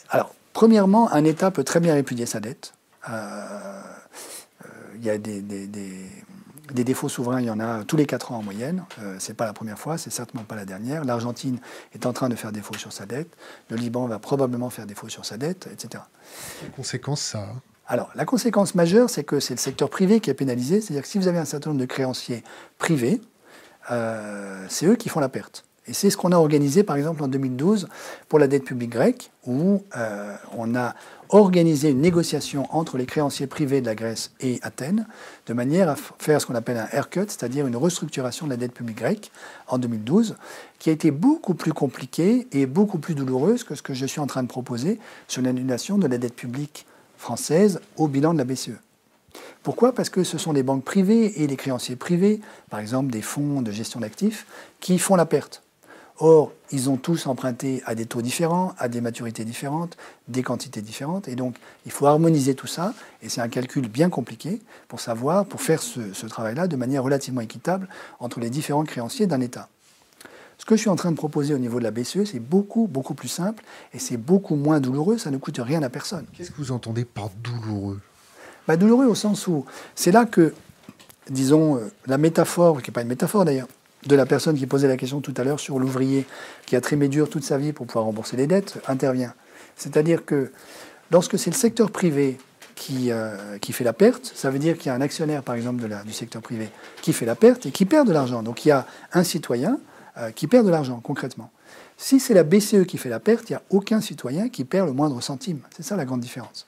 alors, 0.09 0.33
premièrement, 0.53 1.11
un 1.11 1.25
État 1.25 1.51
peut 1.51 1.63
très 1.63 1.79
bien 1.79 1.93
répudier 1.93 2.25
sa 2.25 2.39
dette. 2.39 2.73
Il 4.95 5.03
y 5.03 5.09
a 5.09 5.17
des, 5.17 5.41
des 6.71 6.83
défauts 6.83 7.09
souverains, 7.09 7.41
il 7.41 7.47
y 7.47 7.49
en 7.49 7.59
a 7.59 7.83
tous 7.83 7.97
les 7.97 8.05
4 8.05 8.31
ans 8.31 8.37
en 8.37 8.43
moyenne. 8.43 8.85
Euh, 8.99 9.19
ce 9.19 9.29
n'est 9.29 9.35
pas 9.35 9.45
la 9.45 9.53
première 9.53 9.77
fois, 9.77 9.97
c'est 9.97 10.09
certainement 10.09 10.45
pas 10.45 10.55
la 10.55 10.65
dernière. 10.65 11.03
L'Argentine 11.03 11.59
est 11.93 12.05
en 12.05 12.13
train 12.13 12.29
de 12.29 12.35
faire 12.35 12.51
défaut 12.51 12.75
sur 12.75 12.93
sa 12.93 13.05
dette. 13.05 13.29
Le 13.69 13.75
Liban 13.75 14.07
va 14.07 14.19
probablement 14.19 14.69
faire 14.69 14.85
défaut 14.85 15.09
sur 15.09 15.25
sa 15.25 15.37
dette, 15.37 15.67
etc. 15.71 16.03
Quelle 16.59 16.71
conséquence 16.71 17.21
ça 17.21 17.47
Alors, 17.87 18.11
la 18.15 18.25
conséquence 18.25 18.75
majeure, 18.75 19.09
c'est 19.09 19.23
que 19.23 19.39
c'est 19.39 19.53
le 19.53 19.59
secteur 19.59 19.89
privé 19.89 20.19
qui 20.19 20.29
est 20.29 20.33
pénalisé. 20.35 20.79
C'est-à-dire 20.79 21.03
que 21.03 21.09
si 21.09 21.17
vous 21.17 21.27
avez 21.27 21.39
un 21.39 21.45
certain 21.45 21.71
nombre 21.71 21.81
de 21.81 21.85
créanciers 21.85 22.43
privés, 22.77 23.21
euh, 23.91 24.65
c'est 24.69 24.85
eux 24.85 24.95
qui 24.95 25.09
font 25.09 25.19
la 25.19 25.29
perte. 25.29 25.65
Et 25.87 25.93
c'est 25.93 26.09
ce 26.09 26.15
qu'on 26.15 26.31
a 26.31 26.37
organisé, 26.37 26.83
par 26.83 26.95
exemple, 26.95 27.23
en 27.23 27.27
2012 27.27 27.89
pour 28.29 28.39
la 28.39 28.47
dette 28.47 28.63
publique 28.63 28.91
grecque, 28.91 29.31
où 29.45 29.83
euh, 29.97 30.35
on 30.57 30.75
a 30.75 30.95
organisé 31.29 31.89
une 31.89 31.99
négociation 31.99 32.67
entre 32.73 32.97
les 32.97 33.05
créanciers 33.05 33.47
privés 33.47 33.81
de 33.81 33.87
la 33.87 33.95
Grèce 33.95 34.31
et 34.39 34.59
Athènes, 34.61 35.07
de 35.47 35.53
manière 35.53 35.89
à 35.89 35.95
faire 35.95 36.39
ce 36.39 36.45
qu'on 36.45 36.55
appelle 36.55 36.77
un 36.77 36.87
haircut, 36.91 37.25
c'est-à-dire 37.27 37.67
une 37.67 37.75
restructuration 37.75 38.45
de 38.45 38.51
la 38.51 38.57
dette 38.57 38.71
publique 38.71 38.97
grecque 38.97 39.31
en 39.67 39.77
2012, 39.77 40.35
qui 40.79 40.89
a 40.89 40.93
été 40.93 41.11
beaucoup 41.11 41.55
plus 41.55 41.73
compliquée 41.73 42.47
et 42.51 42.65
beaucoup 42.65 42.99
plus 42.99 43.15
douloureuse 43.15 43.63
que 43.63 43.75
ce 43.75 43.81
que 43.81 43.93
je 43.93 44.05
suis 44.05 44.19
en 44.19 44.27
train 44.27 44.43
de 44.43 44.47
proposer 44.47 44.99
sur 45.27 45.41
l'annulation 45.41 45.97
de 45.97 46.07
la 46.07 46.17
dette 46.17 46.35
publique 46.35 46.85
française 47.17 47.81
au 47.97 48.07
bilan 48.07 48.33
de 48.33 48.37
la 48.37 48.45
BCE. 48.45 48.79
Pourquoi? 49.63 49.93
Parce 49.93 50.09
que 50.09 50.23
ce 50.23 50.37
sont 50.37 50.53
les 50.53 50.61
banques 50.61 50.83
privées 50.83 51.41
et 51.41 51.47
les 51.47 51.55
créanciers 51.55 51.95
privés, 51.95 52.41
par 52.69 52.79
exemple 52.79 53.11
des 53.11 53.21
fonds 53.21 53.61
de 53.61 53.71
gestion 53.71 54.01
d'actifs, 54.01 54.45
qui 54.79 54.99
font 54.99 55.15
la 55.15 55.25
perte. 55.25 55.62
Or, 56.25 56.53
ils 56.71 56.89
ont 56.89 56.95
tous 56.95 57.27
emprunté 57.27 57.83
à 57.85 57.95
des 57.95 58.05
taux 58.05 58.21
différents, 58.21 58.73
à 58.77 58.87
des 58.87 59.01
maturités 59.01 59.43
différentes, 59.43 59.97
des 60.29 60.41
quantités 60.41 60.81
différentes. 60.81 61.27
Et 61.27 61.35
donc, 61.35 61.57
il 61.85 61.91
faut 61.91 62.05
harmoniser 62.05 62.55
tout 62.55 62.65
ça. 62.65 62.93
Et 63.21 63.27
c'est 63.27 63.41
un 63.41 63.49
calcul 63.49 63.89
bien 63.89 64.09
compliqué 64.09 64.61
pour 64.87 65.01
savoir, 65.01 65.45
pour 65.45 65.61
faire 65.61 65.81
ce, 65.81 66.25
travail-là 66.25 66.69
de 66.69 66.77
manière 66.77 67.03
relativement 67.03 67.41
équitable 67.41 67.89
entre 68.21 68.39
les 68.39 68.49
différents 68.49 68.85
créanciers 68.85 69.27
d'un 69.27 69.41
État. 69.41 69.67
Ce 70.57 70.63
que 70.63 70.77
je 70.77 70.79
suis 70.79 70.89
en 70.89 70.95
train 70.95 71.11
de 71.11 71.17
proposer 71.17 71.53
au 71.53 71.57
niveau 71.57 71.79
de 71.79 71.83
la 71.83 71.91
BCE, 71.91 72.23
c'est 72.23 72.39
beaucoup, 72.39 72.87
beaucoup 72.87 73.15
plus 73.15 73.27
simple 73.27 73.61
et 73.93 73.99
c'est 73.99 74.15
beaucoup 74.15 74.55
moins 74.55 74.79
douloureux. 74.79 75.17
Ça 75.17 75.29
ne 75.29 75.35
coûte 75.35 75.59
rien 75.61 75.83
à 75.83 75.89
personne. 75.89 76.25
Qu'est-ce 76.31 76.51
que 76.51 76.57
vous 76.57 76.71
entendez 76.71 77.03
par 77.03 77.31
douloureux? 77.43 77.99
Bah, 78.65 78.77
Douloureux 78.77 79.07
au 79.07 79.15
sens 79.15 79.45
où 79.47 79.65
c'est 79.93 80.13
là 80.13 80.23
que, 80.23 80.53
disons, 81.29 81.75
euh, 81.75 81.91
la 82.05 82.17
métaphore, 82.17 82.81
qui 82.81 82.91
n'est 82.91 82.93
pas 82.93 83.01
une 83.01 83.09
métaphore 83.09 83.43
d'ailleurs, 83.43 83.67
de 84.05 84.15
la 84.15 84.25
personne 84.25 84.57
qui 84.57 84.67
posait 84.67 84.87
la 84.87 84.97
question 84.97 85.21
tout 85.21 85.33
à 85.37 85.43
l'heure 85.43 85.59
sur 85.59 85.79
l'ouvrier 85.79 86.25
qui 86.65 86.75
a 86.75 86.81
trimé 86.81 87.07
dur 87.07 87.29
toute 87.29 87.43
sa 87.43 87.57
vie 87.57 87.73
pour 87.73 87.85
pouvoir 87.85 88.05
rembourser 88.05 88.37
les 88.37 88.47
dettes 88.47 88.79
intervient. 88.87 89.33
C'est-à-dire 89.75 90.25
que 90.25 90.51
lorsque 91.11 91.37
c'est 91.39 91.49
le 91.49 91.55
secteur 91.55 91.91
privé 91.91 92.37
qui, 92.75 93.11
euh, 93.11 93.57
qui 93.59 93.73
fait 93.73 93.83
la 93.83 93.93
perte, 93.93 94.31
ça 94.35 94.49
veut 94.49 94.59
dire 94.59 94.77
qu'il 94.77 94.87
y 94.87 94.89
a 94.89 94.95
un 94.95 95.01
actionnaire, 95.01 95.43
par 95.43 95.55
exemple, 95.55 95.87
du 96.05 96.13
secteur 96.13 96.41
privé 96.41 96.69
qui 97.01 97.13
fait 97.13 97.25
la 97.25 97.35
perte 97.35 97.65
et 97.65 97.71
qui 97.71 97.85
perd 97.85 98.07
de 98.07 98.13
l'argent. 98.13 98.43
Donc 98.43 98.65
il 98.65 98.69
y 98.69 98.71
a 98.71 98.85
un 99.13 99.23
citoyen 99.23 99.79
euh, 100.17 100.31
qui 100.31 100.47
perd 100.47 100.65
de 100.65 100.71
l'argent, 100.71 100.99
concrètement. 101.01 101.51
Si 101.97 102.19
c'est 102.19 102.33
la 102.33 102.43
BCE 102.43 102.85
qui 102.87 102.97
fait 102.97 103.09
la 103.09 103.19
perte, 103.19 103.49
il 103.49 103.53
n'y 103.53 103.57
a 103.57 103.61
aucun 103.69 104.01
citoyen 104.01 104.49
qui 104.49 104.65
perd 104.65 104.87
le 104.87 104.93
moindre 104.93 105.21
centime. 105.21 105.59
C'est 105.75 105.83
ça 105.83 105.95
la 105.95 106.05
grande 106.05 106.21
différence. 106.21 106.67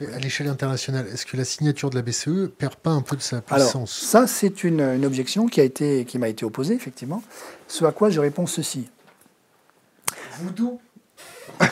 À 0.00 0.18
l'échelle 0.20 0.46
internationale, 0.46 1.08
est-ce 1.12 1.26
que 1.26 1.36
la 1.36 1.44
signature 1.44 1.90
de 1.90 1.96
la 1.96 2.02
BCE 2.02 2.50
perd 2.56 2.76
pas 2.76 2.90
un 2.90 3.02
peu 3.02 3.16
de 3.16 3.20
sa 3.20 3.40
puissance? 3.40 3.74
Alors, 3.74 3.88
Ça, 3.88 4.26
c'est 4.28 4.62
une, 4.62 5.04
objection 5.04 5.46
qui, 5.46 5.60
a 5.60 5.64
été, 5.64 6.04
qui 6.04 6.18
m'a 6.18 6.28
été 6.28 6.44
opposée, 6.44 6.74
effectivement. 6.74 7.22
Ce 7.66 7.84
à 7.84 7.90
quoi 7.90 8.08
je 8.08 8.20
réponds 8.20 8.46
ceci. 8.46 8.88
Voodoo? 10.40 10.80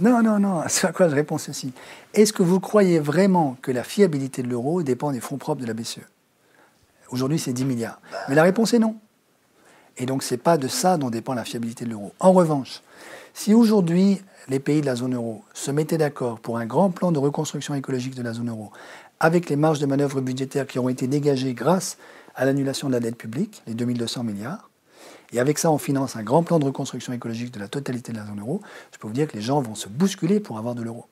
Non, 0.00 0.24
non, 0.24 0.40
non. 0.40 0.64
Ce 0.68 0.88
à 0.88 0.92
quoi 0.92 1.08
je 1.08 1.14
réponds 1.14 1.38
ceci. 1.38 1.72
Est-ce 2.14 2.32
que 2.32 2.42
vous 2.42 2.58
croyez 2.58 2.98
vraiment 2.98 3.56
que 3.62 3.70
la 3.70 3.84
fiabilité 3.84 4.42
de 4.42 4.48
l'euro 4.48 4.82
dépend 4.82 5.12
des 5.12 5.20
fonds 5.20 5.38
propres 5.38 5.62
de 5.62 5.66
la 5.68 5.72
BCE 5.72 6.00
Aujourd'hui, 7.10 7.38
c'est 7.38 7.52
10 7.52 7.64
milliards. 7.64 8.00
Mais 8.28 8.34
la 8.34 8.42
réponse 8.42 8.74
est 8.74 8.80
non. 8.80 8.96
Et 9.96 10.06
donc, 10.06 10.24
ce 10.24 10.34
n'est 10.34 10.38
pas 10.38 10.58
de 10.58 10.66
ça 10.66 10.96
dont 10.96 11.10
dépend 11.10 11.34
la 11.34 11.44
fiabilité 11.44 11.84
de 11.84 11.90
l'euro. 11.90 12.12
En 12.18 12.32
revanche, 12.32 12.82
si 13.34 13.52
aujourd'hui 13.52 14.22
les 14.48 14.60
pays 14.60 14.80
de 14.80 14.86
la 14.86 14.94
zone 14.94 15.14
euro 15.14 15.42
se 15.52 15.70
mettaient 15.70 15.98
d'accord 15.98 16.38
pour 16.38 16.58
un 16.58 16.66
grand 16.66 16.90
plan 16.90 17.12
de 17.12 17.18
reconstruction 17.18 17.74
écologique 17.74 18.14
de 18.14 18.22
la 18.22 18.32
zone 18.32 18.48
euro, 18.48 18.70
avec 19.20 19.50
les 19.50 19.56
marges 19.56 19.80
de 19.80 19.86
manœuvre 19.86 20.20
budgétaires 20.20 20.66
qui 20.66 20.78
ont 20.78 20.88
été 20.88 21.08
dégagées 21.08 21.52
grâce 21.52 21.98
à 22.36 22.44
l'annulation 22.44 22.88
de 22.88 22.92
la 22.94 23.00
dette 23.00 23.16
publique, 23.16 23.62
les 23.66 23.74
2200 23.74 24.24
milliards, 24.24 24.70
et 25.32 25.40
avec 25.40 25.58
ça 25.58 25.70
on 25.70 25.78
finance 25.78 26.16
un 26.16 26.22
grand 26.22 26.44
plan 26.44 26.58
de 26.58 26.64
reconstruction 26.64 27.12
écologique 27.12 27.52
de 27.52 27.58
la 27.58 27.68
totalité 27.68 28.12
de 28.12 28.18
la 28.18 28.26
zone 28.26 28.40
euro, 28.40 28.60
je 28.92 28.98
peux 28.98 29.08
vous 29.08 29.14
dire 29.14 29.26
que 29.26 29.36
les 29.36 29.42
gens 29.42 29.60
vont 29.60 29.74
se 29.74 29.88
bousculer 29.88 30.38
pour 30.40 30.58
avoir 30.58 30.74
de 30.74 30.82
l'euro. 30.82 31.06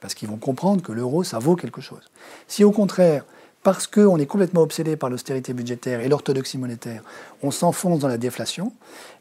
Parce 0.00 0.14
qu'ils 0.14 0.28
vont 0.28 0.36
comprendre 0.36 0.82
que 0.82 0.92
l'euro, 0.92 1.24
ça 1.24 1.38
vaut 1.38 1.56
quelque 1.56 1.80
chose. 1.80 2.02
Si 2.46 2.62
au 2.62 2.70
contraire, 2.70 3.24
parce 3.62 3.86
qu'on 3.86 4.18
est 4.18 4.26
complètement 4.26 4.60
obsédé 4.60 4.96
par 4.96 5.08
l'austérité 5.08 5.54
budgétaire 5.54 6.00
et 6.00 6.08
l'orthodoxie 6.08 6.58
monétaire, 6.58 7.02
on 7.42 7.50
s'enfonce 7.50 8.00
dans 8.00 8.08
la 8.08 8.18
déflation 8.18 8.72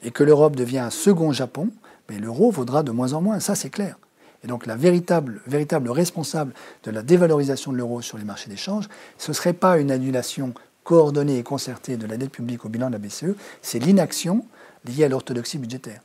et 0.03 0.11
que 0.11 0.23
l'Europe 0.23 0.57
devient 0.57 0.79
un 0.79 0.89
second 0.89 1.31
Japon, 1.31 1.69
mais 2.09 2.19
l'euro 2.19 2.51
vaudra 2.51 2.83
de 2.83 2.91
moins 2.91 3.13
en 3.13 3.21
moins, 3.21 3.39
ça 3.39 3.55
c'est 3.55 3.69
clair. 3.69 3.97
Et 4.43 4.47
donc 4.47 4.65
la 4.65 4.75
véritable, 4.75 5.41
véritable 5.47 5.89
responsable 5.89 6.53
de 6.83 6.91
la 6.91 7.01
dévalorisation 7.01 7.71
de 7.71 7.77
l'euro 7.77 8.01
sur 8.01 8.17
les 8.17 8.25
marchés 8.25 8.49
d'échange, 8.49 8.89
ce 9.17 9.31
ne 9.31 9.35
serait 9.35 9.53
pas 9.53 9.77
une 9.77 9.91
annulation 9.91 10.53
coordonnée 10.83 11.37
et 11.37 11.43
concertée 11.43 11.95
de 11.95 12.05
la 12.05 12.17
dette 12.17 12.31
publique 12.31 12.65
au 12.65 12.69
bilan 12.69 12.87
de 12.87 12.93
la 12.93 12.99
BCE, 12.99 13.35
c'est 13.61 13.79
l'inaction 13.79 14.45
liée 14.85 15.05
à 15.05 15.09
l'orthodoxie 15.09 15.57
budgétaire. 15.57 16.01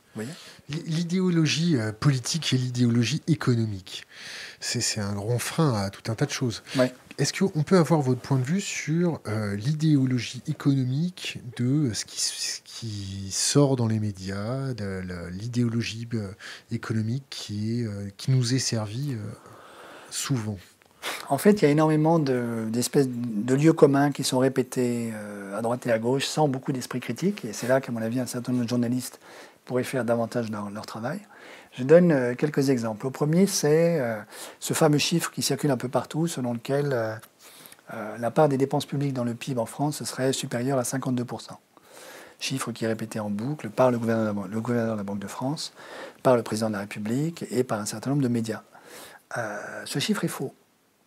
L'idéologie 0.69 1.77
euh, 1.77 1.91
politique 1.91 2.53
et 2.53 2.57
l'idéologie 2.57 3.21
économique, 3.27 4.05
c'est 4.59 4.99
un 4.99 5.13
grand 5.13 5.39
frein 5.39 5.73
à 5.73 5.89
tout 5.89 6.09
un 6.11 6.15
tas 6.15 6.25
de 6.25 6.31
choses. 6.31 6.63
Est-ce 7.19 7.33
qu'on 7.33 7.63
peut 7.63 7.77
avoir 7.77 7.99
votre 7.99 8.21
point 8.21 8.37
de 8.37 8.43
vue 8.43 8.61
sur 8.61 9.19
euh, 9.27 9.53
l'idéologie 9.57 10.41
économique 10.47 11.41
de 11.57 11.91
ce 11.93 12.05
qui, 12.05 13.29
sort 13.29 13.75
dans 13.75 13.87
les 13.87 13.99
médias, 13.99 14.73
de, 14.73 15.03
l'idéologie 15.29 16.07
euh, 16.13 16.31
économique 16.71 17.49
euh, 17.51 18.07
qui 18.15 18.31
nous 18.31 18.53
est 18.53 18.59
servie 18.59 19.17
souvent? 20.09 20.57
En 21.27 21.37
fait, 21.37 21.61
il 21.61 21.63
y 21.63 21.65
a 21.65 21.71
énormément 21.71 22.19
d'espèces 22.19 23.09
de, 23.09 23.53
lieux 23.53 23.73
communs 23.73 24.11
qui 24.11 24.23
sont 24.23 24.39
répétés 24.39 25.11
à 25.53 25.61
droite 25.61 25.85
et 25.87 25.91
à 25.91 25.99
gauche 25.99 26.25
sans 26.25 26.47
beaucoup 26.47 26.71
d'esprit 26.71 27.01
critique. 27.01 27.43
Et 27.43 27.51
c'est 27.51 27.67
là 27.67 27.81
qu'à 27.81 27.91
mon 27.91 28.01
avis, 28.01 28.21
un 28.21 28.27
certain 28.27 28.53
nombre 28.53 28.63
de 28.63 28.69
journalistes 28.69 29.19
pourraient 29.65 29.83
faire 29.83 30.05
davantage 30.05 30.49
leur, 30.49 30.69
leur 30.69 30.85
travail. 30.85 31.19
Je 31.79 31.85
donne 31.85 32.11
euh, 32.11 32.35
quelques 32.35 32.69
exemples. 32.71 33.05
Le 33.05 33.11
premier, 33.11 33.47
c'est 33.47 34.01
euh, 34.01 34.19
ce 34.59 34.73
fameux 34.73 34.97
chiffre 34.97 35.31
qui 35.31 35.41
circule 35.41 35.71
un 35.71 35.77
peu 35.77 35.87
partout, 35.87 36.27
selon 36.27 36.51
lequel 36.51 36.91
euh, 36.91 38.17
la 38.17 38.31
part 38.31 38.49
des 38.49 38.57
dépenses 38.57 38.85
publiques 38.85 39.13
dans 39.13 39.23
le 39.23 39.33
PIB 39.33 39.61
en 39.61 39.65
France 39.65 40.03
serait 40.03 40.33
supérieure 40.33 40.77
à 40.77 40.81
52%. 40.81 41.51
Chiffre 42.41 42.73
qui 42.73 42.83
est 42.83 42.87
répété 42.89 43.21
en 43.21 43.29
boucle 43.29 43.69
par 43.69 43.91
le 43.91 43.97
gouverneur, 43.97 44.33
de 44.33 44.97
la 44.97 45.03
Banque 45.03 45.19
de 45.19 45.27
France, 45.27 45.71
par 46.21 46.35
le 46.35 46.43
président 46.43 46.67
de 46.67 46.73
la 46.73 46.81
République 46.81 47.45
et 47.49 47.63
par 47.63 47.79
un 47.79 47.85
certain 47.85 48.09
nombre 48.09 48.23
de 48.23 48.27
médias. 48.27 48.63
ce 49.85 49.99
chiffre 49.99 50.25
est 50.25 50.29
faux. 50.29 50.53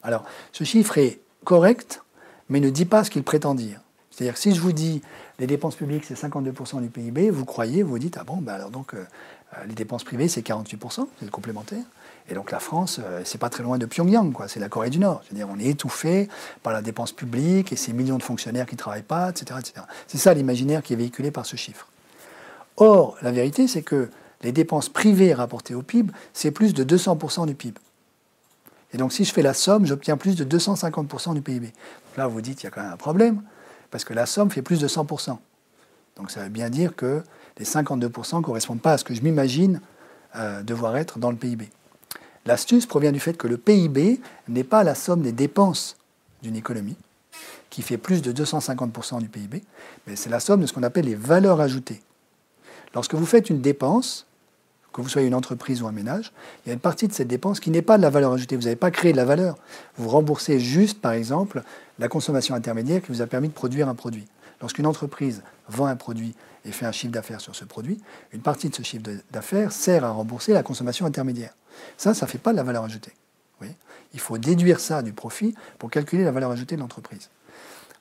Alors, 0.02 0.24
ce 0.52 0.64
chiffre 0.64 0.96
est 0.96 1.20
correct, 1.44 2.02
mais 2.48 2.60
ne 2.60 2.70
dit 2.70 2.86
pas 2.86 3.04
ce 3.04 3.10
qu'il 3.10 3.24
prétend 3.24 3.54
dire. 3.54 3.80
C'est-à-dire 4.10 4.36
si 4.36 4.54
je 4.54 4.60
vous 4.60 4.72
dis 4.72 5.00
les 5.38 5.46
dépenses 5.46 5.74
publiques, 5.74 6.04
c'est 6.04 6.14
52% 6.14 6.82
du 6.82 6.88
PIB, 6.88 7.30
vous 7.30 7.46
croyez, 7.46 7.82
vous 7.82 7.98
dites, 7.98 8.18
ah 8.18 8.24
bon, 8.24 8.36
ben 8.36 8.54
alors 8.54 8.70
donc 8.70 8.94
les 9.66 9.74
dépenses 9.74 10.04
privées, 10.04 10.28
c'est 10.28 10.46
48%, 10.46 11.06
c'est 11.18 11.24
le 11.24 11.30
complémentaire. 11.30 11.84
Et 12.28 12.34
donc 12.34 12.50
la 12.50 12.60
France, 12.60 13.00
euh, 13.02 13.22
c'est 13.24 13.38
pas 13.38 13.50
très 13.50 13.62
loin 13.62 13.78
de 13.78 13.86
Pyongyang, 13.86 14.32
quoi. 14.32 14.48
C'est 14.48 14.60
la 14.60 14.68
Corée 14.68 14.90
du 14.90 14.98
Nord. 14.98 15.22
C'est-à-dire, 15.24 15.48
on 15.50 15.58
est 15.58 15.66
étouffé 15.66 16.28
par 16.62 16.72
la 16.72 16.82
dépense 16.82 17.12
publique 17.12 17.72
et 17.72 17.76
ces 17.76 17.92
millions 17.92 18.18
de 18.18 18.22
fonctionnaires 18.22 18.66
qui 18.66 18.74
ne 18.74 18.78
travaillent 18.78 19.02
pas, 19.02 19.30
etc., 19.30 19.58
etc. 19.58 19.86
C'est 20.06 20.18
ça 20.18 20.32
l'imaginaire 20.32 20.82
qui 20.82 20.92
est 20.92 20.96
véhiculé 20.96 21.30
par 21.30 21.46
ce 21.46 21.56
chiffre. 21.56 21.88
Or, 22.76 23.16
la 23.22 23.32
vérité, 23.32 23.66
c'est 23.66 23.82
que 23.82 24.08
les 24.42 24.52
dépenses 24.52 24.88
privées 24.88 25.34
rapportées 25.34 25.74
au 25.74 25.82
PIB, 25.82 26.12
c'est 26.32 26.50
plus 26.50 26.74
de 26.74 26.84
200% 26.84 27.46
du 27.46 27.54
PIB. 27.54 27.78
Et 28.94 28.98
donc 28.98 29.12
si 29.12 29.24
je 29.24 29.32
fais 29.32 29.42
la 29.42 29.54
somme, 29.54 29.86
j'obtiens 29.86 30.16
plus 30.16 30.36
de 30.36 30.44
250% 30.44 31.34
du 31.34 31.42
PIB. 31.42 31.72
là, 32.16 32.26
vous 32.26 32.40
dites, 32.40 32.62
il 32.62 32.64
y 32.64 32.66
a 32.66 32.70
quand 32.70 32.82
même 32.82 32.92
un 32.92 32.96
problème, 32.96 33.42
parce 33.90 34.04
que 34.04 34.14
la 34.14 34.26
somme 34.26 34.50
fait 34.50 34.62
plus 34.62 34.80
de 34.80 34.88
100%. 34.88 35.38
Donc 36.16 36.30
ça 36.30 36.42
veut 36.42 36.48
bien 36.48 36.68
dire 36.68 36.94
que 36.94 37.22
les 37.58 37.64
52% 37.64 38.36
ne 38.36 38.42
correspondent 38.42 38.80
pas 38.80 38.92
à 38.92 38.98
ce 38.98 39.04
que 39.04 39.14
je 39.14 39.22
m'imagine 39.22 39.80
euh, 40.36 40.62
devoir 40.62 40.96
être 40.96 41.18
dans 41.18 41.30
le 41.30 41.36
PIB. 41.36 41.70
L'astuce 42.46 42.86
provient 42.86 43.12
du 43.12 43.20
fait 43.20 43.36
que 43.36 43.46
le 43.46 43.56
PIB 43.56 44.20
n'est 44.48 44.64
pas 44.64 44.82
la 44.82 44.94
somme 44.94 45.22
des 45.22 45.32
dépenses 45.32 45.96
d'une 46.42 46.56
économie, 46.56 46.96
qui 47.70 47.82
fait 47.82 47.98
plus 47.98 48.20
de 48.20 48.32
250% 48.32 49.20
du 49.20 49.28
PIB, 49.28 49.62
mais 50.06 50.16
c'est 50.16 50.30
la 50.30 50.40
somme 50.40 50.60
de 50.60 50.66
ce 50.66 50.72
qu'on 50.72 50.82
appelle 50.82 51.04
les 51.04 51.14
valeurs 51.14 51.60
ajoutées. 51.60 52.02
Lorsque 52.94 53.14
vous 53.14 53.26
faites 53.26 53.48
une 53.48 53.60
dépense, 53.60 54.26
que 54.92 55.00
vous 55.00 55.08
soyez 55.08 55.26
une 55.26 55.34
entreprise 55.34 55.82
ou 55.82 55.86
un 55.86 55.92
ménage, 55.92 56.32
il 56.64 56.68
y 56.68 56.70
a 56.70 56.74
une 56.74 56.80
partie 56.80 57.08
de 57.08 57.12
cette 57.12 57.28
dépense 57.28 57.60
qui 57.60 57.70
n'est 57.70 57.82
pas 57.82 57.96
de 57.96 58.02
la 58.02 58.10
valeur 58.10 58.32
ajoutée. 58.32 58.56
Vous 58.56 58.64
n'avez 58.64 58.76
pas 58.76 58.90
créé 58.90 59.12
de 59.12 59.16
la 59.16 59.24
valeur. 59.24 59.56
Vous 59.96 60.08
remboursez 60.08 60.60
juste, 60.60 61.00
par 61.00 61.12
exemple, 61.12 61.62
la 61.98 62.08
consommation 62.08 62.54
intermédiaire 62.54 63.00
qui 63.00 63.08
vous 63.08 63.22
a 63.22 63.26
permis 63.26 63.48
de 63.48 63.54
produire 63.54 63.88
un 63.88 63.94
produit. 63.94 64.26
Lorsqu'une 64.62 64.86
entreprise 64.86 65.42
vend 65.68 65.86
un 65.86 65.96
produit 65.96 66.34
et 66.64 66.72
fait 66.72 66.86
un 66.86 66.92
chiffre 66.92 67.12
d'affaires 67.12 67.40
sur 67.40 67.54
ce 67.54 67.64
produit, 67.64 68.00
une 68.32 68.40
partie 68.40 68.70
de 68.70 68.74
ce 68.74 68.82
chiffre 68.82 69.04
d'affaires 69.30 69.72
sert 69.72 70.04
à 70.04 70.10
rembourser 70.10 70.52
la 70.52 70.62
consommation 70.62 71.04
intermédiaire. 71.04 71.54
Ça, 71.98 72.14
ça 72.14 72.26
ne 72.26 72.30
fait 72.30 72.38
pas 72.38 72.52
de 72.52 72.56
la 72.56 72.62
valeur 72.62 72.84
ajoutée. 72.84 73.12
Il 74.14 74.20
faut 74.20 74.38
déduire 74.38 74.78
ça 74.80 75.02
du 75.02 75.12
profit 75.12 75.54
pour 75.78 75.90
calculer 75.90 76.24
la 76.24 76.32
valeur 76.32 76.50
ajoutée 76.50 76.76
de 76.76 76.80
l'entreprise. 76.80 77.30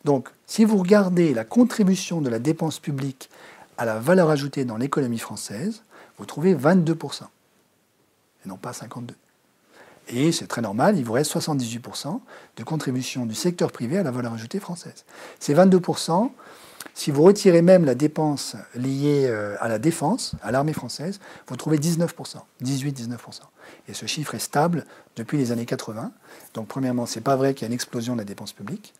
Donc, 0.03 0.29
si 0.45 0.65
vous 0.65 0.77
regardez 0.77 1.33
la 1.33 1.45
contribution 1.45 2.21
de 2.21 2.29
la 2.29 2.39
dépense 2.39 2.79
publique 2.79 3.29
à 3.77 3.85
la 3.85 3.99
valeur 3.99 4.29
ajoutée 4.29 4.65
dans 4.65 4.77
l'économie 4.77 5.19
française, 5.19 5.83
vous 6.17 6.25
trouvez 6.25 6.53
22%, 6.53 7.23
et 7.23 8.49
non 8.49 8.57
pas 8.57 8.71
52%. 8.71 9.13
Et 10.09 10.31
c'est 10.31 10.47
très 10.47 10.61
normal, 10.61 10.97
il 10.97 11.05
vous 11.05 11.13
reste 11.13 11.33
78% 11.33 12.19
de 12.57 12.63
contribution 12.63 13.25
du 13.25 13.35
secteur 13.35 13.71
privé 13.71 13.97
à 13.97 14.03
la 14.03 14.11
valeur 14.11 14.33
ajoutée 14.33 14.59
française. 14.59 15.05
Ces 15.39 15.53
22%, 15.53 16.31
si 16.93 17.11
vous 17.11 17.23
retirez 17.23 17.61
même 17.61 17.85
la 17.85 17.95
dépense 17.95 18.55
liée 18.75 19.25
euh, 19.27 19.55
à 19.59 19.67
la 19.67 19.79
défense, 19.79 20.33
à 20.41 20.51
l'armée 20.51 20.73
française, 20.73 21.19
vous 21.47 21.55
trouvez 21.55 21.77
19%, 21.77 22.07
18-19%. 22.63 23.17
Et 23.87 23.93
ce 23.93 24.05
chiffre 24.05 24.35
est 24.35 24.39
stable 24.39 24.85
depuis 25.15 25.37
les 25.37 25.51
années 25.51 25.65
80. 25.65 26.11
Donc 26.53 26.67
premièrement, 26.67 27.05
ce 27.05 27.19
n'est 27.19 27.23
pas 27.23 27.35
vrai 27.35 27.53
qu'il 27.53 27.63
y 27.63 27.65
a 27.65 27.67
une 27.67 27.73
explosion 27.73 28.13
de 28.13 28.19
la 28.19 28.25
dépense 28.25 28.53
publique. 28.53 28.93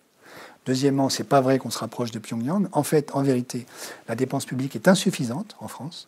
Deuxièmement, 0.65 1.09
ce 1.09 1.21
n'est 1.21 1.27
pas 1.27 1.41
vrai 1.41 1.57
qu'on 1.59 1.69
se 1.69 1.79
rapproche 1.79 2.11
de 2.11 2.19
Pyongyang. 2.19 2.67
En 2.71 2.83
fait, 2.83 3.11
en 3.15 3.23
vérité, 3.23 3.65
la 4.07 4.15
dépense 4.15 4.45
publique 4.45 4.75
est 4.75 4.87
insuffisante 4.87 5.55
en 5.59 5.67
France. 5.67 6.07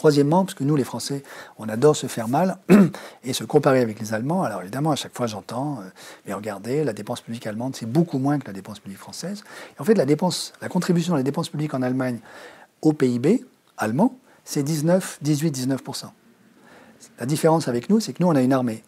Troisièmement, 0.00 0.46
parce 0.46 0.54
que 0.54 0.64
nous, 0.64 0.76
les 0.76 0.84
Français, 0.84 1.22
on 1.58 1.68
adore 1.68 1.94
se 1.94 2.06
faire 2.06 2.26
mal 2.26 2.56
et 3.22 3.34
se 3.34 3.44
comparer 3.44 3.80
avec 3.80 4.00
les 4.00 4.14
Allemands. 4.14 4.42
Alors 4.42 4.62
évidemment, 4.62 4.92
à 4.92 4.96
chaque 4.96 5.14
fois, 5.14 5.26
j'entends, 5.26 5.80
euh, 5.80 5.90
mais 6.26 6.32
regardez, 6.32 6.84
la 6.84 6.94
dépense 6.94 7.20
publique 7.20 7.46
allemande, 7.46 7.76
c'est 7.76 7.84
beaucoup 7.84 8.16
moins 8.16 8.38
que 8.38 8.46
la 8.46 8.54
dépense 8.54 8.78
publique 8.78 8.98
française. 8.98 9.44
Et 9.76 9.80
en 9.82 9.84
fait, 9.84 9.92
la, 9.92 10.06
dépense, 10.06 10.54
la 10.62 10.70
contribution 10.70 11.12
à 11.12 11.18
la 11.18 11.22
dépense 11.22 11.50
publique 11.50 11.74
en 11.74 11.82
Allemagne 11.82 12.20
au 12.80 12.94
PIB 12.94 13.44
allemand, 13.76 14.16
c'est 14.42 14.62
19, 14.62 15.18
18, 15.20 15.66
19% 15.66 16.04
La 17.18 17.26
différence 17.26 17.68
avec 17.68 17.90
nous, 17.90 18.00
c'est 18.00 18.14
que 18.14 18.22
nous, 18.22 18.28
on 18.30 18.36
a 18.36 18.40
une 18.40 18.54
armée. 18.54 18.82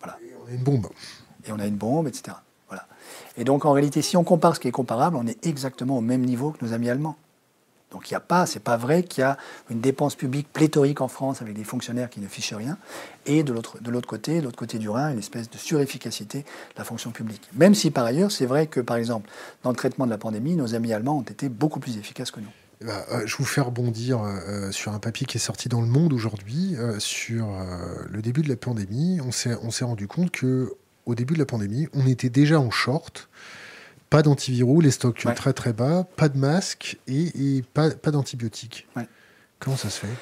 Voilà. 0.00 0.16
Et 0.22 0.32
on 0.42 0.48
a 0.48 0.54
une 0.54 0.62
bombe. 0.62 0.86
Et 1.46 1.52
on 1.52 1.58
a 1.58 1.66
une 1.66 1.76
bombe, 1.76 2.08
etc. 2.08 2.38
Voilà. 2.68 2.86
Et 3.36 3.44
donc, 3.44 3.66
en 3.66 3.72
réalité, 3.72 4.00
si 4.00 4.16
on 4.16 4.24
compare 4.24 4.56
ce 4.56 4.60
qui 4.60 4.68
est 4.68 4.72
comparable, 4.72 5.16
on 5.16 5.26
est 5.26 5.46
exactement 5.46 5.98
au 5.98 6.00
même 6.00 6.22
niveau 6.22 6.52
que 6.52 6.64
nos 6.64 6.72
amis 6.72 6.88
allemands. 6.88 7.16
Donc 7.92 8.10
il 8.10 8.14
n'y 8.14 8.16
a 8.16 8.20
pas, 8.20 8.46
c'est 8.46 8.60
pas 8.60 8.76
vrai 8.76 9.02
qu'il 9.02 9.20
y 9.20 9.24
a 9.24 9.36
une 9.70 9.80
dépense 9.80 10.14
publique 10.14 10.52
pléthorique 10.52 11.00
en 11.00 11.08
France 11.08 11.42
avec 11.42 11.54
des 11.54 11.64
fonctionnaires 11.64 12.10
qui 12.10 12.20
ne 12.20 12.26
fichent 12.26 12.54
rien, 12.54 12.78
et 13.26 13.42
de 13.42 13.52
l'autre, 13.52 13.78
côté, 14.06 14.40
de 14.40 14.44
l'autre 14.44 14.56
côté 14.56 14.78
du 14.78 14.88
Rhin, 14.88 15.10
une 15.12 15.18
espèce 15.18 15.50
de 15.50 15.58
surefficacité 15.58 16.38
de 16.40 16.44
la 16.78 16.84
fonction 16.84 17.10
publique. 17.10 17.48
Même 17.54 17.74
si 17.74 17.90
par 17.90 18.04
ailleurs, 18.04 18.32
c'est 18.32 18.46
vrai 18.46 18.66
que 18.66 18.80
par 18.80 18.96
exemple, 18.96 19.30
dans 19.62 19.70
le 19.70 19.76
traitement 19.76 20.06
de 20.06 20.10
la 20.10 20.18
pandémie, 20.18 20.56
nos 20.56 20.74
amis 20.74 20.92
allemands 20.92 21.18
ont 21.18 21.22
été 21.22 21.48
beaucoup 21.48 21.80
plus 21.80 21.98
efficaces 21.98 22.30
que 22.30 22.40
nous. 22.40 22.50
Eh 22.82 22.84
ben, 22.84 23.04
euh, 23.12 23.22
je 23.26 23.36
vous 23.36 23.44
fais 23.44 23.60
rebondir 23.60 24.22
euh, 24.22 24.38
euh, 24.48 24.72
sur 24.72 24.92
un 24.92 24.98
papier 24.98 25.24
qui 25.24 25.36
est 25.36 25.40
sorti 25.40 25.68
dans 25.68 25.80
Le 25.80 25.86
Monde 25.86 26.12
aujourd'hui 26.12 26.74
sur 26.98 27.48
le 28.10 28.22
début 28.22 28.42
de 28.42 28.48
la 28.48 28.56
pandémie. 28.56 29.20
On 29.24 29.30
s'est, 29.30 29.56
on 29.62 29.70
s'est 29.70 29.84
rendu 29.84 30.08
compte 30.08 30.30
que 30.30 30.72
au 31.06 31.14
début 31.14 31.34
de 31.34 31.38
la 31.38 31.46
pandémie, 31.46 31.88
on 31.92 32.06
était 32.06 32.30
déjà 32.30 32.58
en 32.58 32.70
short 32.70 33.28
pas 34.12 34.22
d'antiviraux, 34.22 34.82
les 34.82 34.90
stocks 34.90 35.26
très 35.34 35.54
très 35.54 35.72
bas, 35.72 36.04
pas 36.16 36.28
de 36.28 36.36
masques 36.36 36.98
et, 37.08 37.64
pas, 37.72 37.90
pas 37.90 38.10
d'antibiotiques. 38.10 38.86
Comment 39.58 39.76
ça 39.76 39.88
se 39.88 40.00
fait? 40.00 40.14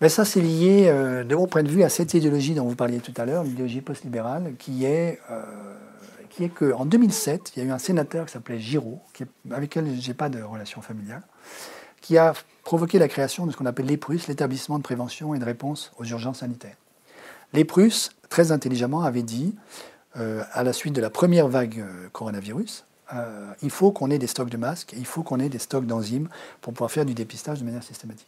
Ben 0.00 0.08
Ça, 0.08 0.24
c'est 0.24 0.40
lié, 0.40 0.88
euh, 0.88 1.22
de 1.22 1.36
mon 1.36 1.46
point 1.46 1.62
de 1.62 1.68
vue, 1.68 1.84
à 1.84 1.88
cette 1.88 2.14
idéologie 2.14 2.54
dont 2.54 2.66
vous 2.66 2.74
parliez 2.74 2.98
tout 2.98 3.14
à 3.16 3.24
l'heure, 3.24 3.44
l'idéologie 3.44 3.80
post-libérale, 3.80 4.54
qui 4.58 4.84
est, 4.84 5.20
euh, 5.30 5.42
qui 6.30 6.44
est 6.44 6.48
qu'en 6.48 6.84
2007, 6.84 7.52
il 7.54 7.62
y 7.62 7.66
a 7.66 7.68
eu 7.68 7.72
un 7.72 7.78
sénateur 7.78 8.26
qui 8.26 8.32
s'appelait 8.32 8.58
Giraud, 8.58 9.00
qui 9.12 9.24
avec 9.52 9.74
lequel 9.76 10.00
je 10.00 10.08
n'ai 10.08 10.14
pas 10.14 10.28
de 10.28 10.42
relation 10.42 10.82
familiale, 10.82 11.22
qui 12.00 12.18
a 12.18 12.32
provoqué 12.64 12.98
la 12.98 13.06
création 13.06 13.46
de 13.46 13.52
ce 13.52 13.56
qu'on 13.56 13.66
appelle 13.66 13.86
l'EPRUS, 13.86 14.26
l'établissement 14.26 14.78
de 14.78 14.82
prévention 14.82 15.34
et 15.34 15.38
de 15.38 15.44
réponse 15.44 15.92
aux 15.96 16.04
urgences 16.04 16.40
sanitaires. 16.40 16.76
L'EPRUS, 17.52 18.10
très 18.30 18.50
intelligemment, 18.50 19.02
avait 19.02 19.22
dit, 19.22 19.54
euh, 20.16 20.42
à 20.52 20.64
la 20.64 20.72
suite 20.72 20.94
de 20.94 21.00
la 21.00 21.10
première 21.10 21.46
vague 21.46 21.84
coronavirus, 22.12 22.84
euh, 23.14 23.52
il 23.62 23.70
faut 23.70 23.90
qu'on 23.90 24.10
ait 24.10 24.18
des 24.18 24.26
stocks 24.26 24.50
de 24.50 24.56
masques, 24.56 24.94
il 24.96 25.06
faut 25.06 25.22
qu'on 25.22 25.40
ait 25.40 25.48
des 25.48 25.58
stocks 25.58 25.86
d'enzymes 25.86 26.28
pour 26.60 26.72
pouvoir 26.72 26.90
faire 26.90 27.06
du 27.06 27.14
dépistage 27.14 27.60
de 27.60 27.64
manière 27.64 27.82
systématique. 27.82 28.26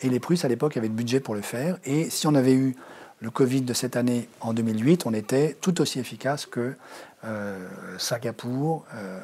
Et 0.00 0.08
les 0.08 0.20
Prusses, 0.20 0.44
à 0.44 0.48
l'époque, 0.48 0.76
avaient 0.76 0.88
le 0.88 0.94
budget 0.94 1.20
pour 1.20 1.34
le 1.34 1.42
faire. 1.42 1.78
Et 1.84 2.10
si 2.10 2.26
on 2.26 2.34
avait 2.34 2.54
eu 2.54 2.74
le 3.20 3.30
Covid 3.30 3.62
de 3.62 3.72
cette 3.72 3.96
année 3.96 4.28
en 4.40 4.52
2008, 4.52 5.06
on 5.06 5.14
était 5.14 5.56
tout 5.60 5.80
aussi 5.80 6.00
efficace 6.00 6.44
que 6.46 6.74
euh, 7.24 7.68
Singapour, 7.98 8.84
euh, 8.94 9.20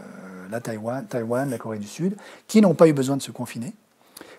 la 0.50 0.60
Taïwan, 0.60 1.50
la 1.50 1.58
Corée 1.58 1.78
du 1.78 1.88
Sud, 1.88 2.16
qui 2.46 2.60
n'ont 2.60 2.74
pas 2.74 2.88
eu 2.88 2.92
besoin 2.92 3.16
de 3.16 3.22
se 3.22 3.32
confiner 3.32 3.74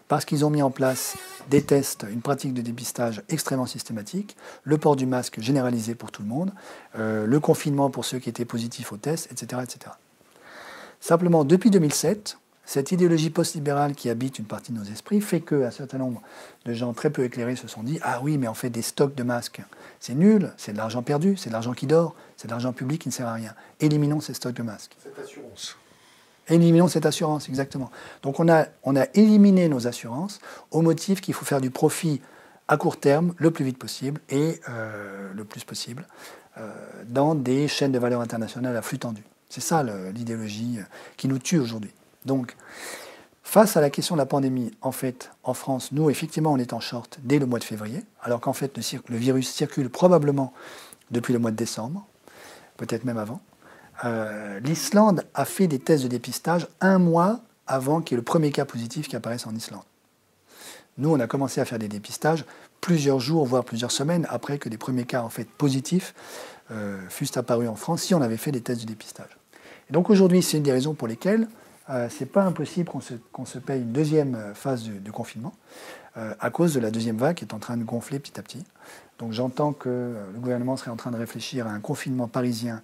parce 0.07 0.25
qu'ils 0.25 0.43
ont 0.43 0.49
mis 0.49 0.61
en 0.61 0.71
place 0.71 1.15
des 1.49 1.61
tests, 1.61 2.05
une 2.09 2.21
pratique 2.21 2.53
de 2.53 2.61
dépistage 2.61 3.21
extrêmement 3.29 3.65
systématique, 3.65 4.35
le 4.63 4.77
port 4.77 4.97
du 4.97 5.05
masque 5.05 5.39
généralisé 5.39 5.95
pour 5.95 6.11
tout 6.11 6.21
le 6.21 6.27
monde, 6.27 6.51
le 6.95 7.39
confinement 7.39 7.89
pour 7.89 8.03
ceux 8.03 8.19
qui 8.19 8.27
étaient 8.27 8.43
positifs 8.43 8.91
aux 8.91 8.97
tests, 8.97 9.31
etc. 9.31 9.61
etc. 9.63 9.91
Simplement, 11.01 11.43
depuis 11.43 11.71
2007, 11.71 12.37
cette 12.63 12.91
idéologie 12.91 13.31
post-libérale 13.31 13.95
qui 13.95 14.07
habite 14.07 14.37
une 14.37 14.45
partie 14.45 14.71
de 14.71 14.77
nos 14.77 14.85
esprits 14.85 15.19
fait 15.19 15.41
qu'un 15.41 15.71
certain 15.71 15.97
nombre 15.97 16.21
de 16.65 16.73
gens 16.73 16.93
très 16.93 17.09
peu 17.09 17.23
éclairés 17.23 17.55
se 17.55 17.67
sont 17.67 17.81
dit 17.81 17.99
Ah 18.03 18.21
oui, 18.21 18.37
mais 18.37 18.47
en 18.47 18.53
fait, 18.53 18.69
des 18.69 18.83
stocks 18.83 19.15
de 19.15 19.23
masques, 19.23 19.61
c'est 19.99 20.13
nul, 20.13 20.53
c'est 20.57 20.73
de 20.73 20.77
l'argent 20.77 21.01
perdu, 21.01 21.35
c'est 21.37 21.49
de 21.49 21.53
l'argent 21.53 21.73
qui 21.73 21.87
dort, 21.87 22.15
c'est 22.37 22.47
de 22.47 22.51
l'argent 22.51 22.71
public 22.71 23.01
qui 23.01 23.09
ne 23.09 23.13
sert 23.13 23.27
à 23.27 23.33
rien. 23.33 23.55
Éliminons 23.79 24.21
ces 24.21 24.35
stocks 24.35 24.53
de 24.53 24.61
masques. 24.61 24.95
Cette 25.01 25.17
assurance. 25.17 25.75
Éliminons 26.47 26.87
cette 26.87 27.07
assurance, 27.07 27.49
exactement. 27.49 27.89
Donc 28.21 28.39
on 28.39 28.47
a, 28.47 28.67
on 28.83 28.95
a 28.95 29.05
éliminé 29.15 29.69
nos 29.69 29.87
assurances 29.87 30.39
au 30.69 30.81
motif 30.81 31.19
qu'il 31.19 31.33
faut 31.33 31.45
faire 31.45 31.61
du 31.61 31.71
profit 31.71 32.21
à 32.67 32.77
court 32.77 32.99
terme 32.99 33.33
le 33.37 33.49
plus 33.49 33.65
vite 33.65 33.79
possible 33.79 34.21
et 34.29 34.61
euh, 34.69 35.31
le 35.33 35.43
plus 35.45 35.63
possible 35.63 36.07
euh, 36.57 36.69
dans 37.07 37.33
des 37.33 37.67
chaînes 37.67 37.91
de 37.91 37.99
valeur 37.99 38.21
internationales 38.21 38.77
à 38.77 38.81
flux 38.83 38.99
tendu. 38.99 39.23
C'est 39.51 39.59
ça 39.59 39.83
l'idéologie 39.83 40.77
euh, 40.79 40.83
qui 41.17 41.27
nous 41.27 41.37
tue 41.37 41.59
aujourd'hui. 41.59 41.91
Donc, 42.23 42.55
face 43.43 43.75
à 43.75 43.81
la 43.81 43.89
question 43.89 44.15
de 44.15 44.19
la 44.19 44.25
pandémie, 44.25 44.71
en 44.81 44.93
fait, 44.93 45.29
en 45.43 45.53
France, 45.53 45.91
nous, 45.91 46.09
effectivement, 46.09 46.53
on 46.53 46.57
est 46.57 46.71
en 46.71 46.79
short 46.79 47.19
dès 47.23 47.37
le 47.37 47.45
mois 47.45 47.59
de 47.59 47.65
février, 47.65 48.05
alors 48.21 48.39
qu'en 48.39 48.53
fait, 48.53 48.77
le, 48.77 49.17
virus 49.17 49.49
circule 49.49 49.89
probablement 49.89 50.53
depuis 51.11 51.33
le 51.33 51.39
mois 51.39 51.51
de 51.51 51.57
décembre, 51.57 52.07
peut-être 52.77 53.03
même 53.03 53.17
avant. 53.17 53.41
Euh, 54.05 54.61
L'Islande 54.61 55.25
a 55.33 55.43
fait 55.43 55.67
des 55.67 55.79
tests 55.79 56.03
de 56.03 56.07
dépistage 56.07 56.69
un 56.79 56.97
mois 56.97 57.41
avant 57.67 57.99
qu'il 57.99 58.15
y 58.15 58.15
ait 58.15 58.21
le 58.21 58.23
premier 58.23 58.51
cas 58.51 58.63
positif 58.63 59.09
qui 59.09 59.17
apparaisse 59.17 59.47
en 59.47 59.53
Islande. 59.53 59.83
Nous, 60.97 61.11
on 61.11 61.19
a 61.19 61.27
commencé 61.27 61.59
à 61.59 61.65
faire 61.65 61.79
des 61.79 61.89
dépistages 61.89 62.45
plusieurs 62.79 63.19
jours, 63.19 63.45
voire 63.45 63.65
plusieurs 63.65 63.91
semaines 63.91 64.25
après 64.29 64.59
que 64.59 64.69
les 64.69 64.77
premiers 64.77 65.05
cas 65.05 65.23
en 65.23 65.29
fait 65.29 65.49
positifs 65.49 66.13
euh, 66.71 67.01
fussent 67.09 67.35
apparus 67.35 67.67
en 67.67 67.75
France, 67.75 68.03
si 68.03 68.15
on 68.15 68.21
avait 68.21 68.37
fait 68.37 68.53
des 68.53 68.61
tests 68.61 68.83
de 68.83 68.87
dépistage 68.87 69.40
donc 69.91 70.09
aujourd'hui, 70.09 70.41
c'est 70.41 70.57
une 70.57 70.63
des 70.63 70.71
raisons 70.71 70.93
pour 70.93 71.07
lesquelles 71.07 71.47
euh, 71.89 72.07
ce 72.09 72.21
n'est 72.21 72.29
pas 72.29 72.43
impossible 72.43 72.89
qu'on 72.89 73.45
se, 73.45 73.59
paye 73.59 73.81
une 73.81 73.91
deuxième 73.91 74.35
euh, 74.35 74.53
phase 74.53 74.89
de, 74.89 75.11
confinement, 75.11 75.53
euh, 76.17 76.33
à 76.39 76.49
cause 76.49 76.73
de 76.73 76.79
la 76.79 76.91
deuxième 76.91 77.17
vague 77.17 77.35
qui 77.35 77.45
est 77.45 77.53
en 77.53 77.59
train 77.59 77.77
de 77.77 77.83
gonfler 77.83 78.19
petit 78.19 78.39
à 78.39 78.43
petit. 78.43 78.63
Donc 79.19 79.33
j'entends 79.33 79.71
que 79.71 80.15
le 80.33 80.39
gouvernement 80.39 80.77
serait 80.77 80.89
en 80.89 80.95
train 80.95 81.11
de 81.11 81.17
réfléchir 81.17 81.67
à 81.67 81.69
un 81.69 81.79
confinement 81.79 82.27
parisien 82.27 82.81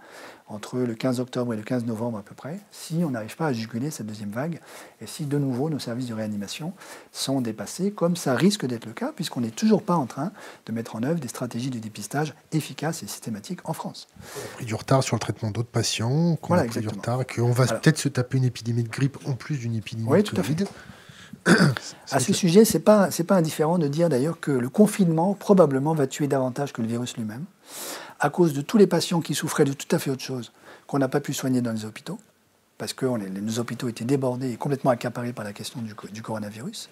entre 0.50 0.80
le 0.80 0.94
15 0.94 1.20
octobre 1.20 1.54
et 1.54 1.58
le 1.58 1.64
15 1.64 1.86
novembre 1.86 2.20
à 2.20 2.22
peu 2.22 2.34
près, 2.34 2.60
si 2.72 3.02
on 3.04 3.10
n'arrive 3.10 3.36
pas 3.36 3.48
à 3.48 3.54
juguler 3.54 3.92
cette 3.92 4.06
deuxième 4.06 4.30
vague, 4.30 4.60
et 5.02 5.08
si 5.08 5.26
de 5.26 5.38
nouveau 5.38 5.70
nos 5.70 5.80
services 5.80 6.08
de 6.08 6.14
réanimation 6.14 6.74
sont 7.12 7.42
dépassés, 7.42 7.92
comme 7.92 8.16
ça 8.16 8.34
risque 8.36 8.66
d'être 8.66 8.86
le 8.86 8.94
cas, 8.94 9.12
puisqu'on 9.14 9.42
n'est 9.42 9.52
toujours 9.52 9.84
pas 9.84 9.96
en 9.96 10.06
train 10.06 10.32
de 10.66 10.72
mettre 10.72 10.96
en 10.96 11.04
œuvre 11.04 11.20
des 11.20 11.28
stratégies 11.28 11.70
de 11.70 11.80
dépistage 11.80 12.34
efficaces 12.54 13.04
et 13.04 13.08
systématiques 13.08 13.68
en 13.68 13.74
France. 13.74 14.08
On 14.22 14.40
a 14.40 14.56
pris 14.56 14.66
du 14.66 14.76
retard 14.76 15.04
sur 15.04 15.16
le 15.16 15.20
traitement 15.20 15.52
d'autres 15.52 15.70
patients, 15.70 16.38
qu'on 16.38 16.56
a 16.56 16.64
pris 16.64 16.80
du 16.80 16.88
retard, 16.88 17.28
qu'on 17.28 17.52
va 17.52 17.66
peut-être 17.66 17.98
se 17.98 18.10
taper 18.10 18.38
une 18.38 18.46
épidémie 18.46 18.84
de 18.84 18.90
grippe 18.90 19.18
en 19.26 19.34
plus 19.34 19.58
d'une 19.58 19.76
épidémie 19.76 20.08
de 20.08 20.30
Covid. 20.30 20.64
à 20.64 20.68
ce 22.06 22.34
sujet, 22.34 22.66
ce 22.66 22.78
n'est 22.78 22.84
pas, 22.84 23.10
pas 23.28 23.36
indifférent 23.36 23.78
de 23.78 23.88
dire 23.88 24.10
d'ailleurs 24.10 24.40
que 24.40 24.52
le 24.52 24.70
confinement 24.70 25.34
probablement 25.34 25.94
va 25.94 26.08
tuer 26.08 26.28
davantage 26.28 26.74
que 26.74 26.82
le 26.82 26.88
virus 26.88 27.18
lui-même, 27.18 27.46
à 28.20 28.30
cause 28.30 28.54
de 28.54 28.62
tous 28.62 28.78
les 28.78 28.88
patients 28.88 29.22
qui 29.22 29.36
souffraient 29.36 29.66
de 29.66 29.74
tout 29.74 29.94
à 29.96 30.00
fait 30.00 30.10
autre 30.10 30.24
chose 30.24 30.52
qu'on 30.88 31.00
n'a 31.00 31.08
pas 31.08 31.20
pu 31.20 31.34
soigner 31.34 31.62
dans 31.62 31.72
les 31.72 31.86
hôpitaux 31.86 32.20
parce 32.78 32.94
que 32.94 33.06
nos 33.06 33.60
hôpitaux 33.60 33.90
étaient 33.90 34.06
débordés 34.06 34.52
et 34.52 34.56
complètement 34.56 34.92
accaparés 34.92 35.34
par 35.34 35.44
la 35.44 35.54
question 35.54 35.82
du, 35.82 36.22
coronavirus, 36.22 36.90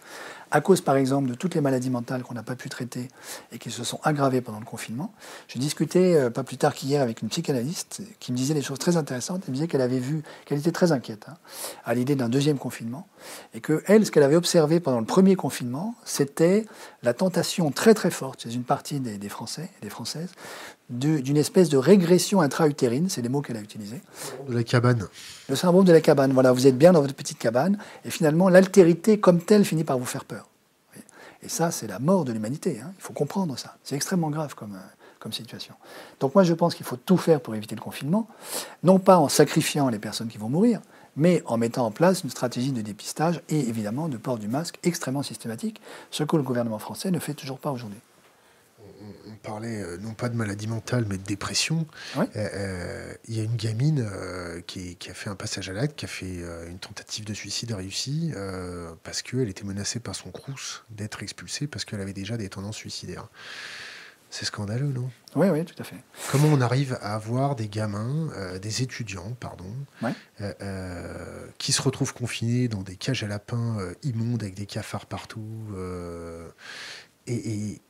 à 0.51 0.61
cause 0.61 0.81
par 0.81 0.95
exemple 0.95 1.29
de 1.29 1.35
toutes 1.35 1.53
les 1.53 1.61
maladies 1.61 1.89
mentales 1.89 2.23
qu'on 2.23 2.33
n'a 2.33 2.43
pas 2.43 2.55
pu 2.55 2.69
traiter 2.69 3.07
et 3.51 3.59
qui 3.59 3.69
se 3.69 3.83
sont 3.83 3.99
aggravées 4.03 4.41
pendant 4.41 4.59
le 4.59 4.65
confinement. 4.65 5.13
Je 5.47 5.59
discutais 5.59 6.15
euh, 6.15 6.29
pas 6.29 6.43
plus 6.43 6.57
tard 6.57 6.73
qu'hier 6.73 7.01
avec 7.01 7.21
une 7.21 7.29
psychanalyste 7.29 8.01
qui 8.19 8.31
me 8.31 8.37
disait 8.37 8.53
des 8.53 8.61
choses 8.61 8.79
très 8.79 8.97
intéressantes. 8.97 9.43
Elle 9.45 9.51
me 9.51 9.55
disait 9.55 9.67
qu'elle 9.67 9.81
avait 9.81 9.99
vu, 9.99 10.23
qu'elle 10.45 10.59
était 10.59 10.71
très 10.71 10.91
inquiète 10.91 11.27
hein, 11.29 11.37
à 11.85 11.93
l'idée 11.93 12.15
d'un 12.15 12.29
deuxième 12.29 12.57
confinement 12.57 13.07
et 13.53 13.61
que 13.61 13.83
elle, 13.85 14.05
ce 14.05 14.11
qu'elle 14.11 14.23
avait 14.23 14.35
observé 14.35 14.79
pendant 14.79 14.99
le 14.99 15.05
premier 15.05 15.35
confinement, 15.35 15.95
c'était 16.03 16.65
la 17.03 17.13
tentation 17.13 17.71
très 17.71 17.93
très 17.93 18.11
forte 18.11 18.43
chez 18.43 18.53
une 18.53 18.63
partie 18.63 18.99
des 18.99 19.29
Français 19.29 19.69
et 19.79 19.85
des 19.85 19.89
Françaises 19.89 20.29
d'une 20.89 21.37
espèce 21.37 21.69
de 21.69 21.77
régression 21.77 22.41
intra-utérine, 22.41 23.09
c'est 23.09 23.21
les 23.21 23.29
mots 23.29 23.41
qu'elle 23.41 23.57
a 23.57 23.61
utilisés. 23.61 24.01
De 24.47 24.53
la 24.53 24.63
cabane. 24.63 25.07
Le 25.49 25.55
syndrome 25.55 25.85
de 25.85 25.91
la 25.91 26.01
cabane. 26.01 26.31
Voilà, 26.31 26.51
vous 26.51 26.67
êtes 26.67 26.77
bien 26.77 26.93
dans 26.93 27.01
votre 27.01 27.15
petite 27.15 27.39
cabane, 27.39 27.77
et 28.03 28.11
finalement, 28.11 28.49
l'altérité 28.49 29.19
comme 29.19 29.41
telle 29.41 29.65
finit 29.65 29.83
par 29.83 29.97
vous 29.97 30.05
faire 30.05 30.25
peur. 30.25 30.47
Et 31.41 31.49
ça, 31.49 31.71
c'est 31.71 31.87
la 31.87 31.99
mort 31.99 32.25
de 32.25 32.31
l'humanité. 32.31 32.79
Hein. 32.83 32.91
Il 32.97 33.01
faut 33.01 33.13
comprendre 33.13 33.57
ça. 33.57 33.77
C'est 33.83 33.95
extrêmement 33.95 34.29
grave 34.29 34.55
comme, 34.55 34.77
comme 35.19 35.33
situation. 35.33 35.75
Donc 36.19 36.33
moi, 36.35 36.43
je 36.43 36.53
pense 36.53 36.75
qu'il 36.75 36.85
faut 36.85 36.97
tout 36.97 37.17
faire 37.17 37.41
pour 37.41 37.55
éviter 37.55 37.75
le 37.75 37.81
confinement, 37.81 38.27
non 38.83 38.99
pas 38.99 39.17
en 39.17 39.29
sacrifiant 39.29 39.89
les 39.89 39.99
personnes 39.99 40.27
qui 40.27 40.37
vont 40.37 40.49
mourir, 40.49 40.81
mais 41.15 41.43
en 41.45 41.57
mettant 41.57 41.85
en 41.85 41.91
place 41.91 42.23
une 42.23 42.29
stratégie 42.29 42.71
de 42.71 42.81
dépistage 42.81 43.41
et 43.49 43.59
évidemment 43.59 44.07
de 44.07 44.17
port 44.17 44.37
du 44.37 44.47
masque 44.47 44.79
extrêmement 44.83 45.23
systématique, 45.23 45.81
ce 46.11 46.23
que 46.23 46.35
le 46.35 46.43
gouvernement 46.43 46.79
français 46.79 47.11
ne 47.11 47.19
fait 47.19 47.33
toujours 47.33 47.59
pas 47.59 47.71
aujourd'hui 47.71 47.99
on 49.27 49.35
parlait 49.35 49.81
euh, 49.81 49.97
non 49.97 50.13
pas 50.13 50.29
de 50.29 50.35
maladie 50.35 50.67
mentale, 50.67 51.05
mais 51.07 51.17
de 51.17 51.23
dépression. 51.23 51.85
Euh, 52.17 52.25
euh, 52.35 53.13
il 53.27 53.37
y 53.37 53.39
a 53.39 53.43
une 53.43 53.55
gamine 53.55 54.09
qui, 54.67 54.97
a 55.09 55.13
fait 55.13 55.29
un 55.29 55.35
passage 55.35 55.69
à 55.69 55.73
l'acte, 55.73 55.95
qui 55.97 56.05
a 56.05 56.07
fait 56.07 56.41
une 56.67 56.79
tentative 56.79 57.25
de 57.25 57.33
suicide 57.33 57.71
réussie 57.71 58.33
parce 59.03 59.21
qu'elle 59.21 59.49
était 59.49 59.63
menacée 59.63 59.99
par 59.99 60.15
son 60.15 60.31
crous 60.31 60.83
d'être 60.89 61.23
expulsée 61.23 61.67
parce 61.67 61.85
qu'elle 61.85 62.01
avait 62.01 62.13
déjà 62.13 62.37
des 62.37 62.49
tendances 62.49 62.77
suicidaires. 62.77 63.27
C'est 64.31 64.45
scandaleux, 64.45 64.87
non? 64.87 65.09
Oui, 65.35 65.47
oui, 65.47 65.63
tout 65.63 65.75
à 65.79 65.85
fait. 65.85 65.95
Comment 66.31 66.49
on 66.49 66.59
arrive 66.59 66.97
à 67.01 67.13
avoir 67.13 67.55
des 67.55 67.69
gamins, 67.69 68.29
des 68.61 68.81
étudiants, 68.81 69.35
pardon, 69.39 69.71
qui 71.57 71.71
se 71.71 71.81
retrouvent 71.81 72.13
confinés 72.13 72.67
dans 72.67 72.81
des 72.81 72.95
cages 72.95 73.23
à 73.23 73.27
lapins 73.27 73.77
immondes 74.03 74.43
avec 74.43 74.55
des 74.55 74.65
cafards 74.65 75.05
partout 75.05 75.45
et, 77.27 77.71
et 77.73 77.81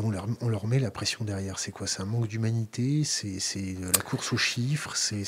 on 0.00 0.10
leur, 0.10 0.26
on 0.40 0.48
leur 0.48 0.66
met 0.66 0.78
la 0.78 0.90
pression 0.90 1.24
derrière. 1.24 1.58
C'est 1.58 1.70
quoi? 1.70 1.86
C'est 1.86 2.02
un 2.02 2.06
manque 2.06 2.28
d'humanité? 2.28 3.04
C'est 3.04 3.38
la 3.80 4.02
course 4.02 4.32
aux 4.32 4.36
chiffres? 4.36 4.96
C'est 4.96 5.24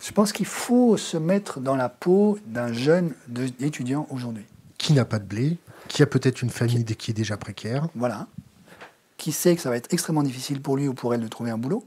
Je 0.00 0.12
pense 0.12 0.32
qu'il 0.32 0.46
faut 0.46 0.96
se 0.96 1.16
mettre 1.16 1.60
dans 1.60 1.76
la 1.76 1.88
peau 1.88 2.38
d'un 2.46 2.72
jeune 2.72 3.14
étudiant 3.60 4.06
aujourd'hui. 4.10 4.44
Qui 4.78 4.92
n'a 4.92 5.04
pas 5.04 5.18
de 5.18 5.24
blé, 5.24 5.58
qui 5.88 6.02
a 6.02 6.06
peut-être 6.06 6.42
une 6.42 6.50
famille 6.50 6.84
qui... 6.84 7.12
est 7.12 7.14
déjà 7.14 7.36
précaire. 7.36 7.88
Voilà. 7.94 8.26
Qui 9.16 9.32
sait 9.32 9.54
que 9.54 9.62
ça 9.62 9.70
va 9.70 9.76
être 9.76 9.92
extrêmement 9.92 10.22
difficile 10.22 10.60
pour 10.60 10.76
lui 10.76 10.88
ou 10.88 10.94
pour 10.94 11.14
elle 11.14 11.20
de 11.20 11.28
trouver 11.28 11.50
un 11.50 11.58
boulot. 11.58 11.86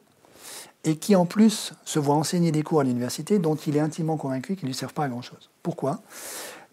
Et 0.83 0.95
qui 0.95 1.15
en 1.15 1.25
plus 1.25 1.73
se 1.83 1.99
voit 1.99 2.15
enseigner 2.15 2.51
des 2.51 2.63
cours 2.63 2.79
à 2.79 2.83
l'université 2.85 3.39
dont 3.39 3.55
il 3.55 3.75
est 3.75 3.81
intimement 3.81 4.15
convaincu 4.15 4.55
qu'ils 4.55 4.65
ne 4.65 4.69
lui 4.69 4.77
servent 4.77 4.93
pas 4.93 5.03
à 5.03 5.09
grand-chose. 5.09 5.49
Pourquoi? 5.61 6.01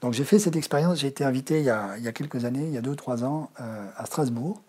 Donc 0.04 0.12
j'ai 0.12 0.24
fait 0.24 0.38
cette 0.38 0.54
expérience, 0.54 0.98
j'ai 0.98 1.06
été 1.06 1.24
invité 1.24 1.60
il 1.60 1.64
y, 1.64 1.70
a, 1.70 2.12
quelques 2.12 2.44
années, 2.44 2.66
il 2.66 2.74
y 2.74 2.76
a 2.76 2.82
deux 2.82 2.90
ou 2.90 2.94
trois 2.94 3.24
ans, 3.24 3.48
euh, 3.58 3.86
à 3.96 4.04
Strasbourg, 4.04 4.60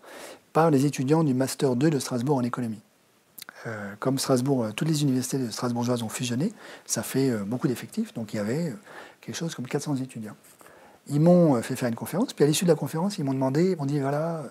par 0.54 0.70
les 0.70 0.86
étudiants 0.86 1.24
du 1.24 1.34
Master 1.34 1.76
2 1.76 1.90
de 1.90 1.98
Strasbourg 1.98 2.38
en 2.38 2.42
économie. 2.42 2.80
Euh, 3.66 3.92
comme 4.00 4.18
Strasbourg, 4.18 4.64
euh, 4.64 4.70
toutes 4.74 4.88
les 4.88 5.02
universités 5.02 5.36
de 5.36 5.50
strasbourgeoises 5.50 6.02
ont 6.02 6.08
fusionné, 6.08 6.54
ça 6.86 7.02
fait 7.02 7.30
beaucoup 7.44 7.68
d'effectifs, 7.68 8.14
donc 8.14 8.32
il 8.32 8.38
y 8.38 8.40
avait 8.40 8.72
quelque 9.20 9.34
chose 9.34 9.54
comme 9.54 9.66
400 9.66 9.96
étudiants. 9.96 10.36
Ils 11.08 11.20
m'ont 11.20 11.60
fait 11.60 11.76
faire 11.76 11.90
une 11.90 11.96
conférence, 11.96 12.32
puis 12.32 12.42
à 12.42 12.46
l'issue 12.46 12.64
de 12.64 12.70
la 12.70 12.74
conférence, 12.74 13.18
ils 13.18 13.24
m'ont 13.24 13.34
demandé, 13.34 13.72
ils 13.72 13.76
m'ont 13.76 13.84
dit 13.84 14.00
voilà, 14.00 14.42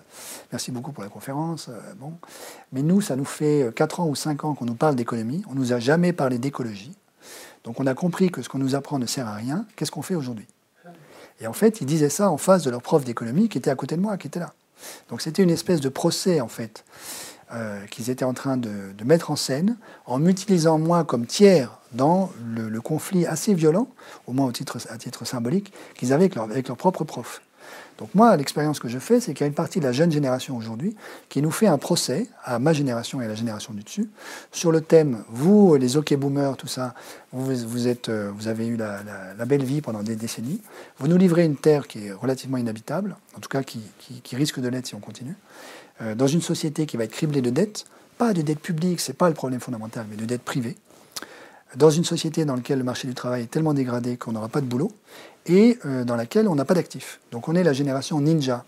merci 0.52 0.70
beaucoup 0.70 0.92
pour 0.92 1.02
la 1.02 1.10
conférence, 1.10 1.68
bon, 1.98 2.12
mais 2.72 2.82
nous, 2.82 3.00
ça 3.00 3.16
nous 3.16 3.24
fait 3.24 3.72
4 3.74 3.98
ans 3.98 4.06
ou 4.06 4.14
5 4.14 4.44
ans 4.44 4.54
qu'on 4.54 4.66
nous 4.66 4.76
parle 4.76 4.94
d'économie, 4.94 5.42
on 5.48 5.54
ne 5.54 5.58
nous 5.58 5.72
a 5.72 5.80
jamais 5.80 6.12
parlé 6.12 6.38
d'écologie, 6.38 6.92
donc 7.64 7.80
on 7.80 7.88
a 7.88 7.94
compris 7.94 8.30
que 8.30 8.40
ce 8.40 8.48
qu'on 8.48 8.58
nous 8.58 8.76
apprend 8.76 9.00
ne 9.00 9.06
sert 9.06 9.26
à 9.26 9.34
rien, 9.34 9.66
qu'est-ce 9.74 9.90
qu'on 9.90 10.02
fait 10.02 10.14
aujourd'hui? 10.14 10.46
Et 11.40 11.46
en 11.46 11.52
fait, 11.52 11.80
ils 11.80 11.86
disaient 11.86 12.08
ça 12.08 12.30
en 12.30 12.36
face 12.36 12.62
de 12.62 12.70
leur 12.70 12.82
prof 12.82 13.04
d'économie 13.04 13.48
qui 13.48 13.58
était 13.58 13.70
à 13.70 13.74
côté 13.74 13.96
de 13.96 14.00
moi, 14.00 14.16
qui 14.16 14.26
était 14.26 14.40
là. 14.40 14.52
Donc 15.10 15.22
c'était 15.22 15.42
une 15.42 15.50
espèce 15.50 15.80
de 15.80 15.88
procès, 15.88 16.40
en 16.40 16.48
fait, 16.48 16.84
euh, 17.52 17.84
qu'ils 17.86 18.10
étaient 18.10 18.24
en 18.24 18.34
train 18.34 18.56
de, 18.56 18.70
mettre 19.04 19.30
en 19.30 19.36
scène, 19.36 19.76
en 20.06 20.18
m'utilisant 20.18 20.78
moi 20.78 21.04
comme 21.04 21.26
tiers 21.26 21.78
dans 21.92 22.30
le, 22.54 22.80
conflit 22.80 23.26
assez 23.26 23.54
violent, 23.54 23.88
au 24.26 24.32
moins 24.32 24.50
à 24.50 24.98
titre 24.98 25.24
symbolique, 25.24 25.72
qu'ils 25.94 26.12
avaient 26.12 26.30
avec 26.38 26.68
leur 26.68 26.76
propre 26.76 27.04
prof. 27.04 27.40
Donc 27.98 28.14
moi, 28.14 28.36
l'expérience 28.36 28.78
que 28.78 28.88
je 28.88 28.98
fais, 28.98 29.20
c'est 29.20 29.32
qu'il 29.32 29.42
y 29.42 29.44
a 29.44 29.46
une 29.46 29.54
partie 29.54 29.80
de 29.80 29.84
la 29.84 29.92
jeune 29.92 30.12
génération 30.12 30.56
aujourd'hui 30.56 30.94
qui 31.28 31.40
nous 31.40 31.50
fait 31.50 31.66
un 31.66 31.78
procès 31.78 32.26
à 32.44 32.58
ma 32.58 32.72
génération 32.72 33.20
et 33.20 33.24
à 33.24 33.28
la 33.28 33.34
génération 33.34 33.72
du 33.72 33.82
dessus 33.82 34.08
sur 34.52 34.70
le 34.70 34.80
thème, 34.80 35.24
vous, 35.28 35.76
les 35.76 35.96
OK 35.96 36.14
boomers, 36.14 36.56
tout 36.56 36.66
ça, 36.66 36.94
vous, 37.32 37.86
euh, 38.08 38.32
avez 38.46 38.66
eu 38.66 38.76
la, 38.76 39.44
belle 39.46 39.64
vie 39.64 39.80
pendant 39.80 40.02
des 40.02 40.16
décennies, 40.16 40.60
vous 40.98 41.08
nous 41.08 41.16
livrez 41.16 41.44
une 41.44 41.56
terre 41.56 41.86
qui 41.86 42.06
est 42.06 42.12
relativement 42.12 42.58
inhabitable, 42.58 43.16
en 43.36 43.40
tout 43.40 43.48
cas 43.48 43.62
qui, 43.62 43.80
risque 44.32 44.60
de 44.60 44.68
l'être 44.68 44.86
si 44.86 44.94
on 44.94 45.00
continue, 45.00 45.34
euh, 46.02 46.14
dans 46.14 46.26
une 46.26 46.42
société 46.42 46.84
qui 46.84 46.96
va 46.96 47.04
être 47.04 47.12
criblée 47.12 47.40
de 47.40 47.50
dettes, 47.50 47.86
pas 48.18 48.34
de 48.34 48.42
dettes 48.42 48.60
publiques, 48.60 49.00
c'est 49.00 49.16
pas 49.16 49.28
le 49.28 49.34
problème 49.34 49.60
fondamental, 49.60 50.06
mais 50.10 50.16
de 50.16 50.24
dettes 50.24 50.42
privées, 50.42 50.76
dans 51.74 51.90
une 51.90 52.04
société 52.04 52.44
dans 52.44 52.54
laquelle 52.54 52.78
le 52.78 52.84
marché 52.84 53.08
du 53.08 53.14
travail 53.14 53.42
est 53.42 53.50
tellement 53.50 53.74
dégradé 53.74 54.16
qu'on 54.16 54.32
n'aura 54.32 54.48
pas 54.48 54.60
de 54.60 54.66
boulot, 54.66 54.92
et 55.46 55.78
euh, 55.84 56.04
dans 56.04 56.16
laquelle 56.16 56.48
on 56.48 56.54
n'a 56.54 56.64
pas 56.64 56.74
d'actifs. 56.74 57.20
Donc 57.32 57.48
on 57.48 57.54
est 57.54 57.64
la 57.64 57.72
génération 57.72 58.20
ninja. 58.20 58.64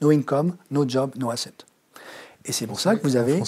No 0.00 0.10
income, 0.10 0.56
no 0.70 0.88
job, 0.88 1.12
no 1.16 1.30
asset. 1.30 1.54
Et 2.44 2.52
c'est 2.52 2.66
pour 2.66 2.80
ça 2.80 2.94
que 2.96 3.02
vous 3.02 3.16
avez... 3.16 3.42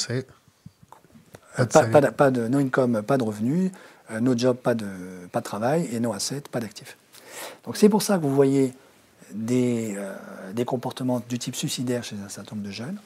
Euh, 1.59 1.67
pas, 1.67 2.31
de, 2.31 2.47
no 2.49 2.59
income, 2.59 3.03
pas 3.03 3.19
de 3.19 3.25
revenus, 3.25 3.73
euh, 4.11 4.21
no 4.21 4.37
job, 4.37 4.57
pas 4.57 4.75
de, 4.75 4.87
pas 5.33 5.41
de 5.41 5.45
travail, 5.45 5.89
et 5.93 6.01
no 6.01 6.13
asset, 6.13 6.43
pas 6.51 6.61
d'actifs. 6.61 6.97
Donc 7.65 7.77
c'est 7.77 7.89
pour 7.89 8.03
ça 8.03 8.19
que 8.19 8.23
vous 8.23 8.35
voyez 8.35 8.73
des, 9.33 9.97
des 10.55 10.65
comportements 10.65 11.23
du 11.29 11.39
type 11.39 11.57
suicidaire 11.57 12.03
chez 12.05 12.17
un 12.25 12.29
certain 12.29 12.57
nombre 12.57 12.67
de 12.67 12.73
jeunes, 12.73 12.99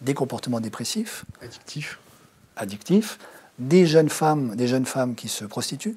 des 0.00 0.14
comportements 0.14 0.60
dépressifs. 0.60 1.24
Addictifs. 1.42 1.98
Addictifs. 2.56 3.18
Des 3.58 3.86
jeunes 3.86 4.08
femmes, 4.08 4.54
des 4.56 4.68
jeunes 4.68 4.86
femmes 4.86 5.14
qui 5.14 5.28
se 5.28 5.44
prostituent. 5.44 5.96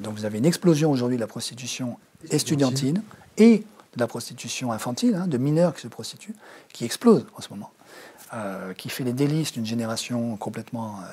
Donc 0.00 0.14
vous 0.14 0.24
avez 0.24 0.38
une 0.38 0.46
explosion 0.46 0.90
aujourd'hui 0.90 1.16
de 1.16 1.20
la 1.20 1.26
prostitution 1.26 1.98
estudiantine 2.30 3.02
et 3.36 3.64
de 3.94 4.00
la 4.00 4.06
prostitution 4.06 4.72
infantile, 4.72 5.14
hein, 5.14 5.26
de 5.26 5.38
mineurs 5.38 5.74
qui 5.74 5.82
se 5.82 5.88
prostituent, 5.88 6.34
qui 6.72 6.84
explose 6.84 7.26
en 7.36 7.42
ce 7.42 7.50
moment, 7.50 7.70
euh, 8.32 8.72
qui 8.72 8.88
fait 8.88 9.04
les 9.04 9.12
délices 9.12 9.52
d'une 9.52 9.66
génération 9.66 10.36
complètement 10.36 10.96
euh, 11.00 11.12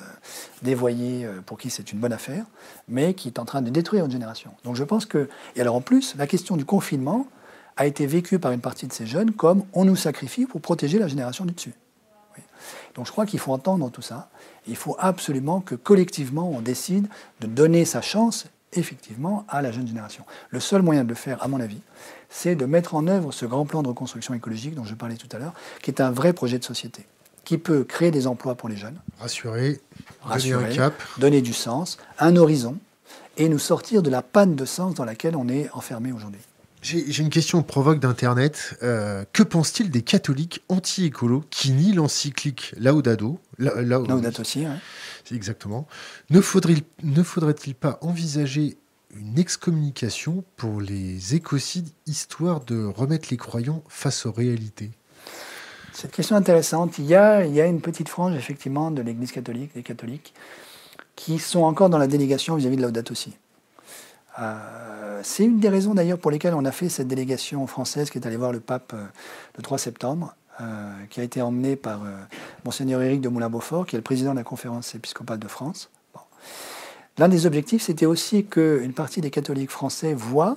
dévoyée 0.62 1.26
euh, 1.26 1.40
pour 1.44 1.58
qui 1.58 1.68
c'est 1.68 1.92
une 1.92 1.98
bonne 1.98 2.12
affaire, 2.12 2.46
mais 2.88 3.12
qui 3.12 3.28
est 3.28 3.38
en 3.38 3.44
train 3.44 3.60
de 3.60 3.70
détruire 3.70 4.06
une 4.06 4.10
génération. 4.10 4.52
Donc 4.64 4.76
je 4.76 4.84
pense 4.84 5.04
que... 5.04 5.28
Et 5.56 5.60
alors 5.60 5.74
en 5.74 5.82
plus, 5.82 6.14
la 6.16 6.26
question 6.26 6.56
du 6.56 6.64
confinement 6.64 7.26
a 7.76 7.86
été 7.86 8.06
vécue 8.06 8.38
par 8.38 8.52
une 8.52 8.60
partie 8.60 8.86
de 8.86 8.92
ces 8.92 9.06
jeunes 9.06 9.32
comme 9.32 9.64
on 9.74 9.84
nous 9.84 9.96
sacrifie 9.96 10.46
pour 10.46 10.60
protéger 10.60 10.98
la 10.98 11.08
génération 11.08 11.44
du 11.44 11.52
dessus. 11.52 11.74
Donc 12.94 13.06
je 13.06 13.12
crois 13.12 13.26
qu'il 13.26 13.38
faut 13.38 13.52
entendre 13.52 13.90
tout 13.90 14.02
ça. 14.02 14.30
Il 14.66 14.76
faut 14.76 14.96
absolument 14.98 15.60
que 15.60 15.74
collectivement 15.74 16.50
on 16.50 16.60
décide 16.60 17.08
de 17.40 17.46
donner 17.46 17.84
sa 17.84 18.00
chance 18.00 18.46
effectivement 18.72 19.44
à 19.48 19.62
la 19.62 19.72
jeune 19.72 19.86
génération. 19.86 20.24
Le 20.50 20.60
seul 20.60 20.82
moyen 20.82 21.04
de 21.04 21.08
le 21.08 21.14
faire, 21.14 21.42
à 21.42 21.48
mon 21.48 21.60
avis, 21.60 21.80
c'est 22.28 22.54
de 22.54 22.64
mettre 22.66 22.94
en 22.94 23.06
œuvre 23.06 23.32
ce 23.32 23.46
grand 23.46 23.66
plan 23.66 23.82
de 23.82 23.88
reconstruction 23.88 24.34
écologique 24.34 24.74
dont 24.74 24.84
je 24.84 24.94
parlais 24.94 25.16
tout 25.16 25.28
à 25.32 25.38
l'heure, 25.38 25.54
qui 25.82 25.90
est 25.90 26.00
un 26.00 26.10
vrai 26.10 26.32
projet 26.32 26.58
de 26.58 26.64
société, 26.64 27.06
qui 27.44 27.58
peut 27.58 27.84
créer 27.84 28.10
des 28.10 28.26
emplois 28.26 28.54
pour 28.54 28.68
les 28.68 28.76
jeunes. 28.76 29.00
Rassurer, 30.22 30.60
donner 30.60 30.72
un 30.72 30.76
cap. 30.76 31.02
Donner 31.18 31.42
du 31.42 31.52
sens, 31.52 31.98
un 32.18 32.36
horizon, 32.36 32.76
et 33.36 33.48
nous 33.48 33.58
sortir 33.58 34.02
de 34.02 34.10
la 34.10 34.22
panne 34.22 34.54
de 34.54 34.64
sens 34.64 34.94
dans 34.94 35.04
laquelle 35.04 35.34
on 35.34 35.48
est 35.48 35.70
enfermé 35.72 36.12
aujourd'hui. 36.12 36.40
J'ai 36.82 37.18
une 37.18 37.28
question 37.28 37.62
provoque 37.62 38.00
d'Internet. 38.00 38.78
Euh, 38.82 39.24
que 39.32 39.42
pense-t-il 39.42 39.90
des 39.90 40.00
catholiques 40.00 40.62
anti-écolos 40.68 41.44
qui 41.50 41.72
nient 41.72 41.92
l'encyclique 41.94 42.74
Laudado? 42.78 43.38
Laudato 43.58 44.40
aussi, 44.40 44.64
Exactement. 45.30 45.86
Ne 46.30 46.40
faudrait-il 46.40 47.74
pas 47.74 47.98
envisager 48.00 48.78
une 49.14 49.38
excommunication 49.38 50.44
pour 50.56 50.80
les 50.80 51.34
écocides, 51.34 51.88
histoire 52.06 52.60
de 52.60 52.84
remettre 52.84 53.28
les 53.30 53.36
croyants 53.36 53.82
face 53.88 54.24
aux 54.24 54.32
réalités? 54.32 54.90
Cette 55.92 56.12
question 56.12 56.36
intéressante. 56.36 56.98
Il 56.98 57.04
y, 57.04 57.14
a, 57.14 57.44
il 57.44 57.52
y 57.52 57.60
a 57.60 57.66
une 57.66 57.82
petite 57.82 58.08
frange, 58.08 58.34
effectivement, 58.34 58.90
de 58.90 59.02
l'Église 59.02 59.32
catholique, 59.32 59.74
des 59.74 59.82
catholiques, 59.82 60.32
qui 61.14 61.38
sont 61.38 61.62
encore 61.62 61.90
dans 61.90 61.98
la 61.98 62.06
délégation 62.06 62.56
vis-à-vis 62.56 62.76
de 62.76 62.82
Laudato 62.82 63.12
aussi. 63.12 63.34
C'est 65.22 65.44
une 65.44 65.60
des 65.60 65.68
raisons 65.68 65.94
d'ailleurs 65.94 66.18
pour 66.18 66.30
lesquelles 66.30 66.54
on 66.54 66.64
a 66.64 66.72
fait 66.72 66.88
cette 66.88 67.08
délégation 67.08 67.66
française 67.66 68.10
qui 68.10 68.18
est 68.18 68.26
allée 68.26 68.36
voir 68.36 68.52
le 68.52 68.60
pape 68.60 68.94
le 69.56 69.62
3 69.62 69.78
septembre, 69.78 70.34
qui 71.08 71.20
a 71.20 71.22
été 71.22 71.40
emmenée 71.40 71.76
par 71.76 72.02
Monseigneur 72.64 73.00
Éric 73.00 73.20
de 73.20 73.28
Moulin-Beaufort, 73.28 73.86
qui 73.86 73.96
est 73.96 73.98
le 73.98 74.02
président 74.02 74.32
de 74.32 74.36
la 74.36 74.44
conférence 74.44 74.94
épiscopale 74.94 75.38
de 75.38 75.48
France. 75.48 75.90
L'un 77.18 77.28
des 77.28 77.46
objectifs, 77.46 77.82
c'était 77.82 78.06
aussi 78.06 78.44
qu'une 78.44 78.92
partie 78.92 79.20
des 79.20 79.30
catholiques 79.30 79.70
français 79.70 80.14
voient 80.14 80.56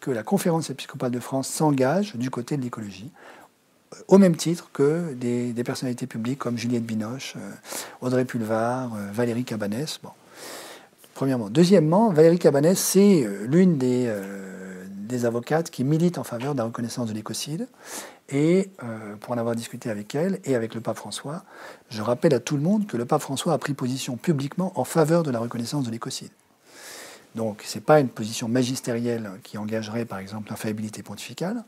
que 0.00 0.10
la 0.10 0.22
conférence 0.22 0.70
épiscopale 0.70 1.10
de 1.10 1.20
France 1.20 1.48
s'engage 1.48 2.16
du 2.16 2.30
côté 2.30 2.56
de 2.56 2.62
l'écologie, 2.62 3.10
au 4.06 4.18
même 4.18 4.36
titre 4.36 4.70
que 4.72 5.12
des, 5.14 5.52
personnalités 5.64 6.06
publiques 6.06 6.38
comme 6.38 6.56
Juliette 6.56 6.84
Binoche, 6.84 7.34
euh, 7.36 7.50
Audrey 8.00 8.24
Pulvar, 8.24 8.94
euh, 8.94 9.10
Valérie 9.12 9.44
Cabanès. 9.44 10.00
Premièrement. 11.18 11.50
Deuxièmement, 11.50 12.12
Valérie 12.12 12.38
Cabanès, 12.38 12.78
c'est 12.78 13.24
euh, 13.24 13.44
l'une 13.48 13.76
des, 13.76 14.08
des 14.92 15.24
avocates 15.24 15.68
qui 15.68 15.82
milite 15.82 16.16
en 16.16 16.22
faveur 16.22 16.52
de 16.52 16.58
la 16.58 16.64
reconnaissance 16.64 17.08
de 17.08 17.12
l'écocide. 17.12 17.66
Et 18.28 18.70
pour 19.20 19.32
en 19.34 19.38
avoir 19.38 19.56
discuté 19.56 19.90
avec 19.90 20.14
elle 20.14 20.38
et 20.44 20.54
avec 20.54 20.76
le 20.76 20.80
pape 20.80 20.96
François, 20.96 21.42
je 21.88 22.02
rappelle 22.02 22.34
à 22.34 22.38
tout 22.38 22.56
le 22.56 22.62
monde 22.62 22.86
que 22.86 22.96
le 22.96 23.04
pape 23.04 23.22
François 23.22 23.52
a 23.52 23.58
pris 23.58 23.74
position 23.74 24.16
publiquement 24.16 24.72
en 24.76 24.84
faveur 24.84 25.24
de 25.24 25.32
la 25.32 25.40
reconnaissance 25.40 25.84
de 25.84 25.90
l'écocide. 25.90 26.30
Donc 27.38 27.62
ce 27.64 27.78
n'est 27.78 27.84
pas 27.84 28.00
une 28.00 28.08
position 28.08 28.48
magistérielle 28.48 29.30
qui 29.44 29.58
engagerait 29.58 30.04
par 30.04 30.18
exemple 30.18 30.50
l'infaillibilité 30.50 31.04
pontificale, 31.04 31.62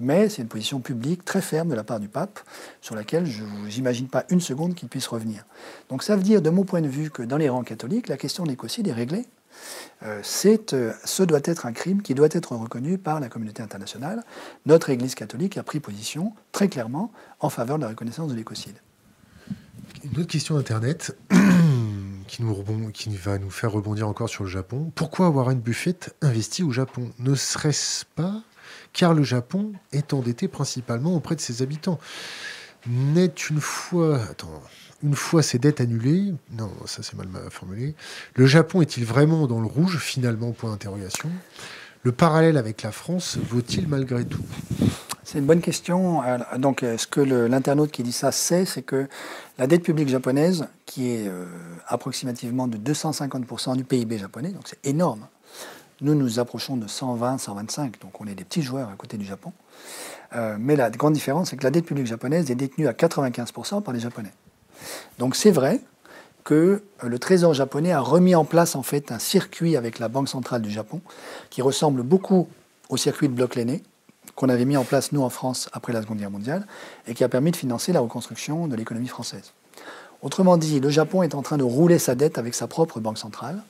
mais 0.00 0.28
c'est 0.28 0.42
une 0.42 0.48
position 0.48 0.80
publique 0.80 1.24
très 1.24 1.40
ferme 1.40 1.68
de 1.68 1.76
la 1.76 1.84
part 1.84 2.00
du 2.00 2.08
pape, 2.08 2.40
sur 2.80 2.96
laquelle 2.96 3.24
je 3.24 3.44
n'imagine 3.44 4.08
pas 4.08 4.24
une 4.30 4.40
seconde 4.40 4.74
qu'il 4.74 4.88
puisse 4.88 5.06
revenir. 5.06 5.44
Donc 5.90 6.02
ça 6.02 6.16
veut 6.16 6.24
dire, 6.24 6.42
de 6.42 6.50
mon 6.50 6.64
point 6.64 6.80
de 6.80 6.88
vue, 6.88 7.08
que 7.08 7.22
dans 7.22 7.36
les 7.36 7.48
rangs 7.48 7.62
catholiques, 7.62 8.08
la 8.08 8.16
question 8.16 8.42
de 8.42 8.48
l'écocide 8.48 8.88
est 8.88 8.92
réglée. 8.92 9.24
Euh, 10.02 10.22
euh, 10.72 10.92
ce 11.04 11.22
doit 11.22 11.40
être 11.44 11.66
un 11.66 11.72
crime 11.72 12.02
qui 12.02 12.14
doit 12.14 12.28
être 12.32 12.56
reconnu 12.56 12.98
par 12.98 13.20
la 13.20 13.28
communauté 13.28 13.62
internationale. 13.62 14.24
Notre 14.66 14.90
Église 14.90 15.14
catholique 15.14 15.56
a 15.56 15.62
pris 15.62 15.78
position 15.78 16.32
très 16.50 16.66
clairement 16.66 17.12
en 17.38 17.48
faveur 17.48 17.76
de 17.76 17.82
la 17.84 17.90
reconnaissance 17.90 18.28
de 18.28 18.34
l'écocide. 18.34 18.74
Une 20.02 20.18
autre 20.18 20.32
question 20.32 20.56
d'Internet. 20.56 21.16
qui, 22.92 23.16
va 23.16 23.38
nous 23.38 23.50
faire 23.50 23.72
rebondir 23.72 24.08
encore 24.08 24.28
sur 24.28 24.44
le 24.44 24.50
Japon. 24.50 24.90
Pourquoi 24.94 25.28
Warren 25.28 25.60
Buffett 25.60 26.14
investit 26.22 26.62
au 26.62 26.70
Japon? 26.70 27.10
Ne 27.18 27.34
serait-ce 27.34 28.04
pas 28.16 28.42
car 28.92 29.14
le 29.14 29.22
Japon 29.22 29.72
est 29.92 30.12
endetté 30.12 30.48
principalement 30.48 31.14
auprès 31.14 31.34
de 31.34 31.40
ses 31.40 31.62
habitants 31.62 31.98
N'est 32.86 33.34
une 33.50 33.60
fois, 33.60 34.20
attends, 34.30 34.62
une 35.02 35.14
fois 35.14 35.42
ses 35.42 35.58
dettes 35.58 35.80
annulées, 35.80 36.32
non, 36.56 36.70
ça 36.86 37.02
c'est 37.02 37.14
mal 37.14 37.28
formulé, 37.50 37.94
le 38.34 38.46
Japon 38.46 38.82
est-il 38.82 39.04
vraiment 39.04 39.46
dans 39.46 39.60
le 39.60 39.66
rouge? 39.66 39.98
Finalement 39.98 40.52
Point 40.52 40.70
d'interrogation. 40.70 41.30
Le 42.02 42.12
parallèle 42.12 42.56
avec 42.56 42.82
la 42.82 42.92
France 42.92 43.38
vaut-il 43.48 43.88
malgré 43.88 44.24
tout? 44.24 44.44
C'est 45.32 45.38
une 45.38 45.46
bonne 45.46 45.62
question. 45.62 46.22
Euh, 46.24 46.38
donc, 46.58 46.80
ce 46.80 47.06
que 47.06 47.20
l'internaute 47.20 47.90
qui 47.90 48.02
dit 48.02 48.12
ça 48.12 48.32
sait, 48.32 48.66
c'est 48.66 48.82
que 48.82 49.08
la 49.56 49.66
dette 49.66 49.82
publique 49.82 50.08
japonaise, 50.08 50.66
qui 50.84 51.10
est 51.10 51.26
euh, 51.26 51.46
approximativement 51.86 52.68
de 52.68 52.76
250% 52.76 53.76
du 53.76 53.84
PIB 53.84 54.18
japonais, 54.18 54.50
donc 54.50 54.64
c'est 54.66 54.84
énorme. 54.84 55.26
Nous 56.02 56.14
nous 56.14 56.38
approchons 56.38 56.76
de 56.76 56.86
120, 56.86 57.38
125, 57.38 57.98
donc 58.00 58.20
on 58.20 58.26
est 58.26 58.34
des 58.34 58.44
petits 58.44 58.60
joueurs 58.60 58.90
à 58.90 58.94
côté 58.96 59.16
du 59.16 59.24
Japon. 59.24 59.52
Euh, 60.34 60.56
mais 60.58 60.76
la 60.76 60.90
grande 60.90 61.14
différence, 61.14 61.50
c'est 61.50 61.56
que 61.56 61.64
la 61.64 61.70
dette 61.70 61.86
publique 61.86 62.06
japonaise 62.06 62.50
est 62.50 62.54
détenue 62.54 62.86
à 62.86 62.92
95% 62.92 63.82
par 63.82 63.94
les 63.94 64.00
Japonais. 64.00 64.32
Donc 65.18 65.36
c'est 65.36 65.50
vrai 65.50 65.80
que 66.44 66.82
le 67.02 67.18
Trésor 67.18 67.54
japonais 67.54 67.92
a 67.92 68.00
remis 68.00 68.34
en 68.34 68.44
place 68.44 68.74
en 68.74 68.82
fait 68.82 69.12
un 69.12 69.20
circuit 69.20 69.76
avec 69.76 69.98
la 69.98 70.08
Banque 70.08 70.28
centrale 70.28 70.60
du 70.60 70.70
Japon 70.70 71.00
qui 71.50 71.62
ressemble 71.62 72.02
beaucoup 72.02 72.48
au 72.88 72.96
circuit 72.96 73.28
de 73.28 73.34
bloc 73.34 73.54
Lenné, 73.54 73.82
qu'on 74.34 74.48
avait 74.48 74.64
mis 74.64 74.76
en 74.76 74.84
place, 74.84 75.12
nous, 75.12 75.22
en 75.22 75.30
France, 75.30 75.68
après 75.72 75.92
la 75.92 76.02
Seconde 76.02 76.18
Guerre 76.18 76.30
mondiale, 76.30 76.66
et 77.06 77.14
qui 77.14 77.24
a 77.24 77.28
permis 77.28 77.50
de 77.50 77.56
financer 77.56 77.92
la 77.92 78.00
reconstruction 78.00 78.66
de 78.66 78.76
l'économie 78.76 79.08
française. 79.08 79.52
Autrement 80.22 80.56
dit, 80.56 80.78
le 80.78 80.88
Japon 80.88 81.24
est 81.24 81.34
en 81.34 81.42
train 81.42 81.58
de 81.58 81.64
rouler 81.64 81.98
sa 81.98 82.14
dette 82.14 82.38
avec 82.38 82.54
sa 82.54 82.68
propre 82.68 83.00
banque 83.00 83.18
centrale, 83.18 83.60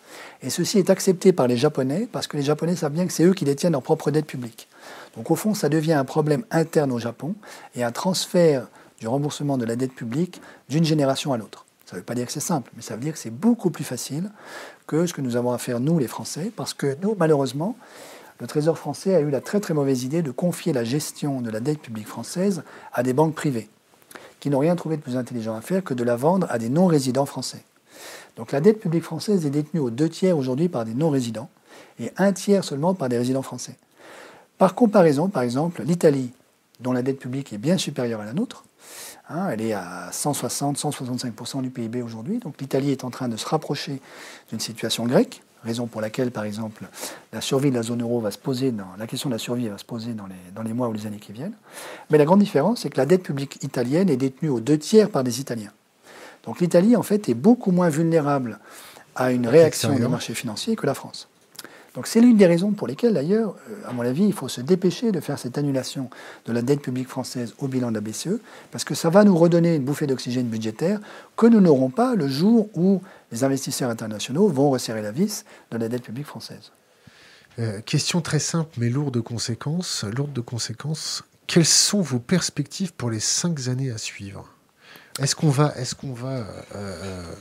et 0.42 0.50
ceci 0.50 0.78
est 0.78 0.90
accepté 0.90 1.32
par 1.32 1.46
les 1.46 1.56
Japonais, 1.56 2.06
parce 2.12 2.26
que 2.26 2.36
les 2.36 2.42
Japonais 2.42 2.76
savent 2.76 2.92
bien 2.92 3.06
que 3.06 3.12
c'est 3.12 3.24
eux 3.24 3.32
qui 3.32 3.46
détiennent 3.46 3.72
leur 3.72 3.82
propre 3.82 4.10
dette 4.10 4.26
publique. 4.26 4.68
Donc 5.16 5.30
au 5.30 5.34
fond, 5.34 5.54
ça 5.54 5.70
devient 5.70 5.94
un 5.94 6.04
problème 6.04 6.44
interne 6.50 6.92
au 6.92 6.98
Japon, 6.98 7.34
et 7.74 7.82
un 7.82 7.90
transfert 7.90 8.68
du 9.00 9.08
remboursement 9.08 9.56
de 9.56 9.64
la 9.64 9.76
dette 9.76 9.94
publique 9.94 10.42
d'une 10.68 10.84
génération 10.84 11.32
à 11.32 11.38
l'autre. 11.38 11.64
Ça 11.86 11.96
ne 11.96 12.00
veut 12.00 12.04
pas 12.04 12.14
dire 12.14 12.26
que 12.26 12.32
c'est 12.32 12.40
simple, 12.40 12.70
mais 12.76 12.82
ça 12.82 12.94
veut 12.94 13.00
dire 13.00 13.14
que 13.14 13.18
c'est 13.18 13.30
beaucoup 13.30 13.70
plus 13.70 13.84
facile 13.84 14.30
que 14.86 15.06
ce 15.06 15.14
que 15.14 15.22
nous 15.22 15.36
avons 15.36 15.52
à 15.52 15.58
faire, 15.58 15.80
nous, 15.80 15.98
les 15.98 16.06
Français, 16.06 16.52
parce 16.54 16.74
que 16.74 16.96
nous, 17.02 17.16
malheureusement, 17.18 17.76
le 18.42 18.48
Trésor 18.48 18.76
français 18.76 19.14
a 19.14 19.20
eu 19.20 19.30
la 19.30 19.40
très 19.40 19.60
très 19.60 19.72
mauvaise 19.72 20.02
idée 20.02 20.20
de 20.20 20.32
confier 20.32 20.72
la 20.72 20.82
gestion 20.82 21.40
de 21.40 21.48
la 21.48 21.60
dette 21.60 21.78
publique 21.78 22.08
française 22.08 22.64
à 22.92 23.04
des 23.04 23.12
banques 23.12 23.36
privées, 23.36 23.68
qui 24.40 24.50
n'ont 24.50 24.58
rien 24.58 24.74
trouvé 24.74 24.96
de 24.96 25.00
plus 25.00 25.16
intelligent 25.16 25.54
à 25.54 25.60
faire 25.60 25.84
que 25.84 25.94
de 25.94 26.02
la 26.02 26.16
vendre 26.16 26.48
à 26.50 26.58
des 26.58 26.68
non-résidents 26.68 27.24
français. 27.24 27.62
Donc 28.36 28.50
la 28.50 28.60
dette 28.60 28.80
publique 28.80 29.04
française 29.04 29.46
est 29.46 29.50
détenue 29.50 29.78
aux 29.78 29.90
deux 29.90 30.08
tiers 30.08 30.36
aujourd'hui 30.36 30.68
par 30.68 30.84
des 30.84 30.92
non-résidents 30.92 31.50
et 32.00 32.10
un 32.16 32.32
tiers 32.32 32.64
seulement 32.64 32.94
par 32.94 33.08
des 33.08 33.16
résidents 33.16 33.42
français. 33.42 33.76
Par 34.58 34.74
comparaison, 34.74 35.28
par 35.28 35.44
exemple, 35.44 35.84
l'Italie, 35.84 36.32
dont 36.80 36.92
la 36.92 37.02
dette 37.02 37.20
publique 37.20 37.52
est 37.52 37.58
bien 37.58 37.78
supérieure 37.78 38.22
à 38.22 38.24
la 38.24 38.32
nôtre, 38.32 38.64
hein, 39.28 39.50
elle 39.50 39.60
est 39.60 39.72
à 39.72 40.10
160-165% 40.10 41.62
du 41.62 41.70
PIB 41.70 42.02
aujourd'hui, 42.02 42.40
donc 42.40 42.60
l'Italie 42.60 42.90
est 42.90 43.04
en 43.04 43.10
train 43.10 43.28
de 43.28 43.36
se 43.36 43.46
rapprocher 43.46 44.00
d'une 44.50 44.58
situation 44.58 45.06
grecque, 45.06 45.42
raison 45.64 45.86
pour 45.86 46.00
laquelle, 46.00 46.30
par 46.30 46.44
exemple, 46.44 46.84
la 47.32 47.40
survie 47.40 47.70
de 47.70 47.76
la 47.76 47.82
zone 47.82 48.02
euro 48.02 48.20
va 48.20 48.30
se 48.30 48.38
poser, 48.38 48.72
dans, 48.72 48.88
la 48.98 49.06
question 49.06 49.28
de 49.28 49.34
la 49.34 49.38
survie 49.38 49.68
va 49.68 49.78
se 49.78 49.84
poser 49.84 50.12
dans 50.12 50.26
les, 50.26 50.34
dans 50.54 50.62
les 50.62 50.72
mois 50.72 50.88
ou 50.88 50.92
les 50.92 51.06
années 51.06 51.18
qui 51.18 51.32
viennent. 51.32 51.54
Mais 52.10 52.18
la 52.18 52.24
grande 52.24 52.40
différence, 52.40 52.80
c'est 52.80 52.90
que 52.90 52.98
la 52.98 53.06
dette 53.06 53.22
publique 53.22 53.62
italienne 53.62 54.10
est 54.10 54.16
détenue 54.16 54.48
aux 54.48 54.60
deux 54.60 54.78
tiers 54.78 55.10
par 55.10 55.24
des 55.24 55.40
Italiens. 55.40 55.72
Donc 56.44 56.60
l'Italie, 56.60 56.96
en 56.96 57.02
fait, 57.02 57.28
est 57.28 57.34
beaucoup 57.34 57.70
moins 57.70 57.88
vulnérable 57.88 58.58
à 59.14 59.30
une 59.32 59.46
réaction 59.46 59.94
des 59.94 60.08
marchés 60.08 60.34
financiers 60.34 60.76
que 60.76 60.86
la 60.86 60.94
France. 60.94 61.28
Donc 61.94 62.06
c'est 62.06 62.22
l'une 62.22 62.38
des 62.38 62.46
raisons 62.46 62.70
pour 62.70 62.86
lesquelles, 62.86 63.12
d'ailleurs, 63.12 63.54
euh, 63.68 63.88
à 63.88 63.92
mon 63.92 64.02
avis, 64.02 64.24
il 64.24 64.32
faut 64.32 64.48
se 64.48 64.62
dépêcher 64.62 65.12
de 65.12 65.20
faire 65.20 65.38
cette 65.38 65.58
annulation 65.58 66.08
de 66.46 66.52
la 66.52 66.62
dette 66.62 66.80
publique 66.80 67.08
française 67.08 67.54
au 67.58 67.68
bilan 67.68 67.90
de 67.90 67.94
la 67.94 68.00
BCE, 68.00 68.40
parce 68.70 68.84
que 68.84 68.94
ça 68.94 69.10
va 69.10 69.24
nous 69.24 69.36
redonner 69.36 69.74
une 69.76 69.84
bouffée 69.84 70.06
d'oxygène 70.06 70.46
budgétaire 70.46 71.00
que 71.36 71.46
nous 71.46 71.60
n'aurons 71.60 71.90
pas 71.90 72.14
le 72.14 72.28
jour 72.28 72.70
où 72.74 73.02
les 73.32 73.44
investisseurs 73.44 73.90
internationaux 73.90 74.48
vont 74.48 74.70
resserrer 74.70 75.02
la 75.02 75.10
vis 75.10 75.44
de 75.70 75.78
la 75.78 75.88
dette 75.88 76.02
publique 76.02 76.26
française. 76.26 76.70
Euh, 77.58 77.80
question 77.80 78.20
très 78.20 78.38
simple 78.38 78.70
mais 78.78 78.88
lourde 78.88 79.14
de 79.14 79.20
conséquences. 79.20 80.04
Lourde 80.04 80.32
de 80.32 80.40
conséquences. 80.40 81.24
Quelles 81.46 81.66
sont 81.66 82.00
vos 82.00 82.20
perspectives 82.20 82.92
pour 82.92 83.10
les 83.10 83.20
cinq 83.20 83.68
années 83.68 83.90
à 83.90 83.98
suivre? 83.98 84.48
Est-ce 85.18 85.34
qu'on 85.34 85.50
va, 85.50 85.74
est-ce 85.76 85.94
qu'on 85.94 86.12
va 86.12 86.46
euh, 86.74 87.34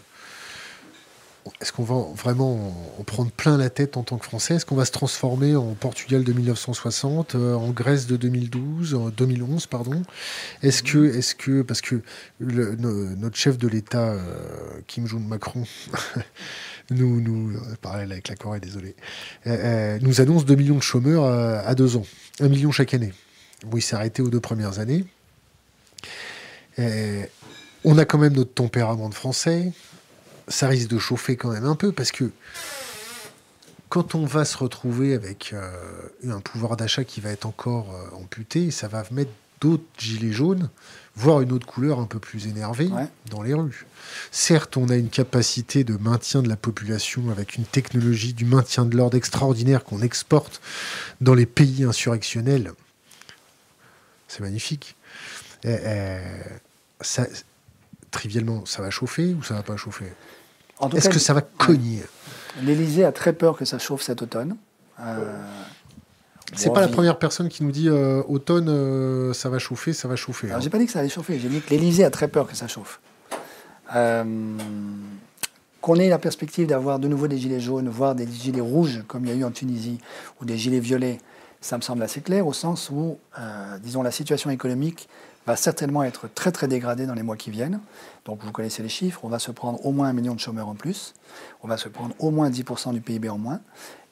est-ce 1.60 1.72
qu'on 1.72 1.84
va 1.84 1.96
vraiment 2.16 2.74
en 3.00 3.04
prendre 3.04 3.32
plein 3.32 3.58
la 3.58 3.70
tête 3.70 3.98
en 3.98 4.04
tant 4.04 4.18
que 4.18 4.26
Français? 4.26 4.56
Est-ce 4.56 4.66
qu'on 4.66 4.76
va 4.76 4.86
se 4.86 4.92
transformer 4.92 5.56
en 5.56 5.74
Portugal 5.74 6.24
de 6.24 6.34
1960, 6.34 7.36
euh, 7.36 7.56
en 7.56 7.70
Grèce 7.72 8.06
de 8.08 8.16
2012, 8.16 8.94
en 8.94 9.10
2011, 9.10 9.66
pardon? 9.66 10.04
Est-ce 10.62 10.84
que, 10.84 11.18
est 11.18 11.36
que, 11.36 11.62
parce 11.64 11.82
que 11.82 12.02
notre 12.40 13.38
chef 13.38 13.58
de 13.58 13.68
l'État, 13.68 14.12
euh, 14.12 14.20
Kim 14.88 15.08
Jong-Macron, 15.08 15.64
nous, 16.92 17.22
nous, 17.22 17.60
parallèle 17.82 18.12
avec 18.12 18.28
la 18.28 18.36
Corée, 18.36 18.60
désolé, 18.60 18.96
euh, 19.48 19.98
nous 20.02 20.22
annonce 20.22 20.46
2 20.46 20.56
millions 20.56 20.78
de 20.78 20.84
chômeurs 20.84 21.26
à 21.26 21.74
deux 21.74 21.96
ans, 21.96 22.06
1 22.40 22.50
million 22.50 22.72
chaque 22.72 22.94
année. 22.94 23.14
Bon, 23.66 23.78
il 23.78 23.82
s'est 23.82 23.96
arrêté 23.96 24.22
aux 24.22 24.30
deux 24.30 24.40
premières 24.40 24.80
années. 24.80 25.06
on 26.78 27.98
a 27.98 28.06
quand 28.06 28.20
même 28.20 28.34
notre 28.34 28.54
tempérament 28.54 29.10
de 29.10 29.16
Français 29.16 29.72
ça 30.52 30.68
risque 30.68 30.90
de 30.90 31.00
chauffer 31.00 31.38
quand 31.38 31.50
même 31.50 31.66
un 31.66 31.76
peu 31.76 31.92
parce 31.92 32.12
que 32.12 32.30
quand 33.90 34.16
on 34.16 34.26
va 34.26 34.46
se 34.46 34.58
retrouver 34.58 35.14
avec 35.14 35.52
euh, 35.54 35.70
un 36.30 36.40
pouvoir 36.40 36.78
d'achat 36.78 37.04
qui 37.04 37.20
va 37.20 37.30
être 37.30 37.46
encore 37.46 37.94
euh, 37.94 38.16
amputé, 38.16 38.72
ça 38.72 38.88
va 38.88 39.04
mettre 39.12 39.32
d'autres 39.60 39.84
gilets 39.98 40.32
jaunes, 40.32 40.70
voire 41.16 41.42
une 41.42 41.52
autre 41.52 41.68
couleur 41.68 42.00
un 42.00 42.06
peu 42.06 42.18
plus 42.18 42.48
énervée 42.48 42.90
dans 43.30 43.44
les 43.44 43.54
rues. 43.54 43.86
Certes, 44.32 44.76
on 44.78 44.90
a 44.90 44.96
une 44.96 45.10
capacité 45.10 45.84
de 45.84 45.98
maintien 45.98 46.42
de 46.42 46.50
la 46.50 46.56
population 46.56 47.30
avec 47.30 47.58
une 47.58 47.66
technologie 47.66 48.34
du 48.34 48.46
maintien 48.46 48.86
de 48.86 48.98
l'ordre 48.98 49.18
extraordinaire 49.18 49.84
qu'on 49.84 50.02
exporte 50.02 50.62
dans 51.20 51.36
les 51.36 51.46
pays 51.46 51.84
insurrectionnels. 51.84 52.72
C'est 54.28 54.40
magnifique. 54.40 54.96
ça, 57.02 57.28
trivialement, 58.10 58.66
ça 58.66 58.82
va 58.82 58.90
chauffer 58.90 59.34
ou 59.34 59.44
ça 59.44 59.56
va 59.56 59.64
pas 59.64 59.78
chauffer? 59.78 60.12
Est-ce 60.94 61.10
que 61.10 61.20
ça 61.20 61.34
va 61.34 61.42
cogner 61.42 62.04
L'Élysée 62.64 63.06
a 63.06 63.12
très 63.12 63.34
peur 63.34 63.58
que 63.58 63.66
ça 63.66 63.80
chauffe 63.80 64.02
cet 64.02 64.22
automne. 64.22 64.58
Euh, 65.00 65.34
c'est 66.54 66.74
pas 66.74 66.82
la 66.82 66.90
première 66.90 67.18
personne 67.18 67.48
qui 67.50 67.64
nous 67.64 67.72
dit 67.72 67.88
euh, 67.88 68.22
automne, 68.28 68.68
euh, 68.70 69.34
ça 69.34 69.50
va 69.50 69.58
chauffer, 69.58 69.94
ça 69.94 70.08
va 70.08 70.16
chauffer. 70.16 70.48
Alors, 70.48 70.58
hein. 70.58 70.62
j'ai 70.62 70.70
pas 70.70 70.78
dit 70.78 70.86
que 70.86 70.92
ça 70.92 71.00
allait 71.00 71.10
chauffer, 71.10 71.40
j'ai 71.40 71.48
dit 71.50 71.62
que 71.62 71.70
l'Élysée 71.70 72.04
a 72.04 72.10
très 72.10 72.28
peur 72.28 72.48
que 72.48 72.56
ça 72.56 72.68
chauffe. 72.68 73.00
Qu'on 75.82 75.96
ait 75.96 76.10
la 76.10 76.20
perspective 76.20 76.68
d'avoir 76.68 77.00
de 77.00 77.08
nouveau 77.08 77.28
des 77.28 77.38
gilets 77.40 77.60
jaunes, 77.60 77.90
voire 77.90 78.14
des 78.14 78.28
gilets 78.28 78.62
rouges, 78.62 79.04
comme 79.08 79.26
il 79.26 79.30
y 79.30 79.32
a 79.32 79.36
eu 79.36 79.44
en 79.44 79.50
Tunisie, 79.50 79.98
ou 80.40 80.46
des 80.46 80.56
gilets 80.56 80.80
violets, 80.80 81.18
ça 81.62 81.78
me 81.78 81.82
semble 81.82 82.04
assez 82.04 82.22
clair, 82.22 82.46
au 82.46 82.54
sens 82.54 82.90
où, 82.92 83.18
euh, 83.40 83.78
disons, 83.80 84.02
la 84.02 84.12
situation 84.12 84.50
économique 84.50 85.08
va 85.48 85.56
certainement 85.56 86.04
être 86.04 86.28
très 86.34 86.52
très 86.52 86.68
dégradée 86.68 87.06
dans 87.06 87.14
les 87.14 87.24
mois 87.24 87.38
qui 87.38 87.52
viennent. 87.52 87.80
Donc 88.26 88.44
vous 88.44 88.52
connaissez 88.52 88.84
les 88.84 88.90
chiffres, 88.90 89.22
on 89.24 89.30
va 89.30 89.40
se 89.40 89.52
prendre 89.52 89.84
au 89.86 89.92
moins 89.92 90.10
un 90.10 90.14
million 90.14 90.36
de 90.36 90.40
chômeurs 90.40 90.68
en 90.68 90.76
plus, 90.76 91.14
on 91.64 91.68
va 91.68 91.78
se 91.78 91.90
prendre 91.90 92.14
au 92.20 92.32
moins 92.32 92.50
10% 92.50 92.94
du 92.94 93.02
PIB 93.02 93.30
en 93.30 93.38
moins, 93.38 93.62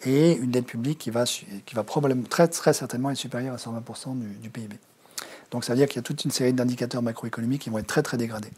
et 0.05 0.33
une 0.33 0.51
dette 0.51 0.65
publique 0.65 0.97
qui 0.97 1.11
va, 1.11 1.25
qui 1.25 1.75
va 1.75 1.83
probablement, 1.83 2.23
très, 2.27 2.47
très 2.47 2.73
certainement 2.73 3.11
être 3.11 3.17
supérieure 3.17 3.53
à 3.53 3.57
120% 3.57 4.17
du, 4.17 4.27
du 4.35 4.49
PIB. 4.49 4.77
Donc 5.51 5.63
ça 5.63 5.73
veut 5.73 5.77
dire 5.77 5.87
qu'il 5.87 5.97
y 5.97 5.99
a 5.99 6.03
toute 6.03 6.23
une 6.25 6.31
série 6.31 6.53
d'indicateurs 6.53 7.01
macroéconomiques 7.01 7.63
qui 7.63 7.69
vont 7.69 7.79
être 7.79 7.87
très 7.87 8.03
très 8.03 8.17
dégradés. 8.17 8.51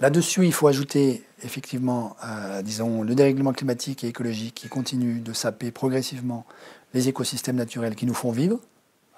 Là-dessus, 0.00 0.44
il 0.44 0.52
faut 0.52 0.68
ajouter 0.68 1.24
effectivement, 1.42 2.16
euh, 2.24 2.60
disons, 2.60 3.02
le 3.02 3.14
dérèglement 3.14 3.52
climatique 3.52 4.04
et 4.04 4.08
écologique 4.08 4.54
qui 4.54 4.68
continue 4.68 5.20
de 5.20 5.32
saper 5.32 5.70
progressivement 5.70 6.44
les 6.92 7.08
écosystèmes 7.08 7.56
naturels 7.56 7.94
qui 7.94 8.04
nous 8.04 8.14
font 8.14 8.30
vivre, 8.30 8.60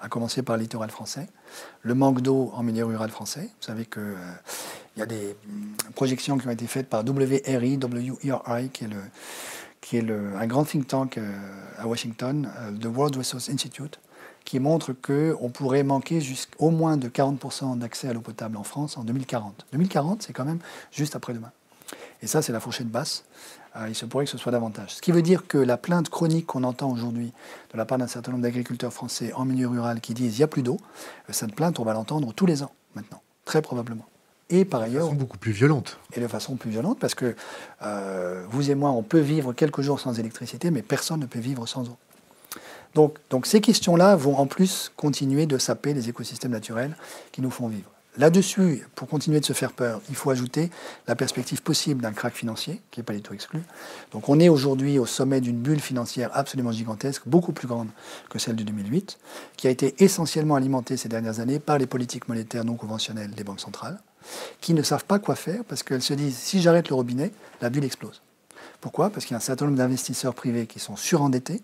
à 0.01 0.09
commencer 0.09 0.43
par 0.43 0.55
le 0.55 0.63
littoral 0.63 0.89
français, 0.89 1.27
le 1.81 1.93
manque 1.93 2.21
d'eau 2.21 2.51
en 2.55 2.63
milieu 2.63 2.85
rural 2.85 3.09
français. 3.09 3.43
Vous 3.43 3.65
savez 3.65 3.85
qu'il 3.85 4.01
euh, 4.01 4.33
y 4.97 5.01
a 5.01 5.05
des 5.05 5.35
projections 5.95 6.37
qui 6.37 6.47
ont 6.47 6.51
été 6.51 6.67
faites 6.67 6.87
par 6.87 7.03
WRI, 7.03 7.77
WERI, 7.77 8.69
qui 8.69 8.85
est, 8.85 8.87
le, 8.87 9.01
qui 9.81 9.97
est 9.97 10.01
le, 10.01 10.35
un 10.37 10.47
grand 10.47 10.63
think 10.63 10.87
tank 10.87 11.17
euh, 11.17 11.31
à 11.77 11.87
Washington, 11.87 12.49
le 12.81 12.89
World 12.89 13.17
Resource 13.17 13.49
Institute, 13.49 13.99
qui 14.45 14.59
montre 14.59 14.93
qu'on 14.93 15.49
pourrait 15.49 15.83
manquer 15.83 16.21
au 16.57 16.71
moins 16.71 16.97
de 16.97 17.07
40% 17.07 17.77
d'accès 17.77 18.07
à 18.07 18.13
l'eau 18.13 18.21
potable 18.21 18.57
en 18.57 18.63
France 18.63 18.97
en 18.97 19.03
2040. 19.03 19.65
2040, 19.73 20.23
c'est 20.23 20.33
quand 20.33 20.45
même 20.45 20.59
juste 20.91 21.15
après-demain. 21.15 21.51
Et 22.21 22.27
ça, 22.27 22.41
c'est 22.41 22.51
la 22.51 22.59
fourchette 22.59 22.89
basse. 22.89 23.23
Euh, 23.75 23.87
il 23.87 23.95
se 23.95 24.05
pourrait 24.05 24.25
que 24.25 24.31
ce 24.31 24.37
soit 24.37 24.51
davantage. 24.51 24.95
Ce 24.95 25.01
qui 25.01 25.11
veut 25.11 25.21
dire 25.21 25.47
que 25.47 25.57
la 25.57 25.77
plainte 25.77 26.09
chronique 26.09 26.47
qu'on 26.47 26.63
entend 26.63 26.91
aujourd'hui 26.91 27.31
de 27.71 27.77
la 27.77 27.85
part 27.85 27.97
d'un 27.97 28.07
certain 28.07 28.31
nombre 28.31 28.43
d'agriculteurs 28.43 28.91
français 28.91 29.31
en 29.33 29.45
milieu 29.45 29.67
rural 29.67 30.01
qui 30.01 30.13
disent 30.13 30.35
il 30.35 30.39
n'y 30.39 30.43
a 30.43 30.47
plus 30.47 30.63
d'eau, 30.63 30.77
euh, 31.29 31.33
cette 31.33 31.55
plainte, 31.55 31.79
on 31.79 31.83
va 31.83 31.93
l'entendre 31.93 32.33
tous 32.33 32.45
les 32.45 32.63
ans 32.63 32.71
maintenant, 32.95 33.21
très 33.45 33.61
probablement. 33.61 34.05
Et 34.49 34.65
par 34.65 34.81
ailleurs. 34.81 35.03
De 35.03 35.09
façon 35.09 35.19
beaucoup 35.19 35.37
plus 35.37 35.51
violente. 35.51 35.99
Et 36.13 36.19
de 36.19 36.27
façon 36.27 36.55
plus 36.55 36.71
violente, 36.71 36.97
parce 36.99 37.13
que 37.13 37.35
euh, 37.83 38.43
vous 38.49 38.71
et 38.71 38.75
moi, 38.75 38.89
on 38.89 39.03
peut 39.03 39.19
vivre 39.19 39.53
quelques 39.53 39.81
jours 39.81 39.99
sans 39.99 40.19
électricité, 40.19 40.71
mais 40.71 40.81
personne 40.81 41.19
ne 41.19 41.27
peut 41.27 41.39
vivre 41.39 41.67
sans 41.67 41.87
eau. 41.87 41.97
Donc, 42.95 43.17
donc 43.29 43.45
ces 43.45 43.61
questions-là 43.61 44.15
vont 44.15 44.37
en 44.37 44.47
plus 44.47 44.91
continuer 44.95 45.45
de 45.45 45.59
saper 45.59 45.93
les 45.93 46.09
écosystèmes 46.09 46.51
naturels 46.51 46.95
qui 47.31 47.41
nous 47.41 47.51
font 47.51 47.67
vivre. 47.67 47.91
Là-dessus, 48.17 48.87
pour 48.95 49.07
continuer 49.07 49.39
de 49.39 49.45
se 49.45 49.53
faire 49.53 49.71
peur, 49.71 50.01
il 50.09 50.15
faut 50.15 50.31
ajouter 50.31 50.71
la 51.07 51.15
perspective 51.15 51.61
possible 51.61 52.01
d'un 52.01 52.11
crack 52.11 52.33
financier, 52.33 52.81
qui 52.89 52.99
n'est 52.99 53.03
pas 53.03 53.13
du 53.13 53.21
tout 53.21 53.33
exclu. 53.33 53.61
Donc 54.11 54.29
on 54.29 54.39
est 54.39 54.49
aujourd'hui 54.49 54.97
au 54.97 55.05
sommet 55.05 55.41
d'une 55.41 55.57
bulle 55.57 55.79
financière 55.79 56.31
absolument 56.33 56.71
gigantesque, 56.71 57.21
beaucoup 57.27 57.53
plus 57.53 57.67
grande 57.67 57.89
que 58.29 58.39
celle 58.39 58.55
de 58.55 58.63
2008, 58.63 59.19
qui 59.57 59.67
a 59.67 59.69
été 59.69 59.95
essentiellement 60.03 60.55
alimentée 60.55 60.97
ces 60.97 61.07
dernières 61.07 61.39
années 61.39 61.59
par 61.59 61.77
les 61.77 61.85
politiques 61.85 62.27
monétaires 62.27 62.65
non 62.65 62.75
conventionnelles 62.75 63.31
des 63.31 63.43
banques 63.43 63.61
centrales, 63.61 63.99
qui 64.59 64.73
ne 64.73 64.81
savent 64.81 65.05
pas 65.05 65.19
quoi 65.19 65.35
faire 65.35 65.63
parce 65.65 65.83
qu'elles 65.83 66.01
se 66.01 66.15
disent 66.15 66.37
si 66.37 66.61
j'arrête 66.61 66.89
le 66.89 66.95
robinet, 66.95 67.31
la 67.61 67.69
bulle 67.69 67.85
explose. 67.85 68.21
Pourquoi? 68.81 69.11
Parce 69.11 69.25
qu'il 69.25 69.33
y 69.33 69.35
a 69.35 69.37
un 69.37 69.41
certain 69.41 69.65
nombre 69.65 69.77
d'investisseurs 69.77 70.33
privés 70.33 70.65
qui 70.65 70.79
sont 70.79 70.95
surendettés 70.95 71.61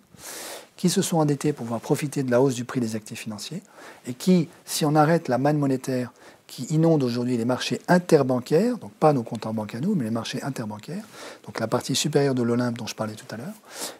qui 0.77 0.89
se 0.89 1.01
sont 1.01 1.17
endettés 1.17 1.53
pour 1.53 1.65
pouvoir 1.65 1.81
profiter 1.81 2.23
de 2.23 2.31
la 2.31 2.41
hausse 2.41 2.55
du 2.55 2.65
prix 2.65 2.80
des 2.80 2.95
actifs 2.95 3.19
financiers 3.19 3.61
et 4.07 4.13
qui, 4.13 4.49
si 4.65 4.85
on 4.85 4.95
arrête 4.95 5.27
la 5.27 5.38
manne 5.38 5.57
monétaire 5.57 6.11
qui 6.47 6.63
inonde 6.65 7.03
aujourd'hui 7.03 7.38
les 7.38 7.45
marchés 7.45 7.81
interbancaires, 7.88 8.77
donc 8.77 8.91
pas 8.93 9.13
nos 9.13 9.23
comptes 9.23 9.45
en 9.45 9.53
banque 9.53 9.76
à 9.76 9.80
nous, 9.80 9.95
mais 9.95 10.03
les 10.03 10.11
marchés 10.11 10.41
interbancaires, 10.43 11.03
donc 11.45 11.59
la 11.59 11.67
partie 11.67 11.95
supérieure 11.95 12.35
de 12.35 12.43
l'Olympe 12.43 12.77
dont 12.77 12.88
je 12.88 12.95
parlais 12.95 13.15
tout 13.15 13.26
à 13.31 13.38
l'heure, 13.38 13.53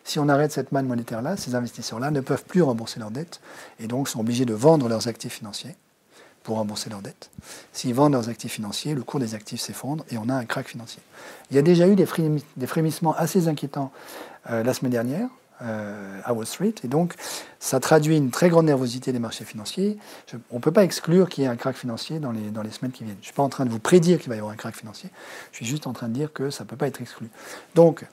si 0.04 0.20
on 0.20 0.30
arrête 0.30 0.52
cette 0.52 0.72
manne 0.72 0.88
monétaire-là, 0.88 1.38
ces 1.38 1.56
investisseurs-là 1.56 2.12
ne 2.12 2.22
peuvent 2.22 2.44
plus 2.46 2.62
rembourser 2.62 3.00
leurs 3.00 3.12
dettes 3.12 3.42
et 3.80 3.88
donc 3.88 4.08
sont 4.08 4.20
obligés 4.20 4.46
de 4.46 4.54
vendre 4.54 4.88
leurs 4.88 5.08
actifs 5.08 5.34
financiers 5.34 5.76
pour 6.44 6.58
rembourser 6.58 6.92
leurs 6.92 7.02
dettes. 7.02 7.32
S'ils 7.74 7.96
vendent 7.96 8.14
leurs 8.14 8.30
actifs 8.30 8.54
financiers, 8.54 8.94
le 8.94 9.02
cours 9.02 9.20
des 9.20 9.34
actifs 9.34 9.62
s'effondre 9.62 10.06
et 10.12 10.18
on 10.18 10.30
a 10.30 10.34
un 10.36 10.46
crack 10.46 10.68
financier. 10.68 11.02
Il 11.50 11.56
y 11.56 11.60
a 11.60 11.64
déjà 11.64 11.88
eu 11.88 11.96
des, 11.96 12.06
frémissements 12.06 13.16
assez 13.16 13.48
inquiétants 13.48 13.92
euh, 14.52 14.64
la 14.64 14.74
semaine 14.74 14.92
dernière. 14.92 15.28
Euh, 15.62 16.20
à 16.26 16.34
Wall 16.34 16.46
Street. 16.46 16.74
Et 16.84 16.90
donc, 16.90 17.14
ça 17.60 17.80
traduit 17.80 18.18
une 18.18 18.30
très 18.30 18.50
grande 18.50 18.66
nervosité 18.66 19.14
des 19.14 19.20
marchés 19.20 19.46
financiers. 19.46 19.98
on 20.52 20.56
ne 20.56 20.60
peut 20.60 20.74
pas 20.74 20.84
exclure 20.84 21.30
qu'il 21.30 21.46
y 21.46 21.48
ait 21.48 21.50
un 21.50 21.56
crack 21.56 21.78
financier 21.78 22.20
dans 22.20 22.34
les, 22.34 22.50
dans 22.50 22.62
les 22.62 22.72
semaines 22.72 22.92
qui 22.92 23.06
viennent. 23.06 23.16
Je 23.16 23.22
ne 23.22 23.26
suis 23.26 23.34
pas 23.34 23.44
en 23.44 23.48
train 23.48 23.64
de 23.64 23.70
vous 23.70 23.80
prédire 23.80 24.20
qu'il 24.20 24.28
va 24.28 24.36
y 24.36 24.40
avoir 24.40 24.52
un 24.52 24.58
crack 24.58 24.76
financier. 24.76 25.10
Je 25.54 25.58
suis 25.58 25.66
juste 25.66 25.88
en 25.88 25.94
train 25.94 26.10
de 26.10 26.14
dire 26.14 26.34
que 26.34 26.50
ça 26.50 26.66
ne 26.66 26.70
peut 26.70 26.76
pas 26.76 26.88
être 26.88 27.00
exclu. 27.00 27.30
Donc, 27.74 28.06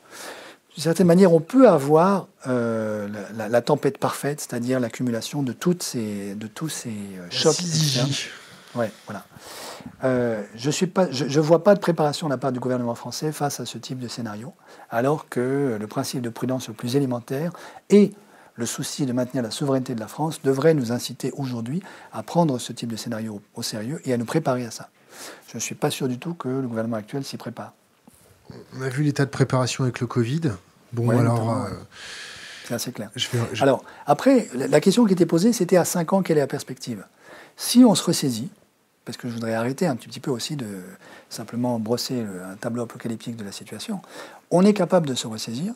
d'une 0.74 0.84
certaine 0.84 1.08
manière, 1.08 1.32
on 1.32 1.40
peut 1.40 1.68
avoir 1.68 2.28
euh, 2.46 3.08
la, 3.36 3.60
tempête 3.60 3.98
parfaite, 3.98 4.40
c'est-à-dire 4.40 4.78
l'accumulation 4.78 5.42
de, 5.42 5.52
toutes 5.52 5.82
ces, 5.82 6.36
de 6.36 6.46
tous 6.46 6.68
ces 6.68 6.90
euh, 6.90 7.26
chocs. 7.30 7.56
Ouais, 8.76 8.92
voilà. 9.06 9.24
Euh, 10.04 10.42
je 10.54 10.68
ne 10.68 11.40
vois 11.40 11.64
pas 11.64 11.74
de 11.74 11.80
préparation 11.80 12.28
de 12.28 12.32
la 12.32 12.38
part 12.38 12.52
du 12.52 12.60
gouvernement 12.60 12.94
français 12.94 13.32
face 13.32 13.60
à 13.60 13.66
ce 13.66 13.78
type 13.78 13.98
de 13.98 14.08
scénario, 14.08 14.52
alors 14.90 15.28
que 15.28 15.76
le 15.78 15.86
principe 15.86 16.22
de 16.22 16.28
prudence 16.28 16.68
le 16.68 16.74
plus 16.74 16.96
élémentaire 16.96 17.52
et 17.90 18.12
le 18.54 18.66
souci 18.66 19.06
de 19.06 19.12
maintenir 19.12 19.42
la 19.42 19.50
souveraineté 19.50 19.94
de 19.94 20.00
la 20.00 20.08
France 20.08 20.42
devrait 20.42 20.74
nous 20.74 20.92
inciter 20.92 21.32
aujourd'hui 21.36 21.82
à 22.12 22.22
prendre 22.22 22.58
ce 22.58 22.72
type 22.72 22.90
de 22.90 22.96
scénario 22.96 23.40
au 23.54 23.62
sérieux 23.62 24.00
et 24.04 24.12
à 24.12 24.16
nous 24.16 24.24
préparer 24.24 24.64
à 24.64 24.70
ça. 24.70 24.88
Je 25.48 25.56
ne 25.56 25.60
suis 25.60 25.74
pas 25.74 25.90
sûr 25.90 26.08
du 26.08 26.18
tout 26.18 26.34
que 26.34 26.48
le 26.48 26.66
gouvernement 26.68 26.96
actuel 26.96 27.24
s'y 27.24 27.36
prépare. 27.36 27.72
On 28.76 28.82
a 28.82 28.88
vu 28.88 29.02
l'état 29.02 29.24
de 29.24 29.30
préparation 29.30 29.84
avec 29.84 30.00
le 30.00 30.06
Covid. 30.06 30.52
Bon, 30.92 31.10
alors. 31.10 31.50
Euh, 31.50 31.70
C'est 32.66 32.74
assez 32.74 32.92
clair. 32.92 33.10
Alors, 33.60 33.84
après, 34.06 34.48
la 34.54 34.80
question 34.80 35.04
qui 35.06 35.14
était 35.14 35.26
posée, 35.26 35.52
c'était 35.52 35.76
à 35.76 35.84
5 35.84 36.12
ans, 36.12 36.22
quelle 36.22 36.36
est 36.36 36.42
la 36.42 36.46
perspective? 36.46 37.04
Si 37.56 37.84
on 37.84 37.94
se 37.94 38.04
ressaisit, 38.04 38.50
parce 39.04 39.18
que 39.18 39.28
je 39.28 39.34
voudrais 39.34 39.54
arrêter 39.54 39.86
un 39.86 39.96
petit 39.96 40.20
peu 40.20 40.30
aussi 40.30 40.56
de 40.56 40.66
simplement 41.28 41.78
brosser 41.78 42.24
un 42.44 42.56
tableau 42.56 42.82
apocalyptique 42.82 43.36
de 43.36 43.44
la 43.44 43.52
situation. 43.52 44.00
On 44.50 44.64
est 44.64 44.74
capable 44.74 45.08
de 45.08 45.14
se 45.14 45.26
ressaisir. 45.26 45.74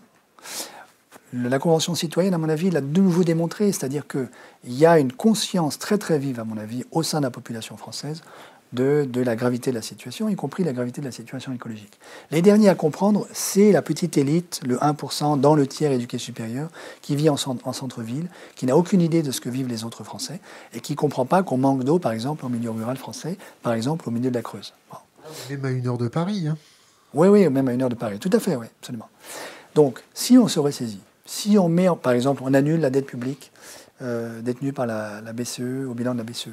La 1.33 1.59
Convention 1.59 1.95
citoyenne, 1.95 2.35
à 2.35 2.39
mon 2.39 2.49
avis, 2.49 2.71
l'a 2.71 2.81
de 2.81 3.01
nouveau 3.01 3.25
démontré, 3.25 3.73
c'est-à-dire 3.73 4.07
qu'il 4.07 4.29
y 4.65 4.87
a 4.87 4.99
une 4.99 5.13
conscience 5.13 5.79
très 5.79 5.99
très 5.99 6.19
vive, 6.19 6.39
à 6.39 6.45
mon 6.45 6.57
avis, 6.57 6.85
au 6.93 7.03
sein 7.03 7.19
de 7.19 7.25
la 7.25 7.31
population 7.31 7.77
française 7.77 8.23
de, 8.73 9.09
la 9.15 9.37
gravité 9.37 9.71
de 9.71 9.77
la 9.77 9.83
situation, 9.83 10.29
y 10.29 10.37
compris 10.37 10.65
la 10.65 10.73
gravité 10.73 11.01
de 11.01 11.07
la 11.07 11.13
situation 11.13 11.53
écologique. 11.53 11.99
Les 12.31 12.43
derniers 12.43 12.69
à 12.69 12.75
comprendre, 12.75 13.27
c'est 13.33 13.73
la 13.73 13.83
petite 13.83 14.19
élite, 14.19 14.61
le 14.67 14.77
1% 14.77 15.41
dans 15.41 15.55
le 15.55 15.67
tiers 15.67 15.93
éduqué 15.93 16.19
supérieur, 16.19 16.69
qui 17.03 17.17
vit 17.17 17.29
en, 17.29 17.37
centre-ville, 17.37 18.29
qui 18.55 18.67
n'a 18.67 18.77
aucune 18.77 19.01
idée 19.01 19.23
de 19.23 19.31
ce 19.31 19.41
que 19.41 19.49
vivent 19.49 19.69
les 19.69 19.85
autres 19.85 20.05
Français, 20.05 20.41
et 20.75 20.81
qui 20.81 20.93
ne 20.93 20.97
comprend 20.97 21.27
pas 21.27 21.43
qu'on 21.43 21.59
manque 21.59 21.85
d'eau, 21.85 21.99
par 21.99 22.13
exemple, 22.13 22.45
en 22.45 22.49
milieu 22.49 22.71
rural 22.71 22.97
français, 22.97 23.39
par 23.63 23.73
exemple, 23.73 24.09
au 24.09 24.13
milieu 24.13 24.31
de 24.31 24.35
la 24.35 24.43
Creuse. 24.43 24.75
Même 25.51 25.65
à 25.65 25.71
une 25.71 25.87
heure 25.87 25.99
de 25.99 26.09
Paris. 26.09 26.47
Hein. 26.49 26.57
Oui, 27.15 27.29
oui, 27.29 27.49
même 27.49 27.69
à 27.69 27.73
une 27.73 27.83
heure 27.83 27.89
de 27.89 27.95
Paris. 27.95 28.19
Tout 28.19 28.31
à 28.33 28.41
fait, 28.41 28.57
oui, 28.57 28.67
absolument. 28.81 29.09
Donc, 29.75 30.03
si 30.15 30.39
on 30.39 30.49
se 30.49 30.59
ressaisit, 30.61 31.01
si 31.25 31.59
on 31.59 31.69
met, 31.69 31.89
par 32.03 32.13
exemple, 32.13 32.43
on 32.45 32.55
annule 32.55 32.81
la 32.81 32.91
dette 32.91 33.07
publique, 33.07 33.51
euh, 34.03 34.43
par 34.75 34.87
la, 34.87 35.21
BCE, 35.33 35.87
au 35.89 35.95
bilan 35.95 36.13
de 36.13 36.19
la 36.19 36.25
BCE. 36.25 36.51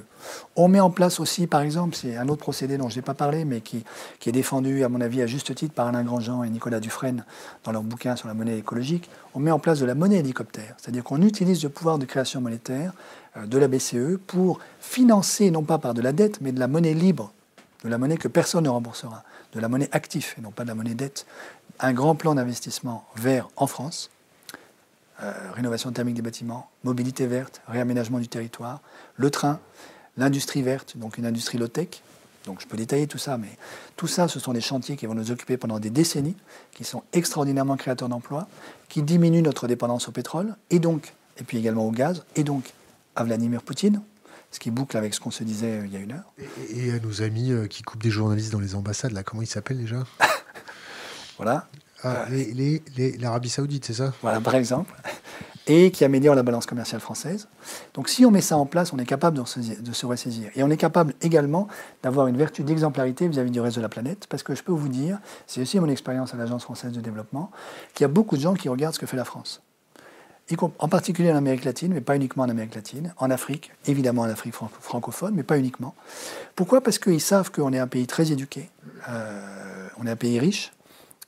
On 0.56 0.68
met 0.68 0.80
en 0.80 0.90
place 0.90 1.20
aussi, 1.20 1.48
par 1.48 1.62
exemple, 1.62 1.96
c'est 1.96 2.16
un 2.16 2.28
autre 2.30 2.42
procédé 2.42 2.78
dont 2.78 2.90
je 2.90 2.96
n'ai 2.96 3.02
pas 3.02 3.14
parlé, 3.14 3.46
mais 3.46 3.62
qui, 3.62 3.84
est 4.26 4.32
défendu, 4.32 4.84
à 4.84 4.90
mon 4.90 5.02
avis, 5.02 5.22
à 5.22 5.28
juste 5.28 5.54
titre 5.56 5.74
par 5.74 5.88
Alain 5.88 6.04
Grandjean 6.04 6.44
et 6.44 6.50
Nicolas 6.50 6.80
Dufresne 6.80 7.26
dans 7.64 7.72
leur 7.72 7.84
bouquin 7.84 8.16
sur 8.16 8.28
la 8.28 8.34
monnaie 8.34 8.58
écologique. 8.58 9.10
On 9.34 9.40
met 9.40 9.52
en 9.52 9.60
place 9.60 9.80
de 9.80 9.86
la 9.86 9.96
monnaie 9.96 10.20
hélicoptère, 10.20 10.76
c'est-à-dire 10.78 11.04
qu'on 11.04 11.22
utilise 11.22 11.64
le 11.64 11.70
pouvoir 11.70 11.98
de 11.98 12.06
création 12.06 12.40
monétaire 12.42 12.94
euh, 13.38 13.46
de 13.46 13.58
la 13.58 13.68
BCE 13.68 14.18
pour 14.28 14.60
financer, 14.80 15.52
non 15.52 15.64
pas 15.64 15.78
par 15.78 15.94
de 15.94 16.02
la 16.02 16.14
dette, 16.14 16.40
mais 16.42 16.52
de 16.52 16.60
la 16.60 16.68
monnaie 16.68 16.94
libre, 16.94 17.34
de 17.84 17.90
la 17.90 17.98
monnaie 17.98 18.18
que 18.18 18.28
personne 18.28 18.64
ne 18.64 18.70
remboursera, 18.70 19.24
de 19.54 19.60
la 19.60 19.68
monnaie 19.68 19.90
active 19.92 20.34
et 20.38 20.42
non 20.42 20.52
pas 20.52 20.64
de 20.64 20.70
la 20.70 20.76
monnaie 20.76 20.96
dette, 20.96 21.26
un 21.80 21.94
grand 21.94 22.16
plan 22.16 22.36
d'investissement 22.36 23.06
vert 23.16 23.50
en 23.56 23.68
France 23.68 24.10
euh, 25.24 25.34
rénovation 25.54 25.92
thermique 25.92 26.16
des 26.16 26.22
bâtiments, 26.22 26.70
mobilité 26.84 27.28
verte, 27.28 27.62
réaménagement 27.68 28.20
du 28.20 28.28
territoire, 28.28 28.82
le 29.16 29.30
train, 29.30 29.60
l'industrie 30.18 30.62
verte, 30.62 30.98
donc 30.98 31.18
une 31.18 31.26
industrie 31.26 31.58
low-tech. 31.58 32.02
Donc 32.46 32.62
je 32.62 32.68
peux 32.68 32.76
détailler 32.76 33.08
tout 33.08 33.18
ça, 33.18 33.38
mais 33.38 33.58
tout 33.96 34.08
ça, 34.08 34.28
ce 34.28 34.40
sont 34.40 34.52
des 34.52 34.62
chantiers 34.62 34.98
qui 34.98 35.06
vont 35.06 35.16
nous 35.16 35.32
occuper 35.32 35.56
pendant 35.56 35.80
des 35.80 35.90
décennies, 35.90 36.36
qui 36.74 36.84
sont 36.84 37.04
extraordinairement 37.14 37.78
créateurs 37.78 38.10
d'emplois, 38.10 38.48
qui 38.90 39.02
diminuent 39.02 39.42
notre 39.42 39.68
dépendance 39.68 40.10
au 40.10 40.12
pétrole, 40.12 40.56
et 40.70 40.80
donc, 40.80 41.14
et 41.38 41.44
puis 41.44 41.58
également 41.58 41.88
au 41.88 41.92
gaz, 41.92 42.26
et 42.36 42.44
donc 42.44 42.74
à 43.16 43.24
Vladimir 43.24 43.62
Poutine, 43.62 44.02
ce 44.52 44.60
qui 44.60 44.72
boucle 44.72 44.98
avec 44.98 45.14
ce 45.14 45.20
qu'on 45.20 45.32
se 45.32 45.44
disait 45.44 45.80
euh, 45.80 45.86
il 45.86 45.94
y 45.94 45.96
a 45.96 46.00
une 46.00 46.12
heure. 46.12 46.34
Et, 46.70 46.92
à 46.92 47.00
nos 47.00 47.22
amis 47.22 47.52
euh, 47.52 47.68
qui 47.68 47.82
coupent 47.82 48.04
des 48.04 48.12
journalistes 48.12 48.52
dans 48.52 48.60
les 48.60 48.76
ambassades, 48.76 49.12
là, 49.12 49.24
comment 49.24 49.42
ils 49.42 49.48
s'appellent 49.48 49.80
déjà? 49.80 50.04
Voilà. 51.38 51.68
Ah, 52.04 52.26
l'Arabie 53.20 53.50
Saoudite, 53.50 53.86
c'est 53.86 53.94
ça? 53.94 54.14
Voilà, 54.22 54.42
par 54.42 54.56
exemple. 54.56 54.94
et 55.68 55.92
qui 55.92 56.04
améliore 56.04 56.36
la 56.36 56.44
balance 56.44 56.66
commerciale 56.66 57.00
française. 57.00 57.48
Donc 57.94 58.10
si 58.10 58.26
on 58.26 58.32
met 58.32 58.42
ça 58.42 58.58
en 58.58 58.66
place, 58.66 58.92
on 58.92 58.98
est 58.98 59.06
capable 59.06 59.38
de 59.38 59.44
se, 59.94 60.06
ressaisir. 60.06 60.50
Et 60.56 60.64
on 60.64 60.70
est 60.70 60.78
capable 60.78 61.14
également 61.22 61.68
d'avoir 62.02 62.28
une 62.28 62.38
vertu 62.38 62.64
d'exemplarité 62.64 63.28
vis-à-vis 63.28 63.52
du 63.52 63.62
reste 63.62 63.78
de 63.78 63.82
la 63.82 63.90
planète, 63.90 64.28
parce 64.28 64.44
que 64.44 64.56
je 64.56 64.64
peux 64.64 64.74
vous 64.74 64.90
dire, 64.90 65.20
c'est 65.48 65.62
aussi 65.62 65.80
mon 65.80 65.88
expérience 65.88 66.34
à 66.34 66.38
l'Agence 66.38 66.64
française 66.64 66.92
de 66.92 67.02
développement, 67.02 67.50
qu'il 67.94 68.04
y 68.04 68.06
a 68.06 68.10
beaucoup 68.10 68.36
de 68.36 68.42
gens 68.42 68.54
qui 68.54 68.68
regardent 68.68 68.96
ce 68.96 69.00
que 69.00 69.06
fait 69.06 69.18
la 69.18 69.26
France. 69.26 69.62
En 70.78 70.90
particulier 70.90 71.32
en 71.32 71.38
Amérique 71.38 71.64
latine, 71.64 71.94
mais 71.94 72.02
pas 72.02 72.16
uniquement 72.16 72.44
en 72.44 72.50
Amérique 72.50 72.76
latine, 72.76 73.14
en 73.18 73.32
Afrique, 73.32 73.72
évidemment 73.88 74.24
en 74.24 74.30
Afrique 74.30 74.54
francophone, 74.54 75.34
mais 75.34 75.42
pas 75.42 75.58
uniquement. 75.58 75.96
Pourquoi? 76.56 76.82
Parce 76.82 77.00
qu'ils 77.00 77.22
savent 77.22 77.50
qu'on 77.50 77.72
est 77.72 77.80
un 77.80 77.88
pays 77.88 78.06
très 78.06 78.32
éduqué, 78.32 78.70
euh, 79.10 79.88
on 79.98 80.06
est 80.06 80.12
un 80.12 80.16
pays 80.18 80.38
riche, 80.40 80.72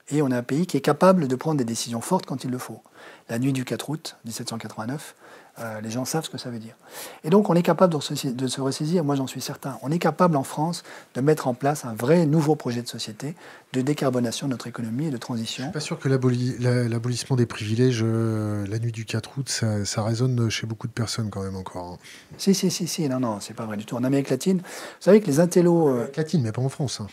et 0.10 0.22
on 0.22 0.30
est 0.30 0.36
un 0.36 0.44
pays 0.44 0.68
qui 0.68 0.78
est 0.78 0.82
capable 0.82 1.28
de 1.28 1.36
prendre 1.36 1.58
des 1.58 1.66
décisions 1.66 2.02
fortes 2.02 2.26
quand 2.26 2.44
il 2.44 2.52
le 2.52 2.58
faut 2.58 2.82
la 3.30 3.40
nuit 3.40 3.54
du 3.54 3.66
4 3.66 3.90
août 3.90 4.18
1789, 4.26 5.16
euh, 5.58 5.80
les 5.80 5.90
gens 5.90 6.04
savent 6.04 6.26
ce 6.26 6.30
que 6.30 6.38
ça 6.38 6.50
veut 6.50 6.60
dire. 6.60 6.76
Et 7.24 7.30
donc 7.30 7.50
on 7.50 7.56
est 7.56 7.64
capable 7.64 7.94
de 7.94 8.00
se, 8.48 8.62
ressaisir, 8.62 9.04
moi 9.06 9.16
j'en 9.16 9.26
suis 9.26 9.40
certain. 9.40 9.80
On 9.82 9.90
est 9.90 10.00
capable 10.00 10.36
en 10.36 10.44
France 10.44 10.84
de 11.16 11.22
mettre 11.22 11.48
en 11.48 11.54
place 11.54 11.86
un 11.86 11.94
vrai 11.94 12.26
nouveau 12.26 12.56
projet 12.56 12.82
de 12.82 12.88
société 12.88 13.36
de 13.72 13.82
décarbonation 13.82 14.48
de 14.48 14.52
notre 14.52 14.68
économie 14.68 15.08
et 15.08 15.12
de 15.12 15.18
transition. 15.18 15.64
Je 15.64 15.68
ne 15.68 15.72
suis 15.72 15.74
pas 15.74 15.80
sûr 15.80 16.00
que 16.00 16.10
l'abolissement 16.10 17.38
des 17.38 17.46
privilèges, 17.46 18.02
euh, 18.04 18.68
la 18.68 18.80
nuit 18.80 18.92
du 18.92 19.06
4 19.06 19.38
août, 19.38 19.64
ça, 19.86 20.04
résonne 20.04 20.50
chez 20.50 20.68
beaucoup 20.68 20.88
de 20.88 20.94
personnes 20.94 21.30
quand 21.30 21.44
même 21.44 21.56
encore. 21.56 21.94
Hein. 21.94 21.98
Si, 22.38 22.54
si, 22.54 22.70
si, 22.70 22.88
si, 22.88 23.08
non, 23.08 23.20
non, 23.20 23.40
c'est 23.40 23.54
pas 23.54 23.66
vrai 23.66 23.78
du 23.78 23.86
tout. 23.86 23.96
En 23.96 24.04
Amérique 24.04 24.30
latine, 24.30 24.58
vous 24.58 24.64
savez 25.00 25.22
que 25.22 25.28
les 25.28 25.40
intellos... 25.40 25.90
Euh... 25.90 26.12
latine, 26.16 26.42
mais 26.42 26.52
pas 26.52 26.62
en 26.62 26.70
France. 26.70 27.00
Hein. 27.02 27.08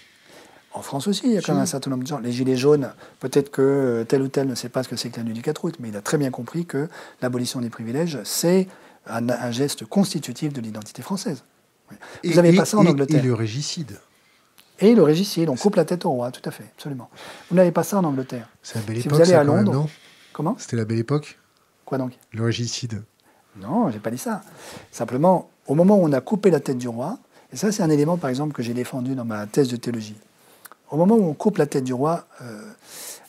En 0.75 0.81
France 0.81 1.07
aussi, 1.07 1.23
il 1.27 1.33
y 1.33 1.39
a 1.39 1.43
quand 1.43 1.53
même 1.53 1.63
un 1.63 1.67
certain 1.67 1.91
nombre 1.91 2.03
de 2.03 2.09
gens. 2.09 2.19
Les 2.19 2.33
Gilets 2.33 2.57
jaunes, 2.57 2.93
peut-être 3.21 3.51
que 3.51 3.63
euh, 3.63 4.05
tel 4.05 4.23
ou 4.23 4.29
tel 4.29 4.47
ne 4.47 4.55
sait 4.55 4.71
pas 4.71 4.83
ce 4.83 4.89
que 4.89 4.97
c'est 4.97 5.11
que 5.11 5.19
la 5.19 5.25
nuit 5.25 5.35
du 5.35 5.43
4 5.43 5.65
août, 5.65 5.77
mais 5.81 5.89
il 5.89 5.97
a 5.97 6.01
très 6.01 6.17
bien 6.17 6.31
compris 6.31 6.65
que 6.65 6.89
l'abolition 7.21 7.61
des 7.61 7.69
privilèges, 7.69 8.19
c'est 8.25 8.69
un, 9.07 9.51
geste 9.51 9.85
constitutif 9.85 10.53
de 10.53 10.61
l'identité 10.61 11.03
française. 11.03 11.45
Vous 12.25 12.35
n'avez 12.35 12.55
pas 12.55 12.65
ça 12.65 12.79
en 12.79 12.87
Angleterre. 12.87 13.23
Et 13.23 13.27
le 13.27 13.35
régicide. 13.35 13.99
Et 14.79 14.95
le 14.95 15.03
régicide, 15.03 15.49
on 15.49 15.57
coupe 15.57 15.77
la 15.77 15.85
tête 15.85 16.07
au 16.07 16.11
roi, 16.11 16.31
tout 16.31 16.47
à 16.49 16.51
fait, 16.51 16.65
absolument. 16.75 17.11
Vous 17.51 17.57
n'avez 17.57 17.71
pas 17.71 17.83
ça 17.83 17.99
en 17.99 18.05
Angleterre. 18.05 18.49
C'est 18.63 18.77
la 18.77 18.83
belle 18.83 18.99
époque. 18.99 19.13
Si 19.13 19.17
vous 19.17 19.21
allez 19.21 19.35
à 19.35 19.45
Londres. 19.45 19.87
comment? 20.33 20.57
C'était 20.59 20.77
la 20.77 20.85
belle 20.85 20.99
époque? 20.99 21.39
Quoi 21.85 21.99
donc? 21.99 22.13
Le 22.33 22.45
régicide. 22.45 23.03
Non, 23.57 23.91
j'ai 23.91 23.99
pas 23.99 24.11
dit 24.11 24.19
ça. 24.19 24.43
Simplement, 24.91 25.51
au 25.67 25.75
moment 25.75 25.99
où 25.99 26.05
on 26.05 26.13
a 26.13 26.21
coupé 26.21 26.51
la 26.51 26.61
tête 26.61 26.79
du 26.79 26.89
roi, 26.89 27.19
et 27.53 27.57
ça 27.57 27.71
c'est 27.71 27.83
un 27.83 27.91
élément 27.91 28.17
par 28.17 28.31
exemple 28.31 28.55
que 28.55 28.63
j'ai 28.63 28.73
défendu 28.73 29.15
dans 29.15 29.27
ma 29.27 29.47
thèse 29.47 29.69
de 29.69 29.77
théologie, 29.77 30.17
au 30.93 30.97
moment 30.97 31.17
où 31.17 31.25
on 31.25 31.35
coupe 31.35 31.57
la 31.57 31.67
tête 31.67 31.85
du 31.85 31.95
roi 31.95 32.27
euh, 32.43 32.61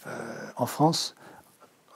euh, 0.05 0.11
en 0.57 0.65
France, 0.65 1.15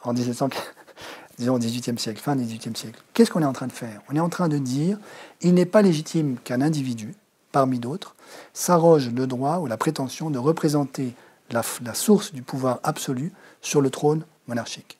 en 0.03 0.13
1800, 0.13 0.49
disons 1.37 1.59
18e 1.59 1.97
siècle, 1.97 2.21
fin 2.21 2.35
18e 2.35 2.75
siècle, 2.75 2.99
qu'est-ce 3.13 3.29
qu'on 3.29 3.41
est 3.41 3.45
en 3.45 3.53
train 3.53 3.67
de 3.67 3.73
faire? 3.73 4.01
On 4.09 4.15
est 4.15 4.21
en 4.21 4.29
train 4.29 4.47
de 4.47 4.57
dire 4.57 4.97
il 5.41 5.53
n'est 5.53 5.65
pas 5.65 5.81
légitime 5.81 6.37
qu'un 6.43 6.61
individu, 6.61 7.15
parmi 7.51 7.79
d'autres, 7.79 8.15
s'arroge 8.53 9.09
le 9.09 9.27
droit 9.27 9.57
ou 9.57 9.67
la 9.67 9.77
prétention 9.77 10.29
de 10.29 10.39
représenter 10.39 11.13
la, 11.51 11.61
la, 11.83 11.93
source 11.93 12.33
du 12.33 12.41
pouvoir 12.41 12.79
absolu 12.83 13.33
sur 13.61 13.81
le 13.81 13.89
trône 13.89 14.23
monarchique. 14.47 14.97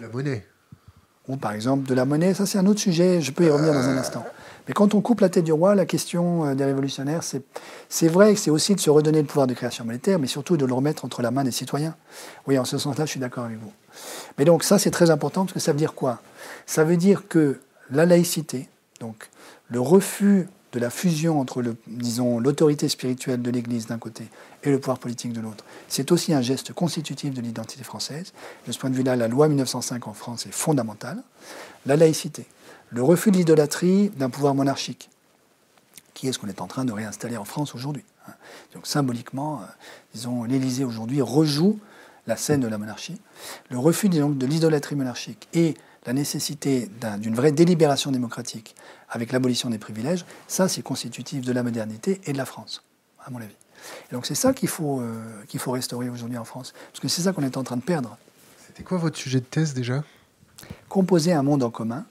La 0.00 0.08
monnaie. 0.08 0.46
Ou 1.28 1.36
par 1.36 1.52
exemple 1.52 1.86
de 1.86 1.94
la 1.94 2.06
monnaie, 2.06 2.32
ça 2.32 2.46
c'est 2.46 2.58
un 2.58 2.66
autre 2.66 2.80
sujet, 2.80 3.20
je 3.20 3.32
peux 3.32 3.44
y 3.44 3.50
revenir 3.50 3.74
dans 3.74 3.86
un 3.86 3.98
instant. 3.98 4.24
Mais 4.66 4.74
quand 4.74 4.94
on 4.94 5.00
coupe 5.00 5.20
la 5.20 5.28
tête 5.28 5.44
du 5.44 5.52
roi, 5.52 5.74
la 5.74 5.86
question 5.86 6.46
euh, 6.46 6.54
des 6.54 6.64
révolutionnaires, 6.64 7.22
c'est 7.22 8.08
vrai 8.08 8.34
que 8.34 8.40
c'est 8.40 8.50
aussi 8.50 8.74
de 8.74 8.80
se 8.80 8.90
redonner 8.90 9.20
le 9.20 9.26
pouvoir 9.26 9.46
de 9.46 9.54
création 9.54 9.84
monétaire, 9.84 10.18
mais 10.18 10.26
surtout 10.26 10.56
de 10.56 10.64
le 10.64 10.74
remettre 10.74 11.04
entre 11.04 11.22
la 11.22 11.30
main 11.30 11.44
des 11.44 11.50
citoyens. 11.50 11.96
Oui, 12.46 12.58
en 12.58 12.64
ce 12.64 12.78
sens-là, 12.78 13.06
je 13.06 13.10
suis 13.10 13.20
d'accord 13.20 13.44
avec 13.44 13.58
vous. 13.58 13.72
Mais 14.38 14.44
donc 14.44 14.64
ça, 14.64 14.78
c'est 14.78 14.90
très 14.90 15.10
important 15.10 15.44
parce 15.44 15.54
que 15.54 15.60
ça 15.60 15.72
veut 15.72 15.78
dire 15.78 15.94
quoi? 15.94 16.20
Ça 16.66 16.84
veut 16.84 16.96
dire 16.96 17.28
que 17.28 17.60
la 17.90 18.06
laïcité, 18.06 18.68
donc 19.00 19.28
le 19.68 19.80
refus 19.80 20.48
de 20.72 20.78
la 20.78 20.90
fusion 20.90 21.40
entre, 21.40 21.62
disons, 21.88 22.38
l'autorité 22.38 22.88
spirituelle 22.88 23.42
de 23.42 23.50
l'Église 23.50 23.86
d'un 23.86 23.98
côté 23.98 24.24
et 24.62 24.70
le 24.70 24.78
pouvoir 24.78 24.98
politique 24.98 25.32
de 25.32 25.40
l'autre, 25.40 25.64
c'est 25.88 26.12
aussi 26.12 26.32
un 26.32 26.42
geste 26.42 26.72
constitutif 26.72 27.34
de 27.34 27.40
l'identité 27.40 27.82
française. 27.82 28.32
De 28.66 28.72
ce 28.72 28.78
point 28.78 28.90
de 28.90 28.94
vue-là, 28.94 29.16
la 29.16 29.26
loi 29.26 29.48
1905 29.48 30.06
en 30.06 30.12
France 30.12 30.46
est 30.46 30.52
fondamentale. 30.52 31.22
La 31.86 31.96
laïcité, 31.96 32.46
le 32.90 33.02
refus 33.02 33.30
de 33.30 33.36
l'idolâtrie 33.36 34.10
d'un 34.10 34.30
pouvoir 34.30 34.54
monarchique, 34.54 35.10
qui 36.14 36.28
est 36.28 36.32
ce 36.32 36.38
qu'on 36.38 36.48
est 36.48 36.60
en 36.60 36.66
train 36.66 36.84
de 36.84 36.92
réinstaller 36.92 37.36
en 37.36 37.44
France 37.44 37.74
aujourd'hui. 37.74 38.04
Hein? 38.28 38.32
Donc 38.74 38.86
symboliquement, 38.86 39.60
euh, 39.60 39.64
disons, 40.14 40.44
l'Élysée 40.44 40.84
aujourd'hui 40.84 41.22
rejoue 41.22 41.78
la 42.26 42.36
scène 42.36 42.60
de 42.60 42.68
la 42.68 42.78
monarchie. 42.78 43.20
Le 43.70 43.78
refus 43.78 44.08
de 44.08 44.46
l'idolâtrie 44.46 44.96
monarchique 44.96 45.48
et 45.54 45.74
la 46.06 46.12
nécessité 46.12 46.90
d'une 47.18 47.34
vraie 47.34 47.52
délibération 47.52 48.10
démocratique 48.10 48.74
avec 49.08 49.32
l'abolition 49.32 49.70
des 49.70 49.78
privilèges, 49.78 50.24
ça 50.46 50.68
c'est 50.68 50.82
constitutif 50.82 51.44
de 51.44 51.52
la 51.52 51.62
modernité 51.62 52.20
et 52.24 52.32
de 52.32 52.38
la 52.38 52.44
France, 52.44 52.84
à 53.24 53.30
mon 53.30 53.38
avis. 53.38 53.56
Et 54.10 54.14
donc 54.14 54.26
c'est 54.26 54.34
ça 54.34 54.52
qu'il 54.52 54.68
faut, 54.68 55.00
euh, 55.00 55.42
qu'il 55.48 55.60
faut 55.60 55.72
restaurer 55.72 56.08
aujourd'hui 56.08 56.38
en 56.38 56.44
France, 56.44 56.72
parce 56.92 57.00
que 57.00 57.08
c'est 57.08 57.22
ça 57.22 57.32
qu'on 57.32 57.42
est 57.42 57.56
en 57.56 57.64
train 57.64 57.76
de 57.76 57.82
perdre. 57.82 58.16
C'était 58.66 58.82
quoi 58.82 58.98
votre 58.98 59.16
sujet 59.16 59.40
de 59.40 59.44
thèse 59.44 59.74
déjà? 59.74 60.04
Composer 60.88 61.32
un 61.32 61.42
monde 61.42 61.62
en 61.62 61.70
commun 61.70 62.04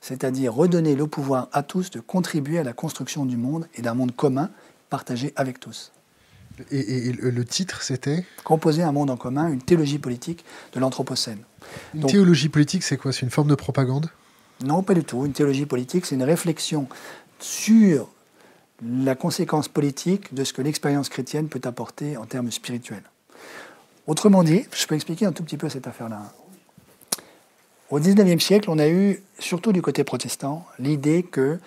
c'est-à-dire 0.00 0.54
redonner 0.54 0.94
le 0.94 1.06
pouvoir 1.06 1.48
à 1.52 1.62
tous 1.62 1.90
de 1.90 2.00
contribuer 2.00 2.58
à 2.58 2.64
la 2.64 2.72
construction 2.72 3.24
du 3.24 3.36
monde 3.36 3.66
et 3.74 3.82
d'un 3.82 3.94
monde 3.94 4.14
commun 4.14 4.50
partagé 4.90 5.32
avec 5.36 5.60
tous. 5.60 5.92
Et, 6.70 7.12
le 7.12 7.44
titre, 7.44 7.82
c'était? 7.82 8.26
Composer 8.44 8.82
un 8.82 8.92
monde 8.92 9.10
en 9.10 9.16
commun, 9.16 9.48
une 9.48 9.62
théologie 9.62 9.98
politique 9.98 10.44
de 10.74 10.80
l'Anthropocène. 10.80 11.38
Une 11.94 12.04
théologie 12.04 12.50
politique, 12.50 12.82
c'est 12.82 12.98
quoi? 12.98 13.12
C'est 13.12 13.22
une 13.22 13.30
forme 13.30 13.48
de 13.48 13.54
propagande? 13.54 14.10
Non, 14.62 14.82
pas 14.82 14.94
du 14.94 15.02
tout. 15.02 15.24
Une 15.24 15.32
théologie 15.32 15.66
politique, 15.66 16.06
c'est 16.06 16.14
une 16.14 16.22
réflexion 16.22 16.88
sur 17.40 18.08
la 18.84 19.14
conséquence 19.14 19.68
politique 19.68 20.34
de 20.34 20.44
ce 20.44 20.52
que 20.52 20.60
l'expérience 20.60 21.08
chrétienne 21.08 21.48
peut 21.48 21.60
apporter 21.64 22.16
en 22.16 22.26
termes 22.26 22.50
spirituels. 22.50 23.04
Autrement 24.06 24.42
dit, 24.42 24.64
je 24.74 24.86
peux 24.86 24.94
expliquer 24.94 25.26
un 25.26 25.32
tout 25.32 25.44
petit 25.44 25.56
peu 25.56 25.68
cette 25.68 25.86
affaire-là. 25.86 26.32
Au 27.92 28.00
XIXe 28.00 28.42
siècle, 28.42 28.70
on 28.70 28.78
a 28.78 28.88
eu, 28.88 29.22
surtout 29.38 29.70
du 29.70 29.82
côté 29.82 30.02
protestant, 30.02 30.64
l'idée 30.78 31.22
que 31.22 31.58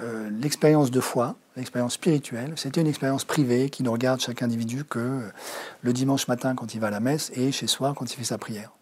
euh, 0.00 0.28
l'expérience 0.40 0.90
de 0.90 0.98
foi, 0.98 1.36
l'expérience 1.56 1.92
spirituelle, 1.92 2.54
c'était 2.56 2.80
une 2.80 2.88
expérience 2.88 3.24
privée 3.24 3.70
qui 3.70 3.84
ne 3.84 3.88
regarde 3.88 4.20
chaque 4.20 4.42
individu 4.42 4.82
que 4.82 4.98
euh, 4.98 5.20
le 5.82 5.92
dimanche 5.92 6.26
matin 6.26 6.56
quand 6.56 6.74
il 6.74 6.80
va 6.80 6.88
à 6.88 6.90
la 6.90 6.98
messe 6.98 7.30
et 7.36 7.52
chez 7.52 7.68
soi 7.68 7.94
quand 7.96 8.12
il 8.12 8.16
fait 8.16 8.24
sa 8.24 8.38
prière. 8.38 8.72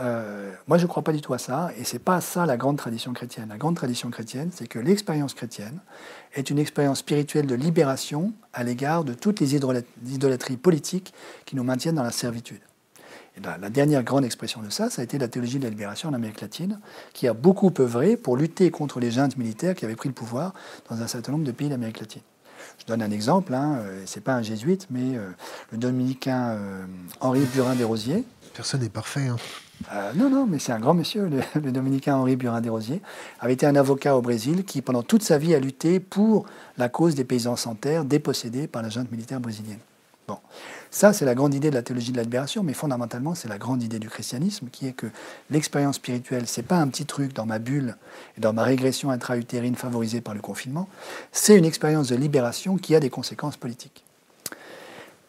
Euh, 0.00 0.50
moi, 0.66 0.76
je 0.76 0.82
ne 0.82 0.88
crois 0.88 1.04
pas 1.04 1.12
du 1.12 1.20
tout 1.20 1.34
à 1.34 1.38
ça, 1.38 1.70
et 1.78 1.84
c'est 1.84 2.00
pas 2.00 2.20
ça 2.20 2.46
la 2.46 2.56
grande 2.56 2.78
tradition 2.78 3.12
chrétienne. 3.12 3.50
La 3.50 3.56
grande 3.56 3.76
tradition 3.76 4.10
chrétienne, 4.10 4.50
c'est 4.52 4.66
que 4.66 4.80
l'expérience 4.80 5.34
chrétienne 5.34 5.78
est 6.34 6.50
une 6.50 6.58
expérience 6.58 6.98
spirituelle 6.98 7.46
de 7.46 7.54
libération 7.54 8.32
à 8.52 8.64
l'égard 8.64 9.04
de 9.04 9.14
toutes 9.14 9.38
les 9.38 9.54
idolâtries 9.54 10.56
politiques 10.56 11.14
qui 11.44 11.54
nous 11.54 11.62
maintiennent 11.62 11.94
dans 11.94 12.02
la 12.02 12.10
servitude 12.10 12.62
la, 13.42 13.70
dernière 13.70 14.02
grande 14.02 14.24
expression 14.24 14.62
de 14.62 14.70
ça, 14.70 14.90
ça 14.90 15.02
a 15.02 15.04
été 15.04 15.18
la 15.18 15.28
théologie 15.28 15.58
de 15.58 15.64
la 15.64 15.70
libération 15.70 16.08
en 16.08 16.14
Amérique 16.14 16.40
latine, 16.40 16.80
qui 17.12 17.28
a 17.28 17.34
beaucoup 17.34 17.72
œuvré 17.78 18.16
pour 18.16 18.36
lutter 18.36 18.70
contre 18.70 19.00
les 19.00 19.10
juntes 19.10 19.36
militaires 19.36 19.74
qui 19.74 19.84
avaient 19.84 19.96
pris 19.96 20.08
le 20.08 20.14
pouvoir 20.14 20.54
dans 20.88 21.02
un 21.02 21.06
certain 21.06 21.32
nombre 21.32 21.44
de 21.44 21.52
pays 21.52 21.68
d'Amérique 21.68 22.00
latine. 22.00 22.22
Je 22.78 22.86
donne 22.86 23.02
un 23.02 23.10
exemple, 23.10 23.54
hein, 23.54 23.78
euh, 23.80 24.02
c'est 24.06 24.22
pas 24.22 24.34
un 24.34 24.42
jésuite, 24.42 24.86
mais 24.90 25.16
euh, 25.16 25.30
le 25.70 25.78
dominicain 25.78 26.50
euh, 26.50 26.84
Henri 27.20 27.40
Burin 27.54 27.74
Desrosiers. 27.74 28.24
Personne 28.54 28.80
n'est 28.80 28.88
parfait. 28.88 29.28
Hein. 29.28 29.36
non, 30.14 30.30
non, 30.30 30.46
mais 30.46 30.58
c'est 30.58 30.72
un 30.72 30.80
grand 30.80 30.94
monsieur, 30.94 31.28
le, 31.28 31.40
le 31.60 31.72
dominicain 31.72 32.16
Henri 32.16 32.36
Burin 32.36 32.60
Desrosiers, 32.60 33.02
avait 33.40 33.52
été 33.52 33.66
un 33.66 33.76
avocat 33.76 34.16
au 34.16 34.22
Brésil 34.22 34.64
qui, 34.64 34.82
pendant 34.82 35.02
toute 35.02 35.22
sa 35.22 35.38
vie, 35.38 35.54
a 35.54 35.60
lutté 35.60 36.00
pour 36.00 36.46
la 36.78 36.88
cause 36.88 37.14
des 37.14 37.24
paysans 37.24 37.56
sans 37.56 37.74
terre 37.74 38.04
dépossédés 38.04 38.66
par 38.66 38.82
la 38.82 38.88
junte 38.88 39.10
militaire 39.10 39.40
brésilienne. 39.40 39.80
Bon. 40.26 40.38
Ça, 40.90 41.12
c'est 41.12 41.24
la 41.24 41.34
grande 41.34 41.54
idée 41.54 41.70
de 41.70 41.74
la 41.74 41.82
théologie 41.82 42.12
de 42.12 42.16
la 42.16 42.22
libération, 42.22 42.62
mais 42.62 42.72
fondamentalement, 42.72 43.34
c'est 43.34 43.48
la 43.48 43.58
grande 43.58 43.82
idée 43.82 43.98
du 43.98 44.08
christianisme, 44.08 44.68
qui 44.70 44.86
est 44.86 44.92
que 44.92 45.06
l'expérience 45.50 45.96
spirituelle, 45.96 46.44
c'est 46.46 46.62
pas 46.62 46.76
un 46.76 46.88
petit 46.88 47.06
truc 47.06 47.32
dans 47.34 47.46
ma 47.46 47.58
bulle 47.58 47.96
et 48.36 48.40
dans 48.40 48.52
ma 48.52 48.62
régression 48.62 49.10
intra-utérine 49.10 49.74
favorisée 49.74 50.20
par 50.20 50.34
le 50.34 50.40
confinement, 50.40 50.88
c'est 51.32 51.56
une 51.56 51.64
expérience 51.64 52.08
de 52.08 52.16
libération 52.16 52.76
qui 52.76 52.94
a 52.94 53.00
des 53.00 53.10
conséquences 53.10 53.56
politiques. 53.56 54.04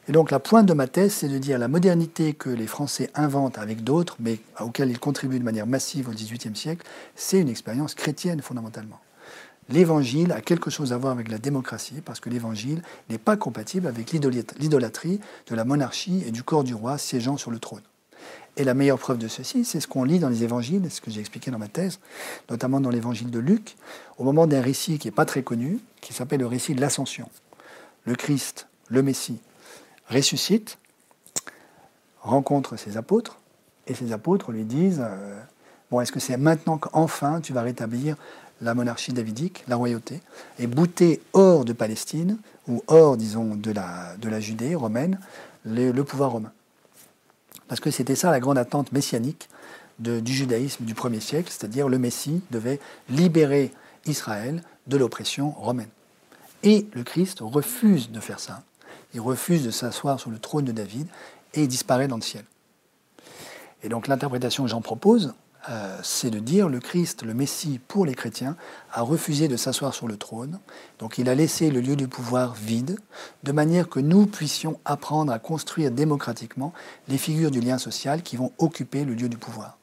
Et 0.09 0.13
donc 0.13 0.31
la 0.31 0.39
pointe 0.39 0.65
de 0.65 0.73
ma 0.73 0.87
thèse, 0.87 1.13
c'est 1.13 1.27
de 1.27 1.37
dire 1.37 1.59
la 1.59 1.67
modernité 1.67 2.33
que 2.33 2.49
les 2.49 2.67
Français 2.67 3.09
inventent 3.13 3.57
avec 3.57 3.83
d'autres, 3.83 4.15
mais 4.19 4.39
auxquelles 4.61 4.89
ils 4.89 4.99
contribuent 4.99 5.39
de 5.39 5.43
manière 5.43 5.67
massive 5.67 6.07
au 6.07 6.11
XVIIIe 6.11 6.55
siècle, 6.55 6.87
c'est 7.15 7.39
une 7.39 7.49
expérience 7.49 7.93
chrétienne 7.93 8.41
fondamentalement 8.41 8.99
l'évangile 9.69 10.31
a 10.31 10.41
quelque 10.41 10.69
chose 10.69 10.93
à 10.93 10.97
voir 10.97 11.13
avec 11.13 11.29
la 11.29 11.37
démocratie, 11.37 12.01
parce 12.03 12.19
que 12.19 12.29
l'évangile 12.29 12.81
n'est 13.09 13.17
pas 13.17 13.37
compatible 13.37 13.87
avec 13.87 14.11
l'idolâtrie 14.11 15.19
de 15.47 15.55
la 15.55 15.65
monarchie 15.65 16.23
et 16.25 16.31
du 16.31 16.43
corps 16.43 16.63
du 16.63 16.73
roi 16.73 16.97
siégeant 16.97 17.37
sur 17.37 17.51
le 17.51 17.59
trône. 17.59 17.81
Et 18.55 18.63
la 18.63 18.73
meilleure 18.73 18.97
preuve 18.97 19.19
de 19.19 19.27
ceci, 19.27 19.65
c'est 19.65 19.79
ce 19.79 19.87
qu'on 19.87 20.03
lit 20.03 20.17
dans 20.17 20.29
les 20.29 20.43
évangiles, 20.43 20.89
ce 20.89 20.99
que 20.99 21.11
j'ai 21.11 21.19
expliqué 21.19 21.51
dans 21.51 21.59
ma 21.59 21.67
thèse, 21.67 21.99
notamment 22.49 22.81
dans 22.81 22.89
l'évangile 22.89 23.29
de 23.29 23.39
Luc, 23.39 23.75
au 24.17 24.23
moment 24.23 24.47
d'un 24.47 24.61
récit 24.61 24.97
qui 24.97 25.07
n'est 25.07 25.11
pas 25.11 25.25
très 25.25 25.43
connu, 25.43 25.79
qui 26.01 26.11
s'appelle 26.11 26.39
le 26.39 26.47
récit 26.47 26.73
de 26.73 26.81
l'ascension. 26.81 27.29
Le 28.05 28.15
Christ, 28.15 28.67
le 28.89 29.03
Messie, 29.03 29.39
ressuscite, 30.09 30.79
rencontre 32.21 32.77
ses 32.77 32.97
apôtres, 32.97 33.37
et 33.85 33.93
ses 33.93 34.11
apôtres 34.11 34.51
lui 34.51 34.63
disent 34.63 35.01
euh, 35.01 35.39
Bon, 35.89 36.01
est-ce 36.01 36.11
que 36.11 36.19
c'est 36.19 36.35
maintenant 36.35 36.77
qu'enfin 36.77 37.39
tu 37.39 37.53
vas 37.53 37.61
rétablir 37.61 38.17
la 38.61 38.73
monarchie 38.73 39.13
davidique, 39.13 39.63
la 39.67 39.75
royauté, 39.75 40.21
et 40.59 40.67
bouter 40.67 41.21
hors 41.33 41.65
de 41.65 41.73
Palestine, 41.73 42.37
ou 42.67 42.83
hors, 42.87 43.17
disons, 43.17 43.55
de 43.55 43.71
la, 43.71 44.39
Judée 44.39 44.75
romaine, 44.75 45.19
le, 45.65 45.91
pouvoir 46.03 46.31
romain 46.31 46.51
Parce 47.67 47.79
que 47.79 47.91
c'était 47.91 48.15
ça 48.15 48.31
la 48.31 48.39
grande 48.39 48.57
attente 48.57 48.91
messianique 48.91 49.49
du 49.99 50.33
judaïsme 50.33 50.85
du 50.85 50.93
premier 50.93 51.19
siècle, 51.19 51.49
c'est-à-dire 51.49 51.89
le 51.89 51.97
Messie 51.97 52.41
devait 52.51 52.79
libérer 53.09 53.71
Israël 54.05 54.61
de 54.85 54.97
l'oppression 54.97 55.51
romaine. 55.51 55.89
Et 56.63 56.87
le 56.93 57.03
Christ 57.03 57.39
refuse 57.41 58.11
de 58.11 58.19
faire 58.19 58.39
ça. 58.39 58.63
Il 59.13 59.21
refuse 59.21 59.63
de 59.63 59.71
s'asseoir 59.71 60.19
sur 60.19 60.29
le 60.29 60.39
trône 60.39 60.65
de 60.65 60.71
David 60.71 61.07
et 61.53 61.67
disparaît 61.67 62.07
dans 62.07 62.17
le 62.17 62.21
ciel. 62.21 62.43
Et 63.83 63.89
donc 63.89 64.07
l'interprétation 64.07 64.63
que 64.63 64.69
j'en 64.69 64.81
propose, 64.81 65.33
euh, 65.69 65.99
c'est 66.03 66.29
de 66.29 66.39
dire 66.39 66.69
le 66.69 66.79
Christ, 66.79 67.23
le 67.23 67.33
Messie 67.33 67.79
pour 67.87 68.05
les 68.05 68.15
chrétiens, 68.15 68.55
a 68.91 69.01
refusé 69.01 69.47
de 69.47 69.57
s'asseoir 69.57 69.93
sur 69.93 70.07
le 70.07 70.17
trône. 70.17 70.59
Donc 70.99 71.17
il 71.17 71.29
a 71.29 71.35
laissé 71.35 71.69
le 71.71 71.81
lieu 71.81 71.95
du 71.95 72.07
pouvoir 72.07 72.53
vide, 72.53 72.99
de 73.43 73.51
manière 73.51 73.89
que 73.89 73.99
nous 73.99 74.25
puissions 74.25 74.79
apprendre 74.85 75.31
à 75.31 75.39
construire 75.39 75.91
démocratiquement 75.91 76.73
les 77.07 77.17
figures 77.17 77.51
du 77.51 77.59
lien 77.59 77.77
social 77.77 78.21
qui 78.21 78.37
vont 78.37 78.51
occuper 78.57 79.03
le 79.03 79.13
lieu 79.13 79.29
du 79.29 79.37
pouvoir. 79.37 79.77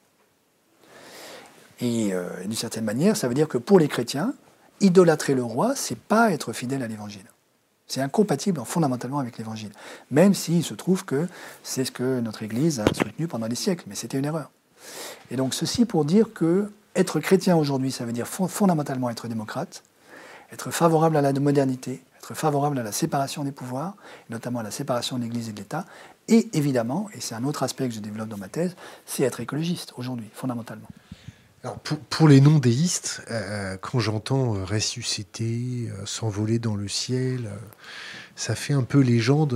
Et 1.80 2.14
euh, 2.14 2.28
d'une 2.42 2.54
certaine 2.54 2.84
manière, 2.84 3.16
ça 3.16 3.28
veut 3.28 3.34
dire 3.34 3.48
que 3.48 3.58
pour 3.58 3.78
les 3.78 3.88
chrétiens, 3.88 4.34
idolâtrer 4.80 5.34
le 5.34 5.42
roi, 5.42 5.74
c'est 5.76 5.98
pas 5.98 6.30
être 6.30 6.52
fidèle 6.52 6.82
à 6.82 6.88
l'évangile. 6.88 7.26
C'est 7.86 8.00
incompatible 8.00 8.62
fondamentalement 8.64 9.18
avec 9.18 9.36
l'évangile. 9.36 9.70
Même 10.10 10.34
s'il 10.34 10.64
se 10.64 10.74
trouve 10.74 11.04
que 11.04 11.28
c'est 11.62 11.84
ce 11.84 11.92
que 11.92 12.20
notre 12.20 12.42
Église 12.42 12.80
a 12.80 12.86
soutenu 12.86 13.28
pendant 13.28 13.48
des 13.48 13.56
siècles, 13.56 13.84
mais 13.86 13.94
c'était 13.94 14.18
une 14.18 14.24
erreur. 14.24 14.50
Et 15.30 15.36
donc 15.36 15.54
ceci 15.54 15.84
pour 15.84 16.04
dire 16.04 16.32
que 16.32 16.70
être 16.96 17.20
chrétien 17.20 17.56
aujourd'hui, 17.56 17.90
ça 17.90 18.04
veut 18.04 18.12
dire 18.12 18.28
fondamentalement 18.28 19.10
être 19.10 19.28
démocrate, 19.28 19.82
être 20.52 20.70
favorable 20.70 21.16
à 21.16 21.22
la 21.22 21.32
modernité, 21.32 22.02
être 22.18 22.34
favorable 22.34 22.78
à 22.78 22.82
la 22.82 22.92
séparation 22.92 23.44
des 23.44 23.52
pouvoirs, 23.52 23.96
notamment 24.30 24.60
à 24.60 24.62
la 24.62 24.70
séparation 24.70 25.18
de 25.18 25.24
l'Église 25.24 25.48
et 25.48 25.52
de 25.52 25.58
l'État, 25.58 25.84
et 26.28 26.48
évidemment, 26.52 27.08
et 27.12 27.20
c'est 27.20 27.34
un 27.34 27.44
autre 27.44 27.62
aspect 27.62 27.88
que 27.88 27.94
je 27.94 28.00
développe 28.00 28.28
dans 28.28 28.38
ma 28.38 28.48
thèse, 28.48 28.76
c'est 29.04 29.24
être 29.24 29.40
écologiste 29.40 29.92
aujourd'hui, 29.96 30.30
fondamentalement. 30.32 30.88
Alors 31.64 31.78
pour, 31.78 32.28
les 32.28 32.42
non-déistes, 32.42 33.22
euh, 33.30 33.78
quand 33.80 33.98
j'entends 33.98 34.54
euh, 34.54 34.64
ressusciter, 34.64 35.88
euh, 35.88 36.04
s'envoler 36.04 36.58
dans 36.58 36.76
le 36.76 36.88
ciel, 36.88 37.50
ça 38.36 38.54
fait 38.54 38.74
un 38.74 38.82
peu 38.82 39.00
légende 39.00 39.54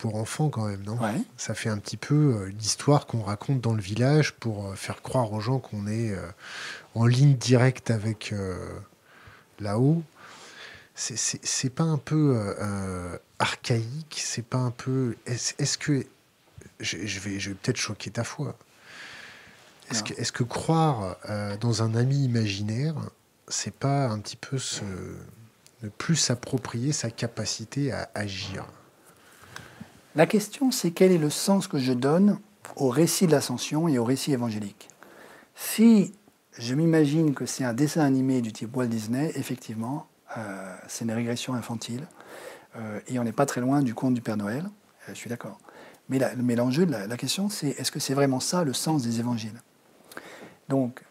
pour 0.00 0.16
enfants 0.16 0.48
quand 0.48 0.66
même, 0.66 0.82
non? 0.82 0.98
Ça 1.36 1.54
fait 1.54 1.68
un 1.68 1.76
petit 1.76 1.98
peu 1.98 2.14
euh, 2.14 2.52
l'histoire 2.58 3.06
qu'on 3.06 3.22
raconte 3.22 3.60
dans 3.60 3.74
le 3.74 3.82
village 3.82 4.32
pour 4.32 4.66
euh, 4.66 4.74
faire 4.74 5.02
croire 5.02 5.30
aux 5.32 5.40
gens 5.40 5.58
qu'on 5.58 5.86
est 5.86 6.12
euh, 6.12 6.26
en 6.94 7.04
ligne 7.04 7.34
directe 7.34 7.90
avec 7.90 8.34
là-haut. 9.60 10.02
C'est 10.94 11.70
pas 11.70 11.84
un 11.84 11.98
peu 11.98 12.56
archaïque 13.38 14.20
C'est 14.22 14.44
pas 14.44 14.58
un 14.58 14.70
peu. 14.70 15.16
Est-ce 15.26 15.78
que. 15.78 16.04
Je, 16.80 16.96
vais, 17.20 17.38
je 17.38 17.50
vais 17.50 17.56
peut-être 17.56 17.76
choquer 17.76 18.10
ta 18.10 18.24
foi. 18.24 18.56
Est-ce 19.90 20.02
que, 20.02 20.14
est 20.14 20.32
que, 20.32 20.44
croire 20.44 21.16
dans 21.60 21.82
un 21.82 21.94
ami 21.94 22.24
imaginaire, 22.24 22.94
c'est 23.48 23.74
pas 23.74 24.08
un 24.08 24.18
petit 24.18 24.36
peu 24.36 24.58
se, 24.58 24.84
ne 25.82 25.88
plus 25.90 26.16
s'approprier 26.16 26.92
sa 26.92 27.10
capacité 27.10 27.92
à 27.92 28.10
agir? 28.14 28.64
La 30.16 30.26
question, 30.26 30.70
c'est 30.70 30.90
quel 30.90 31.12
est 31.12 31.18
le 31.18 31.30
sens 31.30 31.68
que 31.68 31.78
je 31.78 31.92
donne 31.92 32.38
au 32.76 32.88
récit 32.88 33.26
de 33.26 33.32
l'ascension 33.32 33.86
et 33.88 33.98
au 33.98 34.04
récit 34.04 34.32
évangélique. 34.32 34.88
Si 35.54 36.12
je 36.58 36.74
m'imagine 36.74 37.34
que 37.34 37.46
c'est 37.46 37.64
un 37.64 37.74
dessin 37.74 38.00
animé 38.00 38.40
du 38.40 38.52
type 38.52 38.76
Walt 38.76 38.88
Disney, 38.88 39.32
effectivement, 39.36 40.06
euh, 40.36 40.76
c'est 40.88 41.04
une 41.04 41.12
régression 41.12 41.54
infantile. 41.54 42.06
Euh, 42.76 43.00
et 43.08 43.18
on 43.18 43.24
n'est 43.24 43.32
pas 43.32 43.46
très 43.46 43.60
loin 43.60 43.82
du 43.82 43.94
conte 43.94 44.14
du 44.14 44.20
Père 44.20 44.36
Noël, 44.36 44.64
euh, 44.64 45.12
je 45.12 45.14
suis 45.14 45.30
d'accord. 45.30 45.58
Mais, 46.08 46.18
l'enjeu 46.56 46.86
de 46.86 46.90
la, 46.90 47.16
question, 47.16 47.48
c'est 47.48 47.68
est-ce 47.68 47.92
que 47.92 48.00
c'est 48.00 48.14
vraiment 48.14 48.40
ça 48.40 48.64
le 48.64 48.72
sens 48.72 49.04
des 49.04 49.20
évangiles? 49.20 49.62
Donc, 50.68 51.04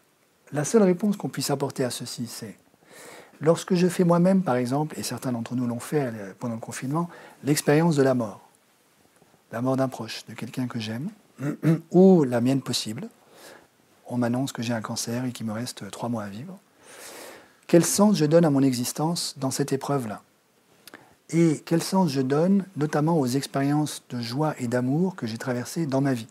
la 0.52 0.66
seule 0.66 0.84
réponse 0.84 1.16
qu'on 1.16 1.30
puisse 1.30 1.52
apporter 1.52 1.86
à 1.86 1.90
ceci, 1.90 2.28
c'est 2.28 2.58
lorsque 3.40 3.76
je 3.76 3.88
fais 3.88 4.04
moi-même, 4.04 4.42
par 4.42 4.58
exemple, 4.58 5.00
et 5.00 5.04
certains 5.04 5.32
d'entre 5.32 5.56
nous 5.56 5.68
l'ont 5.68 5.80
fait 5.80 6.12
pendant 6.40 6.56
le 6.56 6.60
confinement, 6.60 7.10
l'expérience 7.46 7.96
de 7.96 8.04
la 8.04 8.14
mort 8.14 8.49
la 9.52 9.62
mort 9.62 9.78
d'un 9.78 9.88
proche, 9.88 10.26
de 10.28 10.34
quelqu'un 10.34 10.68
que 10.68 10.80
j'aime, 10.80 11.10
ou 11.92 12.24
la 12.24 12.42
mienne 12.42 12.62
possible. 12.62 13.08
On 14.08 14.18
m'annonce 14.18 14.52
que 14.52 14.62
j'ai 14.62 14.74
un 14.74 14.82
cancer 14.82 15.26
et 15.26 15.32
qu'il 15.32 15.46
me 15.46 15.54
reste 15.54 15.90
trois 15.92 16.10
mois 16.10 16.24
à 16.24 16.30
vivre. 16.30 16.58
Quel 17.68 17.86
sens 17.86 18.18
je 18.18 18.26
donne 18.26 18.46
à 18.46 18.50
mon 18.50 18.64
existence 18.64 19.36
dans 19.38 19.52
cette 19.52 19.72
épreuve-là? 19.72 20.22
Et 21.30 21.62
quel 21.66 21.84
sens 21.84 22.10
je 22.10 22.22
donne 22.22 22.66
notamment 22.76 23.20
aux 23.20 23.28
expériences 23.28 24.02
de 24.10 24.20
joie 24.20 24.56
et 24.58 24.68
d'amour 24.68 25.16
que 25.16 25.28
j'ai 25.28 25.38
traversées 25.38 25.86
dans 25.86 26.02
ma 26.02 26.14
vie? 26.14 26.28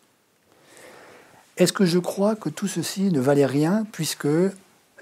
Est-ce 1.56 1.72
que 1.72 1.86
je 1.86 1.98
crois 1.98 2.34
que 2.34 2.48
tout 2.48 2.66
ceci 2.66 3.12
ne 3.12 3.20
valait 3.20 3.46
rien 3.46 3.86
puisque 3.92 4.28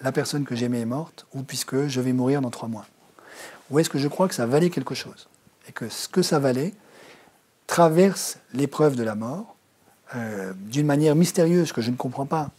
la 0.02 0.12
personne 0.12 0.44
que 0.44 0.54
j'aimais 0.54 0.80
est 0.80 0.86
morte 0.86 1.26
ou 1.34 1.42
puisque 1.42 1.86
je 1.86 2.00
vais 2.02 2.12
mourir 2.12 2.42
dans 2.42 2.50
trois 2.50 2.68
mois? 2.68 2.86
Ou 3.70 3.78
est-ce 3.78 3.90
que 3.90 3.98
je 3.98 4.08
crois 4.08 4.28
que 4.28 4.34
ça 4.34 4.46
valait 4.46 4.70
quelque 4.70 4.94
chose? 4.94 5.28
Et 5.68 5.72
que 5.72 5.88
ce 5.88 6.08
que 6.08 6.22
ça 6.22 6.38
valait, 6.38 6.74
traverse 7.66 8.38
l'épreuve 8.52 8.96
de 8.96 9.02
la 9.02 9.14
mort 9.14 9.56
euh, 10.14 10.52
d'une 10.56 10.86
manière 10.86 11.14
mystérieuse 11.14 11.72
que 11.72 11.82
je 11.82 11.90
ne 11.90 11.96
comprends 11.96 12.26
pas, 12.26 12.50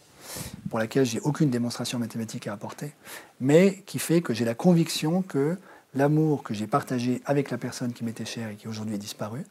pour 0.68 0.78
laquelle 0.78 1.06
j'ai 1.06 1.20
aucune 1.20 1.50
démonstration 1.50 1.98
mathématique 1.98 2.46
à 2.46 2.52
apporter, 2.52 2.92
mais 3.40 3.82
qui 3.86 3.98
fait 3.98 4.20
que 4.20 4.34
j'ai 4.34 4.44
la 4.44 4.54
conviction 4.54 5.22
que 5.22 5.56
l'amour 5.94 6.42
que 6.42 6.52
j'ai 6.52 6.66
partagé 6.66 7.22
avec 7.24 7.50
la 7.50 7.56
personne 7.56 7.92
qui 7.92 8.04
m'était 8.04 8.26
chère 8.26 8.50
et 8.50 8.56
qui 8.56 8.68
aujourd'hui 8.68 8.96
est 8.96 8.98
disparue, 8.98 9.44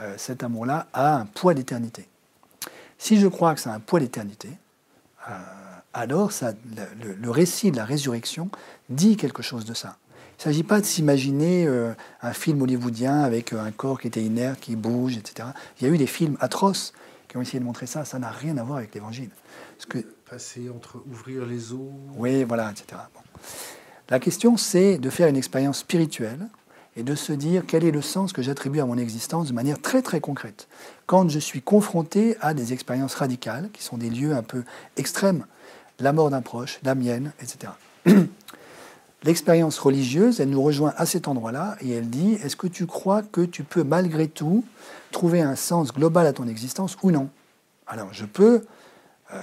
euh, 0.00 0.14
cet 0.18 0.42
amour-là 0.42 0.88
a 0.92 1.16
un 1.16 1.26
poids 1.26 1.54
d'éternité. 1.54 2.06
Si 2.98 3.18
je 3.18 3.26
crois 3.26 3.54
que 3.54 3.60
ça 3.60 3.72
a 3.72 3.76
un 3.76 3.80
poids 3.80 4.00
d'éternité, 4.00 4.50
euh, 5.28 5.32
alors 5.94 6.32
ça, 6.32 6.52
le 7.00 7.30
récit 7.30 7.70
de 7.70 7.76
la 7.76 7.84
résurrection 7.84 8.50
dit 8.90 9.16
quelque 9.16 9.42
chose 9.42 9.64
de 9.64 9.74
ça. 9.74 9.96
Il 10.38 10.42
ne 10.42 10.44
s'agit 10.44 10.62
pas 10.62 10.80
de 10.80 10.86
s'imaginer 10.86 11.66
euh, 11.66 11.92
un 12.22 12.32
film 12.32 12.62
hollywoodien 12.62 13.22
avec 13.22 13.52
euh, 13.52 13.60
un 13.60 13.72
corps 13.72 14.00
qui 14.00 14.06
était 14.06 14.22
inerte, 14.22 14.60
qui 14.60 14.76
bouge, 14.76 15.16
etc. 15.16 15.48
Il 15.80 15.88
y 15.88 15.90
a 15.90 15.92
eu 15.92 15.98
des 15.98 16.06
films 16.06 16.36
atroces 16.38 16.92
qui 17.26 17.36
ont 17.36 17.42
essayé 17.42 17.58
de 17.58 17.64
montrer 17.64 17.86
ça. 17.86 18.04
Ça 18.04 18.20
n'a 18.20 18.30
rien 18.30 18.56
à 18.56 18.62
voir 18.62 18.78
avec 18.78 18.94
l'Évangile. 18.94 19.30
que 19.88 19.98
passer 20.30 20.70
entre 20.70 21.02
ouvrir 21.10 21.44
les 21.44 21.72
eaux. 21.72 21.90
Oui, 22.16 22.44
voilà, 22.44 22.70
etc. 22.70 23.00
La 24.10 24.20
question, 24.20 24.56
c'est 24.56 24.98
de 24.98 25.10
faire 25.10 25.26
une 25.26 25.36
expérience 25.36 25.78
spirituelle 25.78 26.46
et 26.94 27.02
de 27.02 27.16
se 27.16 27.32
dire 27.32 27.64
quel 27.66 27.82
est 27.82 27.90
le 27.90 28.02
sens 28.02 28.32
que 28.32 28.40
j'attribue 28.40 28.78
à 28.78 28.86
mon 28.86 28.96
existence 28.96 29.48
de 29.48 29.52
manière 29.54 29.82
très 29.82 30.02
très 30.02 30.20
concrète. 30.20 30.68
Quand 31.06 31.28
je 31.28 31.40
suis 31.40 31.62
confronté 31.62 32.36
à 32.40 32.54
des 32.54 32.72
expériences 32.72 33.16
radicales, 33.16 33.70
qui 33.72 33.82
sont 33.82 33.98
des 33.98 34.08
lieux 34.08 34.36
un 34.36 34.44
peu 34.44 34.62
extrêmes, 34.96 35.46
la 35.98 36.12
mort 36.12 36.30
d'un 36.30 36.42
proche, 36.42 36.78
la 36.84 36.94
mienne, 36.94 37.32
etc. 37.42 37.72
L'expérience 39.24 39.78
religieuse, 39.78 40.40
elle 40.40 40.50
nous 40.50 40.62
rejoint 40.62 40.94
à 40.96 41.04
cet 41.04 41.26
endroit-là 41.26 41.76
et 41.80 41.90
elle 41.90 42.08
dit, 42.08 42.34
est-ce 42.34 42.54
que 42.54 42.68
tu 42.68 42.86
crois 42.86 43.22
que 43.22 43.40
tu 43.40 43.64
peux 43.64 43.82
malgré 43.82 44.28
tout 44.28 44.64
trouver 45.10 45.40
un 45.40 45.56
sens 45.56 45.92
global 45.92 46.26
à 46.26 46.32
ton 46.32 46.46
existence 46.46 46.96
ou 47.02 47.10
non? 47.10 47.28
Alors 47.88 48.08
je 48.12 48.26
peux 48.26 48.62
euh, 49.32 49.42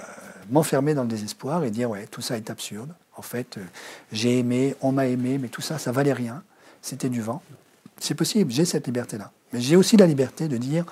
m'enfermer 0.49 0.93
dans 0.93 1.01
le 1.01 1.09
désespoir 1.09 1.63
et 1.65 1.71
dire, 1.71 1.89
ouais, 1.89 2.07
tout 2.07 2.21
ça 2.21 2.37
est 2.37 2.49
absurde. 2.49 2.89
En 3.17 3.21
fait, 3.21 3.57
euh, 3.57 3.63
j'ai 4.13 4.39
aimé, 4.39 4.75
on 4.81 4.93
m'a 4.93 5.07
aimé, 5.07 5.37
mais 5.37 5.49
tout 5.49 5.61
ça, 5.61 5.77
ça 5.77 5.91
valait 5.91 6.13
rien. 6.13 6.41
C'était 6.81 7.09
du 7.09 7.21
vent. 7.21 7.41
C'est 7.99 8.15
possible, 8.15 8.51
j'ai 8.51 8.65
cette 8.65 8.87
liberté-là. 8.87 9.31
Mais 9.51 9.59
j'ai 9.59 9.75
aussi 9.75 9.97
la 9.97 10.05
liberté 10.05 10.47
de 10.47 10.57
dire, 10.57 10.85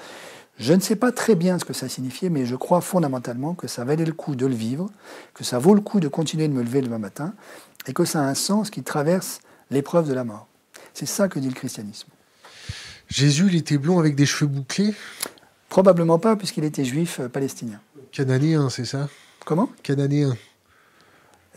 je 0.59 0.73
ne 0.73 0.79
sais 0.79 0.95
pas 0.95 1.11
très 1.11 1.35
bien 1.35 1.57
ce 1.57 1.65
que 1.65 1.73
ça 1.73 1.89
signifiait, 1.89 2.29
mais 2.29 2.45
je 2.45 2.55
crois 2.55 2.81
fondamentalement 2.81 3.53
que 3.53 3.67
ça 3.67 3.83
valait 3.83 4.05
le 4.05 4.13
coup 4.13 4.35
de 4.35 4.45
le 4.45 4.53
vivre, 4.53 4.89
que 5.33 5.43
ça 5.43 5.57
vaut 5.59 5.73
le 5.73 5.81
coup 5.81 5.99
de 5.99 6.07
continuer 6.07 6.47
de 6.47 6.53
me 6.53 6.61
lever 6.61 6.81
le 6.81 6.97
matin, 6.97 7.33
et 7.87 7.93
que 7.93 8.05
ça 8.05 8.21
a 8.21 8.23
un 8.23 8.35
sens 8.35 8.69
qui 8.69 8.83
traverse 8.83 9.39
l'épreuve 9.71 10.07
de 10.07 10.13
la 10.13 10.23
mort. 10.23 10.47
C'est 10.93 11.07
ça 11.07 11.27
que 11.27 11.39
dit 11.39 11.47
le 11.47 11.55
christianisme. 11.55 12.07
Jésus, 13.09 13.47
il 13.47 13.55
était 13.55 13.77
blond 13.77 13.99
avec 13.99 14.15
des 14.15 14.25
cheveux 14.25 14.47
bouclés? 14.47 14.93
Probablement 15.69 16.19
pas, 16.19 16.35
puisqu'il 16.35 16.63
était 16.63 16.85
juif 16.85 17.19
euh, 17.19 17.29
palestinien. 17.29 17.79
Cananéen, 18.11 18.69
c'est 18.69 18.85
ça? 18.85 19.09
Comment? 19.43 19.69
Cananéen. 19.81 20.35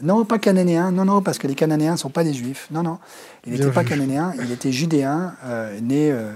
Non, 0.02 0.24
pas 0.24 0.38
cananéen, 0.38 0.90
non, 0.90 1.04
non, 1.04 1.22
parce 1.22 1.38
que 1.38 1.46
les 1.46 1.54
cananéens 1.54 1.92
ne 1.92 1.96
sont 1.96 2.10
pas 2.10 2.24
des 2.24 2.34
juifs. 2.34 2.68
Non, 2.70 2.82
non, 2.82 2.98
il 3.46 3.52
n'était 3.52 3.70
pas 3.70 3.84
cananéen, 3.84 4.34
il 4.42 4.52
était 4.52 4.72
judéen, 4.72 5.34
euh, 5.44 5.80
né 5.80 6.10
euh, 6.12 6.32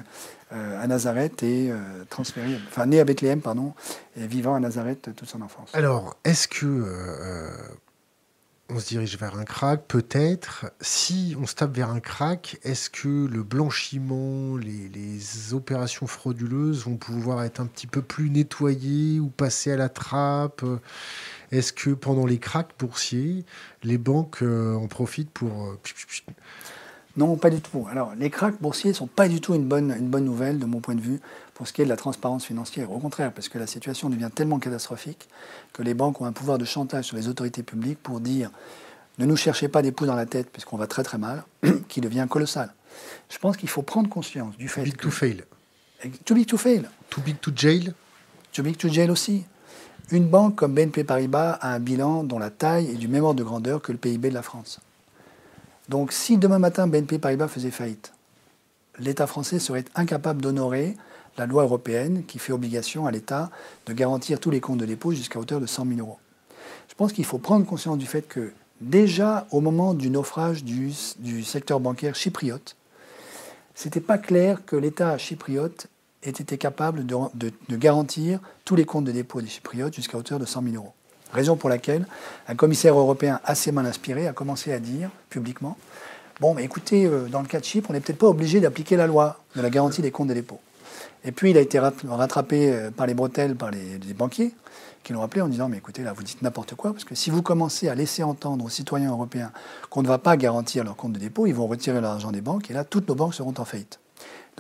à 0.51 0.87
Nazareth 0.87 1.43
et 1.43 1.73
transféré, 2.09 2.59
enfin 2.69 2.87
né 2.87 3.01
à 3.01 3.05
Bethléem, 3.05 3.41
pardon, 3.41 3.73
et 4.17 4.27
vivant 4.27 4.55
à 4.55 4.61
Nazareth 4.61 5.11
toute 5.15 5.29
son 5.29 5.43
enfance. 5.43 5.71
Alors, 5.75 6.17
est-ce 6.25 6.49
que 6.49 6.67
on 8.73 8.79
se 8.79 8.87
dirige 8.87 9.19
vers 9.19 9.37
un 9.37 9.45
crack, 9.45 9.85
peut-être? 9.89 10.71
Si 10.81 11.37
on 11.41 11.47
se 11.47 11.55
tape 11.55 11.75
vers 11.75 11.91
un 11.91 12.01
crack, 12.01 12.59
est-ce 12.63 12.89
que 12.89 13.27
le 13.27 13.43
blanchiment, 13.43 14.57
les, 14.57 15.53
opérations 15.53 16.07
frauduleuses 16.07 16.85
vont 16.85 16.97
pouvoir 16.97 17.43
être 17.43 17.61
un 17.61 17.67
petit 17.67 17.89
peu 17.89 18.03
plus 18.03 18.31
nettoyées 18.31 19.19
ou 19.19 19.29
passer 19.29 19.73
à 19.73 19.77
la 19.77 19.89
trappe? 19.89 20.65
Est-ce 21.51 21.73
que 21.73 21.91
pendant 21.91 22.27
les 22.27 22.39
cracks 22.39 22.71
boursiers, 22.79 23.45
les 23.83 23.99
banques 23.99 24.43
euh, 24.43 24.77
en 24.77 24.87
profitent 24.87 25.31
pour... 25.31 25.67
Euh, 25.67 25.81
non, 27.17 27.37
pas 27.37 27.51
du 27.51 27.61
tout. 27.61 27.87
Alors, 27.91 28.13
les 28.17 28.31
cracks 28.31 28.61
boursiers 28.61 28.91
ne 28.91 28.95
sont 28.95 29.07
pas 29.07 29.29
du 29.29 29.41
tout 29.41 29.55
une 29.55 29.65
bonne, 29.65 29.95
une 29.99 30.09
bonne 30.09 30.25
nouvelle, 30.25 30.59
de 30.59 30.65
mon 30.65 30.81
point 30.81 30.95
de 30.95 31.01
vue, 31.01 31.21
pour 31.55 31.67
ce 31.67 31.73
qui 31.73 31.83
est 31.83 31.85
de 31.85 31.91
la 31.91 31.97
transparence 31.97 32.45
financière. 32.45 32.93
Au 32.93 32.99
contraire, 32.99 33.33
parce 33.33 33.49
que 33.49 33.59
la 33.59 33.67
situation 33.67 34.09
devient 34.09 34.31
tellement 34.33 34.59
catastrophique 34.59 35.29
que 35.73 35.83
les 35.83 35.95
banques 35.95 36.21
ont 36.21 36.25
un 36.25 36.33
pouvoir 36.33 36.57
de 36.57 36.65
chantage 36.65 37.07
sur 37.07 37.17
les 37.17 37.29
autorités 37.29 37.63
publiques 37.63 37.99
pour 38.03 38.21
dire 38.21 38.51
ne 39.19 39.27
nous 39.27 39.37
cherchez 39.37 39.69
pas 39.69 39.83
des 39.83 39.93
poux 39.93 40.07
dans 40.07 40.15
la 40.15 40.25
tête, 40.25 40.51
puisqu'on 40.51 40.77
va 40.77 40.87
très 40.87 41.03
très 41.03 41.19
mal, 41.19 41.45
qui 41.89 42.01
devient 42.01 42.27
colossal. 42.31 42.73
Je 43.29 43.39
pense 43.39 43.57
qu'il 43.57 43.69
faut 43.69 43.83
prendre 43.83 44.09
conscience 44.09 44.57
du 44.57 44.69
fait 44.69 44.83
too 44.83 44.91
big 44.91 44.97
to 44.97 45.11
fail. 45.11 45.45
Too 46.25 46.35
big 46.35 46.47
to 46.47 46.57
fail. 46.57 46.89
Too 47.11 47.21
big 47.21 47.41
to 47.41 47.51
jail. 47.55 47.93
Too 48.53 48.63
big 48.63 48.77
to 48.77 48.89
jail 48.89 49.11
aussi. 49.11 49.45
Une 50.11 50.27
banque 50.27 50.57
comme 50.57 50.75
BNP 50.75 51.05
Paribas 51.05 51.59
a 51.61 51.75
un 51.75 51.81
bilan 51.81 52.25
dont 52.25 52.39
la 52.39 52.51
taille 52.51 52.91
est 52.91 52.97
du 52.97 53.09
même 53.09 53.25
ordre 53.25 53.39
de 53.39 53.45
grandeur 53.45 53.83
que 53.83 53.93
le 53.93 53.99
PIB 53.99 54.31
de 54.31 54.35
la 54.35 54.43
France. 54.43 54.81
Donc 55.91 56.13
si 56.13 56.39
demain 56.39 56.61
matin 56.61 56.87
BNP 56.87 57.19
Paribas 57.19 57.49
faisait 57.49 57.73
faillite, 57.73 58.13
l'État 59.01 59.27
français 59.27 59.59
serait 59.59 59.85
incapable 59.97 60.41
d'honorer 60.41 60.97
la 61.37 61.47
loi 61.47 61.65
européenne 61.65 62.23
qui 62.29 62.39
fait 62.39 62.53
obligation 62.53 63.07
à 63.07 63.11
l'État 63.11 63.51
de 63.87 63.93
garantir 63.93 64.39
tous 64.39 64.53
les 64.53 64.61
comptes 64.61 64.79
de 64.79 64.87
dépôt 64.87 65.11
jusqu'à 65.11 65.41
hauteur 65.41 65.61
de 65.61 65.67
100 65.67 65.87
000 65.87 65.99
euros. 65.99 66.21
Je 66.89 66.95
pense 66.95 67.13
qu'il 67.13 67.25
faut 67.25 67.39
prendre 67.39 67.67
conscience 67.67 67.99
du 67.99 68.07
fait 68.07 68.23
que 68.23 68.53
déjà 68.81 69.49
au 69.51 69.61
moment 69.61 69.93
du 69.93 70.11
naufrage 70.11 70.63
du, 70.63 70.93
secteur 71.43 71.81
bancaire 71.81 72.15
chypriote, 72.15 72.77
ce 73.75 73.89
n'était 73.89 74.01
pas 74.01 74.19
clair 74.19 74.65
que 74.65 74.77
l'État 74.77 75.19
chypriote 75.19 75.89
ait 76.23 76.31
été 76.31 76.57
capable 76.57 77.05
de, 77.05 77.17
de, 77.35 77.77
garantir 77.77 78.39
tous 78.65 78.77
les 78.77 78.85
comptes 78.85 79.07
de 79.07 79.13
dépôt 79.13 79.41
des 79.41 79.49
Chypriotes 79.49 79.95
jusqu'à 79.95 80.19
hauteur 80.19 80.39
de 80.39 80.45
100 80.45 80.63
000 80.63 80.75
euros. 80.77 80.93
Raison 81.33 81.57
pour 81.57 81.69
laquelle 81.69 82.07
un 82.49 82.55
commissaire 82.55 82.99
européen 82.99 83.41
assez 83.45 83.73
mal 83.73 83.87
inspiré 83.87 84.27
a 84.27 84.33
commencé 84.33 84.73
à 84.73 84.79
dire 84.79 85.11
publiquement 85.29 85.77
Bon, 86.41 86.57
écoutez, 86.57 87.05
euh, 87.05 87.29
dans 87.29 87.43
le 87.43 87.47
cas 87.47 87.61
de 87.61 87.65
Chypre, 87.67 87.91
on 87.91 87.93
n'est 87.93 88.01
peut-être 88.01 88.19
pas 88.19 88.29
obligé 88.29 88.61
d'appliquer 88.61 88.97
la 88.97 89.07
loi 89.07 89.39
de 89.57 89.61
la 89.61 89.69
garantie 89.69 90.01
des 90.01 90.11
comptes 90.11 90.29
des 90.29 90.35
dépôts. 90.35 90.59
Et 91.23 91.33
puis 91.33 91.51
il 91.51 91.59
a 91.59 91.61
été 91.61 91.79
rattrapé 91.79 92.73
euh, 92.73 92.91
par 92.91 93.07
les 93.07 93.13
bretelles, 93.13 93.57
par 93.57 93.71
les, 93.71 94.15
banquiers, 94.15 94.55
qui 95.05 95.13
l'ont 95.13 95.21
rappelé 95.21 95.43
en 95.43 95.49
disant 95.49 95.69
Mais 95.69 95.77
écoutez, 95.77 96.03
là, 96.03 96.15
vous 96.15 96.23
dites 96.23 96.41
n'importe 96.41 96.75
quoi, 96.77 96.93
parce 96.93 97.05
que 97.05 97.15
si 97.15 97.29
vous 97.29 97.43
commencez 97.43 97.91
à 97.91 97.95
laisser 97.95 98.23
entendre 98.23 98.65
aux 98.65 98.71
citoyens 98.71 99.11
européens 99.11 99.53
qu'on 99.91 100.03
ne 100.03 100.09
va 100.09 100.17
pas 100.17 100.39
garantir 100.39 100.83
leur 100.83 100.97
compte 100.97 101.13
de 101.13 101.19
dépôt, 101.19 101.47
ils 101.47 101.55
vont 101.55 101.67
retirer 101.67 102.01
l'argent 102.01 102.33
des 102.33 102.41
banques, 102.41 102.71
et 102.71 102.75
là, 102.75 102.85
toutes 102.85 103.09
nos 103.09 103.15
banques 103.15 103.35
seront 103.35 103.55
en 103.59 103.65
faillite. 103.67 104.01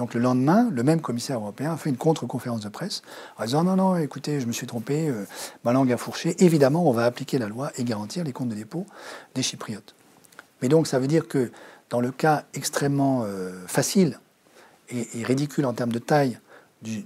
Donc 0.01 0.14
le 0.14 0.20
lendemain, 0.20 0.70
le 0.72 0.82
même 0.82 1.02
commissaire 1.02 1.36
européen 1.36 1.74
a 1.74 1.77
fait 1.77 1.90
une 1.90 1.98
contre-conférence 1.98 2.62
de 2.62 2.70
presse 2.70 3.02
en 3.36 3.44
disant 3.44 3.64
non, 3.64 3.77
non, 3.77 3.97
écoutez, 3.97 4.40
je 4.40 4.47
me 4.47 4.52
suis 4.52 4.66
trompé, 4.66 5.10
euh, 5.10 5.27
ma 5.62 5.74
langue 5.74 5.93
a 5.93 5.98
fourché. 5.98 6.43
Évidemment, 6.43 6.89
on 6.89 6.93
va 6.93 7.05
appliquer 7.05 7.36
la 7.36 7.48
loi 7.48 7.70
et 7.77 7.85
garantir 7.85 8.24
les 8.24 8.32
comptes 8.32 8.48
de 8.48 8.55
dépôt 8.55 8.86
des 9.35 9.43
Chypriotes. 9.43 9.94
Mais 10.62 10.68
donc 10.68 10.86
ça 10.86 10.98
veut 10.98 11.06
dire 11.06 11.28
que 11.28 11.52
dans 11.90 12.01
le 12.01 12.12
cas 12.12 12.44
extrêmement 12.55 13.24
euh, 13.27 13.52
facile 13.66 14.18
et, 14.89 15.22
ridicule 15.22 15.66
en 15.66 15.74
termes 15.74 15.93
de 15.93 15.98
taille 15.98 16.39
du, 16.81 17.05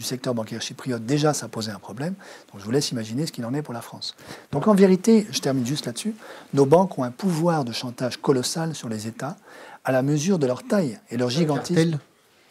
secteur 0.00 0.32
bancaire 0.32 0.62
chypriote, 0.62 1.04
déjà 1.04 1.34
ça 1.34 1.48
posait 1.48 1.72
un 1.72 1.80
problème. 1.80 2.14
Donc 2.52 2.60
je 2.60 2.64
vous 2.64 2.70
laisse 2.70 2.92
imaginer 2.92 3.26
ce 3.26 3.32
qu'il 3.32 3.44
en 3.44 3.54
est 3.54 3.62
pour 3.62 3.74
la 3.74 3.82
France. 3.82 4.14
Donc 4.52 4.68
en 4.68 4.74
vérité, 4.74 5.26
je 5.32 5.40
termine 5.40 5.66
juste 5.66 5.86
là-dessus, 5.86 6.14
nos 6.54 6.64
banques 6.64 6.96
ont 6.96 7.02
un 7.02 7.10
pouvoir 7.10 7.64
de 7.64 7.72
chantage 7.72 8.18
colossal 8.18 8.76
sur 8.76 8.88
les 8.88 9.08
États 9.08 9.36
à 9.84 9.90
la 9.90 10.02
mesure 10.02 10.38
de 10.38 10.46
leur 10.46 10.62
taille 10.62 10.96
et 11.10 11.16
leur 11.16 11.28
gigantisme. 11.28 11.98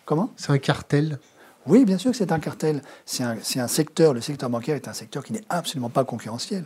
Comment? 0.10 0.32
C'est 0.38 0.50
un 0.50 0.58
cartel 0.58 1.20
Oui, 1.68 1.86
bien 1.86 2.00
sûr 2.00 2.10
que 2.10 2.18
c'est 2.18 2.32
un 2.32 2.40
cartel. 2.40 2.82
C'est 3.06 3.22
un, 3.24 3.68
secteur, 3.68 4.16
le 4.16 4.22
secteur 4.22 4.50
bancaire 4.50 4.76
est 4.76 4.88
un 4.88 4.94
secteur 4.94 5.24
qui 5.24 5.34
n'est 5.34 5.44
absolument 5.50 5.92
pas 5.92 6.04
concurrentiel, 6.04 6.66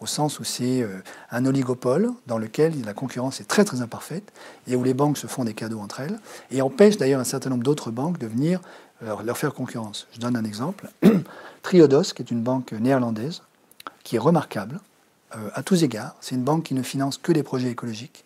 au 0.00 0.06
sens 0.06 0.38
où 0.38 0.44
c'est 0.44 0.82
euh, 0.82 1.02
un 1.30 1.46
oligopole 1.46 2.10
dans 2.26 2.36
lequel 2.36 2.74
la 2.84 2.92
concurrence 2.92 3.40
est 3.40 3.44
très 3.44 3.64
très 3.64 3.80
imparfaite 3.80 4.34
et 4.66 4.76
où 4.76 4.84
les 4.84 4.92
banques 4.92 5.16
se 5.16 5.26
font 5.26 5.44
des 5.44 5.54
cadeaux 5.54 5.80
entre 5.80 6.00
elles 6.00 6.20
et 6.50 6.60
empêchent 6.60 6.98
d'ailleurs 6.98 7.20
un 7.20 7.24
certain 7.24 7.48
nombre 7.48 7.62
d'autres 7.62 7.90
banques 7.90 8.18
de 8.18 8.26
venir 8.26 8.60
euh, 9.02 9.16
leur, 9.24 9.38
faire 9.38 9.54
concurrence. 9.54 10.06
Je 10.12 10.20
donne 10.20 10.36
un 10.36 10.44
exemple. 10.44 10.90
Triodos, 11.62 12.12
qui 12.14 12.20
est 12.20 12.30
une 12.30 12.42
banque 12.42 12.72
néerlandaise, 12.72 13.40
qui 14.02 14.16
est 14.16 14.18
remarquable 14.20 14.78
euh, 15.34 15.48
à 15.54 15.62
tous 15.62 15.84
égards. 15.84 16.16
C'est 16.20 16.34
une 16.34 16.44
banque 16.44 16.64
qui 16.64 16.74
ne 16.74 16.82
finance 16.82 17.16
que 17.16 17.32
des 17.32 17.44
projets 17.44 17.70
écologiques, 17.70 18.24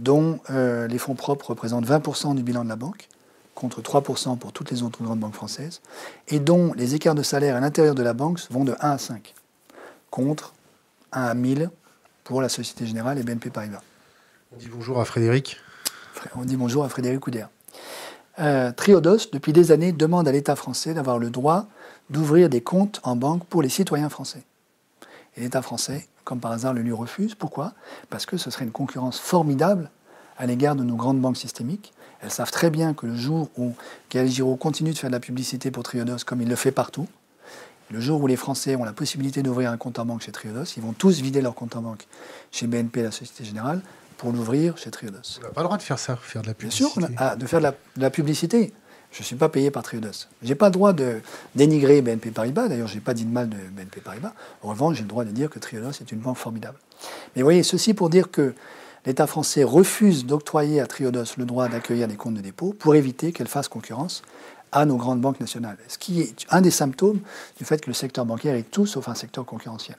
dont 0.00 0.40
les 0.48 0.98
fonds 0.98 1.14
propres 1.14 1.50
représentent 1.50 1.86
20% 1.86 2.34
du 2.34 2.42
bilan 2.42 2.64
de 2.64 2.68
la 2.68 2.76
banque 2.76 3.08
contre 3.56 3.80
3% 3.80 4.38
pour 4.38 4.52
toutes 4.52 4.70
les 4.70 4.84
autres 4.84 5.02
grandes 5.02 5.18
banques 5.18 5.34
françaises, 5.34 5.80
et 6.28 6.38
dont 6.38 6.72
les 6.74 6.94
écarts 6.94 7.16
de 7.16 7.24
salaire 7.24 7.56
à 7.56 7.60
l'intérieur 7.60 7.96
de 7.96 8.02
la 8.02 8.12
banque 8.12 8.40
vont 8.50 8.64
de 8.64 8.76
1 8.80 8.90
à 8.90 8.98
5, 8.98 9.34
contre 10.10 10.52
1 11.10 11.22
à 11.22 11.34
1000 11.34 11.70
pour 12.22 12.40
la 12.42 12.48
Société 12.48 12.86
Générale 12.86 13.18
et 13.18 13.22
BNP 13.24 13.50
Paribas. 13.50 13.80
On 14.54 14.58
dit 14.58 14.68
bonjour 14.68 15.00
à 15.00 15.04
Frédéric. 15.04 15.56
On 16.36 16.44
dit 16.44 16.56
bonjour 16.56 16.84
à 16.84 16.88
Frédéric 16.88 17.26
Oudéa. 17.26 17.50
Euh, 18.38 18.70
Triodos, 18.72 19.30
depuis 19.32 19.54
des 19.54 19.72
années, 19.72 19.92
demande 19.92 20.28
à 20.28 20.32
l'État 20.32 20.54
français 20.54 20.92
d'avoir 20.92 21.18
le 21.18 21.30
droit 21.30 21.66
d'ouvrir 22.10 22.48
des 22.48 22.60
comptes 22.60 23.00
en 23.02 23.16
banque 23.16 23.44
pour 23.46 23.62
les 23.62 23.68
citoyens 23.70 24.10
français. 24.10 24.44
Et 25.36 25.40
l'État 25.40 25.62
français, 25.62 26.06
comme 26.24 26.40
par 26.40 26.52
hasard, 26.52 26.74
le 26.74 26.82
lui 26.82 26.92
refuse. 26.92 27.34
Pourquoi? 27.34 27.72
Parce 28.10 28.26
que 28.26 28.36
ce 28.36 28.50
serait 28.50 28.66
une 28.66 28.70
concurrence 28.70 29.18
formidable 29.18 29.90
à 30.36 30.46
l'égard 30.46 30.76
de 30.76 30.82
nos 30.82 30.96
grandes 30.96 31.20
banques 31.20 31.38
systémiques 31.38 31.94
elles 32.26 32.32
savent 32.32 32.50
très 32.50 32.70
bien 32.70 32.92
que 32.92 33.06
le 33.06 33.14
jour 33.14 33.48
où 33.56 33.72
Gaël 34.10 34.28
Giraud 34.28 34.56
continue 34.56 34.92
de 34.92 34.98
faire 34.98 35.10
de 35.10 35.14
la 35.14 35.20
publicité 35.20 35.70
pour 35.70 35.84
Triodos 35.84 36.24
comme 36.26 36.42
il 36.42 36.48
le 36.48 36.56
fait 36.56 36.72
partout, 36.72 37.06
le 37.92 38.00
jour 38.00 38.20
où 38.20 38.26
les 38.26 38.34
Français 38.34 38.74
ont 38.74 38.82
la 38.82 38.92
possibilité 38.92 39.44
d'ouvrir 39.44 39.70
un 39.70 39.76
compte 39.76 40.00
en 40.00 40.04
banque 40.04 40.22
chez 40.22 40.32
Triodos, 40.32 40.64
ils 40.76 40.82
vont 40.82 40.92
tous 40.92 41.20
vider 41.20 41.40
leur 41.40 41.54
compte 41.54 41.76
en 41.76 41.82
banque 41.82 42.08
chez 42.50 42.66
BNP, 42.66 43.04
la 43.04 43.12
Société 43.12 43.44
Générale, 43.44 43.80
pour 44.18 44.32
l'ouvrir 44.32 44.76
chez 44.76 44.90
Triodos. 44.90 45.38
On 45.38 45.42
n'a 45.42 45.48
pas 45.50 45.60
le 45.60 45.66
droit 45.66 45.76
de 45.76 45.82
faire 45.82 46.00
ça, 46.00 46.16
faire 46.16 46.42
de 46.42 46.48
la 46.48 46.54
publicité. 46.54 46.90
Bien 46.98 47.06
sûr, 47.06 47.16
ah, 47.16 47.36
de 47.36 47.46
faire 47.46 47.60
de 47.60 48.00
la, 48.00 48.10
publicité. 48.10 48.72
Je 49.12 49.20
ne 49.20 49.24
suis 49.24 49.36
pas 49.36 49.48
payé 49.48 49.70
par 49.70 49.84
Triodos. 49.84 50.26
Je 50.42 50.48
n'ai 50.48 50.56
pas 50.56 50.66
le 50.66 50.72
droit 50.72 50.92
de 50.92 51.20
dénigrer 51.54 52.02
BNP 52.02 52.32
Paribas. 52.32 52.66
D'ailleurs, 52.66 52.88
je 52.88 52.96
n'ai 52.96 53.00
pas 53.00 53.14
dit 53.14 53.24
de 53.24 53.32
mal 53.32 53.48
de 53.48 53.56
BNP 53.56 54.00
Paribas. 54.00 54.32
En 54.64 54.70
revanche, 54.70 54.96
j'ai 54.96 55.02
le 55.02 55.08
droit 55.08 55.24
de 55.24 55.30
dire 55.30 55.48
que 55.48 55.60
Triodos 55.60 55.90
est 55.90 56.10
une 56.10 56.18
banque 56.18 56.38
formidable. 56.38 56.78
Mais 57.36 57.42
vous 57.42 57.46
voyez, 57.46 57.62
ceci 57.62 57.94
pour 57.94 58.10
dire 58.10 58.32
que 58.32 58.52
l'État 59.06 59.26
français 59.26 59.64
refuse 59.64 60.26
d'octroyer 60.26 60.80
à 60.80 60.86
Triodos 60.86 61.36
le 61.38 61.46
droit 61.46 61.68
d'accueillir 61.68 62.08
des 62.08 62.16
comptes 62.16 62.34
de 62.34 62.40
dépôt 62.40 62.72
pour 62.72 62.94
éviter 62.94 63.32
qu'elle 63.32 63.48
fasse 63.48 63.68
concurrence 63.68 64.22
à 64.72 64.84
nos 64.84 64.96
grandes 64.96 65.20
banques 65.20 65.40
nationales. 65.40 65.78
Ce 65.88 65.96
qui 65.96 66.20
est 66.20 66.44
un 66.50 66.60
des 66.60 66.72
symptômes 66.72 67.20
du 67.56 67.64
fait 67.64 67.80
que 67.80 67.88
le 67.88 67.94
secteur 67.94 68.26
bancaire 68.26 68.56
est 68.56 68.70
tout 68.70 68.86
sauf 68.86 69.08
un 69.08 69.14
secteur 69.14 69.46
concurrentiel. 69.46 69.96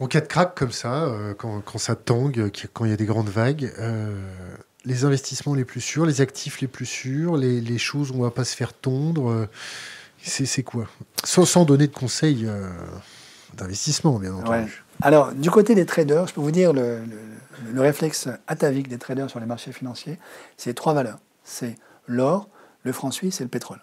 En 0.00 0.06
cas 0.06 0.20
de 0.20 0.26
crack 0.26 0.54
comme 0.54 0.72
ça, 0.72 1.04
euh, 1.04 1.34
quand, 1.34 1.78
ça 1.78 1.96
tangue, 1.96 2.50
quand 2.72 2.84
il 2.84 2.90
y 2.90 2.94
a 2.94 2.96
des 2.96 3.04
grandes 3.04 3.28
vagues, 3.28 3.72
euh, 3.78 4.16
les 4.84 5.04
investissements 5.04 5.54
les 5.54 5.64
plus 5.64 5.80
sûrs, 5.80 6.06
les 6.06 6.20
actifs 6.20 6.60
les 6.60 6.68
plus 6.68 6.86
sûrs, 6.86 7.36
les, 7.36 7.78
choses 7.78 8.10
où 8.10 8.14
on 8.14 8.18
ne 8.18 8.22
va 8.22 8.30
pas 8.30 8.44
se 8.44 8.54
faire 8.54 8.72
tondre, 8.72 9.28
euh, 9.28 9.46
c'est 10.22 10.62
quoi? 10.62 10.86
Sans, 11.24 11.44
sans, 11.44 11.64
donner 11.64 11.88
de 11.88 11.94
conseils 11.94 12.48
d'investissement, 13.54 14.18
bien 14.18 14.34
entendu. 14.34 14.84
Alors, 15.00 15.32
du 15.32 15.50
côté 15.50 15.74
des 15.74 15.86
traders, 15.86 16.26
je 16.26 16.34
peux 16.34 16.40
vous 16.40 16.50
dire 16.50 16.72
le, 16.72 16.98
le, 17.72 17.80
réflexe 17.80 18.28
atavique 18.48 18.88
des 18.88 18.98
traders 18.98 19.30
sur 19.30 19.38
les 19.38 19.46
marchés 19.46 19.72
financiers, 19.72 20.18
c'est 20.56 20.74
trois 20.74 20.92
valeurs. 20.92 21.18
C'est 21.44 21.76
l'or, 22.06 22.48
le 22.82 22.92
franc 22.92 23.10
suisse 23.10 23.40
et 23.40 23.44
le 23.44 23.50
pétrole. 23.50 23.78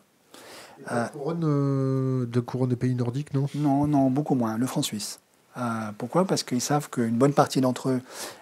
Euh, 0.91 1.07
couronne, 1.07 2.29
de 2.29 2.39
couronne 2.41 2.69
des 2.69 2.75
pays 2.75 2.95
nordiques, 2.95 3.33
non? 3.33 3.47
Non, 3.55 3.87
non, 3.87 4.09
beaucoup 4.09 4.35
moins. 4.35 4.57
Le 4.57 4.67
franc 4.67 4.81
suisse. 4.81 5.19
Euh, 5.57 5.91
pourquoi? 5.97 6.25
Parce 6.25 6.43
qu'ils 6.43 6.61
savent 6.61 6.89
qu'une 6.89 7.17
bonne 7.17 7.33
partie 7.33 7.61
d'entre 7.61 7.89
eux 7.89 8.01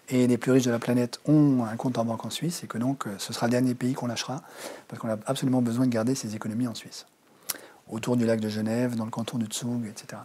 et 0.09 0.25
les 0.25 0.37
plus 0.37 0.51
riches 0.51 0.65
de 0.65 0.71
la 0.71 0.79
planète 0.79 1.19
ont 1.27 1.63
un 1.63 1.75
compte 1.75 1.99
en 1.99 2.05
banque 2.05 2.25
en 2.25 2.31
Suisse 2.31 2.63
et 2.63 2.67
que 2.67 2.79
donc 2.79 3.05
euh, 3.05 3.13
ce 3.19 3.33
sera 3.33 3.45
le 3.45 3.51
dernier 3.51 3.75
pays 3.75 3.93
qu'on 3.93 4.07
lâchera 4.07 4.41
parce 4.87 4.99
qu'on 4.99 5.09
a 5.09 5.17
absolument 5.27 5.61
besoin 5.61 5.85
de 5.85 5.91
garder 5.91 6.15
ses 6.15 6.35
économies 6.35 6.67
en 6.67 6.73
Suisse. 6.73 7.05
Autour 7.87 8.17
du 8.17 8.25
lac 8.25 8.39
de 8.39 8.49
Genève, 8.49 8.95
dans 8.95 9.05
le 9.05 9.11
canton 9.11 9.37
de 9.37 9.45
Zug, 9.53 9.85
etc. 9.85 10.23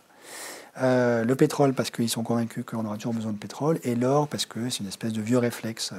Euh, 0.81 1.25
le 1.25 1.35
pétrole 1.35 1.75
parce 1.75 1.91
qu'ils 1.91 2.09
sont 2.09 2.23
convaincus 2.23 2.65
qu'on 2.65 2.85
aura 2.85 2.97
toujours 2.97 3.15
besoin 3.15 3.33
de 3.33 3.39
pétrole, 3.39 3.79
et 3.83 3.95
l'or 3.95 4.29
parce 4.29 4.47
que 4.47 4.71
c'est 4.71 4.81
une 4.81 4.89
espèce 4.89 5.13
de 5.13 5.21
vieux 5.21 5.39
réflexe. 5.39 5.93
Euh, 5.93 5.97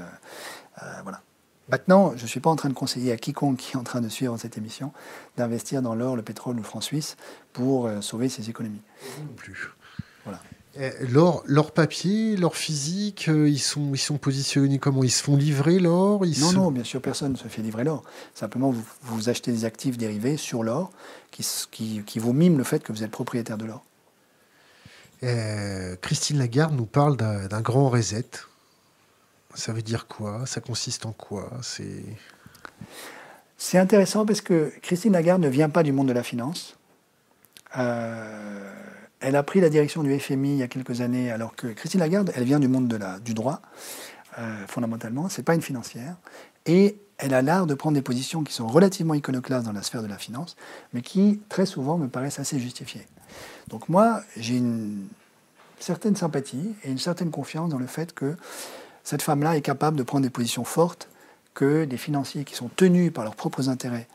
euh, 0.83 0.85
voilà. 1.03 1.21
Maintenant, 1.69 2.13
je 2.15 2.23
ne 2.23 2.27
suis 2.27 2.39
pas 2.39 2.49
en 2.49 2.55
train 2.55 2.69
de 2.69 2.73
conseiller 2.73 3.11
à 3.11 3.17
quiconque 3.17 3.57
qui 3.57 3.73
est 3.73 3.77
en 3.77 3.83
train 3.83 4.01
de 4.01 4.09
suivre 4.09 4.35
cette 4.37 4.57
émission 4.57 4.91
d'investir 5.37 5.81
dans 5.83 5.93
l'or, 5.93 6.15
le 6.15 6.23
pétrole 6.23 6.55
ou 6.55 6.57
le 6.59 6.63
franc 6.63 6.81
suisse 6.81 7.15
pour 7.53 7.87
sauver 8.01 8.27
ses 8.27 8.49
économies. 8.49 8.81
Non 9.19 9.33
plus. 9.35 9.69
Voilà. 10.25 10.39
L'or, 11.01 11.43
l'or 11.45 11.71
papier, 11.71 12.37
l'or 12.37 12.55
physique, 12.55 13.27
ils 13.27 13.59
sont, 13.59 13.91
ils 13.93 13.99
sont 13.99 14.17
positionnés 14.17 14.79
comment? 14.79 15.03
Ils 15.03 15.11
se 15.11 15.21
font 15.21 15.35
livrer 15.35 15.77
l'or 15.77 16.25
Non, 16.39 16.53
non, 16.53 16.71
bien 16.71 16.83
sûr, 16.83 17.03
personne 17.03 17.33
ne 17.33 17.37
se 17.37 17.47
fait 17.47 17.61
livrer 17.61 17.83
l'or. 17.83 18.03
Simplement, 18.33 18.71
vous, 18.71 18.83
vous 19.03 19.29
achetez 19.29 19.51
des 19.51 19.65
actifs 19.65 19.95
dérivés 19.95 20.37
sur 20.37 20.63
l'or 20.63 20.89
qui, 21.29 21.45
qui, 21.69 22.01
qui 22.03 22.17
vous 22.17 22.33
miment 22.33 22.57
le 22.57 22.63
fait 22.63 22.81
que 22.81 22.91
vous 22.91 23.03
êtes 23.03 23.11
propriétaire 23.11 23.59
de 23.59 23.65
l'or. 23.65 23.83
Euh, 25.23 25.95
Christine 26.01 26.37
Lagarde 26.37 26.73
nous 26.75 26.85
parle 26.85 27.17
d'un 27.17 27.61
grand 27.61 27.89
reset. 27.89 28.25
Ça 29.55 29.73
veut 29.73 29.81
dire 29.81 30.07
quoi? 30.07 30.45
Ça 30.45 30.61
consiste 30.61 31.05
en 31.05 31.11
quoi? 31.11 31.49
C'est 33.57 33.77
intéressant 33.77 34.25
parce 34.25 34.41
que 34.41 34.71
Christine 34.81 35.13
Lagarde 35.13 35.41
ne 35.41 35.49
vient 35.49 35.69
pas 35.69 35.83
du 35.83 35.91
monde 35.91 36.07
de 36.07 36.13
la 36.13 36.23
finance. 36.23 36.77
Euh, 37.77 38.71
elle 39.19 39.35
a 39.35 39.43
pris 39.43 39.59
la 39.59 39.69
direction 39.69 40.01
du 40.01 40.17
FMI 40.17 40.53
il 40.53 40.57
y 40.57 40.63
a 40.63 40.67
quelques 40.67 41.01
années, 41.01 41.29
alors 41.31 41.55
que 41.55 41.67
Christine 41.67 41.99
Lagarde, 41.99 42.31
elle 42.35 42.45
vient 42.45 42.59
du 42.59 42.69
monde 42.69 42.87
du 43.23 43.33
droit, 43.33 43.61
euh, 44.37 44.65
fondamentalement. 44.67 45.27
Ce 45.27 45.41
n'est 45.41 45.43
pas 45.43 45.55
une 45.55 45.61
financière. 45.61 46.15
Et 46.65 46.97
elle 47.17 47.33
a 47.33 47.41
l'art 47.41 47.67
de 47.67 47.73
prendre 47.73 47.95
des 47.95 48.01
positions 48.01 48.43
qui 48.43 48.53
sont 48.53 48.67
relativement 48.67 49.13
iconoclastes 49.13 49.65
dans 49.65 49.73
la 49.73 49.81
sphère 49.81 50.01
de 50.01 50.07
la 50.07 50.17
finance, 50.17 50.55
mais 50.93 51.01
qui, 51.01 51.41
très 51.49 51.65
souvent, 51.65 51.97
me 51.97 52.07
paraissent 52.07 52.39
assez 52.39 52.59
justifiées. 52.59 53.05
Donc 53.67 53.89
moi, 53.89 54.21
j'ai 54.37 54.57
une 54.57 55.07
certaine 55.79 56.15
sympathie 56.15 56.75
et 56.83 56.91
une 56.91 56.97
certaine 56.97 57.31
confiance 57.31 57.69
dans 57.69 57.77
le 57.77 57.87
fait 57.87 58.13
que 58.13 58.35
cette 59.03 59.21
femme-là 59.21 59.57
est 59.57 59.61
capable 59.61 59.97
de 59.97 60.03
prendre 60.03 60.23
des 60.23 60.29
positions 60.29 60.63
fortes 60.63 61.09
que 61.53 61.85
des 61.85 61.97
financiers 61.97 62.43
qui 62.43 62.55
sont 62.55 62.69
tenus 62.75 63.11
par 63.11 63.23
leurs 63.23 63.35
propres 63.35 63.69
intérêts 63.69 64.07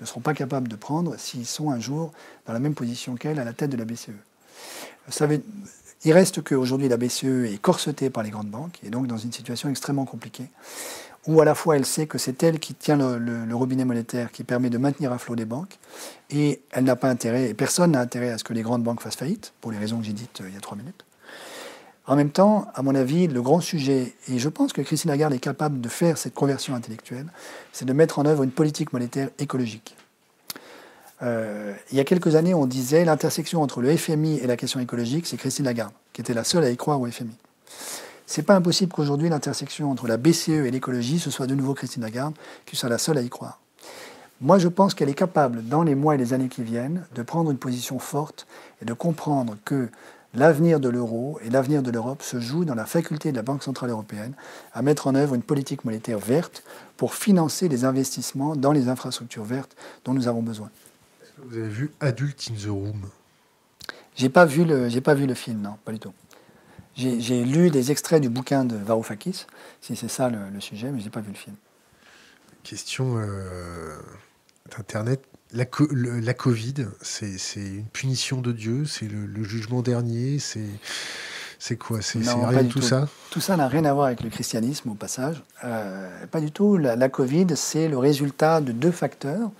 ne 0.00 0.06
seront 0.06 0.20
pas 0.20 0.34
capables 0.34 0.68
de 0.68 0.76
prendre 0.76 1.16
s'ils 1.18 1.46
sont 1.46 1.70
un 1.70 1.80
jour 1.80 2.12
dans 2.46 2.52
la 2.52 2.58
même 2.58 2.74
position 2.74 3.16
qu'elle 3.16 3.38
à 3.38 3.44
la 3.44 3.52
tête 3.52 3.70
de 3.70 3.76
la 3.76 3.84
BCE. 3.84 4.10
Il 6.04 6.12
reste 6.12 6.42
qu'aujourd'hui 6.42 6.88
la 6.88 6.96
BCE 6.96 7.52
est 7.52 7.60
corsetée 7.60 8.10
par 8.10 8.22
les 8.22 8.30
grandes 8.30 8.50
banques 8.50 8.78
et 8.84 8.90
donc 8.90 9.06
dans 9.06 9.16
une 9.16 9.32
situation 9.32 9.68
extrêmement 9.68 10.04
compliquée 10.04 10.48
où 11.26 11.40
à 11.40 11.44
la 11.44 11.54
fois 11.54 11.76
elle 11.76 11.86
sait 11.86 12.06
que 12.06 12.18
c'est 12.18 12.42
elle 12.42 12.58
qui 12.58 12.74
tient 12.74 12.96
le, 12.96 13.54
robinet 13.54 13.84
monétaire 13.84 14.32
qui 14.32 14.44
permet 14.44 14.70
de 14.70 14.78
maintenir 14.78 15.12
à 15.12 15.18
flot 15.18 15.34
les 15.34 15.44
banques 15.44 15.78
et 16.30 16.62
elle 16.70 16.84
n'a 16.84 16.96
pas 16.96 17.08
intérêt, 17.08 17.50
et 17.50 17.54
personne 17.54 17.92
n'a 17.92 18.00
intérêt 18.00 18.30
à 18.30 18.38
ce 18.38 18.44
que 18.44 18.52
les 18.52 18.62
grandes 18.62 18.82
banques 18.82 19.00
fassent 19.00 19.16
faillite, 19.16 19.52
pour 19.60 19.70
les 19.70 19.78
raisons 19.78 19.98
que 19.98 20.04
j'ai 20.04 20.12
dites 20.12 20.40
euh, 20.40 20.48
il 20.48 20.54
y 20.54 20.56
a 20.56 20.60
trois 20.60 20.76
minutes. 20.76 21.04
En 22.06 22.16
même 22.16 22.30
temps, 22.30 22.66
à 22.74 22.82
mon 22.82 22.96
avis, 22.96 23.28
le 23.28 23.40
grand 23.42 23.60
sujet, 23.60 24.14
et 24.28 24.38
je 24.38 24.48
pense 24.48 24.72
que 24.72 24.82
Christine 24.82 25.10
Lagarde 25.10 25.32
est 25.34 25.38
capable 25.38 25.80
de 25.80 25.88
faire 25.88 26.18
cette 26.18 26.34
conversion 26.34 26.74
intellectuelle, 26.74 27.26
c'est 27.72 27.84
de 27.84 27.92
mettre 27.92 28.18
en 28.18 28.26
œuvre 28.26 28.42
une 28.42 28.50
politique 28.50 28.92
monétaire 28.92 29.28
écologique. 29.38 29.94
Euh, 31.22 31.72
il 31.92 31.96
y 31.96 32.00
a 32.00 32.04
quelques 32.04 32.34
années, 32.34 32.54
on 32.54 32.66
disait 32.66 33.04
l'intersection 33.04 33.62
entre 33.62 33.80
le 33.80 33.96
FMI 33.96 34.38
et 34.38 34.48
la 34.48 34.56
question 34.56 34.80
écologique, 34.80 35.26
c'est 35.26 35.36
Christine 35.36 35.64
Lagarde, 35.64 35.92
qui 36.12 36.20
était 36.20 36.34
la 36.34 36.42
seule 36.42 36.64
à 36.64 36.70
y 36.70 36.76
croire 36.76 37.00
au 37.00 37.06
FMI. 37.06 37.36
C'est 38.34 38.42
pas 38.42 38.56
impossible 38.56 38.94
qu'aujourd'hui, 38.94 39.28
l'intersection 39.28 39.90
entre 39.90 40.08
la 40.08 40.16
BCE 40.16 40.48
et 40.48 40.70
l'écologie, 40.70 41.18
ce 41.18 41.30
soit 41.30 41.46
de 41.46 41.54
nouveau 41.54 41.74
Christine 41.74 42.02
Lagarde 42.02 42.32
qui 42.64 42.76
soit 42.76 42.88
la 42.88 42.96
seule 42.96 43.18
à 43.18 43.20
y 43.20 43.28
croire. 43.28 43.60
Moi, 44.40 44.58
je 44.58 44.68
pense 44.68 44.94
qu'elle 44.94 45.10
est 45.10 45.14
capable, 45.14 45.62
dans 45.68 45.82
les 45.82 45.94
mois 45.94 46.14
et 46.14 46.16
les 46.16 46.32
années 46.32 46.48
qui 46.48 46.62
viennent, 46.62 47.04
de 47.14 47.22
prendre 47.22 47.50
une 47.50 47.58
position 47.58 47.98
forte 47.98 48.46
et 48.80 48.86
de 48.86 48.94
comprendre 48.94 49.58
que 49.66 49.90
L'avenir 50.34 50.80
de 50.80 50.88
l'euro 50.88 51.38
et 51.44 51.50
l'avenir 51.50 51.82
de 51.82 51.90
l'Europe 51.90 52.22
se 52.22 52.40
joue 52.40 52.64
dans 52.64 52.74
la 52.74 52.86
faculté 52.86 53.32
de 53.32 53.36
la 53.36 53.42
Banque 53.42 53.62
Centrale 53.62 53.90
Européenne 53.90 54.32
à 54.72 54.80
mettre 54.80 55.06
en 55.06 55.14
œuvre 55.14 55.34
une 55.34 55.42
politique 55.42 55.84
monétaire 55.84 56.18
verte 56.18 56.64
pour 56.96 57.14
financer 57.14 57.68
les 57.68 57.84
investissements 57.84 58.56
dans 58.56 58.72
les 58.72 58.88
infrastructures 58.88 59.44
vertes 59.44 59.76
dont 60.06 60.14
nous 60.14 60.28
avons 60.28 60.40
besoin. 60.40 60.70
Est-ce 61.22 61.32
que 61.32 61.48
vous 61.50 61.58
avez 61.58 61.68
vu 61.68 61.92
Adult 62.00 62.48
in 62.50 62.54
the 62.54 62.70
Room? 62.70 63.02
J'ai 64.16 64.30
pas 64.30 64.46
vu 64.46 64.64
le, 64.64 64.88
j'ai 64.88 65.02
pas 65.02 65.12
vu 65.12 65.26
le 65.26 65.34
film, 65.34 65.60
non, 65.60 65.74
pas 65.84 65.92
du 65.92 65.98
tout. 65.98 66.14
J'ai 66.94 67.44
lu 67.44 67.70
des 67.70 67.90
extraits 67.90 68.20
du 68.20 68.28
bouquin 68.28 68.64
de 68.64 68.76
Varoufakis, 68.76 69.46
si 69.80 69.96
c'est 69.96 70.08
ça 70.08 70.28
le, 70.28 70.60
sujet, 70.60 70.90
mais 70.90 71.00
j'ai 71.00 71.10
pas 71.10 71.20
vu 71.20 71.30
le 71.30 71.36
film. 71.36 71.56
Question 72.62 73.18
euh, 73.18 73.96
d'Internet 74.70 75.22
la, 75.52 75.64
la 76.20 76.34
Covid, 76.34 76.74
c'est 77.00 77.36
une 77.56 77.84
punition 77.92 78.40
de 78.40 78.52
Dieu, 78.52 78.84
c'est 78.86 79.08
le, 79.08 79.42
jugement 79.44 79.82
dernier, 79.82 80.38
c'est 80.38 81.76
quoi? 81.76 82.00
C'est 82.02 82.20
rien 82.20 82.64
tout, 82.64 82.82
ça? 82.82 83.08
Tout 83.30 83.40
ça 83.40 83.56
n'a 83.56 83.68
rien 83.68 83.84
à 83.84 83.92
voir 83.92 84.06
avec 84.06 84.22
le 84.22 84.30
christianisme 84.30 84.90
au 84.90 84.94
passage. 84.94 85.42
Euh, 85.64 86.26
pas 86.30 86.40
du 86.40 86.50
tout. 86.50 86.76
La, 86.76 87.08
Covid, 87.08 87.48
c'est 87.54 87.88
le 87.88 87.98
résultat 87.98 88.60
de 88.60 88.72
deux 88.72 88.90
facteurs. 88.90 89.50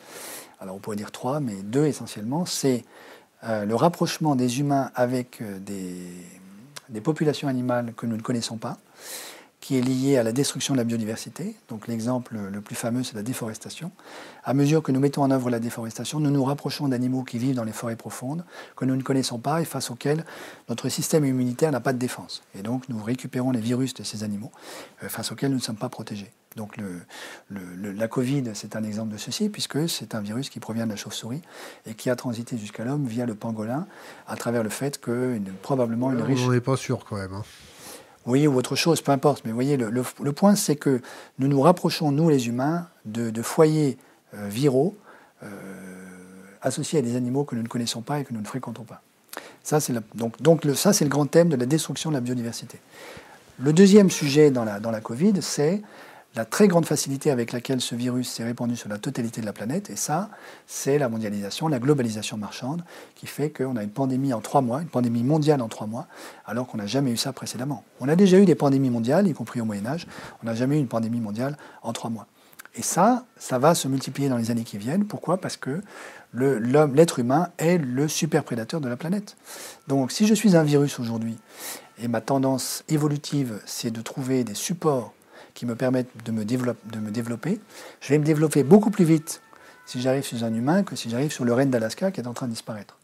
Alors 0.60 0.76
on 0.76 0.78
pourrait 0.78 0.96
dire 0.96 1.12
trois, 1.12 1.40
mais 1.40 1.56
deux 1.62 1.86
essentiellement. 1.86 2.46
C'est 2.46 2.84
euh, 3.44 3.64
le 3.64 3.74
rapprochement 3.74 4.36
des 4.36 4.60
humains 4.60 4.90
avec 4.94 5.42
des, 5.64 5.96
des 6.92 7.00
populations 7.00 7.48
animales 7.48 7.92
que 7.96 8.06
nous 8.06 8.16
ne 8.16 8.22
connaissons 8.22 8.58
pas 8.58 8.78
qui 9.62 9.78
est 9.78 9.80
lié 9.80 10.18
à 10.18 10.24
la 10.24 10.32
destruction 10.32 10.74
de 10.74 10.78
la 10.78 10.84
biodiversité. 10.84 11.54
Donc 11.68 11.86
l'exemple 11.86 12.36
le 12.52 12.60
plus 12.60 12.74
fameux, 12.74 13.04
c'est 13.04 13.14
la 13.14 13.22
déforestation. 13.22 13.92
À 14.42 14.54
mesure 14.54 14.82
que 14.82 14.90
nous 14.90 14.98
mettons 14.98 15.22
en 15.22 15.30
œuvre 15.30 15.50
la 15.50 15.60
déforestation, 15.60 16.18
nous 16.18 16.30
nous 16.30 16.44
rapprochons 16.44 16.88
d'animaux 16.88 17.22
qui 17.22 17.38
vivent 17.38 17.54
dans 17.54 17.64
les 17.64 17.72
forêts 17.72 17.94
profondes, 17.94 18.44
que 18.76 18.84
nous 18.84 18.96
ne 18.96 19.02
connaissons 19.02 19.38
pas 19.38 19.62
et 19.62 19.64
face 19.64 19.90
auxquels 19.90 20.26
notre 20.68 20.88
système 20.88 21.24
immunitaire 21.24 21.70
n'a 21.70 21.80
pas 21.80 21.92
de 21.92 21.98
défense. 21.98 22.42
Et 22.58 22.62
donc 22.62 22.88
nous 22.88 23.00
récupérons 23.00 23.52
les 23.52 23.60
virus 23.60 23.94
de 23.94 24.02
ces 24.02 24.24
animaux 24.24 24.50
euh, 25.04 25.08
face 25.08 25.30
auxquels 25.30 25.50
nous 25.50 25.58
ne 25.58 25.62
sommes 25.62 25.76
pas 25.76 25.88
protégés. 25.88 26.32
Donc 26.56 26.76
le, 26.76 27.92
la 27.92 28.08
Covid, 28.08 28.44
c'est 28.54 28.76
un 28.76 28.84
exemple 28.84 29.12
de 29.12 29.18
ceci, 29.18 29.48
puisque 29.48 29.88
c'est 29.88 30.14
un 30.14 30.20
virus 30.20 30.50
qui 30.50 30.60
provient 30.60 30.84
de 30.84 30.90
la 30.90 30.96
chauve-souris 30.96 31.42
et 31.86 31.94
qui 31.94 32.10
a 32.10 32.16
transité 32.16 32.58
jusqu'à 32.58 32.84
l'homme 32.84 33.06
via 33.06 33.26
le 33.26 33.34
pangolin, 33.34 33.86
à 34.26 34.36
travers 34.36 34.62
le 34.62 34.70
fait 34.70 35.00
que 35.00 35.38
probablement 35.62 36.12
une 36.12 36.22
riche... 36.22 36.40
On 36.46 36.52
n'est 36.52 36.60
pas 36.60 36.76
sûr 36.76 37.04
quand 37.08 37.16
même. 37.16 37.34
Hein 37.34 37.42
oui, 38.26 38.46
ou 38.46 38.56
autre 38.56 38.76
chose, 38.76 39.00
peu 39.00 39.12
importe. 39.12 39.44
Mais 39.44 39.50
vous 39.50 39.56
voyez, 39.56 39.76
le, 39.76 40.32
point, 40.32 40.54
c'est 40.54 40.76
que 40.76 41.00
nous 41.38 41.48
nous 41.48 41.60
rapprochons, 41.60 42.12
nous 42.12 42.28
les 42.28 42.48
humains, 42.48 42.86
de, 43.04 43.42
foyers 43.42 43.98
euh, 44.34 44.46
viraux 44.48 44.96
euh, 45.42 45.48
associés 46.60 47.00
à 47.00 47.02
des 47.02 47.16
animaux 47.16 47.44
que 47.44 47.56
nous 47.56 47.62
ne 47.62 47.68
connaissons 47.68 48.00
pas 48.00 48.20
et 48.20 48.24
que 48.24 48.32
nous 48.32 48.40
ne 48.40 48.46
fréquentons 48.46 48.84
pas. 48.84 49.02
Ça, 49.64 49.80
c'est 49.80 49.94
donc, 50.14 50.40
donc 50.40 50.64
le, 50.64 50.74
ça, 50.74 50.92
c'est 50.92 51.04
le 51.04 51.10
grand 51.10 51.26
thème 51.26 51.48
de 51.48 51.56
la 51.56 51.66
destruction 51.66 52.10
de 52.10 52.14
la 52.14 52.20
biodiversité. 52.20 52.78
Le 53.58 53.72
deuxième 53.72 54.10
sujet 54.10 54.50
dans 54.50 54.64
la, 54.64 54.78
dans 54.78 54.90
la 54.90 55.00
Covid, 55.00 55.42
c'est 55.42 55.82
la 56.34 56.44
très 56.44 56.66
grande 56.66 56.86
facilité 56.86 57.30
avec 57.30 57.52
laquelle 57.52 57.80
ce 57.80 57.94
virus 57.94 58.30
s'est 58.30 58.44
répandu 58.44 58.76
sur 58.76 58.88
la 58.88 58.98
totalité 58.98 59.40
de 59.40 59.46
la 59.46 59.52
planète. 59.52 59.90
Et 59.90 59.96
ça, 59.96 60.30
c'est 60.66 60.98
la 60.98 61.08
mondialisation, 61.08 61.68
la 61.68 61.78
globalisation 61.78 62.36
marchande, 62.36 62.84
qui 63.14 63.26
fait 63.26 63.50
qu'on 63.50 63.76
a 63.76 63.82
une 63.82 63.90
pandémie 63.90 64.32
en 64.32 64.40
trois 64.40 64.62
mois, 64.62 64.80
une 64.80 64.88
pandémie 64.88 65.24
mondiale 65.24 65.60
en 65.60 65.68
trois 65.68 65.86
mois, 65.86 66.06
alors 66.46 66.66
qu'on 66.66 66.78
n'a 66.78 66.86
jamais 66.86 67.12
eu 67.12 67.16
ça 67.16 67.32
précédemment. 67.32 67.84
On 68.00 68.08
a 68.08 68.16
déjà 68.16 68.38
eu 68.38 68.46
des 68.46 68.54
pandémies 68.54 68.90
mondiales, 68.90 69.28
y 69.28 69.32
compris 69.34 69.60
au 69.60 69.64
Moyen 69.64 69.86
Âge, 69.86 70.06
on 70.42 70.46
n'a 70.46 70.54
jamais 70.54 70.76
eu 70.76 70.80
une 70.80 70.88
pandémie 70.88 71.20
mondiale 71.20 71.58
en 71.82 71.92
trois 71.92 72.10
mois. 72.10 72.26
Et 72.74 72.82
ça, 72.82 73.26
ça 73.36 73.58
va 73.58 73.74
se 73.74 73.86
multiplier 73.86 74.30
dans 74.30 74.38
les 74.38 74.50
années 74.50 74.64
qui 74.64 74.78
viennent. 74.78 75.04
Pourquoi? 75.04 75.38
Parce 75.38 75.58
que 75.58 75.82
l'être 76.32 77.18
humain 77.18 77.50
est 77.58 77.76
le 77.76 78.08
super 78.08 78.44
prédateur 78.44 78.80
de 78.80 78.88
la 78.88 78.96
planète. 78.96 79.36
Donc 79.88 80.10
si 80.10 80.26
je 80.26 80.32
suis 80.32 80.56
un 80.56 80.62
virus 80.62 80.98
aujourd'hui, 80.98 81.36
et 81.98 82.08
ma 82.08 82.22
tendance 82.22 82.82
évolutive, 82.88 83.60
c'est 83.66 83.90
de 83.90 84.00
trouver 84.00 84.42
des 84.42 84.54
supports 84.54 85.12
qui 85.54 85.66
me 85.66 85.74
permettent 85.74 86.10
de 86.24 86.32
me, 86.32 86.44
développer. 86.44 87.60
Je 88.00 88.08
vais 88.08 88.18
me 88.18 88.24
développer 88.24 88.62
beaucoup 88.62 88.90
plus 88.90 89.04
vite 89.04 89.42
si 89.86 90.00
j'arrive 90.00 90.24
sur 90.24 90.42
un 90.44 90.54
humain 90.54 90.82
que 90.82 90.96
si 90.96 91.10
j'arrive 91.10 91.32
sur 91.32 91.44
le 91.44 91.52
renne 91.52 91.70
d'Alaska 91.70 92.10
qui 92.10 92.20
est 92.20 92.26
en 92.26 92.32
train 92.32 92.46
de 92.46 92.52
disparaître. 92.52 92.96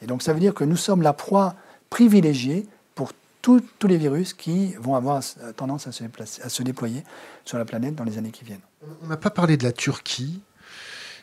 Et 0.00 0.06
donc 0.06 0.22
ça 0.22 0.32
veut 0.32 0.40
dire 0.40 0.54
que 0.54 0.64
nous 0.64 0.76
sommes 0.76 1.02
la 1.02 1.12
proie 1.12 1.54
privilégiée 1.90 2.66
pour 2.94 3.12
tous 3.42 3.62
les 3.84 3.96
virus 3.96 4.34
qui 4.34 4.74
vont 4.74 4.94
avoir 4.94 5.22
tendance 5.56 5.86
à 5.88 5.92
se, 5.92 6.62
déployer 6.62 7.04
sur 7.44 7.58
la 7.58 7.64
planète 7.64 7.94
dans 7.94 8.04
les 8.04 8.18
années 8.18 8.30
qui 8.30 8.44
viennent. 8.44 8.60
On 9.02 9.08
n'a 9.08 9.16
pas 9.16 9.30
parlé 9.30 9.56
de 9.56 9.64
la 9.64 9.72
Turquie. 9.72 10.40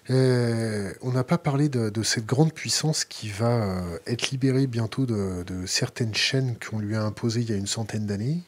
Euh, 0.09 0.91
on 1.01 1.11
n'a 1.11 1.23
pas 1.23 1.37
parlé 1.37 1.69
de, 1.69 2.03
cette 2.03 2.25
grande 2.25 2.53
puissance 2.53 3.05
qui 3.05 3.29
va 3.29 3.47
euh, 3.47 3.97
être 4.05 4.31
libérée 4.31 4.67
bientôt 4.67 5.05
de 5.05 5.65
certaines 5.65 6.15
chaînes 6.15 6.57
qu'on 6.57 6.79
lui 6.79 6.95
a 6.95 7.03
imposées 7.03 7.41
il 7.41 7.49
y 7.49 7.53
a 7.53 7.57
une 7.57 7.67
centaine 7.67 8.05
d'années. 8.05 8.43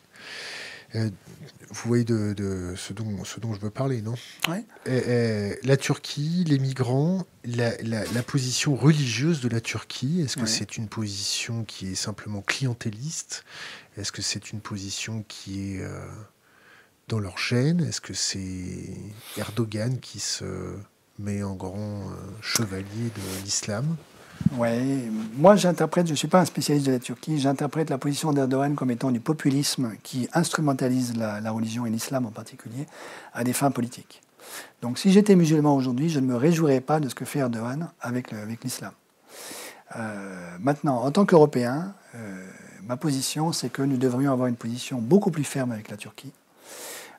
Euh, 0.95 1.09
vous 1.69 1.87
voyez 1.87 2.03
de, 2.03 2.73
ce, 2.75 2.91
dont, 2.91 3.23
ce, 3.23 3.39
dont, 3.39 3.53
je 3.53 3.59
veux 3.59 3.69
parler, 3.69 4.01
non? 4.01 4.15
La 5.63 5.77
Turquie, 5.77 6.43
les 6.45 6.59
migrants, 6.59 7.25
la, 7.45 8.23
position 8.23 8.75
religieuse 8.75 9.41
de 9.41 9.49
la 9.49 9.61
Turquie, 9.61 10.21
est-ce 10.21 10.37
que 10.37 10.45
c'est 10.45 10.77
une 10.77 10.87
position 10.87 11.63
qui 11.63 11.91
est 11.91 11.95
simplement 11.95 12.41
clientéliste? 12.41 13.45
Est-ce 13.97 14.11
que 14.11 14.21
c'est 14.21 14.51
une 14.51 14.61
position 14.61 15.23
qui 15.27 15.75
est 15.75 15.81
euh, 15.81 16.05
dans 17.07 17.19
leur 17.19 17.37
gène? 17.37 17.81
Est-ce 17.83 18.01
que 18.01 18.13
c'est 18.13 18.89
Erdogan 19.37 19.99
qui 19.99 20.19
se 20.19 20.75
met 21.19 21.43
en 21.43 21.55
grand 21.55 22.09
euh, 22.09 22.15
chevalier 22.41 22.85
de 23.15 23.43
l'islam? 23.43 23.97
Oui, 24.57 25.09
moi 25.35 25.55
j'interprète, 25.55 26.07
je 26.07 26.11
ne 26.11 26.17
suis 26.17 26.27
pas 26.27 26.41
un 26.41 26.45
spécialiste 26.45 26.85
de 26.85 26.91
la 26.91 26.99
Turquie, 26.99 27.39
j'interprète 27.39 27.89
la 27.89 27.97
position 27.97 28.33
d'Erdogan 28.33 28.75
comme 28.75 28.91
étant 28.91 29.11
du 29.11 29.19
populisme 29.19 29.93
qui 30.03 30.27
instrumentalise 30.33 31.15
la, 31.17 31.51
religion 31.51 31.85
et 31.85 31.89
l'islam 31.89 32.25
en 32.25 32.31
particulier 32.31 32.85
à 33.33 33.43
des 33.43 33.53
fins 33.53 33.71
politiques. 33.71 34.21
Donc 34.81 34.99
si 34.99 35.11
j'étais 35.11 35.35
musulman 35.35 35.75
aujourd'hui, 35.75 36.09
je 36.09 36.19
ne 36.19 36.25
me 36.25 36.35
réjouirais 36.35 36.81
pas 36.81 36.99
de 36.99 37.09
ce 37.09 37.15
que 37.15 37.25
fait 37.25 37.39
Erdogan 37.39 37.89
avec, 38.01 38.31
l'islam. 38.63 38.91
Euh, 39.95 40.57
maintenant, 40.59 41.01
en 41.01 41.11
tant 41.11 41.25
qu'Européen, 41.25 41.93
euh, 42.15 42.47
ma 42.83 42.97
position, 42.97 43.51
c'est 43.51 43.69
que 43.69 43.81
nous 43.81 43.97
devrions 43.97 44.31
avoir 44.31 44.47
une 44.47 44.55
position 44.55 44.99
beaucoup 44.99 45.31
plus 45.31 45.43
ferme 45.43 45.71
avec 45.71 45.89
la 45.89 45.97
Turquie, 45.97 46.33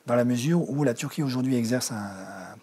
dans 0.06 0.14
la 0.14 0.24
mesure 0.24 0.68
où 0.70 0.84
la 0.84 0.94
Turquie 0.94 1.22
aujourd'hui 1.22 1.56
exerce 1.56 1.92
un, 1.92 2.10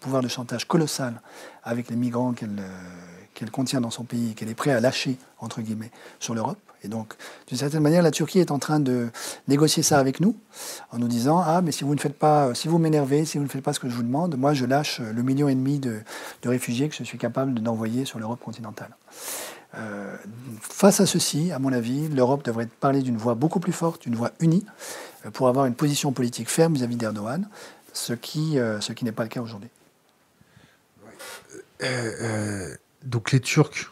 pouvoir 0.00 0.22
de 0.22 0.28
chantage 0.28 0.66
colossal 0.66 1.20
avec 1.64 1.90
les 1.90 1.96
migrants 1.96 2.32
qu'elle... 2.32 2.58
Euh, 2.58 3.09
qu'elle 3.40 3.50
contient 3.50 3.80
dans 3.80 3.90
son 3.90 4.04
pays 4.04 4.34
qu'elle 4.34 4.50
est 4.50 4.54
prête 4.54 4.76
à 4.76 4.80
lâcher, 4.80 5.16
entre 5.38 5.62
guillemets, 5.62 5.90
sur 6.18 6.34
l'Europe. 6.34 6.58
Et 6.82 6.88
donc, 6.88 7.14
d'une 7.46 7.56
certaine 7.56 7.80
manière, 7.80 8.02
la 8.02 8.10
Turquie 8.10 8.38
est 8.38 8.50
en 8.50 8.58
train 8.58 8.80
de 8.80 9.08
négocier 9.48 9.82
ça 9.82 9.98
avec 9.98 10.20
nous, 10.20 10.36
en 10.92 10.98
nous 10.98 11.08
disant 11.08 11.42
Ah, 11.44 11.62
mais 11.62 11.72
si 11.72 11.84
vous 11.84 11.94
ne 11.94 12.00
faites 12.00 12.18
pas, 12.18 12.54
si 12.54 12.68
vous 12.68 12.78
m'énervez, 12.78 13.24
si 13.24 13.38
vous 13.38 13.44
ne 13.44 13.48
faites 13.48 13.62
pas 13.62 13.72
ce 13.72 13.80
que 13.80 13.88
je 13.88 13.94
vous 13.94 14.02
demande, 14.02 14.36
moi 14.36 14.52
je 14.52 14.66
lâche 14.66 15.00
le 15.00 15.22
million 15.22 15.48
et 15.48 15.54
demi 15.54 15.78
de, 15.78 16.02
réfugiés 16.44 16.88
que 16.88 16.94
je 16.94 17.02
suis 17.02 17.18
capable 17.18 17.54
d'envoyer 17.60 18.04
sur 18.04 18.18
l'Europe 18.18 18.40
continentale. 18.40 18.90
Euh, 19.76 20.16
face 20.60 21.00
à 21.00 21.06
ceci, 21.06 21.50
à 21.52 21.58
mon 21.58 21.72
avis, 21.72 22.08
l'Europe 22.08 22.44
devrait 22.44 22.68
parler 22.80 23.00
d'une 23.00 23.16
voix 23.16 23.34
beaucoup 23.34 23.60
plus 23.60 23.72
forte, 23.72 24.02
d'une 24.02 24.16
voix 24.16 24.32
unie, 24.40 24.66
euh, 25.24 25.30
pour 25.30 25.48
avoir 25.48 25.64
une 25.64 25.74
position 25.74 26.12
politique 26.12 26.50
ferme 26.50 26.74
vis-à-vis 26.74 26.96
d'Erdogan, 26.96 27.48
ce 27.94 28.12
qui, 28.12 28.58
euh, 28.58 28.80
ce 28.80 28.92
qui 28.92 29.04
n'est 29.04 29.12
pas 29.12 29.22
le 29.22 29.28
cas 29.30 29.40
aujourd'hui. 29.40 29.70
Donc 33.04 33.32
les 33.32 33.40
Turcs 33.40 33.90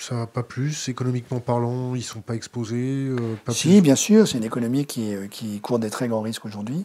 ça 0.00 0.14
va 0.14 0.26
pas 0.26 0.42
plus. 0.42 0.88
Économiquement 0.88 1.40
parlant, 1.40 1.94
ils 1.94 2.02
sont 2.02 2.20
pas 2.20 2.34
exposés. 2.34 3.08
Euh, 3.08 3.36
si, 3.48 3.80
bien 3.80 3.96
sûr, 3.96 4.26
c'est 4.26 4.38
une 4.38 4.44
économie 4.44 4.86
qui, 4.86 5.14
euh, 5.14 5.26
qui, 5.28 5.60
court 5.60 5.78
des 5.78 5.90
très 5.90 6.08
grands 6.08 6.22
risques 6.22 6.44
aujourd'hui. 6.44 6.84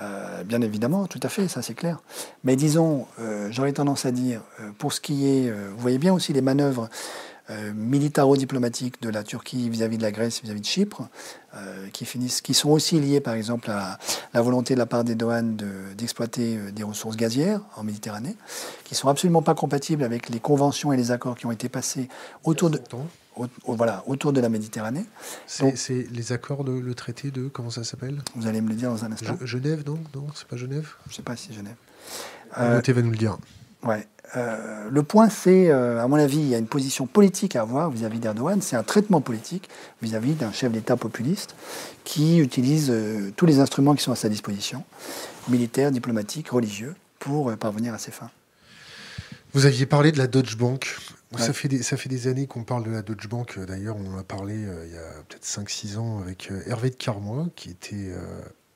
Euh, 0.00 0.42
bien 0.44 0.60
évidemment, 0.60 1.06
tout 1.06 1.20
à 1.22 1.28
fait, 1.28 1.48
ça 1.48 1.62
c'est 1.62 1.74
clair. 1.74 2.00
Mais 2.44 2.56
disons, 2.56 3.06
j'aurais 3.50 3.72
tendance 3.72 4.06
à 4.06 4.10
dire, 4.10 4.42
pour 4.78 4.92
ce 4.92 5.00
qui 5.00 5.26
est, 5.26 5.50
vous 5.50 5.78
voyez 5.78 5.98
bien 5.98 6.12
aussi 6.12 6.32
les 6.32 6.40
manœuvres 6.40 6.88
euh, 7.50 7.72
militaro-diplomatiques 7.74 9.00
de 9.02 9.08
la 9.08 9.22
Turquie 9.22 9.70
vis-à-vis 9.70 9.98
de 9.98 10.02
la 10.02 10.10
Grèce, 10.10 10.42
vis-à-vis 10.42 10.60
de 10.60 10.66
Chypre, 10.66 11.08
euh, 11.54 11.88
qui, 11.92 12.04
finissent, 12.04 12.40
qui 12.40 12.54
sont 12.54 12.70
aussi 12.70 12.98
liés 13.00 13.20
par 13.20 13.34
exemple 13.34 13.70
à 13.70 13.98
la 14.34 14.42
volonté 14.42 14.74
de 14.74 14.78
la 14.78 14.86
part 14.86 15.04
des 15.04 15.14
douanes 15.14 15.56
d'exploiter 15.96 16.56
euh, 16.56 16.72
des 16.72 16.82
ressources 16.82 17.16
gazières 17.16 17.60
en 17.76 17.84
Méditerranée, 17.84 18.36
qui 18.84 18.94
sont 18.94 19.08
absolument 19.08 19.42
pas 19.42 19.54
compatibles 19.54 20.02
avec 20.02 20.28
les 20.28 20.40
conventions 20.40 20.92
et 20.92 20.96
les 20.96 21.12
accords 21.12 21.36
qui 21.36 21.46
ont 21.46 21.52
été 21.52 21.68
passés 21.68 22.08
autour 22.44 22.70
de, 22.70 22.80
voilà, 23.66 24.02
autour 24.06 24.32
de 24.32 24.40
la 24.40 24.48
Méditerranée. 24.48 25.04
C'est 25.46 26.06
les 26.10 26.32
accords, 26.32 26.64
de, 26.64 26.72
le 26.72 26.94
traité 26.94 27.30
de, 27.30 27.48
comment 27.48 27.70
ça 27.70 27.84
s'appelle? 27.84 28.22
Vous 28.34 28.46
allez 28.46 28.60
me 28.60 28.68
le 28.68 28.74
dire 28.74 28.90
dans 28.90 29.04
un 29.04 29.12
instant. 29.12 29.36
Genève, 29.42 29.84
non? 29.86 29.98
Non, 30.14 30.26
c'est 30.34 30.48
pas 30.48 30.56
Genève? 30.56 30.94
Je 31.08 31.14
sais 31.14 31.22
pas 31.22 31.36
si 31.36 31.52
Genève. 31.52 31.76
Euh, 32.58 32.80
va 32.84 33.02
nous 33.02 33.10
le 33.10 33.16
dire. 33.16 33.38
Ouais. 33.82 34.06
Euh, 34.34 34.88
le 34.90 35.02
point, 35.02 35.28
c'est, 35.28 35.70
euh, 35.70 36.02
à 36.02 36.08
mon 36.08 36.16
avis, 36.16 36.38
il 36.38 36.48
y 36.48 36.54
a 36.54 36.58
une 36.58 36.66
position 36.66 37.06
politique 37.06 37.54
à 37.54 37.62
avoir 37.62 37.90
vis-à-vis 37.90 38.18
d'Erdogan. 38.18 38.60
C'est 38.60 38.76
un 38.76 38.82
traitement 38.82 39.20
politique 39.20 39.68
vis-à-vis 40.02 40.34
d'un 40.34 40.52
chef 40.52 40.72
d'État 40.72 40.96
populiste 40.96 41.54
qui 42.04 42.38
utilise 42.38 42.90
euh, 42.90 43.30
tous 43.36 43.46
les 43.46 43.60
instruments 43.60 43.94
qui 43.94 44.02
sont 44.02 44.12
à 44.12 44.16
sa 44.16 44.28
disposition, 44.28 44.84
militaires, 45.48 45.90
diplomatiques, 45.90 46.48
religieux, 46.48 46.94
pour 47.18 47.56
parvenir 47.56 47.94
à 47.94 47.98
ses 47.98 48.10
fins. 48.10 48.30
Vous 49.52 49.64
aviez 49.64 49.86
parlé 49.86 50.12
de 50.12 50.18
la 50.18 50.26
Deutsche 50.26 50.56
Bank. 50.56 50.96
Ça, 51.38 51.52
fait 51.52 51.68
des, 51.68 51.82
ça 51.82 51.96
fait 51.96 52.08
des 52.08 52.28
années 52.28 52.46
qu'on 52.46 52.62
parle 52.62 52.84
de 52.84 52.90
la 52.90 53.02
Deutsche 53.02 53.28
Bank. 53.28 53.58
D'ailleurs, 53.58 53.96
on 53.96 54.14
en 54.14 54.18
a 54.18 54.22
parlé 54.22 54.54
il 54.54 54.92
y 54.92 54.96
a 54.96 55.22
peut-être 55.28 55.44
5-6 55.44 55.98
ans 55.98 56.20
avec 56.20 56.50
Hervé 56.66 56.90
de 56.90 56.94
Carmois, 56.94 57.46
qui 57.56 57.70
était 57.70 58.12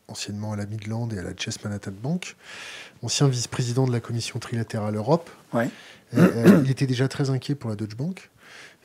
anciennement 0.09 0.52
à 0.52 0.56
la 0.56 0.66
Midland 0.66 1.09
et 1.10 1.18
à 1.18 1.22
la 1.22 1.35
Chess 1.36 1.62
Manhattan 1.64 1.93
Bank 2.02 2.36
ancien 3.02 3.28
vice-président 3.28 3.86
de 3.86 3.93
la 3.93 4.01
Commission 4.01 4.39
trilatérale 4.39 4.97
Europe. 4.97 5.31
Euh, 5.55 6.62
il 6.64 6.70
était 6.70 6.86
déjà 6.86 7.09
très 7.09 7.31
inquiet 7.31 7.55
pour 7.55 7.70
la 7.70 7.77
Deutsche 7.77 7.97
Bank. 7.97 8.31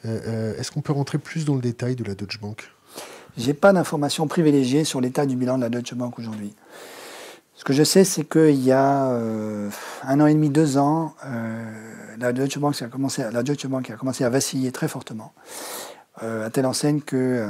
Euh, 0.05 0.19
euh, 0.27 0.59
est-ce 0.59 0.71
qu'on 0.71 0.81
peut 0.81 0.93
rentrer 0.93 1.17
plus 1.17 1.45
dans 1.45 1.55
le 1.55 1.61
détail 1.61 1.95
de 1.95 2.03
la 2.03 2.15
Deutsche 2.15 2.39
Bank? 2.39 2.71
J'ai 3.37 3.53
pas 3.53 3.73
d'informations 3.73 4.27
privilégiées 4.27 4.83
sur 4.83 5.01
l'état 5.01 5.25
du 5.25 5.35
bilan 5.35 5.57
de 5.57 5.63
la 5.63 5.69
Deutsche 5.69 5.95
Bank 5.95 6.17
aujourd'hui. 6.19 6.53
Ce 7.55 7.63
que 7.63 7.73
je 7.73 7.83
sais, 7.83 8.03
c'est 8.03 8.23
qu'il 8.23 8.61
y 8.61 8.71
a 8.71 9.05
un 10.03 10.19
an 10.19 10.27
et 10.27 10.33
demi, 10.33 10.49
deux 10.49 10.77
ans, 10.77 11.15
la, 12.17 12.33
Deutsche 12.33 12.59
Bank 12.59 12.81
a 12.81 12.87
commencé, 12.87 13.23
la 13.31 13.43
Deutsche 13.43 13.67
Bank 13.67 13.89
a 13.89 13.95
commencé 13.95 14.23
à 14.23 14.29
vaciller 14.29 14.71
très 14.71 14.89
fortement, 14.89 15.33
à 16.21 16.49
telle 16.49 16.65
enseigne 16.65 16.99
que 16.99 17.49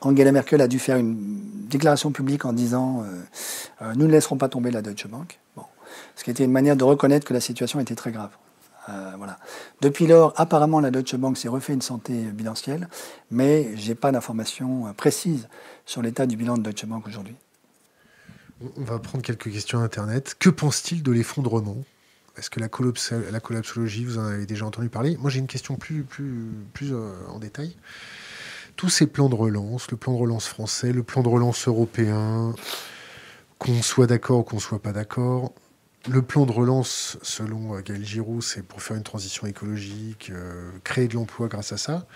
Angela 0.00 0.32
Merkel 0.32 0.60
a 0.60 0.68
dû 0.68 0.78
faire 0.78 0.96
une 0.96 1.18
déclaration 1.68 2.10
publique 2.10 2.44
en 2.44 2.52
disant 2.52 3.02
euh, 3.02 3.22
euh, 3.82 3.94
Nous 3.94 4.06
ne 4.06 4.12
laisserons 4.12 4.36
pas 4.36 4.48
tomber 4.48 4.70
la 4.70 4.82
Deutsche 4.82 5.06
Bank. 5.06 5.38
Bon. 5.56 5.64
Ce 6.16 6.24
qui 6.24 6.30
était 6.30 6.44
une 6.44 6.52
manière 6.52 6.76
de 6.76 6.84
reconnaître 6.84 7.26
que 7.26 7.34
la 7.34 7.40
situation 7.40 7.80
était 7.80 7.94
très 7.94 8.12
grave. 8.12 8.30
Euh, 8.88 9.12
voilà. 9.18 9.38
Depuis 9.80 10.06
lors, 10.06 10.32
apparemment, 10.36 10.80
la 10.80 10.90
Deutsche 10.90 11.16
Bank 11.16 11.36
s'est 11.36 11.48
refait 11.48 11.74
une 11.74 11.82
santé 11.82 12.14
bilancielle, 12.14 12.88
mais 13.30 13.76
je 13.76 13.88
n'ai 13.88 13.94
pas 13.94 14.10
d'informations 14.10 14.92
précises 14.94 15.48
sur 15.84 16.02
l'état 16.02 16.26
du 16.26 16.36
bilan 16.36 16.56
de 16.56 16.62
Deutsche 16.62 16.86
Bank 16.86 17.06
aujourd'hui. 17.06 17.34
On 18.76 18.84
va 18.84 18.98
prendre 18.98 19.22
quelques 19.22 19.50
questions 19.50 19.80
Internet. 19.80 20.34
Que 20.38 20.50
pense-t-il 20.50 21.02
de 21.02 21.12
l'effondrement? 21.12 21.76
Est-ce 22.36 22.48
que 22.50 22.60
la, 22.60 22.68
la, 23.30 23.40
collapsologie, 23.40 24.04
vous 24.04 24.18
en 24.18 24.24
avez 24.24 24.46
déjà 24.46 24.64
entendu 24.64 24.88
parler? 24.88 25.16
Moi, 25.18 25.30
j'ai 25.30 25.40
une 25.40 25.46
question 25.46 25.76
plus, 25.76 26.02
plus, 26.02 26.50
plus 26.72 26.94
en 27.28 27.38
détail 27.38 27.74
tous 28.80 28.88
ces 28.88 29.06
plans 29.06 29.28
de 29.28 29.34
relance, 29.34 29.90
le 29.90 29.98
plan 29.98 30.14
de 30.14 30.18
relance 30.18 30.46
français, 30.48 30.90
le 30.90 31.02
plan 31.02 31.22
de 31.22 31.28
relance 31.28 31.68
européen, 31.68 32.54
qu'on 33.58 33.82
soit 33.82 34.06
d'accord 34.06 34.38
ou 34.38 34.42
qu'on 34.42 34.58
soit 34.58 34.80
pas 34.80 34.92
d'accord, 34.92 35.52
le 36.08 36.22
plan 36.22 36.46
de 36.46 36.52
relance, 36.52 37.18
selon 37.20 37.76
euh, 37.76 37.82
Gaël 37.82 38.02
Giroud, 38.02 38.42
c'est 38.42 38.62
pour 38.62 38.80
faire 38.80 38.96
une 38.96 39.02
transition 39.02 39.46
écologique, 39.46 40.30
euh, 40.34 40.70
créer 40.82 41.08
de 41.08 41.14
l'emploi 41.14 41.48
grâce 41.48 41.72
à 41.72 41.76
ça. 41.76 42.06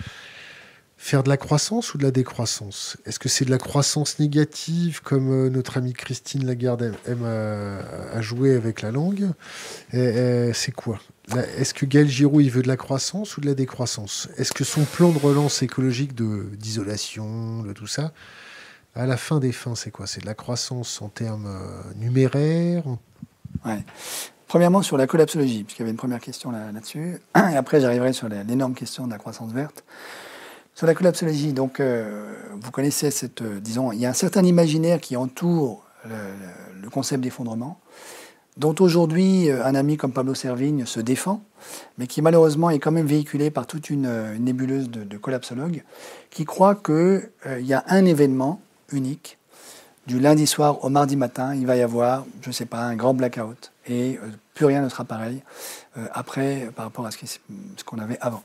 Faire 0.96 1.22
de 1.22 1.28
la 1.28 1.36
croissance 1.36 1.92
ou 1.94 1.98
de 1.98 2.02
la 2.02 2.10
décroissance? 2.10 2.96
Est-ce 3.04 3.18
que 3.18 3.28
c'est 3.28 3.44
de 3.44 3.50
la 3.50 3.58
croissance 3.58 4.18
négative, 4.18 5.02
comme 5.02 5.30
euh, 5.30 5.50
notre 5.50 5.76
amie 5.76 5.92
Christine 5.92 6.46
Lagarde 6.46 6.94
aime 7.06 7.24
à, 7.24 8.20
jouer 8.22 8.54
avec 8.54 8.80
la 8.80 8.90
langue? 8.90 9.30
C'est 9.92 10.72
quoi? 10.74 10.98
Est-ce 11.56 11.72
que 11.72 11.86
Gaël 11.86 12.08
Giroud, 12.08 12.44
il 12.44 12.50
veut 12.50 12.62
de 12.62 12.68
la 12.68 12.76
croissance 12.76 13.36
ou 13.36 13.40
de 13.40 13.46
la 13.46 13.54
décroissance? 13.54 14.28
Est-ce 14.36 14.52
que 14.52 14.64
son 14.64 14.84
plan 14.84 15.10
de 15.10 15.18
relance 15.18 15.62
écologique 15.62 16.14
d'isolation, 16.14 17.62
de, 17.62 17.72
tout 17.72 17.86
ça, 17.86 18.12
à 18.94 19.06
la 19.06 19.16
fin 19.16 19.40
des 19.40 19.52
fins, 19.52 19.74
c'est 19.74 19.90
quoi? 19.90 20.06
C'est 20.06 20.20
de 20.20 20.26
la 20.26 20.34
croissance 20.34 21.00
en 21.00 21.08
termes 21.08 21.46
euh, 21.46 21.94
numéraires? 21.96 22.84
Ouais. 23.64 23.84
Premièrement, 24.46 24.82
sur 24.82 24.98
la 24.98 25.06
collapsologie, 25.06 25.64
puisqu'il 25.64 25.82
y 25.82 25.84
avait 25.84 25.90
une 25.90 25.96
première 25.96 26.20
question 26.20 26.50
là-dessus, 26.50 27.18
et 27.36 27.56
après 27.56 27.80
j'arriverai 27.80 28.12
sur 28.12 28.28
l'énorme 28.28 28.74
question 28.74 29.06
de 29.06 29.10
la 29.10 29.18
croissance 29.18 29.52
verte. 29.52 29.82
Sur 30.74 30.88
la 30.88 30.94
collapsologie, 30.94 31.52
donc, 31.52 31.78
euh, 31.78 32.34
vous 32.60 32.72
connaissez 32.72 33.12
cette. 33.12 33.42
Euh, 33.42 33.60
disons, 33.60 33.92
il 33.92 34.00
y 34.00 34.06
a 34.06 34.10
un 34.10 34.14
certain 34.14 34.42
imaginaire 34.42 35.00
qui 35.00 35.16
entoure 35.16 35.82
le 36.82 36.90
concept 36.90 37.22
d'effondrement 37.22 37.80
dont 38.58 38.74
aujourd'hui 38.78 39.48
euh, 39.48 39.64
un 39.64 39.74
ami 39.74 39.96
comme 39.96 40.12
Pablo 40.12 40.34
Servigne 40.34 40.84
se 40.84 41.00
défend, 41.00 41.42
mais 41.96 42.06
qui 42.06 42.22
malheureusement 42.22 42.70
est 42.70 42.78
quand 42.78 42.90
même 42.90 43.06
véhiculé 43.06 43.50
par 43.50 43.66
toute 43.66 43.88
une, 43.88 44.36
nébuleuse 44.38 44.90
de, 44.90 45.16
collapsologues 45.16 45.82
qui 46.30 46.44
croient 46.44 46.74
qu'il 46.74 47.30
y 47.60 47.72
a 47.72 47.84
un 47.88 48.04
événement 48.04 48.60
unique. 48.92 49.38
Du 50.06 50.20
lundi 50.20 50.46
soir 50.46 50.84
au 50.84 50.90
mardi 50.90 51.16
matin, 51.16 51.54
il 51.54 51.66
va 51.66 51.76
y 51.76 51.82
avoir, 51.82 52.26
je 52.42 52.48
ne 52.48 52.52
sais 52.52 52.66
pas, 52.66 52.80
un 52.80 52.94
grand 52.94 53.14
blackout. 53.14 53.72
Et 53.88 54.18
plus 54.52 54.66
rien 54.66 54.82
ne 54.82 54.88
sera 54.90 55.04
pareil 55.04 55.42
après 56.12 56.68
par 56.76 56.84
rapport 56.84 57.06
à 57.06 57.10
ce 57.10 57.84
qu'on 57.86 57.98
avait 57.98 58.18
avant. 58.20 58.42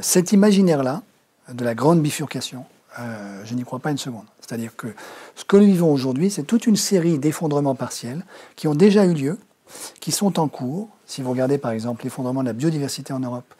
cet 0.00 0.30
imaginaire-là, 0.32 1.02
de 1.52 1.64
la 1.64 1.74
grande 1.74 2.02
bifurcation, 2.02 2.64
je 2.96 3.54
n'y 3.54 3.64
crois 3.64 3.80
pas 3.80 3.90
une 3.90 3.98
seconde. 3.98 4.24
C'est-à-dire 4.40 4.76
que 4.76 4.94
ce 5.34 5.44
que 5.44 5.56
nous 5.56 5.66
vivons 5.66 5.92
aujourd'hui, 5.92 6.30
c'est 6.30 6.44
toute 6.44 6.66
une 6.66 6.76
série 6.76 7.18
d'effondrements 7.18 7.74
partiels 7.74 8.24
qui 8.56 8.68
ont 8.68 8.74
déjà 8.74 9.04
eu 9.04 9.14
lieu, 9.14 9.38
qui 10.00 10.12
sont 10.12 10.38
en 10.38 10.48
cours. 10.48 10.88
Si 11.06 11.22
vous 11.22 11.30
regardez 11.30 11.58
par 11.58 11.72
exemple 11.72 12.04
l'effondrement 12.04 12.42
de 12.42 12.46
la 12.46 12.52
biodiversité 12.52 13.12
en 13.12 13.20
Europe, 13.20 13.54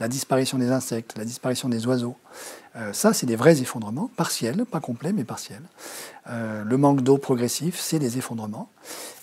la 0.00 0.08
disparition 0.08 0.58
des 0.58 0.70
insectes, 0.70 1.16
la 1.16 1.24
disparition 1.24 1.68
des 1.68 1.86
oiseaux, 1.86 2.16
euh, 2.76 2.92
ça 2.92 3.12
c'est 3.12 3.26
des 3.26 3.36
vrais 3.36 3.60
effondrements, 3.60 4.10
partiels, 4.16 4.64
pas 4.64 4.80
complets 4.80 5.12
mais 5.12 5.24
partiels. 5.24 5.62
Euh, 6.28 6.62
le 6.64 6.76
manque 6.76 7.02
d'eau 7.02 7.18
progressif, 7.18 7.78
c'est 7.78 7.98
des 7.98 8.18
effondrements. 8.18 8.70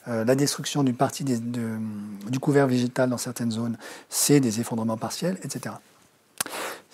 Euh, 0.07 0.25
la 0.25 0.35
destruction 0.35 0.83
d'une 0.83 0.95
partie 0.95 1.23
du 1.23 2.39
couvert 2.39 2.67
végétal 2.67 3.09
dans 3.09 3.17
certaines 3.17 3.51
zones, 3.51 3.77
c'est 4.09 4.39
des 4.39 4.59
effondrements 4.59 4.97
partiels, 4.97 5.37
etc. 5.43 5.75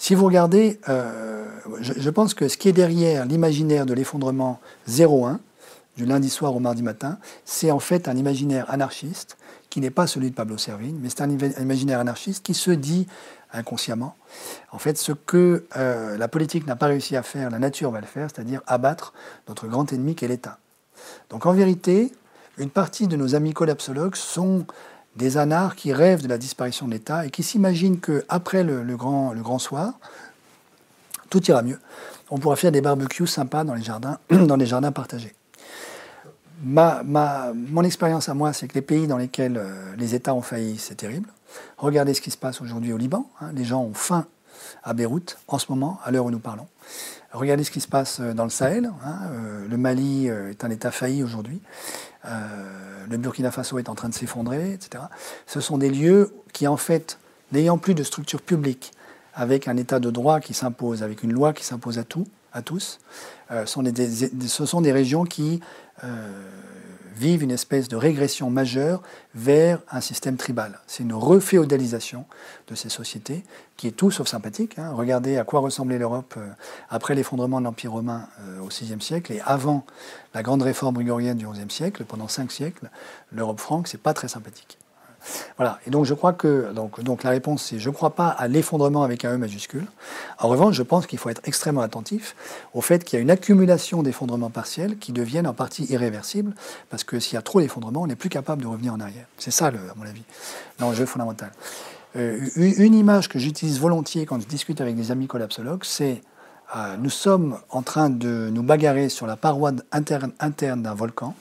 Si 0.04 0.16
vous 0.16 0.26
regardez, 0.26 0.82
euh, 0.90 1.46
je, 1.80 2.10
pense 2.10 2.34
que 2.34 2.50
ce 2.50 2.58
qui 2.58 2.68
est 2.68 2.74
derrière 2.74 3.26
l'imaginaire 3.26 3.86
de 3.86 3.94
l'effondrement 3.94 4.60
0-1, 4.90 5.38
du 5.96 6.06
lundi 6.06 6.30
soir 6.30 6.54
au 6.54 6.60
mardi 6.60 6.84
matin, 6.84 7.20
c'est 7.46 7.72
en 7.72 7.80
fait 7.80 8.10
un 8.10 8.18
imaginaire 8.18 8.70
anarchiste 8.70 9.38
qui 9.70 9.80
n'est 9.80 9.92
pas 9.92 10.06
celui 10.06 10.30
de 10.30 10.36
Pablo 10.36 10.58
Servigne, 10.58 10.98
mais 11.02 11.08
c'est 11.08 11.22
un 11.22 11.30
imaginaire 11.30 12.02
anarchiste 12.02 12.44
qui 12.44 12.54
se 12.54 12.72
dit 12.72 13.08
inconsciemment, 13.54 14.18
en 14.74 14.78
fait, 14.78 14.98
ce 14.98 15.14
que 15.14 15.64
euh, 15.78 16.18
la 16.18 16.28
politique 16.28 16.68
n'a 16.68 16.76
pas 16.76 16.88
réussi 16.88 17.16
à 17.16 17.24
faire, 17.24 17.50
la 17.50 17.60
nature 17.60 17.90
va 17.90 18.02
le 18.02 18.06
faire, 18.06 18.28
c'est-à-dire 18.30 18.60
abattre 18.68 19.14
notre 19.48 19.68
grand 19.68 19.94
ennemi 19.94 20.16
qu'est 20.16 20.28
l'État. 20.28 20.58
Donc 21.30 21.46
en 21.46 21.54
vérité, 21.54 22.12
une 22.58 22.70
partie 22.70 23.08
de 23.08 23.16
nos 23.16 23.36
amis 23.36 23.54
collapsologues 23.54 24.16
sont 24.16 24.66
des 25.16 25.38
anards 25.38 25.76
qui 25.76 25.94
rêvent 25.94 26.24
de 26.24 26.28
la 26.28 26.38
disparition 26.38 26.88
de 26.88 26.94
l'État 26.94 27.26
et 27.26 27.30
qui 27.30 27.44
s'imaginent 27.44 28.00
qu'après 28.00 28.64
le, 28.64 28.84
le, 28.84 28.98
grand, 28.98 29.60
soir, 29.60 29.94
tout 31.30 31.44
ira 31.46 31.62
mieux. 31.62 31.80
On 32.30 32.40
pourra 32.40 32.56
faire 32.56 32.72
des 32.72 32.82
barbecues 32.82 33.28
sympas 33.28 33.64
dans 33.64 33.76
les 33.76 33.84
jardins, 33.84 34.18
dans 34.30 34.56
les 34.56 34.66
jardins 34.66 34.92
partagés. 34.92 35.34
Ma, 36.64 37.04
mon 37.54 37.84
expérience 37.84 38.30
à 38.30 38.34
moi, 38.34 38.54
c'est 38.54 38.68
que 38.68 38.74
les 38.74 38.82
pays 38.82 39.06
dans 39.06 39.18
lesquels 39.18 39.58
euh, 39.58 39.96
les 39.98 40.16
États 40.16 40.34
ont 40.34 40.42
failli, 40.42 40.78
c'est 40.78 40.96
terrible. 40.96 41.30
Regardez 41.78 42.14
ce 42.14 42.22
qui 42.22 42.32
se 42.32 42.38
passe 42.38 42.62
aujourd'hui 42.62 42.94
au 42.94 42.98
Liban. 42.98 43.30
Hein. 43.42 43.52
Les 43.54 43.66
gens 43.66 43.82
ont 43.82 43.94
faim 43.94 44.26
à 44.84 44.94
Beyrouth 44.94 45.38
en 45.50 45.60
ce 45.60 45.66
moment, 45.70 46.00
à 46.06 46.12
l'heure 46.12 46.26
où 46.26 46.32
nous 46.32 46.40
parlons. 46.40 46.68
Regardez 47.34 47.66
ce 47.66 47.72
qui 47.72 47.82
se 47.82 47.88
passe 47.88 48.20
euh, 48.22 48.34
dans 48.34 48.46
le 48.46 48.50
Sahel. 48.50 48.90
Hein. 49.06 49.16
Euh, 49.32 49.68
le 49.68 49.78
Mali 49.78 50.28
est 50.28 50.64
un 50.64 50.70
État 50.70 50.92
failli 50.92 51.22
aujourd'hui. 51.22 51.62
Le 52.24 53.18
Burkina 53.18 53.52
Faso 53.52 53.80
est 53.80 53.90
en 53.90 53.96
train 53.96 54.10
de 54.10 54.14
s'effondrer, 54.14 54.74
etc. 54.74 55.04
Ce 55.46 55.60
sont 55.60 55.78
des 55.78 55.90
lieux 55.90 56.34
qui, 56.54 56.68
en 56.68 56.78
fait, 56.78 57.20
n'ayant 57.52 57.78
plus 57.78 57.96
de 57.96 58.04
structure 58.04 58.42
publique, 58.42 58.92
avec 59.34 59.68
un 59.68 59.78
État 59.78 60.00
de 60.00 60.10
droit 60.10 60.40
qui 60.40 60.54
s'impose, 60.54 61.04
avec 61.04 61.24
une 61.24 61.34
loi 61.34 61.54
qui 61.54 61.66
s'impose 61.66 62.00
à, 62.00 62.04
tout, 62.04 62.28
à 62.54 62.62
tous, 62.62 63.00
sont 63.66 63.84
ce 63.84 64.66
sont 64.66 64.82
des 64.82 64.92
régions 64.92 65.26
qui 65.26 65.60
vivent 67.16 67.44
une 67.44 67.52
espèce 67.52 67.88
de 67.88 67.96
régression 67.96 68.50
majeure 68.50 69.02
vers 69.36 69.80
un 69.92 70.02
système 70.02 70.38
tribal. 70.38 70.80
C'est 70.88 71.04
une 71.04 71.14
reféodalisation 71.14 72.26
de 72.68 72.76
ces 72.76 72.90
sociétés 72.90 73.44
qui 73.78 73.88
est 73.88 73.92
tout 73.92 74.12
sauf 74.12 74.28
sympathique. 74.28 74.78
Hein. 74.78 74.92
Regardez 74.94 75.38
à 75.38 75.44
quoi 75.44 75.60
ressemblait 75.60 75.98
l'Europe 75.98 76.36
euh, 76.38 76.48
après 76.90 77.16
l'effondrement 77.16 77.60
de 77.60 77.66
l'Empire 77.66 77.92
romain 77.92 78.28
euh, 78.42 78.60
au 78.60 78.68
VIe 78.68 79.02
siècle 79.02 79.34
et 79.34 79.42
avant 79.46 79.86
la 80.34 80.44
grande 80.44 80.62
réforme 80.62 80.96
grégorienne 80.96 81.38
du 81.38 81.48
XIe 81.48 81.70
siècle, 81.70 82.06
pendant 82.06 82.28
cinq 82.28 82.52
siècles, 82.52 82.90
l'Europe 83.32 83.60
franque, 83.60 83.88
c'est 83.88 84.02
pas 84.02 84.14
très 84.14 84.28
sympathique. 84.28 84.78
Voilà. 85.58 85.80
Et 85.88 85.90
donc 85.90 86.06
je 86.06 86.14
crois 86.14 86.34
que 86.34 86.72
donc, 86.74 87.02
donc 87.04 87.24
la 87.24 87.30
réponse 87.30 87.64
c'est 87.64 87.80
je 87.80 87.90
ne 87.90 87.94
crois 87.94 88.12
pas 88.12 88.28
à 88.28 88.48
l'effondrement 88.48 89.04
avec 89.04 89.26
un 89.26 89.34
E 89.34 89.38
majuscule. 89.38 89.86
En 90.40 90.48
revanche, 90.48 90.76
je 90.76 90.84
pense 90.84 91.08
qu'il 91.08 91.20
faut 91.20 91.30
être 91.30 91.42
extrêmement 91.46 91.82
attentif 91.82 92.36
au 92.74 92.82
fait 92.82 93.04
qu'il 93.04 93.18
y 93.18 93.20
a 93.20 93.22
une 93.22 93.32
accumulation 93.32 94.04
d'effondrements 94.04 94.50
partiels 94.50 94.98
qui 94.98 95.12
deviennent 95.12 95.48
en 95.48 95.54
partie 95.54 95.86
irréversibles, 95.86 96.54
parce 96.90 97.04
que 97.04 97.20
s'il 97.20 97.36
y 97.36 97.38
a 97.38 97.42
trop 97.42 97.62
d'effondrements, 97.62 98.02
on 98.02 98.08
n'est 98.08 98.16
plus 98.16 98.30
capable 98.30 98.62
de 98.62 98.68
revenir 98.68 98.94
en 98.94 99.00
arrière. 99.00 99.26
C'est 99.38 99.52
ça, 99.52 99.68
à 99.68 99.72
mon 99.96 100.06
avis, 100.06 100.24
l'enjeu 100.80 101.06
fondamental. 101.06 101.52
Euh, 102.16 102.48
une 102.56 102.94
image 102.94 103.28
que 103.28 103.40
j'utilise 103.40 103.80
volontiers 103.80 104.26
quand 104.26 104.40
je 104.40 104.48
discute 104.48 104.82
avec 104.82 104.96
des 104.96 105.12
amis 105.12 105.28
collapsologues, 105.28 105.84
c'est 105.84 106.22
euh, 106.76 106.96
nous 106.98 107.10
sommes 107.10 107.58
en 107.70 107.82
train 107.82 108.10
de 108.10 108.50
nous 108.52 108.64
bagarrer 108.64 109.10
sur 109.10 109.28
la 109.28 109.36
paroi 109.36 109.72
interne 109.92 110.82
d'un 110.82 110.94
volcan. 110.94 111.36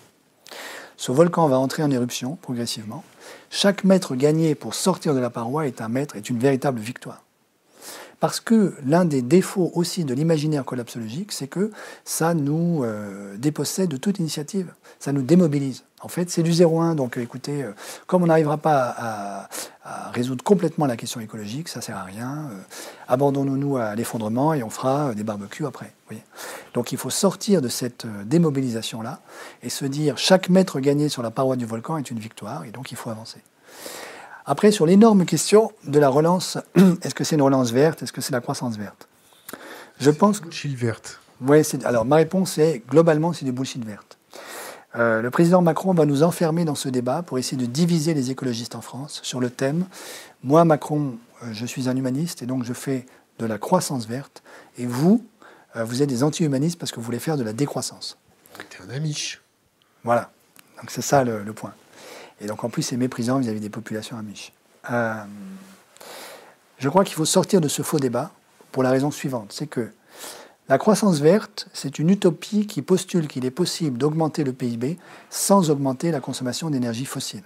Ce 0.97 1.13
volcan 1.13 1.49
va 1.49 1.59
entrer 1.59 1.83
en 1.83 1.91
éruption 1.91 2.37
progressivement. 2.37 3.03
Chaque 3.55 3.85
mètre 3.85 4.17
gagné 4.17 4.55
pour 4.55 4.75
sortir 4.75 5.15
de 5.15 5.19
la 5.19 5.29
paroi 5.29 5.67
est 5.67 5.83
un 5.83 5.91
mètre, 5.91 6.17
est 6.17 6.31
une 6.31 6.39
véritable 6.39 6.81
victoire. 6.81 7.23
Parce 8.19 8.41
que 8.41 8.73
l'un 8.87 9.05
des 9.05 9.21
défauts 9.21 9.71
aussi 9.75 10.05
de 10.05 10.15
l'imaginaire 10.15 10.65
collapsologique, 10.65 11.33
c'est 11.33 11.49
que 11.49 11.71
ça 12.03 12.33
nous 12.33 12.83
euh, 12.83 13.37
dépossède 13.37 13.91
de 13.91 13.99
toute 13.99 14.19
initiative, 14.19 14.73
ça 14.99 15.13
nous 15.13 15.21
démobilise. 15.21 15.85
En 16.03 16.09
fait, 16.09 16.31
c'est 16.31 16.43
du 16.43 16.51
0-1, 16.51 16.97
donc 16.97 17.17
écoutez, 17.17 17.63
euh, 17.63 17.73
comme 18.07 18.25
on 18.25 18.27
n'arrivera 18.27 18.59
pas 18.59 18.95
à, 18.99 19.49
résoudre 20.13 20.45
complètement 20.45 20.87
la 20.87 20.97
question 20.97 21.21
écologique, 21.21 21.69
ça 21.69 21.81
sert 21.81 21.97
à 21.97 22.03
rien, 22.03 22.49
euh, 22.51 22.57
abandonnons-nous 23.09 23.79
à 23.79 23.95
l'effondrement 23.95 24.55
et 24.55 24.63
on 24.63 24.71
fera 24.71 25.15
des 25.15 25.25
barbecues 25.25 25.67
après. 25.67 25.93
donc 26.75 26.93
il 26.93 26.99
faut 26.99 27.11
sortir 27.11 27.63
de 27.63 27.69
cette 27.69 28.07
démobilisation-là 28.27 29.21
et 29.63 29.71
se 29.71 29.85
dire 29.85 30.19
chaque 30.19 30.49
mètre 30.51 30.79
gagné 30.81 31.09
sur 31.09 31.23
la 31.23 31.31
paroi 31.31 31.57
du 31.57 31.67
volcan 31.67 31.97
est 31.97 32.11
une 32.11 32.19
victoire, 32.19 32.65
et 32.65 32.71
donc 32.71 32.93
il 32.93 32.97
faut 32.97 33.11
avancer. 33.11 33.39
Après, 34.45 34.73
sur 34.73 34.87
l'énorme 34.87 35.25
question 35.25 35.71
de 35.85 35.99
la 36.01 36.09
relance, 36.09 36.59
est-ce 37.03 37.15
que 37.15 37.23
c'est 37.23 37.37
une 37.37 37.43
relance 37.43 37.71
verte? 37.71 38.03
Est-ce 38.03 38.13
que 38.13 38.21
c'est 38.21 38.33
la 38.33 38.41
croissance 38.41 38.77
verte? 38.77 39.09
Je 40.01 40.11
pense 40.11 40.41
que... 40.41 40.47
Bullshit 40.47 40.77
verte. 40.77 41.21
Oui, 41.41 41.63
alors 41.85 42.05
ma 42.05 42.17
réponse 42.17 42.59
est 42.59 42.83
globalement, 42.89 43.33
c'est 43.33 43.45
du 43.45 43.53
bullshit 43.53 43.85
verte. 43.85 44.19
Euh, 44.95 45.23
le 45.23 45.31
président 45.31 45.63
Macron 45.63 45.95
va 45.95 46.05
nous 46.05 46.23
enfermer 46.23 46.65
dans 46.65 46.75
ce 46.75 46.89
débat 46.89 47.23
pour 47.23 47.39
essayer 47.39 47.57
de 47.57 47.67
diviser 47.67 48.15
les 48.15 48.31
écologistes 48.31 48.75
en 48.75 48.83
France 48.83 49.21
sur 49.23 49.41
le 49.41 49.49
thème. 49.49 49.87
Moi, 50.43 50.65
Macron, 50.65 51.17
euh, 51.43 51.47
je 51.53 51.65
suis 51.65 51.89
un 51.89 51.97
humaniste 51.97 52.43
et 52.43 52.47
donc 52.47 52.65
je 52.65 52.73
fais 52.73 53.07
de 53.39 53.47
la 53.47 53.59
croissance 53.59 54.07
verte. 54.07 54.43
Et 54.79 54.87
vous, 54.87 55.25
euh, 55.77 55.85
vous 55.85 56.03
êtes 56.03 56.09
des 56.09 56.23
anti-humanistes 56.23 56.79
parce 56.79 56.93
que 56.93 56.97
vous 56.97 57.07
voulez 57.07 57.19
faire 57.19 57.37
de 57.37 57.43
la 57.43 57.53
décroissance. 57.53 58.19
T'es 58.69 58.83
un 58.87 58.91
amiche. 58.91 59.41
Voilà. 60.05 60.31
Donc 60.79 60.91
c'est 60.91 61.03
ça 61.03 61.25
le 61.25 61.53
point. 61.53 61.73
Et 62.41 62.47
donc 62.47 62.65
en 62.65 62.69
plus, 62.69 62.83
c'est 62.83 62.97
méprisant 62.97 63.39
vis-à-vis 63.39 63.61
des 63.61 63.71
populations 63.71 64.19
amiches. 64.19 64.53
Je 66.79 66.89
crois 66.89 67.05
qu'il 67.05 67.15
faut 67.15 67.25
sortir 67.25 67.61
de 67.61 67.69
ce 67.69 67.83
faux 67.83 68.01
débat 68.01 68.33
pour 68.73 68.83
la 68.83 68.91
raison 68.91 69.13
suivante, 69.13 69.53
c'est 69.53 69.69
que 69.69 69.93
la 70.69 70.79
croissance 70.79 71.21
verte, 71.21 71.69
c'est 71.73 71.99
une 71.99 72.11
utopie 72.11 72.67
qui 72.67 72.83
postule 72.83 73.27
qu'il 73.27 73.45
est 73.45 73.51
possible 73.51 73.99
d'augmenter 73.99 74.45
le 74.45 74.53
PIB 74.53 74.97
sans 75.29 75.71
augmenter 75.71 76.11
la 76.11 76.21
consommation 76.21 76.71
d'énergie 76.71 77.05
fossile. 77.05 77.43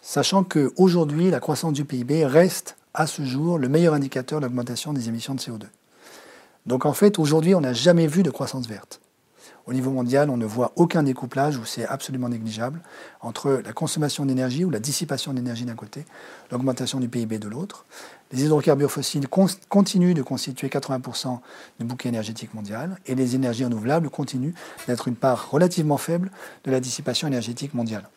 Sachant 0.00 0.44
qu'aujourd'hui, 0.44 1.30
la 1.30 1.40
croissance 1.40 1.72
du 1.72 1.84
PIB 1.84 2.24
reste 2.24 2.76
à 2.94 3.06
ce 3.06 3.22
jour 3.22 3.58
le 3.58 3.68
meilleur 3.68 3.94
indicateur 3.94 4.40
d'augmentation 4.40 4.92
des 4.92 5.08
émissions 5.08 5.34
de 5.34 5.40
CO2. 5.40 5.64
Donc 6.66 6.86
en 6.86 6.92
fait, 6.92 7.18
aujourd'hui, 7.18 7.54
on 7.54 7.60
n'a 7.60 7.72
jamais 7.72 8.06
vu 8.06 8.22
de 8.22 8.30
croissance 8.30 8.66
verte. 8.66 9.00
Au 9.66 9.72
niveau 9.72 9.90
mondial, 9.90 10.30
on 10.30 10.36
ne 10.36 10.46
voit 10.46 10.72
aucun 10.76 11.02
découplage 11.02 11.56
où 11.56 11.64
c'est 11.64 11.86
absolument 11.86 12.28
négligeable 12.28 12.80
entre 13.20 13.60
la 13.64 13.72
consommation 13.72 14.24
d'énergie 14.24 14.64
ou 14.64 14.70
la 14.70 14.80
dissipation 14.80 15.32
d'énergie 15.32 15.64
d'un 15.64 15.74
côté, 15.74 16.06
l'augmentation 16.50 16.98
du 16.98 17.08
PIB 17.08 17.38
de 17.38 17.48
l'autre. 17.48 17.84
Les 18.32 18.44
hydrocarbures 18.44 18.90
fossiles 18.90 19.26
continuent 19.68 20.14
de 20.14 20.22
constituer 20.22 20.68
80% 20.68 21.40
du 21.80 21.84
bouquet 21.84 22.08
énergétique 22.08 22.54
mondial 22.54 22.96
et 23.06 23.16
les 23.16 23.34
énergies 23.34 23.64
renouvelables 23.64 24.08
continuent 24.08 24.54
d'être 24.86 25.08
une 25.08 25.16
part 25.16 25.50
relativement 25.50 25.96
faible 25.96 26.30
de 26.64 26.70
la 26.70 26.78
dissipation 26.78 27.26
énergétique 27.26 27.74
mondiale. 27.74 28.08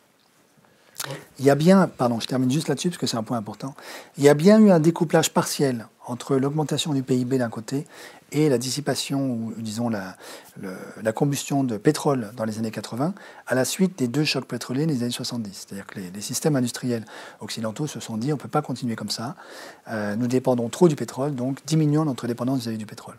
Il 1.40 1.45
y 1.45 1.49
a 1.49 1.56
bien, 1.56 1.88
pardon, 1.88 2.19
je 2.19 2.27
termine 2.27 2.52
juste 2.52 2.68
là-dessus 2.68 2.90
parce 2.90 2.99
que 2.99 3.07
c'est 3.07 3.18
un 3.18 3.23
point 3.23 3.38
important, 3.38 3.76
il 4.18 4.23
y 4.23 4.30
a 4.30 4.35
bien 4.35 4.60
eu 4.60 4.69
un 4.69 4.80
découplage 4.80 5.34
partiel 5.34 5.88
entre 6.06 6.35
l'augmentation 6.35 6.94
du 6.94 7.02
PIB 7.02 7.40
d'un 7.40 7.49
côté 7.49 7.88
et 8.34 8.49
la 8.49 8.57
dissipation, 8.57 9.31
ou 9.31 9.53
disons 9.57 9.89
la, 9.89 10.18
la, 11.01 11.14
combustion 11.14 11.64
de 11.64 11.77
pétrole 11.77 12.31
dans 12.35 12.45
les 12.45 12.57
années 12.57 12.72
80, 12.72 13.14
à 13.47 13.55
la 13.55 13.64
suite 13.64 13.97
des 13.97 14.07
deux 14.07 14.23
chocs 14.23 14.45
pétroliers 14.45 14.85
des 14.85 15.03
années 15.03 15.11
70. 15.11 15.49
C'est-à-dire 15.53 15.85
que 15.85 15.99
les, 15.99 16.22
systèmes 16.22 16.55
industriels 16.55 17.05
occidentaux 17.39 17.88
se 17.88 17.99
sont 17.99 18.18
dit 18.18 18.34
on 18.34 18.35
ne 18.35 18.41
peut 18.41 18.49
pas 18.49 18.61
continuer 18.61 18.95
comme 18.95 19.10
ça, 19.10 19.35
euh, 19.89 20.15
nous 20.15 20.27
dépendons 20.27 20.69
trop 20.69 20.88
du 20.88 20.95
pétrole, 20.95 21.35
donc 21.35 21.60
diminuons 21.65 22.05
notre 22.05 22.27
dépendance 22.27 22.61
vis-à-vis 22.61 22.77
du 22.77 22.85
pétrole. 22.85 23.15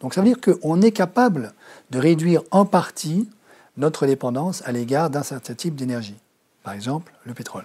Donc 0.00 0.14
ça 0.14 0.22
veut 0.22 0.26
dire 0.26 0.40
qu'on 0.40 0.80
est 0.80 0.92
capable 0.92 1.52
de 1.90 1.98
réduire 1.98 2.42
en 2.50 2.64
partie 2.64 3.28
notre 3.76 4.06
dépendance 4.06 4.62
à 4.64 4.72
l'égard 4.72 5.10
d'un 5.10 5.22
certain 5.22 5.54
type 5.54 5.74
d'énergie, 5.74 6.16
par 6.62 6.72
exemple 6.72 7.12
le 7.24 7.34
pétrole. 7.34 7.64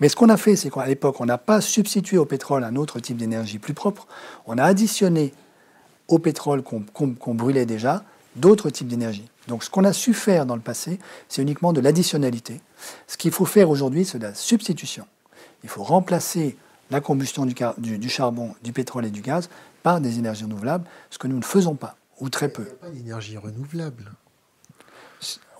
Mais 0.00 0.08
ce 0.08 0.16
qu'on 0.16 0.28
a 0.28 0.36
fait, 0.36 0.56
c'est 0.56 0.70
qu'à 0.70 0.86
l'époque, 0.86 1.20
on 1.20 1.26
n'a 1.26 1.38
pas 1.38 1.60
substitué 1.60 2.18
au 2.18 2.24
pétrole 2.24 2.64
un 2.64 2.76
autre 2.76 3.00
type 3.00 3.16
d'énergie 3.16 3.58
plus 3.58 3.74
propre, 3.74 4.06
on 4.46 4.58
a 4.58 4.64
additionné 4.64 5.34
au 6.10 6.18
pétrole 6.18 6.62
qu'on 6.62 7.34
brûlait 7.34 7.66
déjà 7.66 8.04
d'autres 8.36 8.68
types 8.68 8.88
d'énergie. 8.88 9.28
Donc 9.48 9.64
ce 9.64 9.70
qu'on 9.70 9.84
a 9.84 9.92
su 9.92 10.12
faire 10.12 10.44
dans 10.44 10.56
le 10.56 10.60
passé, 10.60 10.98
c'est 11.28 11.40
uniquement 11.40 11.72
de 11.72 11.80
l'additionnalité. 11.80 12.60
Ce 13.06 13.16
qu'il 13.16 13.30
faut 13.30 13.46
faire 13.46 13.70
aujourd'hui, 13.70 14.04
c'est 14.04 14.18
de 14.18 14.24
la 14.24 14.34
substitution. 14.34 15.06
Il 15.62 15.70
faut 15.70 15.82
remplacer 15.82 16.56
la 16.90 17.00
combustion 17.00 17.46
du, 17.46 17.54
du, 17.78 18.08
charbon, 18.08 18.54
du 18.62 18.72
pétrole 18.72 19.06
et 19.06 19.10
du 19.10 19.22
gaz 19.22 19.48
par 19.82 20.00
des 20.00 20.18
énergies 20.18 20.44
renouvelables, 20.44 20.84
ce 21.10 21.18
que 21.18 21.28
nous 21.28 21.38
ne 21.38 21.44
faisons 21.44 21.74
pas, 21.74 21.96
ou 22.20 22.28
très 22.28 22.48
peu. 22.48 22.62
Il 22.62 22.66
n'y 22.66 22.72
a 22.72 22.76
pas 22.76 22.90
d'énergie 22.90 23.36
renouvelable. 23.36 24.12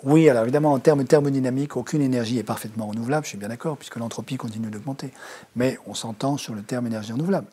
Oui, 0.03 0.29
alors 0.31 0.45
évidemment, 0.45 0.73
en 0.73 0.79
termes 0.79 1.05
thermodynamiques, 1.05 1.77
aucune 1.77 2.01
énergie 2.01 2.39
est 2.39 2.43
parfaitement 2.43 2.87
renouvelable, 2.87 3.25
je 3.25 3.31
suis 3.31 3.39
bien 3.39 3.49
d'accord, 3.49 3.77
puisque 3.77 3.97
l'entropie 3.97 4.37
continue 4.39 4.69
d'augmenter. 4.69 5.11
Mais 5.57 5.79
on 5.87 5.95
s'entend 5.95 6.39
sur 6.39 6.55
le 6.55 6.63
terme 6.63 6.87
énergie 6.87 7.13
renouvelable. 7.13 7.47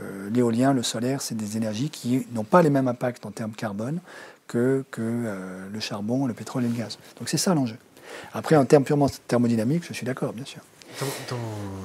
Euh, 0.00 0.30
l'éolien, 0.30 0.72
le 0.72 0.82
solaire, 0.82 1.20
c'est 1.20 1.34
des 1.34 1.56
énergies 1.56 1.90
qui 1.90 2.26
n'ont 2.32 2.44
pas 2.44 2.62
les 2.62 2.70
mêmes 2.70 2.88
impacts 2.88 3.26
en 3.26 3.30
termes 3.30 3.52
carbone 3.52 4.00
que, 4.46 4.84
que 4.90 5.02
euh, 5.02 5.66
le 5.70 5.80
charbon, 5.80 6.26
le 6.26 6.34
pétrole 6.34 6.64
et 6.64 6.68
le 6.68 6.74
gaz. 6.74 6.98
Donc 7.18 7.28
c'est 7.28 7.38
ça 7.38 7.54
l'enjeu. 7.54 7.76
Après, 8.32 8.56
en 8.56 8.64
termes 8.64 8.84
purement 8.84 9.08
thermodynamiques, 9.28 9.84
je 9.86 9.92
suis 9.92 10.06
d'accord, 10.06 10.32
bien 10.32 10.44
sûr. 10.44 10.60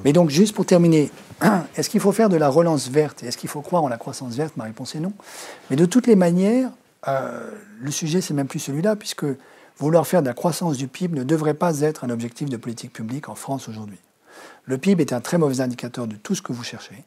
Mais 0.04 0.12
donc, 0.12 0.30
juste 0.30 0.54
pour 0.54 0.66
terminer, 0.66 1.10
est-ce 1.76 1.88
qu'il 1.88 2.00
faut 2.00 2.12
faire 2.12 2.28
de 2.28 2.36
la 2.36 2.48
relance 2.48 2.88
verte? 2.88 3.22
Est-ce 3.22 3.38
qu'il 3.38 3.48
faut 3.48 3.62
croire 3.62 3.82
en 3.82 3.88
la 3.88 3.96
croissance 3.96 4.34
verte? 4.34 4.56
Ma 4.56 4.64
réponse 4.64 4.94
est 4.94 5.00
non. 5.00 5.12
Mais 5.70 5.76
de 5.76 5.86
toutes 5.86 6.06
les 6.06 6.16
manières, 6.16 6.70
euh, 7.06 7.50
le 7.80 7.90
sujet, 7.90 8.20
c'est 8.20 8.34
même 8.34 8.48
plus 8.48 8.58
celui-là, 8.58 8.96
puisque 8.96 9.24
vouloir 9.78 10.06
faire 10.06 10.22
de 10.22 10.26
la 10.26 10.34
croissance 10.34 10.76
du 10.76 10.88
PIB 10.88 11.18
ne 11.18 11.24
devrait 11.24 11.54
pas 11.54 11.80
être 11.80 12.04
un 12.04 12.10
objectif 12.10 12.48
de 12.50 12.56
politique 12.56 12.92
publique 12.92 13.28
en 13.28 13.34
France 13.34 13.68
aujourd'hui. 13.68 13.98
Le 14.64 14.76
PIB 14.76 15.00
est 15.02 15.12
un 15.12 15.20
très 15.20 15.38
mauvais 15.38 15.60
indicateur 15.60 16.06
de 16.06 16.16
tout 16.16 16.34
ce 16.34 16.42
que 16.42 16.52
vous 16.52 16.64
cherchez. 16.64 17.04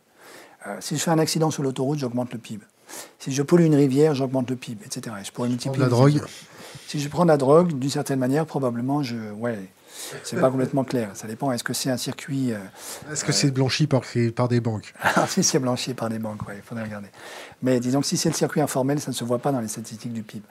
Euh, 0.67 0.77
si 0.79 0.97
je 0.97 1.01
fais 1.01 1.11
un 1.11 1.19
accident 1.19 1.51
sur 1.51 1.63
l'autoroute, 1.63 1.99
j'augmente 1.99 2.31
le 2.33 2.39
PIB. 2.39 2.63
Si 3.19 3.31
je 3.31 3.41
pollue 3.41 3.63
une 3.63 3.75
rivière, 3.75 4.13
j'augmente 4.15 4.49
le 4.49 4.55
PIB, 4.55 4.85
etc. 4.85 5.15
je 5.23 5.31
pourrais 5.31 5.49
multiplier. 5.49 5.83
la 5.83 5.89
drogue 5.89 6.21
Si 6.87 6.99
je 6.99 7.09
prends 7.09 7.25
la 7.25 7.37
drogue, 7.37 7.73
d'une 7.73 7.89
certaine 7.89 8.19
manière, 8.19 8.45
probablement, 8.45 9.01
je. 9.01 9.15
Ouais. 9.37 9.57
C'est 10.23 10.39
pas 10.39 10.49
complètement 10.49 10.83
clair. 10.83 11.11
Ça 11.13 11.27
dépend. 11.27 11.51
Est-ce 11.51 11.63
que 11.63 11.73
c'est 11.73 11.89
un 11.89 11.97
circuit. 11.97 12.53
Euh, 12.53 12.57
Est-ce 13.11 13.23
que 13.23 13.31
c'est 13.31 13.51
blanchi 13.51 13.87
par, 13.87 14.01
par 14.35 14.47
des 14.47 14.59
banques? 14.59 14.93
Si 15.27 15.43
c'est 15.43 15.59
blanchi 15.59 15.93
par 15.93 16.09
des 16.09 16.19
banques, 16.19 16.41
oui, 16.47 16.55
il 16.57 16.61
faudrait 16.61 16.85
regarder. 16.85 17.09
Mais 17.61 17.79
disons 17.79 18.01
que 18.01 18.07
si 18.07 18.17
c'est 18.17 18.29
le 18.29 18.35
circuit 18.35 18.61
informel, 18.61 18.99
ça 18.99 19.11
ne 19.11 19.15
se 19.15 19.23
voit 19.23 19.39
pas 19.39 19.51
dans 19.51 19.59
les 19.59 19.67
statistiques 19.67 20.13
du 20.13 20.23
PIB. 20.23 20.43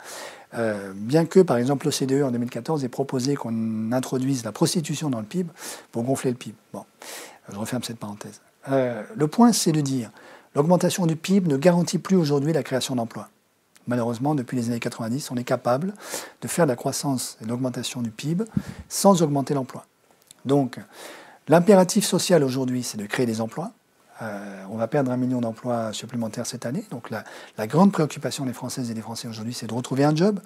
Euh, 0.55 0.93
bien 0.95 1.27
que, 1.27 1.41
par 1.41 1.57
exemple, 1.57 1.87
l'OCDE 1.87 2.23
en 2.23 2.31
2014 2.31 2.85
ait 2.85 2.89
proposé 2.89 3.35
qu'on 3.35 3.93
introduise 3.93 4.45
la 4.45 4.53
prostitution 4.53 5.11
dans 5.11 5.21
le 5.21 5.27
PIB 5.27 5.51
pour 5.93 6.05
gonfler 6.05 6.31
le 6.31 6.37
PIB. 6.37 6.57
Bon. 6.73 6.85
Je 7.51 7.57
referme 7.57 7.83
cette 7.83 7.99
parenthèse. 7.99 8.41
Euh, 8.69 9.03
le 9.15 9.27
point, 9.29 9.53
c'est 9.53 9.73
de 9.73 9.81
dire 9.81 10.11
l'augmentation 10.55 11.07
du 11.07 11.17
PIB 11.17 11.49
ne 11.49 11.57
garantit 11.57 11.99
plus 11.99 12.17
aujourd'hui 12.17 12.53
la 12.53 12.63
création 12.63 12.97
d'emplois. 12.97 13.29
Malheureusement, 13.87 14.35
depuis 14.35 14.57
les 14.57 14.69
années 14.69 14.81
90, 14.81 15.31
on 15.31 15.37
est 15.37 15.45
capable 15.45 15.95
de 16.43 16.49
faire 16.49 16.67
de 16.67 16.71
la 16.71 16.77
croissance 16.77 17.39
et 17.43 17.47
l'augmentation 17.47 18.03
du 18.03 18.11
PIB 18.11 18.45
sans 18.89 19.23
augmenter 19.23 19.55
l'emploi. 19.55 19.87
Donc, 20.45 20.79
l'impératif 21.49 22.05
social 22.05 22.45
aujourd'hui, 22.45 22.83
c'est 22.83 22.99
de 22.99 23.07
créer 23.07 23.27
des 23.27 23.41
emplois. 23.41 23.73
Euh, 24.23 24.65
on 24.71 24.77
va 24.77 24.87
perdre 24.87 25.11
un 25.11 25.17
million 25.17 25.41
d'emplois 25.41 25.93
supplémentaires 25.93 26.47
cette 26.47 26.67
année. 26.67 26.85
Donc 26.91 27.09
la, 27.11 27.67
grande 27.67 27.91
préoccupation 27.91 28.45
des 28.45 28.53
Françaises 28.53 28.91
et 28.91 28.95
des 28.95 29.01
Français 29.01 29.29
aujourd'hui, 29.29 29.55
c'est 29.55 29.67
de 29.67 29.73
retrouver 29.73 30.05
un 30.05 30.15
job 30.15 30.41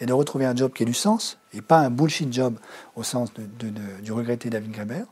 et 0.00 0.06
de 0.06 0.12
retrouver 0.12 0.44
un 0.44 0.54
job 0.54 0.72
qui 0.72 0.84
ait 0.84 0.86
du 0.86 0.94
sens 0.94 1.38
et 1.52 1.60
pas 1.60 1.78
un 1.78 1.90
bullshit 1.90 2.32
job 2.32 2.56
au 2.94 3.02
sens 3.02 3.32
du 3.34 4.12
regretté 4.12 4.48
David 4.48 4.70
Graeber. 4.70 5.04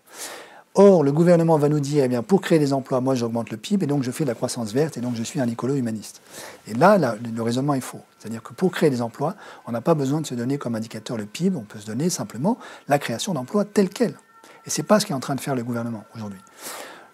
Or, 0.76 1.04
le 1.04 1.12
gouvernement 1.12 1.56
va 1.56 1.68
nous 1.68 1.78
dire, 1.78 2.02
eh 2.02 2.08
bien, 2.08 2.24
pour 2.24 2.40
créer 2.40 2.58
des 2.58 2.72
emplois, 2.72 3.00
moi 3.00 3.14
j'augmente 3.14 3.50
le 3.50 3.56
PIB 3.56 3.84
et 3.84 3.86
donc 3.86 4.02
je 4.02 4.10
fais 4.10 4.24
de 4.24 4.28
la 4.28 4.34
croissance 4.34 4.72
verte 4.72 4.96
et 4.96 5.00
donc 5.00 5.14
je 5.14 5.22
suis 5.22 5.38
un 5.38 5.46
écolo 5.46 5.76
humaniste. 5.76 6.20
Et 6.66 6.74
là, 6.74 6.98
le 6.98 7.42
raisonnement 7.42 7.74
est 7.74 7.80
faux. 7.80 8.00
C'est-à-dire 8.18 8.42
que 8.42 8.52
pour 8.52 8.72
créer 8.72 8.90
des 8.90 9.00
emplois, 9.00 9.36
on 9.68 9.72
n'a 9.72 9.80
pas 9.80 9.94
besoin 9.94 10.20
de 10.20 10.26
se 10.26 10.34
donner 10.34 10.58
comme 10.58 10.74
indicateur 10.74 11.16
le 11.16 11.26
PIB, 11.26 11.56
on 11.56 11.62
peut 11.62 11.78
se 11.78 11.86
donner 11.86 12.10
simplement 12.10 12.58
la 12.88 12.98
création 12.98 13.34
d'emplois 13.34 13.64
telle 13.64 13.88
qu'elle. 13.88 14.18
Et 14.66 14.70
ce 14.70 14.80
n'est 14.80 14.86
pas 14.86 14.98
ce 14.98 15.06
qu'est 15.06 15.14
en 15.14 15.20
train 15.20 15.36
de 15.36 15.40
faire 15.40 15.54
le 15.54 15.62
gouvernement 15.62 16.02
aujourd'hui. 16.16 16.40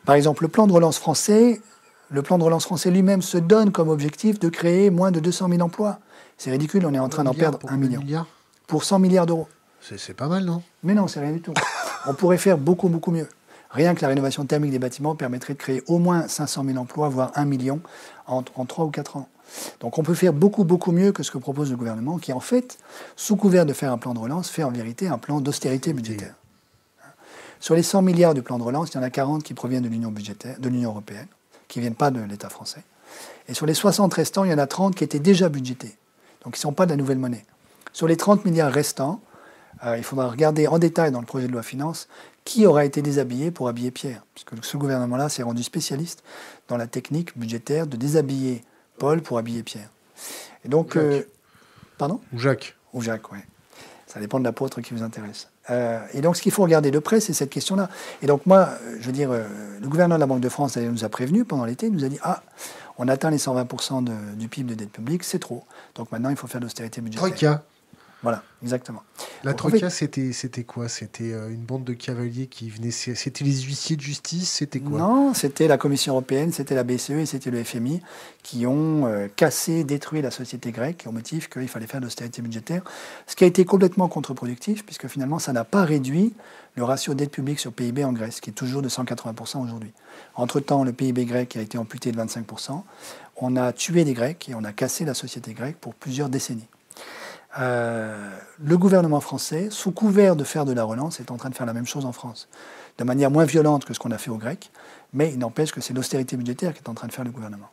Par 0.07 0.15
exemple, 0.15 0.43
le 0.43 0.49
plan 0.49 0.67
de 0.67 0.73
relance 0.73 0.99
français, 0.99 1.61
le 2.09 2.23
plan 2.23 2.39
de 2.39 2.45
relance 2.45 2.65
français 2.65 2.91
lui-même 2.91 3.21
se 3.21 3.37
donne 3.37 3.73
comme 3.73 3.91
objectif 3.91 4.39
de 4.39 4.49
créer 4.49 4.89
moins 4.89 5.11
de 5.11 5.21
200 5.21 5.51
000 5.51 5.61
emplois. 5.61 5.99
C'est 6.39 6.51
ridicule, 6.51 6.87
on 6.87 6.95
est 6.95 6.99
en 6.99 7.11
train 7.11 7.25
d'en 7.25 7.35
perdre 7.35 7.59
un 7.69 7.77
million. 7.77 8.03
Pour 8.67 8.85
100 8.85 9.01
milliards 9.01 9.27
d'euros. 9.27 9.49
C'est 9.83 10.15
pas 10.15 10.29
mal, 10.29 10.45
non? 10.45 10.63
Mais 10.83 10.95
non, 10.95 11.09
c'est 11.09 11.21
rien 11.21 11.33
du 11.33 11.43
tout. 11.43 11.53
on 12.07 12.15
pourrait 12.15 12.39
faire 12.39 12.57
beaucoup, 12.57 12.89
beaucoup 12.89 13.11
mieux. 13.11 13.29
Rien 13.71 13.95
que 13.95 14.03
la 14.03 14.09
rénovation 14.09 14.45
thermique 14.45 14.73
des 14.73 14.79
bâtiments 14.79 15.15
permettrait 15.15 15.55
de 15.55 15.59
créer 15.59 15.83
au 15.87 15.99
moins 15.99 16.27
500 16.27 16.65
000 16.65 16.79
emplois, 16.79 17.09
voire 17.09 17.31
1 17.37 17.45
million 17.45 17.81
en, 18.27 18.43
en 18.55 18.65
3 18.65 18.85
ou 18.85 18.91
4 18.91 19.17
ans. 19.17 19.29
Donc 19.81 19.99
on 19.99 20.03
peut 20.03 20.15
faire 20.15 20.33
beaucoup, 20.33 20.65
beaucoup 20.65 20.93
mieux 20.93 21.13
que 21.13 21.23
ce 21.23 21.31
que 21.31 21.39
propose 21.39 21.71
le 21.71 21.77
gouvernement, 21.77 22.19
qui 22.19 22.33
en 22.33 22.41
fait, 22.41 22.79
sous 23.17 23.37
couvert 23.37 23.67
de 23.67 23.73
faire 23.73 23.93
un 23.93 23.99
plan 23.99 24.15
de 24.15 24.19
relance, 24.19 24.49
fait 24.49 24.65
en 24.65 24.71
vérité 24.71 25.09
un 25.09 25.19
plan 25.19 25.41
d'austérité 25.41 25.93
budgétaire. 25.93 26.35
Sur 27.61 27.75
les 27.75 27.83
100 27.83 28.03
milliards 28.03 28.35
du 28.35 28.43
plan 28.43 28.59
de 28.59 28.63
relance, 28.63 28.91
il 28.91 28.97
y 28.97 28.99
en 28.99 29.03
a 29.03 29.11
40 29.11 29.43
qui 29.43 29.55
proviennent 29.55 29.83
de 29.83 29.89
l'Union 29.89 30.11
budgétaire, 30.11 30.59
de 30.59 30.69
l'Union 30.69 30.91
européenne, 30.91 31.27
qui 31.69 31.79
ne 31.79 31.83
viennent 31.83 31.95
pas 31.95 32.11
de 32.11 32.21
l'État 32.21 32.49
français. 32.49 32.83
Et 33.49 33.55
sur 33.55 33.67
les 33.67 33.75
60 33.75 34.15
restants, 34.15 34.45
il 34.45 34.51
y 34.51 34.55
en 34.55 34.59
a 34.59 34.67
30 34.67 34.95
qui 34.95 35.05
étaient 35.05 35.19
déjà 35.19 35.49
budgétés. 35.49 35.97
Donc 36.45 36.57
ils 36.57 36.59
ne 36.59 36.63
sont 36.63 36.73
pas 36.73 36.87
de 36.87 36.91
la 36.91 36.97
nouvelle 36.97 37.19
monnaie. 37.19 37.45
Sur 37.93 38.07
les 38.07 38.17
30 38.17 38.45
milliards 38.45 38.73
restants, 38.73 39.21
euh, 39.85 39.99
il 39.99 40.05
faudra 40.05 40.29
regarder 40.29 40.67
en 40.69 40.79
détail 40.79 41.11
dans 41.11 41.21
le 41.21 41.27
projet 41.27 41.49
de 41.49 41.53
loi 41.53 41.63
finance 41.63 42.09
qui 42.51 42.67
aura 42.67 42.85
été 42.85 43.01
déshabillé 43.01 43.53
pour 43.53 43.69
habiller 43.69 43.93
Pierre 43.93 44.25
Puisque 44.35 44.65
ce 44.65 44.77
gouvernement-là 44.77 45.29
s'est 45.29 45.45
rendu 45.45 45.63
spécialiste 45.63 46.25
dans 46.67 46.77
la 46.77 46.89
technique 46.89 47.39
budgétaire 47.39 47.87
de 47.87 47.97
déshabiller 47.97 48.65
Paul 48.99 49.23
pour 49.23 49.39
habiller 49.39 49.63
Pierre. 49.63 49.89
Et 50.65 50.69
donc, 50.69 50.97
euh, 50.97 51.23
pardon? 51.97 52.21
Ou 52.33 52.41
Jacques. 52.41 52.77
Ou 52.93 53.03
Jacques, 53.03 53.31
oui. 53.31 53.39
Ça 54.09 54.19
dépend 54.19 54.41
de 54.41 54.45
l'apôtre 54.45 54.81
qui 54.81 54.95
vous 54.95 55.05
intéresse. 55.05 55.49
Euh, 55.71 56.01
et 56.13 56.23
donc, 56.23 56.37
ce 56.37 56.43
qu'il 56.43 56.51
faut 56.51 56.65
regarder 56.65 56.91
de 56.91 56.99
près, 56.99 57.21
c'est 57.21 57.35
cette 57.35 57.51
question-là. 57.51 57.89
Et 58.21 58.27
donc, 58.27 58.45
moi, 58.47 58.71
je 58.99 59.07
veux 59.07 59.13
dire, 59.13 59.31
le 59.31 59.87
gouverneur 59.87 60.19
de 60.19 60.21
la 60.21 60.27
Banque 60.27 60.41
de 60.41 60.49
France 60.49 60.77
nous 60.77 61.05
a 61.05 61.09
prévenu 61.09 61.45
pendant 61.45 61.65
l'été, 61.65 61.87
il 61.87 61.93
nous 61.93 62.05
a 62.05 62.09
dit 62.09 62.19
Ah, 62.25 62.43
on 62.99 63.07
atteint 63.07 63.31
les 63.31 63.39
120% 63.39 64.35
du 64.35 64.49
PIB 64.49 64.71
de 64.71 64.75
dette 64.75 64.91
publique, 64.91 65.23
c'est 65.23 65.39
trop. 65.39 65.63
Donc 65.95 66.11
maintenant, 66.11 66.31
il 66.31 66.37
faut 66.37 66.49
faire 66.49 66.61
l'austérité 66.61 67.01
budgétaire. 67.01 67.61
Voilà, 68.23 68.43
exactement. 68.63 69.03
La 69.45 69.55
Troïka, 69.55 69.89
c'était, 69.89 70.33
c'était 70.33 70.65
quoi? 70.65 70.89
C'était 70.89 71.33
euh, 71.33 71.49
une 71.49 71.63
bande 71.63 71.85
de 71.85 71.95
cavaliers 71.95 72.47
qui 72.47 72.69
venaient. 72.69 72.91
C'était 72.91 73.45
les 73.45 73.63
huissiers 73.63 73.97
de 73.97 74.03
justice? 74.03 74.51
C'était 74.51 74.81
quoi? 74.81 74.99
Non, 74.99 75.33
c'était 75.33 75.67
la 75.67 75.79
Commission 75.79 76.13
européenne, 76.13 76.53
c'était 76.53 76.75
la 76.75 76.85
BCE 76.85 77.11
et 77.11 77.27
c'était 77.27 77.51
le 77.51 77.65
FMI 77.65 78.03
qui 78.43 78.67
ont 78.67 79.07
euh, 79.07 79.29
cassé, 79.35 79.85
détruit 79.85 80.21
la 80.21 80.31
société 80.31 80.71
grecque 80.71 81.05
au 81.07 81.13
motif 81.13 81.49
qu'il 81.49 81.69
fallait 81.69 81.87
faire 81.87 82.01
de 82.01 82.05
l'austérité 82.05 82.43
budgétaire. 82.43 82.83
Ce 83.27 83.35
qui 83.35 83.45
a 83.45 83.47
été 83.47 83.65
complètement 83.65 84.09
contre-productif, 84.09 84.85
puisque 84.85 85.09
finalement, 85.09 85.39
ça 85.39 85.55
n'a 85.55 85.65
pas 85.65 85.85
réduit 85.85 86.35
le 86.77 86.85
ratio 86.85 87.15
dette 87.15 87.31
publique 87.31 87.61
sur 87.61 87.73
PIB 87.73 88.05
en 88.05 88.13
Grèce, 88.13 88.41
qui 88.41 88.51
est 88.51 88.55
toujours 88.55 88.83
de 88.83 88.91
180% 88.91 89.65
aujourd'hui. 89.65 89.93
Entre-temps, 90.35 90.85
le 90.85 90.93
PIB 90.93 91.25
grec 91.25 91.57
a 91.57 91.63
été 91.63 91.79
amputé 91.79 92.13
de 92.13 92.21
25%. 92.21 92.83
On 93.37 93.57
a 93.57 93.73
tué 93.73 94.05
des 94.05 94.13
Grecs 94.13 94.49
et 94.51 94.55
on 94.55 94.65
a 94.65 94.73
cassé 94.73 95.07
la 95.07 95.15
société 95.15 95.55
grecque 95.55 95.77
pour 95.81 95.95
plusieurs 95.95 96.29
décennies. 96.29 96.69
Euh, 97.59 98.31
le 98.63 98.79
gouvernement 98.79 99.21
français, 99.21 99.69
sous 99.71 99.91
couvert 99.91 100.37
de 100.37 100.45
faire 100.45 100.65
de 100.65 100.73
la 100.73 100.85
relance, 100.85 101.21
est 101.21 101.31
en 101.31 101.37
train 101.37 101.51
de 101.51 101.55
faire 101.55 101.67
la 101.67 101.73
même 101.73 101.87
chose 101.87 102.07
en 102.07 102.13
France, 102.13 102.49
de 102.99 103.05
manière 103.05 103.31
moins 103.31 103.45
violente 103.45 103.85
que 103.85 103.93
ce 103.93 103.99
qu'on 103.99 104.13
a 104.13 104.19
fait 104.19 104.31
aux 104.31 104.37
Grecs, 104.37 104.71
mais 105.13 105.33
il 105.33 105.39
n'empêche 105.39 105.73
que 105.73 105.81
c'est 105.81 105.93
l'austérité 105.93 106.37
budgétaire 106.37 106.73
qui 106.73 106.79
est 106.79 106.89
en 106.89 106.95
train 106.95 107.09
de 107.09 107.13
faire 107.13 107.25
le 107.25 107.33
gouvernement. 107.33 107.71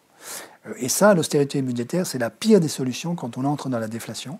Euh, 0.65 0.73
et 0.77 0.89
ça, 0.89 1.13
l'austérité 1.13 1.61
budgétaire, 1.61 2.07
c'est 2.07 2.17
la 2.17 2.29
pire 2.29 2.59
des 2.59 2.67
solutions 2.67 3.15
quand 3.15 3.37
on 3.37 3.45
entre 3.45 3.69
dans 3.69 3.79
la 3.79 3.87
déflation. 3.87 4.39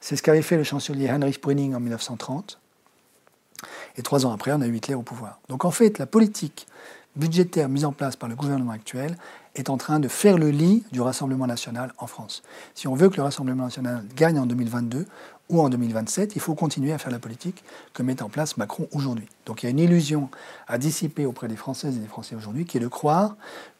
C'est 0.00 0.16
ce 0.16 0.22
qu'avait 0.22 0.42
fait 0.42 0.56
le 0.56 0.64
chancelier 0.64 1.08
Heinrich 1.08 1.40
Brüning 1.40 1.74
en 1.74 1.80
1930. 1.80 2.58
Et 3.96 4.02
trois 4.02 4.26
ans 4.26 4.32
après, 4.32 4.52
on 4.52 4.60
a 4.60 4.66
eu 4.66 4.74
Hitler 4.74 4.94
au 4.94 5.02
pouvoir. 5.02 5.40
Donc 5.48 5.64
en 5.64 5.70
fait, 5.70 5.98
la 5.98 6.06
politique 6.06 6.66
budgétaire 7.16 7.68
mise 7.68 7.84
en 7.84 7.92
place 7.92 8.16
par 8.16 8.28
le 8.28 8.34
gouvernement 8.34 8.72
actuel 8.72 9.16
est 9.54 9.70
en 9.70 9.76
train 9.76 10.00
de 10.00 10.08
faire 10.08 10.38
le 10.38 10.50
lit 10.50 10.84
du 10.92 11.00
Rassemblement 11.00 11.46
national 11.46 11.92
en 11.98 12.06
France. 12.06 12.42
Si 12.74 12.88
on 12.88 12.94
veut 12.94 13.10
que 13.10 13.16
le 13.16 13.22
Rassemblement 13.22 13.64
national 13.64 14.04
gagne 14.16 14.38
en 14.38 14.46
2022 14.46 15.06
ou 15.50 15.60
en 15.60 15.68
2027, 15.68 16.34
il 16.36 16.40
faut 16.40 16.54
continuer 16.54 16.92
à 16.92 16.98
faire 16.98 17.12
la 17.12 17.18
politique 17.18 17.62
que 17.92 18.02
met 18.02 18.22
en 18.22 18.28
place 18.28 18.56
Macron 18.56 18.88
aujourd'hui. 18.92 19.28
Donc 19.46 19.62
il 19.62 19.66
y 19.66 19.68
a 19.68 19.70
une 19.70 19.78
illusion 19.78 20.30
à 20.66 20.78
dissiper 20.78 21.26
auprès 21.26 21.48
des 21.48 21.56
Françaises 21.56 21.96
et 21.96 22.00
des 22.00 22.06
Français 22.06 22.34
aujourd'hui 22.34 22.64
qui 22.64 22.78
est 22.78 22.80
de 22.80 22.88
croire 22.88 23.36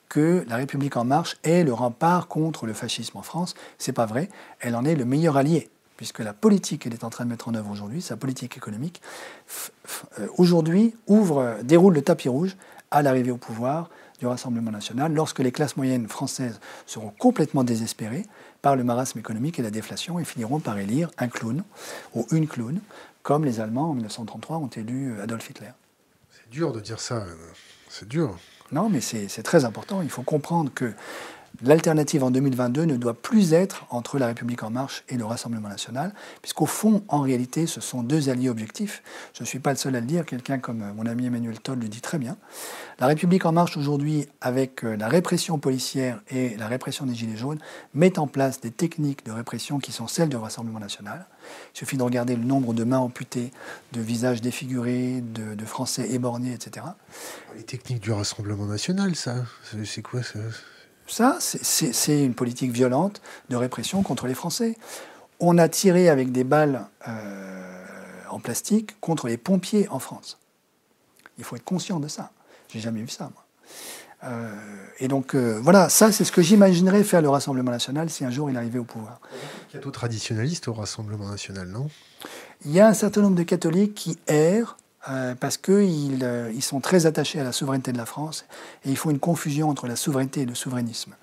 que 0.09 0.45
la 0.47 0.57
République 0.57 0.97
en 0.99 1.05
marche 1.05 1.39
est 1.43 1.65
le 1.65 1.73
rempart 1.73 2.29
contre 2.29 2.67
le 2.67 2.75
fascisme 2.75 3.17
en 3.17 3.23
France. 3.23 3.55
C'est 3.79 3.93
pas 3.93 4.05
vrai. 4.05 4.29
Elle 4.61 4.77
en 4.77 4.85
est 4.85 4.95
le 4.95 5.07
meilleur 5.07 5.39
allié 5.39 5.71
puisque 5.97 6.19
la 6.19 6.33
politique 6.33 6.83
qu'elle 6.83 6.95
est 6.95 7.05
en 7.05 7.11
train 7.11 7.25
de 7.25 7.31
mettre 7.31 7.49
en 7.49 7.55
œuvre 7.55 7.71
aujourd'hui, 7.71 8.03
sa 8.03 8.17
politique 8.17 8.57
économique, 8.57 9.01
euh, 10.19 10.27
aujourd'hui 10.37 10.97
ouvre, 11.07 11.59
déroule 11.63 11.95
le 11.95 12.03
tapis 12.03 12.29
rouge 12.29 12.57
à 12.91 13.03
l'arrivée 13.03 13.31
au 13.31 13.37
pouvoir 13.37 13.89
du 14.23 14.29
Rassemblement 14.29 14.71
national, 14.71 15.13
lorsque 15.13 15.41
les 15.41 15.51
classes 15.51 15.77
moyennes 15.77 16.07
françaises 16.07 16.61
seront 16.87 17.13
complètement 17.19 17.65
désespérées 17.65 18.25
par 18.63 18.77
le 18.77 18.85
marasme 18.85 19.19
économique 19.19 19.59
et 19.59 19.63
la 19.63 19.73
déflation 19.73 20.21
et 20.21 20.25
finiront 20.25 20.61
par 20.61 20.79
élire 20.79 21.11
un 21.19 21.27
clown 21.27 21.65
ou 22.15 22.25
une 22.31 22.47
clown, 22.47 22.81
comme 23.25 23.45
les 23.45 23.59
Allemands 23.59 23.91
en 23.91 23.95
1933 23.95 24.59
ont 24.59 24.69
élu 24.69 25.21
Adolf 25.21 25.51
Hitler. 25.51 25.73
C'est 26.31 26.49
dur 26.51 26.73
de 26.73 26.79
dire 26.79 27.01
ça, 27.01 27.25
c'est 27.89 28.07
dur. 28.07 28.39
Non, 28.71 28.89
mais 28.89 29.01
c'est 29.01 29.43
très 29.43 29.65
important. 29.65 30.03
Il 30.03 30.11
faut 30.11 30.23
comprendre 30.23 30.71
que 30.73 30.95
L'alternative 31.65 32.25
en 32.25 32.33
2022 32.33 32.87
ne 32.87 32.97
doit 32.97 33.15
plus 33.15 33.53
être 33.53 33.87
entre 33.91 34.19
la 34.19 34.27
République 34.27 34.65
en 34.65 34.71
marche 34.71 35.05
et 35.09 35.17
le 35.17 35.25
Rassemblement 35.25 35.69
national, 35.69 36.13
puisqu'au 36.41 36.67
fond, 36.67 37.05
en 37.07 37.21
réalité, 37.21 37.69
ce 37.69 37.81
sont 37.81 38.03
deux 38.03 38.31
alliés 38.31 38.49
objectifs. 38.49 39.01
Je 39.33 39.45
ne 39.45 39.47
suis 39.47 39.61
pas 39.61 39.71
le 39.71 39.77
seul 39.77 39.95
à 39.95 40.01
le 40.01 40.07
dire, 40.07 40.27
quelqu'un 40.27 40.59
comme 40.59 40.93
mon 40.97 41.07
ami 41.07 41.27
Emmanuel 41.27 41.61
Todd 41.61 41.81
le 41.81 41.89
dit 41.89 42.01
très 42.01 42.19
bien. 42.19 42.37
La 42.99 43.07
République 43.07 43.47
en 43.47 43.53
marche 43.53 43.77
aujourd'hui, 43.77 44.27
avec 44.41 44.85
euh, 44.85 44.97
la 44.97 45.07
répression 45.07 45.59
policière 45.59 46.21
et 46.31 46.57
la 46.57 46.67
répression 46.67 47.07
des 47.07 47.15
Gilets 47.15 47.37
jaunes, 47.37 47.61
met 47.95 48.19
en 48.19 48.27
place 48.27 48.61
des 48.61 48.73
techniques 48.73 49.25
de 49.25 49.31
répression 49.31 49.79
qui 49.79 49.93
sont 49.93 50.09
celles 50.09 50.31
du 50.31 50.37
Rassemblement 50.37 50.81
national. 50.81 51.27
Il 51.75 51.79
suffit 51.79 51.97
de 51.97 52.03
regarder 52.03 52.35
le 52.35 52.43
nombre 52.45 52.75
de 52.75 52.83
mains 52.83 52.99
amputées, 52.99 53.53
de 53.93 54.01
visages 54.01 54.41
défigurés, 54.41 55.21
de, 55.21 55.55
de 55.55 55.65
Français 55.65 56.11
éborgnés, 56.11 56.55
etc. 56.55 56.87
Les 57.57 57.63
techniques 57.63 58.01
du 58.01 58.11
Rassemblement 58.11 58.67
national, 58.67 59.15
ça 59.15 59.37
C'est 59.85 60.03
quoi 60.03 60.25
ça? 60.25 60.41
Ça, 61.13 61.39
c'est 61.41 62.25
une 62.25 62.35
politique 62.35 62.73
violente 62.73 63.21
de 63.51 63.57
répression 63.57 64.03
contre 64.03 64.27
les 64.27 64.35
Français. 64.35 64.77
On 65.41 65.59
a 65.59 65.69
tiré 65.69 66.09
avec 66.09 66.33
des 66.33 66.45
balles 66.45 66.87
euh, 67.09 67.75
en 68.31 68.41
plastique 68.41 68.99
contre 69.01 69.29
les 69.29 69.37
pompiers 69.37 69.89
en 69.89 69.99
France. 69.99 70.39
Il 71.39 71.45
faut 71.45 71.57
être 71.57 71.65
conscient 71.65 72.01
de 72.01 72.09
ça. 72.09 72.31
J'ai 72.69 72.81
jamais 72.81 73.01
vu 73.01 73.09
ça, 73.09 73.25
moi. 73.25 73.45
Euh, 74.25 74.55
et 75.01 75.09
donc, 75.09 75.35
euh, 75.35 75.59
voilà, 75.61 75.89
ça, 75.89 76.13
c'est 76.13 76.25
ce 76.25 76.33
que 76.33 76.43
j'imaginerais 76.43 77.03
faire 77.03 77.23
le 77.23 77.29
Rassemblement 77.29 77.73
national 77.73 78.09
si 78.09 78.25
un 78.25 78.31
jour 78.31 78.51
il 78.51 78.57
arrivait 78.57 78.79
au 78.79 78.85
pouvoir. 78.85 79.21
Il 79.71 79.75
y 79.75 79.79
a 79.79 79.81
d'autres 79.81 79.99
traditionnalistes 79.99 80.69
au 80.69 80.73
Rassemblement 80.73 81.29
national, 81.29 81.69
non? 81.69 81.89
Il 82.65 82.71
y 82.71 82.81
a 82.81 82.87
un 82.87 82.95
certain 82.95 83.23
nombre 83.23 83.37
de 83.37 83.43
catholiques 83.43 83.95
qui 83.95 84.19
errent 84.29 84.77
euh, 85.11 85.35
parce 85.35 85.57
qu'ils 85.57 86.21
euh, 86.23 86.53
ils 86.55 86.63
sont 86.63 86.81
très 86.81 87.07
attachés 87.07 87.41
à 87.41 87.45
la 87.45 87.53
souveraineté 87.53 87.93
de 87.93 87.99
la 87.99 88.07
France 88.07 88.45
et 88.85 88.91
il 88.91 88.97
faut 88.97 89.11
une 89.11 89.19
confusion 89.19 89.69
entre 89.69 89.87
la 89.87 89.97
souveraineté 89.97 90.43
et 90.43 90.47
le 90.47 90.55
souverainisme. 90.55 91.15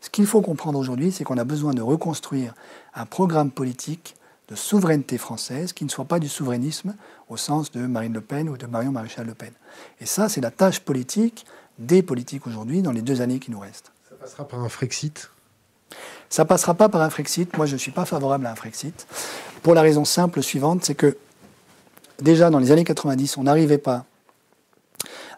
Ce 0.00 0.10
qu'il 0.10 0.26
faut 0.26 0.40
comprendre 0.40 0.78
aujourd'hui, 0.78 1.12
c'est 1.12 1.24
qu'on 1.24 1.38
a 1.38 1.44
besoin 1.44 1.74
de 1.74 1.82
reconstruire 1.82 2.54
un 2.94 3.06
programme 3.06 3.50
politique 3.50 4.16
de 4.48 4.56
souveraineté 4.56 5.18
française 5.18 5.72
qui 5.72 5.84
ne 5.84 5.90
soit 5.90 6.06
pas 6.06 6.18
du 6.18 6.28
souverainisme 6.28 6.94
au 7.28 7.36
sens 7.36 7.70
de 7.70 7.86
Marine 7.86 8.14
Le 8.14 8.20
Pen 8.20 8.48
ou 8.48 8.56
de 8.56 8.66
Marion 8.66 8.90
Maréchal 8.90 9.26
Le 9.26 9.34
Pen. 9.34 9.52
Et 10.00 10.06
ça, 10.06 10.28
c'est 10.28 10.40
la 10.40 10.50
tâche 10.50 10.80
politique 10.80 11.46
des 11.78 12.02
politiques 12.02 12.46
aujourd'hui 12.46 12.82
dans 12.82 12.92
les 12.92 13.02
deux 13.02 13.20
années 13.20 13.38
qui 13.38 13.50
nous 13.50 13.60
restent. 13.60 13.92
Ça 14.08 14.16
passera 14.16 14.48
par 14.48 14.60
un 14.60 14.68
Frexit? 14.68 15.30
Ça 16.28 16.44
passera 16.44 16.74
pas 16.74 16.88
par 16.88 17.02
un 17.02 17.10
Frexit. 17.10 17.56
Moi, 17.56 17.66
je 17.66 17.74
ne 17.74 17.78
suis 17.78 17.92
pas 17.92 18.04
favorable 18.04 18.46
à 18.46 18.52
un 18.52 18.56
Frexit. 18.56 19.06
Pour 19.62 19.74
la 19.74 19.82
raison 19.82 20.04
simple 20.04 20.42
suivante, 20.42 20.84
c'est 20.84 20.94
que 20.94 21.16
déjà 22.22 22.50
dans 22.50 22.58
les 22.58 22.72
années 22.72 22.84
90, 22.84 23.36
on 23.36 23.44
n'arrivait 23.44 23.78
pas 23.78 24.04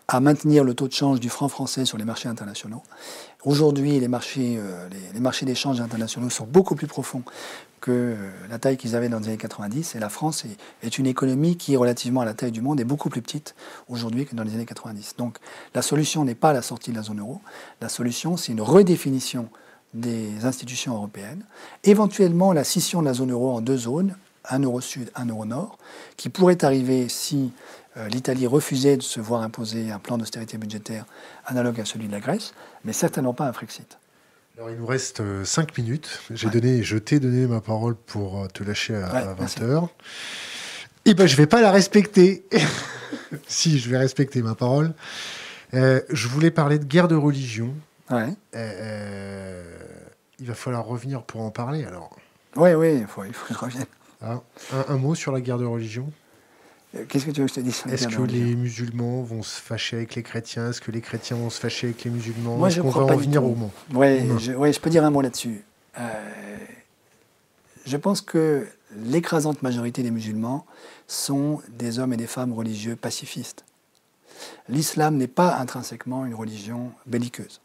à 0.08 0.20
maintenir 0.20 0.64
le 0.64 0.74
taux 0.74 0.88
de 0.88 0.92
change 0.92 1.20
du 1.20 1.28
franc 1.28 1.48
français 1.48 1.84
sur 1.84 1.96
les 1.96 2.04
marchés 2.04 2.28
internationaux. 2.28 2.82
Aujourd'hui, 3.44 3.98
les 3.98 4.08
marchés, 4.08 4.56
euh, 4.58 4.88
les, 5.14 5.20
marchés 5.20 5.46
d'échange 5.46 5.80
internationaux 5.80 6.28
sont 6.28 6.44
beaucoup 6.44 6.74
plus 6.74 6.86
profonds 6.86 7.22
que 7.80 7.90
euh, 7.90 8.16
la 8.50 8.58
taille 8.58 8.76
qu'ils 8.76 8.94
avaient 8.94 9.08
dans 9.08 9.20
les 9.20 9.28
années 9.28 9.36
90. 9.36 9.94
Et 9.94 9.98
la 9.98 10.08
France 10.08 10.44
est, 10.44 10.86
est, 10.86 10.98
une 10.98 11.06
économie 11.06 11.56
qui, 11.56 11.76
relativement 11.76 12.20
à 12.20 12.24
la 12.24 12.34
taille 12.34 12.52
du 12.52 12.60
monde, 12.60 12.80
est 12.80 12.84
beaucoup 12.84 13.08
plus 13.08 13.22
petite 13.22 13.54
aujourd'hui 13.88 14.26
que 14.26 14.34
dans 14.34 14.44
les 14.44 14.54
années 14.54 14.66
90. 14.66 15.14
Donc 15.18 15.38
la 15.74 15.82
solution 15.82 16.24
n'est 16.24 16.34
pas 16.34 16.52
la 16.52 16.62
sortie 16.62 16.90
de 16.90 16.96
la 16.96 17.02
zone 17.02 17.20
euro. 17.20 17.40
La 17.80 17.88
solution, 17.88 18.36
c'est 18.36 18.52
une 18.52 18.60
redéfinition 18.60 19.48
des 19.94 20.44
institutions 20.44 20.94
européennes, 20.94 21.44
éventuellement 21.84 22.52
la 22.52 22.64
scission 22.64 23.00
de 23.00 23.06
la 23.06 23.12
zone 23.12 23.30
euro 23.30 23.54
en 23.54 23.60
deux 23.60 23.76
zones, 23.76 24.16
un 24.48 24.60
euro 24.60 24.80
sud, 24.80 25.10
un 25.14 25.26
euro 25.26 25.44
nord, 25.44 25.78
qui 26.16 26.28
pourrait 26.28 26.64
arriver 26.64 27.08
si 27.08 27.52
euh, 27.96 28.08
l'Italie 28.08 28.46
refusait 28.46 28.96
de 28.96 29.02
se 29.02 29.20
voir 29.20 29.42
imposer 29.42 29.90
un 29.90 29.98
plan 29.98 30.16
d'austérité 30.16 30.56
budgétaire 30.56 31.04
analogue 31.46 31.80
à 31.80 31.84
celui 31.84 32.06
de 32.06 32.12
la 32.12 32.20
Grèce, 32.20 32.54
mais 32.84 32.92
certainement 32.92 33.34
pas 33.34 33.46
un 33.46 33.52
Frexit. 33.52 33.98
Alors, 34.56 34.70
il 34.70 34.76
nous 34.76 34.86
reste 34.86 35.22
5 35.44 35.68
euh, 35.68 35.82
minutes. 35.82 36.20
J'ai 36.30 36.48
donné, 36.48 36.82
je 36.82 36.98
t'ai 36.98 37.20
donné 37.20 37.46
ma 37.46 37.60
parole 37.60 37.94
pour 37.94 38.42
euh, 38.42 38.48
te 38.48 38.62
lâcher 38.62 38.94
à, 38.94 39.34
20h. 39.34 39.84
Et 41.04 41.10
eh 41.10 41.14
ben, 41.14 41.26
je 41.26 41.36
vais 41.36 41.46
pas 41.46 41.60
la 41.60 41.72
respecter. 41.72 42.44
si, 43.46 43.78
je 43.78 43.90
vais 43.90 43.98
respecter 43.98 44.40
ma 44.40 44.54
parole. 44.54 44.94
je 45.72 46.28
voulais 46.28 46.50
parler 46.50 46.78
de 46.78 46.84
guerre 46.84 47.08
de 47.08 47.16
religion. 47.16 47.74
Ouais. 48.10 48.34
il 50.38 50.46
va 50.46 50.54
falloir 50.54 50.84
revenir 50.84 51.22
pour 51.22 51.40
en 51.40 51.50
parler, 51.50 51.84
alors. 51.84 52.16
Oui, 52.56 52.74
oui, 52.74 52.98
il 53.00 53.06
faut, 53.06 53.24
il 53.24 53.32
faut 53.32 53.46
que 53.48 53.54
je 53.54 53.58
revienne. 53.58 53.86
Ah, 54.22 54.40
un, 54.88 54.96
mot 54.96 55.14
sur 55.14 55.32
la 55.32 55.40
guerre 55.40 55.58
de 55.58 55.64
religion? 55.64 56.10
Qu'est-ce 57.08 57.24
que 57.24 57.30
tu 57.30 57.40
veux 57.40 57.46
que 57.46 57.52
je 57.52 57.54
te 57.54 57.60
dise 57.60 57.82
Est-ce 57.90 58.08
que 58.08 58.22
les 58.22 58.54
musulmans 58.54 59.22
vont 59.22 59.42
se 59.42 59.60
fâcher 59.60 59.96
avec 59.96 60.14
les 60.14 60.22
chrétiens? 60.22 60.70
Est-ce 60.70 60.80
que 60.80 60.90
les 60.90 61.00
chrétiens 61.00 61.36
vont 61.36 61.48
se 61.48 61.58
fâcher 61.58 61.88
avec 61.88 62.04
les 62.04 62.10
musulmans? 62.10 62.56
Moi, 62.56 62.68
je 62.68 62.82
qu'on 62.82 62.90
va 62.90 63.14
en 63.14 63.16
venir 63.16 63.44
au 63.44 63.54
mot 63.54 63.70
Oui, 63.94 64.20
je, 64.38 64.52
je 64.52 64.80
peux 64.80 64.90
dire 64.90 65.04
un 65.04 65.10
mot 65.10 65.22
là-dessus. 65.22 65.64
Euh, 65.98 66.58
je 67.86 67.96
pense 67.96 68.20
que 68.20 68.66
l'écrasante 68.96 69.62
majorité 69.62 70.02
des 70.02 70.10
musulmans 70.10 70.66
sont 71.06 71.60
des 71.70 71.98
hommes 71.98 72.12
et 72.12 72.16
des 72.16 72.26
femmes 72.26 72.52
religieux 72.52 72.96
pacifistes. 72.96 73.64
L'islam 74.68 75.16
n'est 75.16 75.28
pas 75.28 75.56
intrinsèquement 75.56 76.26
une 76.26 76.34
religion 76.34 76.92
belliqueuse. 77.06 77.60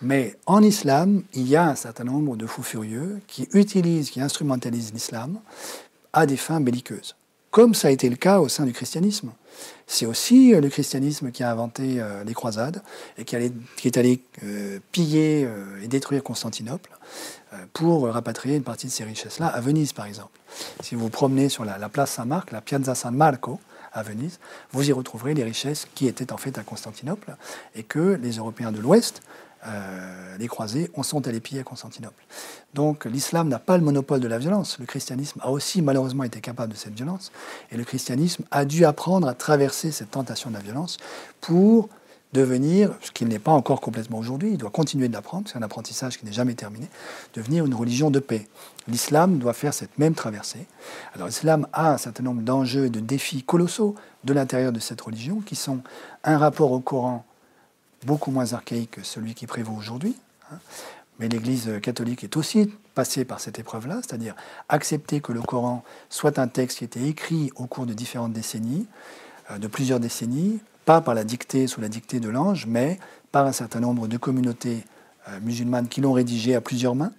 Mais 0.00 0.36
en 0.46 0.62
islam, 0.62 1.22
il 1.34 1.48
y 1.48 1.56
a 1.56 1.64
un 1.64 1.74
certain 1.74 2.04
nombre 2.04 2.36
de 2.36 2.46
fous 2.46 2.62
furieux 2.62 3.20
qui 3.26 3.48
utilisent, 3.52 4.10
qui 4.10 4.20
instrumentalisent 4.20 4.92
l'islam 4.92 5.38
à 6.12 6.26
des 6.26 6.36
fins 6.36 6.60
belliqueuses, 6.60 7.16
comme 7.50 7.74
ça 7.74 7.88
a 7.88 7.90
été 7.90 8.08
le 8.08 8.16
cas 8.16 8.38
au 8.40 8.48
sein 8.48 8.64
du 8.64 8.72
christianisme. 8.72 9.32
C'est 9.86 10.06
aussi 10.06 10.54
euh, 10.54 10.60
le 10.60 10.68
christianisme 10.68 11.32
qui 11.32 11.42
a 11.42 11.50
inventé 11.50 12.00
euh, 12.00 12.22
les 12.22 12.34
croisades 12.34 12.82
et 13.16 13.24
qui, 13.24 13.34
est 13.34 13.96
allé 13.96 14.20
euh, 14.44 14.78
piller 14.92 15.48
et 15.82 15.88
détruire 15.88 16.22
Constantinople 16.22 16.90
pour 17.72 18.06
rapatrier 18.08 18.56
une 18.56 18.62
partie 18.62 18.86
de 18.86 18.92
ces 18.92 19.04
richesses-là 19.04 19.46
à 19.46 19.60
Venise, 19.60 19.94
par 19.94 20.04
exemple. 20.04 20.38
Si 20.82 20.94
vous 20.94 21.02
vous 21.02 21.10
promenez 21.10 21.48
sur 21.48 21.64
la, 21.64 21.78
la 21.78 21.88
place 21.88 22.10
Saint-Marc, 22.10 22.52
la 22.52 22.60
Piazza 22.60 22.94
San 22.94 23.14
Marco, 23.14 23.58
à 23.92 24.02
Venise, 24.02 24.38
vous 24.72 24.88
y 24.88 24.92
retrouverez 24.92 25.32
les 25.32 25.44
richesses 25.44 25.88
qui 25.94 26.06
étaient 26.06 26.32
en 26.32 26.36
fait 26.36 26.58
à 26.58 26.62
Constantinople 26.62 27.36
et 27.74 27.82
que 27.82 28.18
les 28.20 28.32
Européens 28.32 28.70
de 28.70 28.80
l'Ouest 28.80 29.22
euh, 29.66 30.36
les 30.38 30.48
croisés 30.48 30.90
on 30.94 31.02
sont 31.02 31.26
allés 31.26 31.40
piller 31.40 31.60
à 31.60 31.64
Constantinople. 31.64 32.24
Donc 32.74 33.04
l'islam 33.04 33.48
n'a 33.48 33.58
pas 33.58 33.76
le 33.76 33.84
monopole 33.84 34.20
de 34.20 34.28
la 34.28 34.38
violence. 34.38 34.78
Le 34.78 34.86
christianisme 34.86 35.40
a 35.42 35.50
aussi 35.50 35.82
malheureusement 35.82 36.24
été 36.24 36.40
capable 36.40 36.72
de 36.72 36.78
cette 36.78 36.94
violence. 36.94 37.32
Et 37.72 37.76
le 37.76 37.84
christianisme 37.84 38.44
a 38.50 38.64
dû 38.64 38.84
apprendre 38.84 39.28
à 39.28 39.34
traverser 39.34 39.90
cette 39.90 40.10
tentation 40.10 40.50
de 40.50 40.54
la 40.54 40.62
violence 40.62 40.98
pour 41.40 41.88
devenir, 42.32 42.94
ce 43.00 43.10
qu'il 43.10 43.28
n'est 43.28 43.38
pas 43.38 43.52
encore 43.52 43.80
complètement 43.80 44.18
aujourd'hui, 44.18 44.50
il 44.52 44.58
doit 44.58 44.70
continuer 44.70 45.08
de 45.08 45.14
l'apprendre, 45.14 45.48
c'est 45.48 45.56
un 45.56 45.62
apprentissage 45.62 46.18
qui 46.18 46.26
n'est 46.26 46.32
jamais 46.32 46.54
terminé, 46.54 46.88
devenir 47.34 47.64
une 47.64 47.74
religion 47.74 48.10
de 48.10 48.18
paix. 48.18 48.46
L'islam 48.86 49.38
doit 49.38 49.54
faire 49.54 49.72
cette 49.72 49.98
même 49.98 50.14
traversée. 50.14 50.66
Alors 51.14 51.28
l'islam 51.28 51.66
a 51.72 51.92
un 51.92 51.98
certain 51.98 52.22
nombre 52.22 52.42
d'enjeux 52.42 52.86
et 52.86 52.90
de 52.90 53.00
défis 53.00 53.42
colossaux 53.42 53.94
de 54.24 54.32
l'intérieur 54.32 54.72
de 54.72 54.80
cette 54.80 55.00
religion, 55.00 55.40
qui 55.40 55.56
sont 55.56 55.80
un 56.24 56.36
rapport 56.36 56.72
au 56.72 56.80
Coran 56.80 57.24
beaucoup 58.04 58.30
moins 58.30 58.52
archaïque 58.52 58.92
que 58.92 59.02
celui 59.02 59.34
qui 59.34 59.46
prévaut 59.46 59.74
aujourd'hui. 59.74 60.16
Hein. 60.52 60.58
Mais 61.18 61.28
l'Église 61.28 61.80
catholique 61.82 62.22
est 62.22 62.36
aussi 62.36 62.72
passée 62.94 63.24
par 63.24 63.40
cette 63.40 63.58
épreuve-là, 63.58 64.00
c'est-à-dire 64.02 64.34
accepter 64.68 65.20
que 65.20 65.32
le 65.32 65.40
Coran 65.40 65.84
soit 66.10 66.38
un 66.38 66.48
texte 66.48 66.78
qui 66.78 66.84
a 66.84 66.86
été 66.86 67.06
écrit 67.06 67.50
au 67.56 67.66
cours 67.66 67.86
de 67.86 67.94
différentes 67.94 68.32
décennies, 68.32 68.86
euh, 69.50 69.58
de 69.58 69.66
plusieurs 69.66 70.00
décennies, 70.00 70.60
pas 70.84 71.00
par 71.00 71.14
la 71.14 71.24
dictée 71.24 71.66
sous 71.66 71.80
la 71.80 71.88
dictée 71.88 72.20
de 72.20 72.28
l'ange, 72.28 72.66
mais 72.66 72.98
par 73.32 73.46
un 73.46 73.52
certain 73.52 73.80
nombre 73.80 74.08
de 74.08 74.16
communautés 74.16 74.84
musulmanes 75.42 75.88
qui 75.88 76.00
l'ont 76.00 76.12
rédigé 76.12 76.54
à 76.54 76.60
plusieurs 76.60 76.94
mains, 76.94 77.12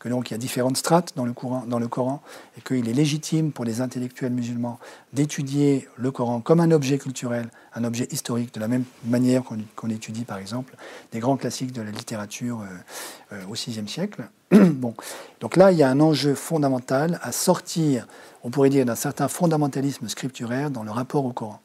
que 0.00 0.08
donc 0.08 0.30
il 0.30 0.32
y 0.32 0.34
a 0.34 0.38
différentes 0.38 0.76
strates 0.76 1.12
dans 1.16 1.24
le, 1.24 1.32
Coran, 1.32 1.64
dans 1.66 1.78
le 1.78 1.88
Coran 1.88 2.22
et 2.58 2.60
qu'il 2.60 2.88
est 2.88 2.92
légitime 2.92 3.52
pour 3.52 3.64
les 3.64 3.80
intellectuels 3.80 4.32
musulmans 4.32 4.78
d'étudier 5.12 5.88
le 5.96 6.10
Coran 6.10 6.40
comme 6.40 6.60
un 6.60 6.70
objet 6.70 6.98
culturel, 6.98 7.48
un 7.74 7.84
objet 7.84 8.06
historique, 8.10 8.54
de 8.54 8.60
la 8.60 8.68
même 8.68 8.84
manière 9.04 9.42
qu'on 9.42 9.90
étudie 9.90 10.24
par 10.24 10.38
exemple 10.38 10.76
des 11.12 11.20
grands 11.20 11.36
classiques 11.36 11.72
de 11.72 11.82
la 11.82 11.90
littérature 11.90 12.60
euh, 12.60 13.36
euh, 13.36 13.46
au 13.48 13.54
VIe 13.54 13.88
siècle. 13.88 14.28
bon. 14.52 14.94
Donc 15.40 15.56
là, 15.56 15.72
il 15.72 15.78
y 15.78 15.82
a 15.82 15.88
un 15.88 16.00
enjeu 16.00 16.34
fondamental 16.34 17.18
à 17.22 17.32
sortir, 17.32 18.06
on 18.42 18.50
pourrait 18.50 18.70
dire, 18.70 18.84
d'un 18.84 18.94
certain 18.94 19.28
fondamentalisme 19.28 20.08
scripturaire 20.08 20.70
dans 20.70 20.82
le 20.82 20.90
rapport 20.90 21.24
au 21.24 21.32
Coran 21.32 21.60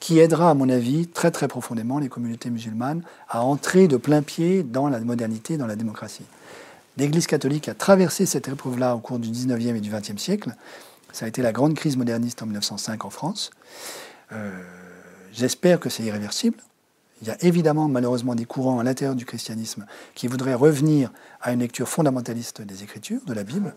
qui 0.00 0.18
aidera, 0.18 0.50
à 0.50 0.54
mon 0.54 0.68
avis, 0.68 1.06
très 1.06 1.30
très 1.30 1.46
profondément 1.46 1.98
les 1.98 2.08
communautés 2.08 2.50
musulmanes 2.50 3.02
à 3.28 3.42
entrer 3.44 3.86
de 3.86 3.98
plein 3.98 4.22
pied 4.22 4.62
dans 4.62 4.88
la 4.88 4.98
modernité, 5.00 5.58
dans 5.58 5.66
la 5.66 5.76
démocratie. 5.76 6.24
L'Église 6.96 7.26
catholique 7.26 7.68
a 7.68 7.74
traversé 7.74 8.26
cette 8.26 8.48
épreuve-là 8.48 8.96
au 8.96 8.98
cours 8.98 9.18
du 9.18 9.28
19e 9.28 9.76
et 9.76 9.80
du 9.80 9.90
20e 9.90 10.18
siècle. 10.18 10.54
Ça 11.12 11.26
a 11.26 11.28
été 11.28 11.42
la 11.42 11.52
grande 11.52 11.74
crise 11.74 11.96
moderniste 11.96 12.42
en 12.42 12.46
1905 12.46 13.04
en 13.04 13.10
France. 13.10 13.50
Euh, 14.32 14.50
j'espère 15.32 15.78
que 15.78 15.88
c'est 15.88 16.02
irréversible. 16.02 16.58
Il 17.22 17.28
y 17.28 17.30
a 17.30 17.36
évidemment 17.40 17.88
malheureusement 17.88 18.34
des 18.34 18.46
courants 18.46 18.78
à 18.78 18.82
l'intérieur 18.82 19.14
du 19.14 19.26
christianisme 19.26 19.84
qui 20.14 20.26
voudraient 20.26 20.54
revenir 20.54 21.12
à 21.42 21.52
une 21.52 21.60
lecture 21.60 21.88
fondamentaliste 21.88 22.62
des 22.62 22.82
Écritures, 22.82 23.20
de 23.26 23.34
la 23.34 23.44
Bible. 23.44 23.74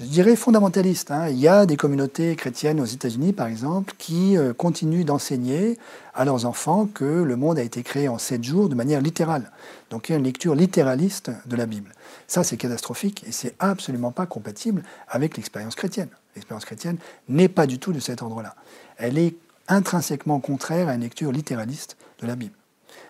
Je 0.00 0.04
dirais 0.04 0.34
fondamentaliste. 0.34 1.12
Hein. 1.12 1.28
Il 1.28 1.38
y 1.38 1.46
a 1.46 1.66
des 1.66 1.76
communautés 1.76 2.34
chrétiennes 2.34 2.80
aux 2.80 2.84
États-Unis, 2.84 3.32
par 3.32 3.46
exemple, 3.46 3.94
qui 3.96 4.36
euh, 4.36 4.52
continuent 4.52 5.04
d'enseigner 5.04 5.78
à 6.14 6.24
leurs 6.24 6.46
enfants 6.46 6.86
que 6.86 7.04
le 7.04 7.36
monde 7.36 7.58
a 7.58 7.62
été 7.62 7.82
créé 7.82 8.08
en 8.08 8.18
sept 8.18 8.42
jours 8.42 8.68
de 8.68 8.74
manière 8.74 9.00
littérale. 9.00 9.52
Donc 9.90 10.08
il 10.08 10.12
y 10.12 10.14
a 10.16 10.18
une 10.18 10.24
lecture 10.24 10.54
littéraliste 10.56 11.30
de 11.46 11.56
la 11.56 11.66
Bible. 11.66 11.92
Ça, 12.26 12.42
c'est 12.42 12.56
catastrophique 12.56 13.24
et 13.26 13.32
c'est 13.32 13.54
absolument 13.60 14.10
pas 14.10 14.26
compatible 14.26 14.82
avec 15.08 15.36
l'expérience 15.36 15.74
chrétienne. 15.74 16.08
L'expérience 16.34 16.64
chrétienne 16.64 16.96
n'est 17.28 17.48
pas 17.48 17.66
du 17.66 17.78
tout 17.78 17.92
de 17.92 18.00
cet 18.00 18.22
ordre-là. 18.22 18.56
Elle 18.96 19.18
est 19.18 19.36
intrinsèquement 19.68 20.40
contraire 20.40 20.88
à 20.88 20.94
une 20.94 21.02
lecture 21.02 21.32
littéraliste 21.32 21.96
de 22.20 22.26
la 22.26 22.36
Bible. 22.36 22.54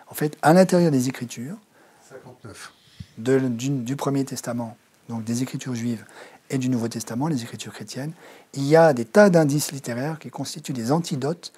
En 0.07 0.13
fait, 0.13 0.37
à 0.41 0.53
l'intérieur 0.53 0.91
des 0.91 1.09
Écritures, 1.09 1.57
du, 3.17 3.95
Premier 3.95 4.25
Testament, 4.25 4.77
donc 5.09 5.23
des 5.23 5.43
Écritures 5.43 5.75
juives 5.75 6.05
et 6.49 6.57
du 6.57 6.69
Nouveau 6.69 6.87
Testament, 6.87 7.27
les 7.27 7.43
Écritures 7.43 7.73
chrétiennes, 7.73 8.11
il 8.53 8.63
y 8.63 8.75
a 8.75 8.93
des 8.93 9.05
tas 9.05 9.29
d'indices 9.29 9.71
littéraires 9.71 10.19
qui 10.19 10.29
constituent 10.29 10.73
des 10.73 10.91
antidotes 10.91 11.51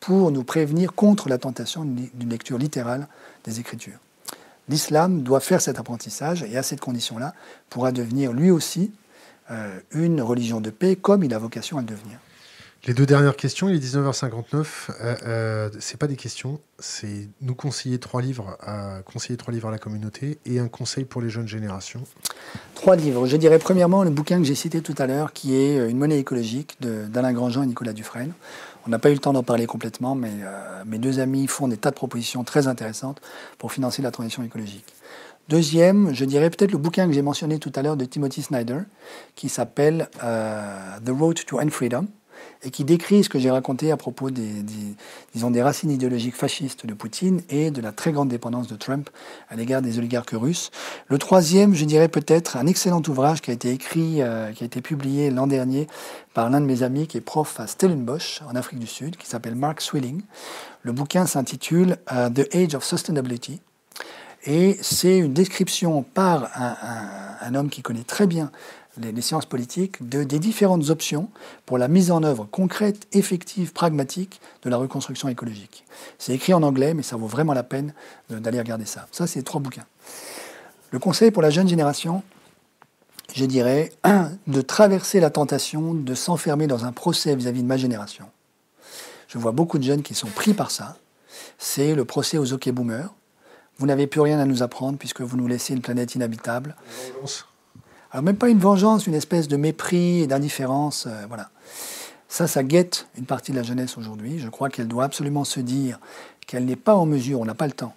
pour 0.00 0.30
nous 0.30 0.44
prévenir 0.44 0.92
contre 0.92 1.28
la 1.28 1.38
tentation 1.38 1.84
d'une 1.84 2.28
lecture 2.28 2.58
littérale 2.58 3.08
des 3.44 3.60
Écritures. 3.60 3.98
L'islam 4.68 5.22
doit 5.22 5.40
faire 5.40 5.60
cet 5.60 5.78
apprentissage 5.78 6.42
et 6.42 6.56
à 6.56 6.62
cette 6.62 6.80
condition-là 6.80 7.34
pourra 7.68 7.92
devenir 7.92 8.32
lui 8.32 8.50
aussi 8.50 8.92
euh, 9.50 9.78
une 9.92 10.22
religion 10.22 10.60
de 10.60 10.70
paix 10.70 10.96
comme 10.96 11.22
il 11.22 11.34
a 11.34 11.38
vocation 11.38 11.78
à 11.78 11.80
le 11.80 11.86
devenir. 11.86 12.18
Les 12.86 12.92
deux 12.92 13.06
dernières 13.06 13.36
questions, 13.36 13.70
il 13.70 13.76
est 13.76 13.78
19h59. 13.78 14.90
Euh, 15.00 15.14
euh, 15.26 15.70
c'est 15.80 15.96
pas 15.96 16.06
des 16.06 16.16
questions, 16.16 16.60
c'est 16.78 17.30
nous 17.40 17.54
conseiller 17.54 17.98
trois 17.98 18.20
livres, 18.20 18.58
à, 18.60 19.00
conseiller 19.06 19.38
trois 19.38 19.54
livres 19.54 19.68
à 19.68 19.70
la 19.70 19.78
communauté 19.78 20.38
et 20.44 20.58
un 20.58 20.68
conseil 20.68 21.06
pour 21.06 21.22
les 21.22 21.30
jeunes 21.30 21.48
générations. 21.48 22.02
Trois 22.74 22.94
livres. 22.94 23.26
Je 23.26 23.38
dirais 23.38 23.58
premièrement 23.58 24.04
le 24.04 24.10
bouquin 24.10 24.36
que 24.36 24.44
j'ai 24.44 24.54
cité 24.54 24.82
tout 24.82 24.94
à 24.98 25.06
l'heure, 25.06 25.32
qui 25.32 25.56
est 25.56 25.78
euh, 25.78 25.88
Une 25.88 25.96
monnaie 25.96 26.18
écologique 26.18 26.76
d'Alain 26.80 27.32
Grandjean 27.32 27.62
et 27.62 27.66
Nicolas 27.66 27.94
Dufresne. 27.94 28.32
On 28.86 28.90
n'a 28.90 28.98
pas 28.98 29.08
eu 29.08 29.14
le 29.14 29.18
temps 29.18 29.32
d'en 29.32 29.42
parler 29.42 29.64
complètement, 29.64 30.14
mais 30.14 30.32
euh, 30.42 30.82
mes 30.84 30.98
deux 30.98 31.20
amis 31.20 31.46
font 31.46 31.68
des 31.68 31.78
tas 31.78 31.90
de 31.90 31.96
propositions 31.96 32.44
très 32.44 32.66
intéressantes 32.66 33.22
pour 33.56 33.72
financer 33.72 34.02
la 34.02 34.10
transition 34.10 34.42
écologique. 34.42 34.92
Deuxième, 35.48 36.14
je 36.14 36.26
dirais 36.26 36.50
peut-être 36.50 36.72
le 36.72 36.78
bouquin 36.78 37.06
que 37.06 37.14
j'ai 37.14 37.22
mentionné 37.22 37.58
tout 37.58 37.72
à 37.76 37.80
l'heure 37.80 37.96
de 37.96 38.04
Timothy 38.04 38.42
Snyder, 38.42 38.80
qui 39.36 39.48
s'appelle 39.48 40.08
The 40.20 41.10
Road 41.10 41.42
to 41.46 41.60
End 41.60 41.68
Freedom 41.70 42.06
et 42.64 42.70
qui 42.70 42.84
décrit 42.84 43.22
ce 43.24 43.28
que 43.28 43.38
j'ai 43.38 43.50
raconté 43.50 43.90
à 43.90 43.96
propos 43.96 44.30
des, 44.30 44.64
disons, 45.34 45.50
des 45.50 45.62
racines 45.62 45.90
idéologiques 45.90 46.36
fascistes 46.36 46.86
de 46.86 46.94
Poutine 46.94 47.42
et 47.50 47.70
de 47.70 47.80
la 47.80 47.92
très 47.92 48.12
grande 48.12 48.28
dépendance 48.28 48.66
de 48.66 48.76
Trump 48.76 49.10
à 49.48 49.56
l'égard 49.56 49.82
des 49.82 49.98
oligarques 49.98 50.32
russes. 50.32 50.70
Le 51.08 51.18
troisième, 51.18 51.74
je 51.74 51.84
dirais 51.84 52.08
peut-être 52.08 52.56
un 52.56 52.66
excellent 52.66 53.02
ouvrage 53.08 53.42
qui 53.42 53.50
a 53.50 53.54
été 53.54 53.70
écrit, 53.70 54.22
euh, 54.22 54.52
qui 54.52 54.64
a 54.64 54.66
été 54.66 54.80
publié 54.80 55.30
l'an 55.30 55.46
dernier 55.46 55.86
par 56.32 56.50
l'un 56.50 56.60
de 56.60 56.66
mes 56.66 56.82
amis 56.82 57.06
qui 57.06 57.18
est 57.18 57.22
prof 57.22 57.60
à 57.60 57.66
Stellenbosch 57.66 58.40
en 58.48 58.56
Afrique 58.56 58.78
du 58.78 58.86
Sud, 58.86 59.16
qui 59.16 59.26
s'appelle 59.26 59.54
Mark 59.54 59.80
Swilling. 59.80 60.22
Le 60.82 60.92
bouquin 60.92 61.26
s'intitule 61.26 61.98
euh, 62.12 62.30
The 62.30 62.54
Age 62.54 62.74
of 62.74 62.84
Sustainability. 62.84 63.60
Et 64.46 64.76
c'est 64.82 65.18
une 65.18 65.32
description 65.32 66.02
par 66.02 66.50
un, 66.54 67.54
homme 67.54 67.70
qui 67.70 67.82
connaît 67.82 68.04
très 68.04 68.26
bien 68.26 68.50
les, 68.98 69.20
sciences 69.20 69.46
politiques 69.46 70.08
de, 70.08 70.24
des 70.24 70.38
différentes 70.38 70.90
options 70.90 71.28
pour 71.66 71.78
la 71.78 71.88
mise 71.88 72.10
en 72.10 72.22
œuvre 72.22 72.46
concrète, 72.50 73.06
effective, 73.12 73.72
pragmatique 73.72 74.40
de 74.62 74.70
la 74.70 74.76
reconstruction 74.76 75.28
écologique. 75.28 75.84
C'est 76.18 76.34
écrit 76.34 76.54
en 76.54 76.62
anglais, 76.62 76.94
mais 76.94 77.02
ça 77.02 77.16
vaut 77.16 77.26
vraiment 77.26 77.54
la 77.54 77.62
peine 77.62 77.94
d'aller 78.30 78.58
regarder 78.58 78.84
ça. 78.84 79.06
Ça, 79.12 79.26
c'est 79.26 79.42
trois 79.42 79.60
bouquins. 79.60 79.86
Le 80.90 80.98
conseil 80.98 81.30
pour 81.30 81.42
la 81.42 81.50
jeune 81.50 81.68
génération, 81.68 82.22
je 83.34 83.44
dirais, 83.44 83.92
de 84.46 84.60
traverser 84.60 85.20
la 85.20 85.30
tentation 85.30 85.94
de 85.94 86.14
s'enfermer 86.14 86.66
dans 86.66 86.84
un 86.84 86.92
procès 86.92 87.34
vis-à-vis 87.34 87.62
de 87.62 87.68
ma 87.68 87.76
génération. 87.76 88.26
Je 89.28 89.38
vois 89.38 89.52
beaucoup 89.52 89.78
de 89.78 89.84
jeunes 89.84 90.02
qui 90.02 90.14
sont 90.14 90.28
pris 90.28 90.54
par 90.54 90.70
ça. 90.70 90.96
C'est 91.58 91.94
le 91.94 92.04
procès 92.04 92.38
aux 92.38 92.52
hockey 92.52 92.70
boomers 92.70 93.12
vous 93.78 93.86
n'avez 93.86 94.06
plus 94.06 94.20
rien 94.20 94.38
à 94.38 94.44
nous 94.44 94.62
apprendre 94.62 94.98
puisque 94.98 95.20
vous 95.20 95.36
nous 95.36 95.46
laissez 95.46 95.74
une 95.74 95.80
planète 95.80 96.14
inhabitable. 96.14 96.76
Alors 98.14 98.22
même 98.22 98.36
pas 98.36 98.48
une 98.48 98.60
vengeance, 98.60 99.08
une 99.08 99.14
espèce 99.14 99.48
de 99.48 99.56
mépris 99.56 100.20
et 100.20 100.28
d'indifférence. 100.28 101.06
Euh, 101.08 101.24
voilà. 101.26 101.50
Ça, 102.28 102.46
ça 102.46 102.62
guette 102.62 103.08
une 103.18 103.26
partie 103.26 103.50
de 103.50 103.56
la 103.56 103.64
jeunesse 103.64 103.98
aujourd'hui. 103.98 104.38
Je 104.38 104.48
crois 104.48 104.70
qu'elle 104.70 104.86
doit 104.86 105.02
absolument 105.02 105.42
se 105.42 105.58
dire 105.58 105.98
qu'elle 106.46 106.64
n'est 106.64 106.76
pas 106.76 106.94
en 106.94 107.06
mesure, 107.06 107.40
on 107.40 107.44
n'a 107.44 107.56
pas 107.56 107.66
le 107.66 107.72
temps, 107.72 107.92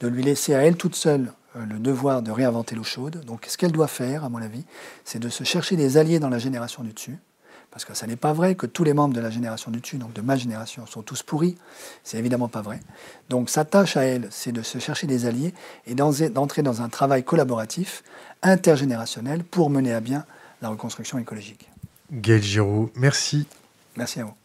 de 0.00 0.08
lui 0.08 0.24
laisser 0.24 0.52
à 0.52 0.64
elle 0.64 0.74
toute 0.74 0.96
seule 0.96 1.32
euh, 1.54 1.64
le 1.64 1.78
devoir 1.78 2.22
de 2.22 2.32
réinventer 2.32 2.74
l'eau 2.74 2.82
chaude. 2.82 3.24
Donc 3.24 3.46
ce 3.46 3.56
qu'elle 3.56 3.70
doit 3.70 3.86
faire, 3.86 4.24
à 4.24 4.28
mon 4.28 4.42
avis, 4.42 4.64
c'est 5.04 5.20
de 5.20 5.28
se 5.28 5.44
chercher 5.44 5.76
des 5.76 5.96
alliés 5.96 6.18
dans 6.18 6.28
la 6.28 6.40
génération 6.40 6.82
du 6.82 6.92
dessus 6.92 7.18
parce 7.72 7.86
que 7.86 7.94
ça 7.94 8.06
n'est 8.06 8.16
pas 8.16 8.32
vrai 8.34 8.54
que 8.54 8.66
tous 8.66 8.84
les 8.84 8.92
membres 8.92 9.14
de 9.14 9.20
la 9.20 9.30
génération 9.30 9.70
du 9.70 9.80
dessus, 9.80 9.96
donc 9.96 10.12
de 10.12 10.20
ma 10.20 10.36
génération, 10.36 10.86
sont 10.86 11.02
tous 11.02 11.22
pourris. 11.22 11.56
C'est 12.04 12.18
évidemment 12.18 12.48
pas 12.48 12.60
vrai. 12.60 12.80
Donc 13.30 13.48
sa 13.48 13.64
tâche 13.64 13.96
à 13.96 14.04
elle, 14.04 14.28
c'est 14.30 14.52
de 14.52 14.62
se 14.62 14.78
chercher 14.78 15.06
des 15.06 15.26
alliés 15.26 15.54
et 15.86 15.94
d'entrer 15.94 16.62
dans 16.62 16.82
un 16.82 16.88
travail 16.88 17.24
collaboratif, 17.24 18.04
intergénérationnel, 18.42 19.42
pour 19.42 19.70
mener 19.70 19.92
à 19.92 20.00
bien 20.00 20.26
la 20.60 20.68
reconstruction 20.68 21.18
écologique. 21.18 21.68
Gaël 22.12 22.42
Giraud, 22.42 22.92
merci. 22.94 23.46
Merci 23.96 24.20
à 24.20 24.24
vous. 24.24 24.41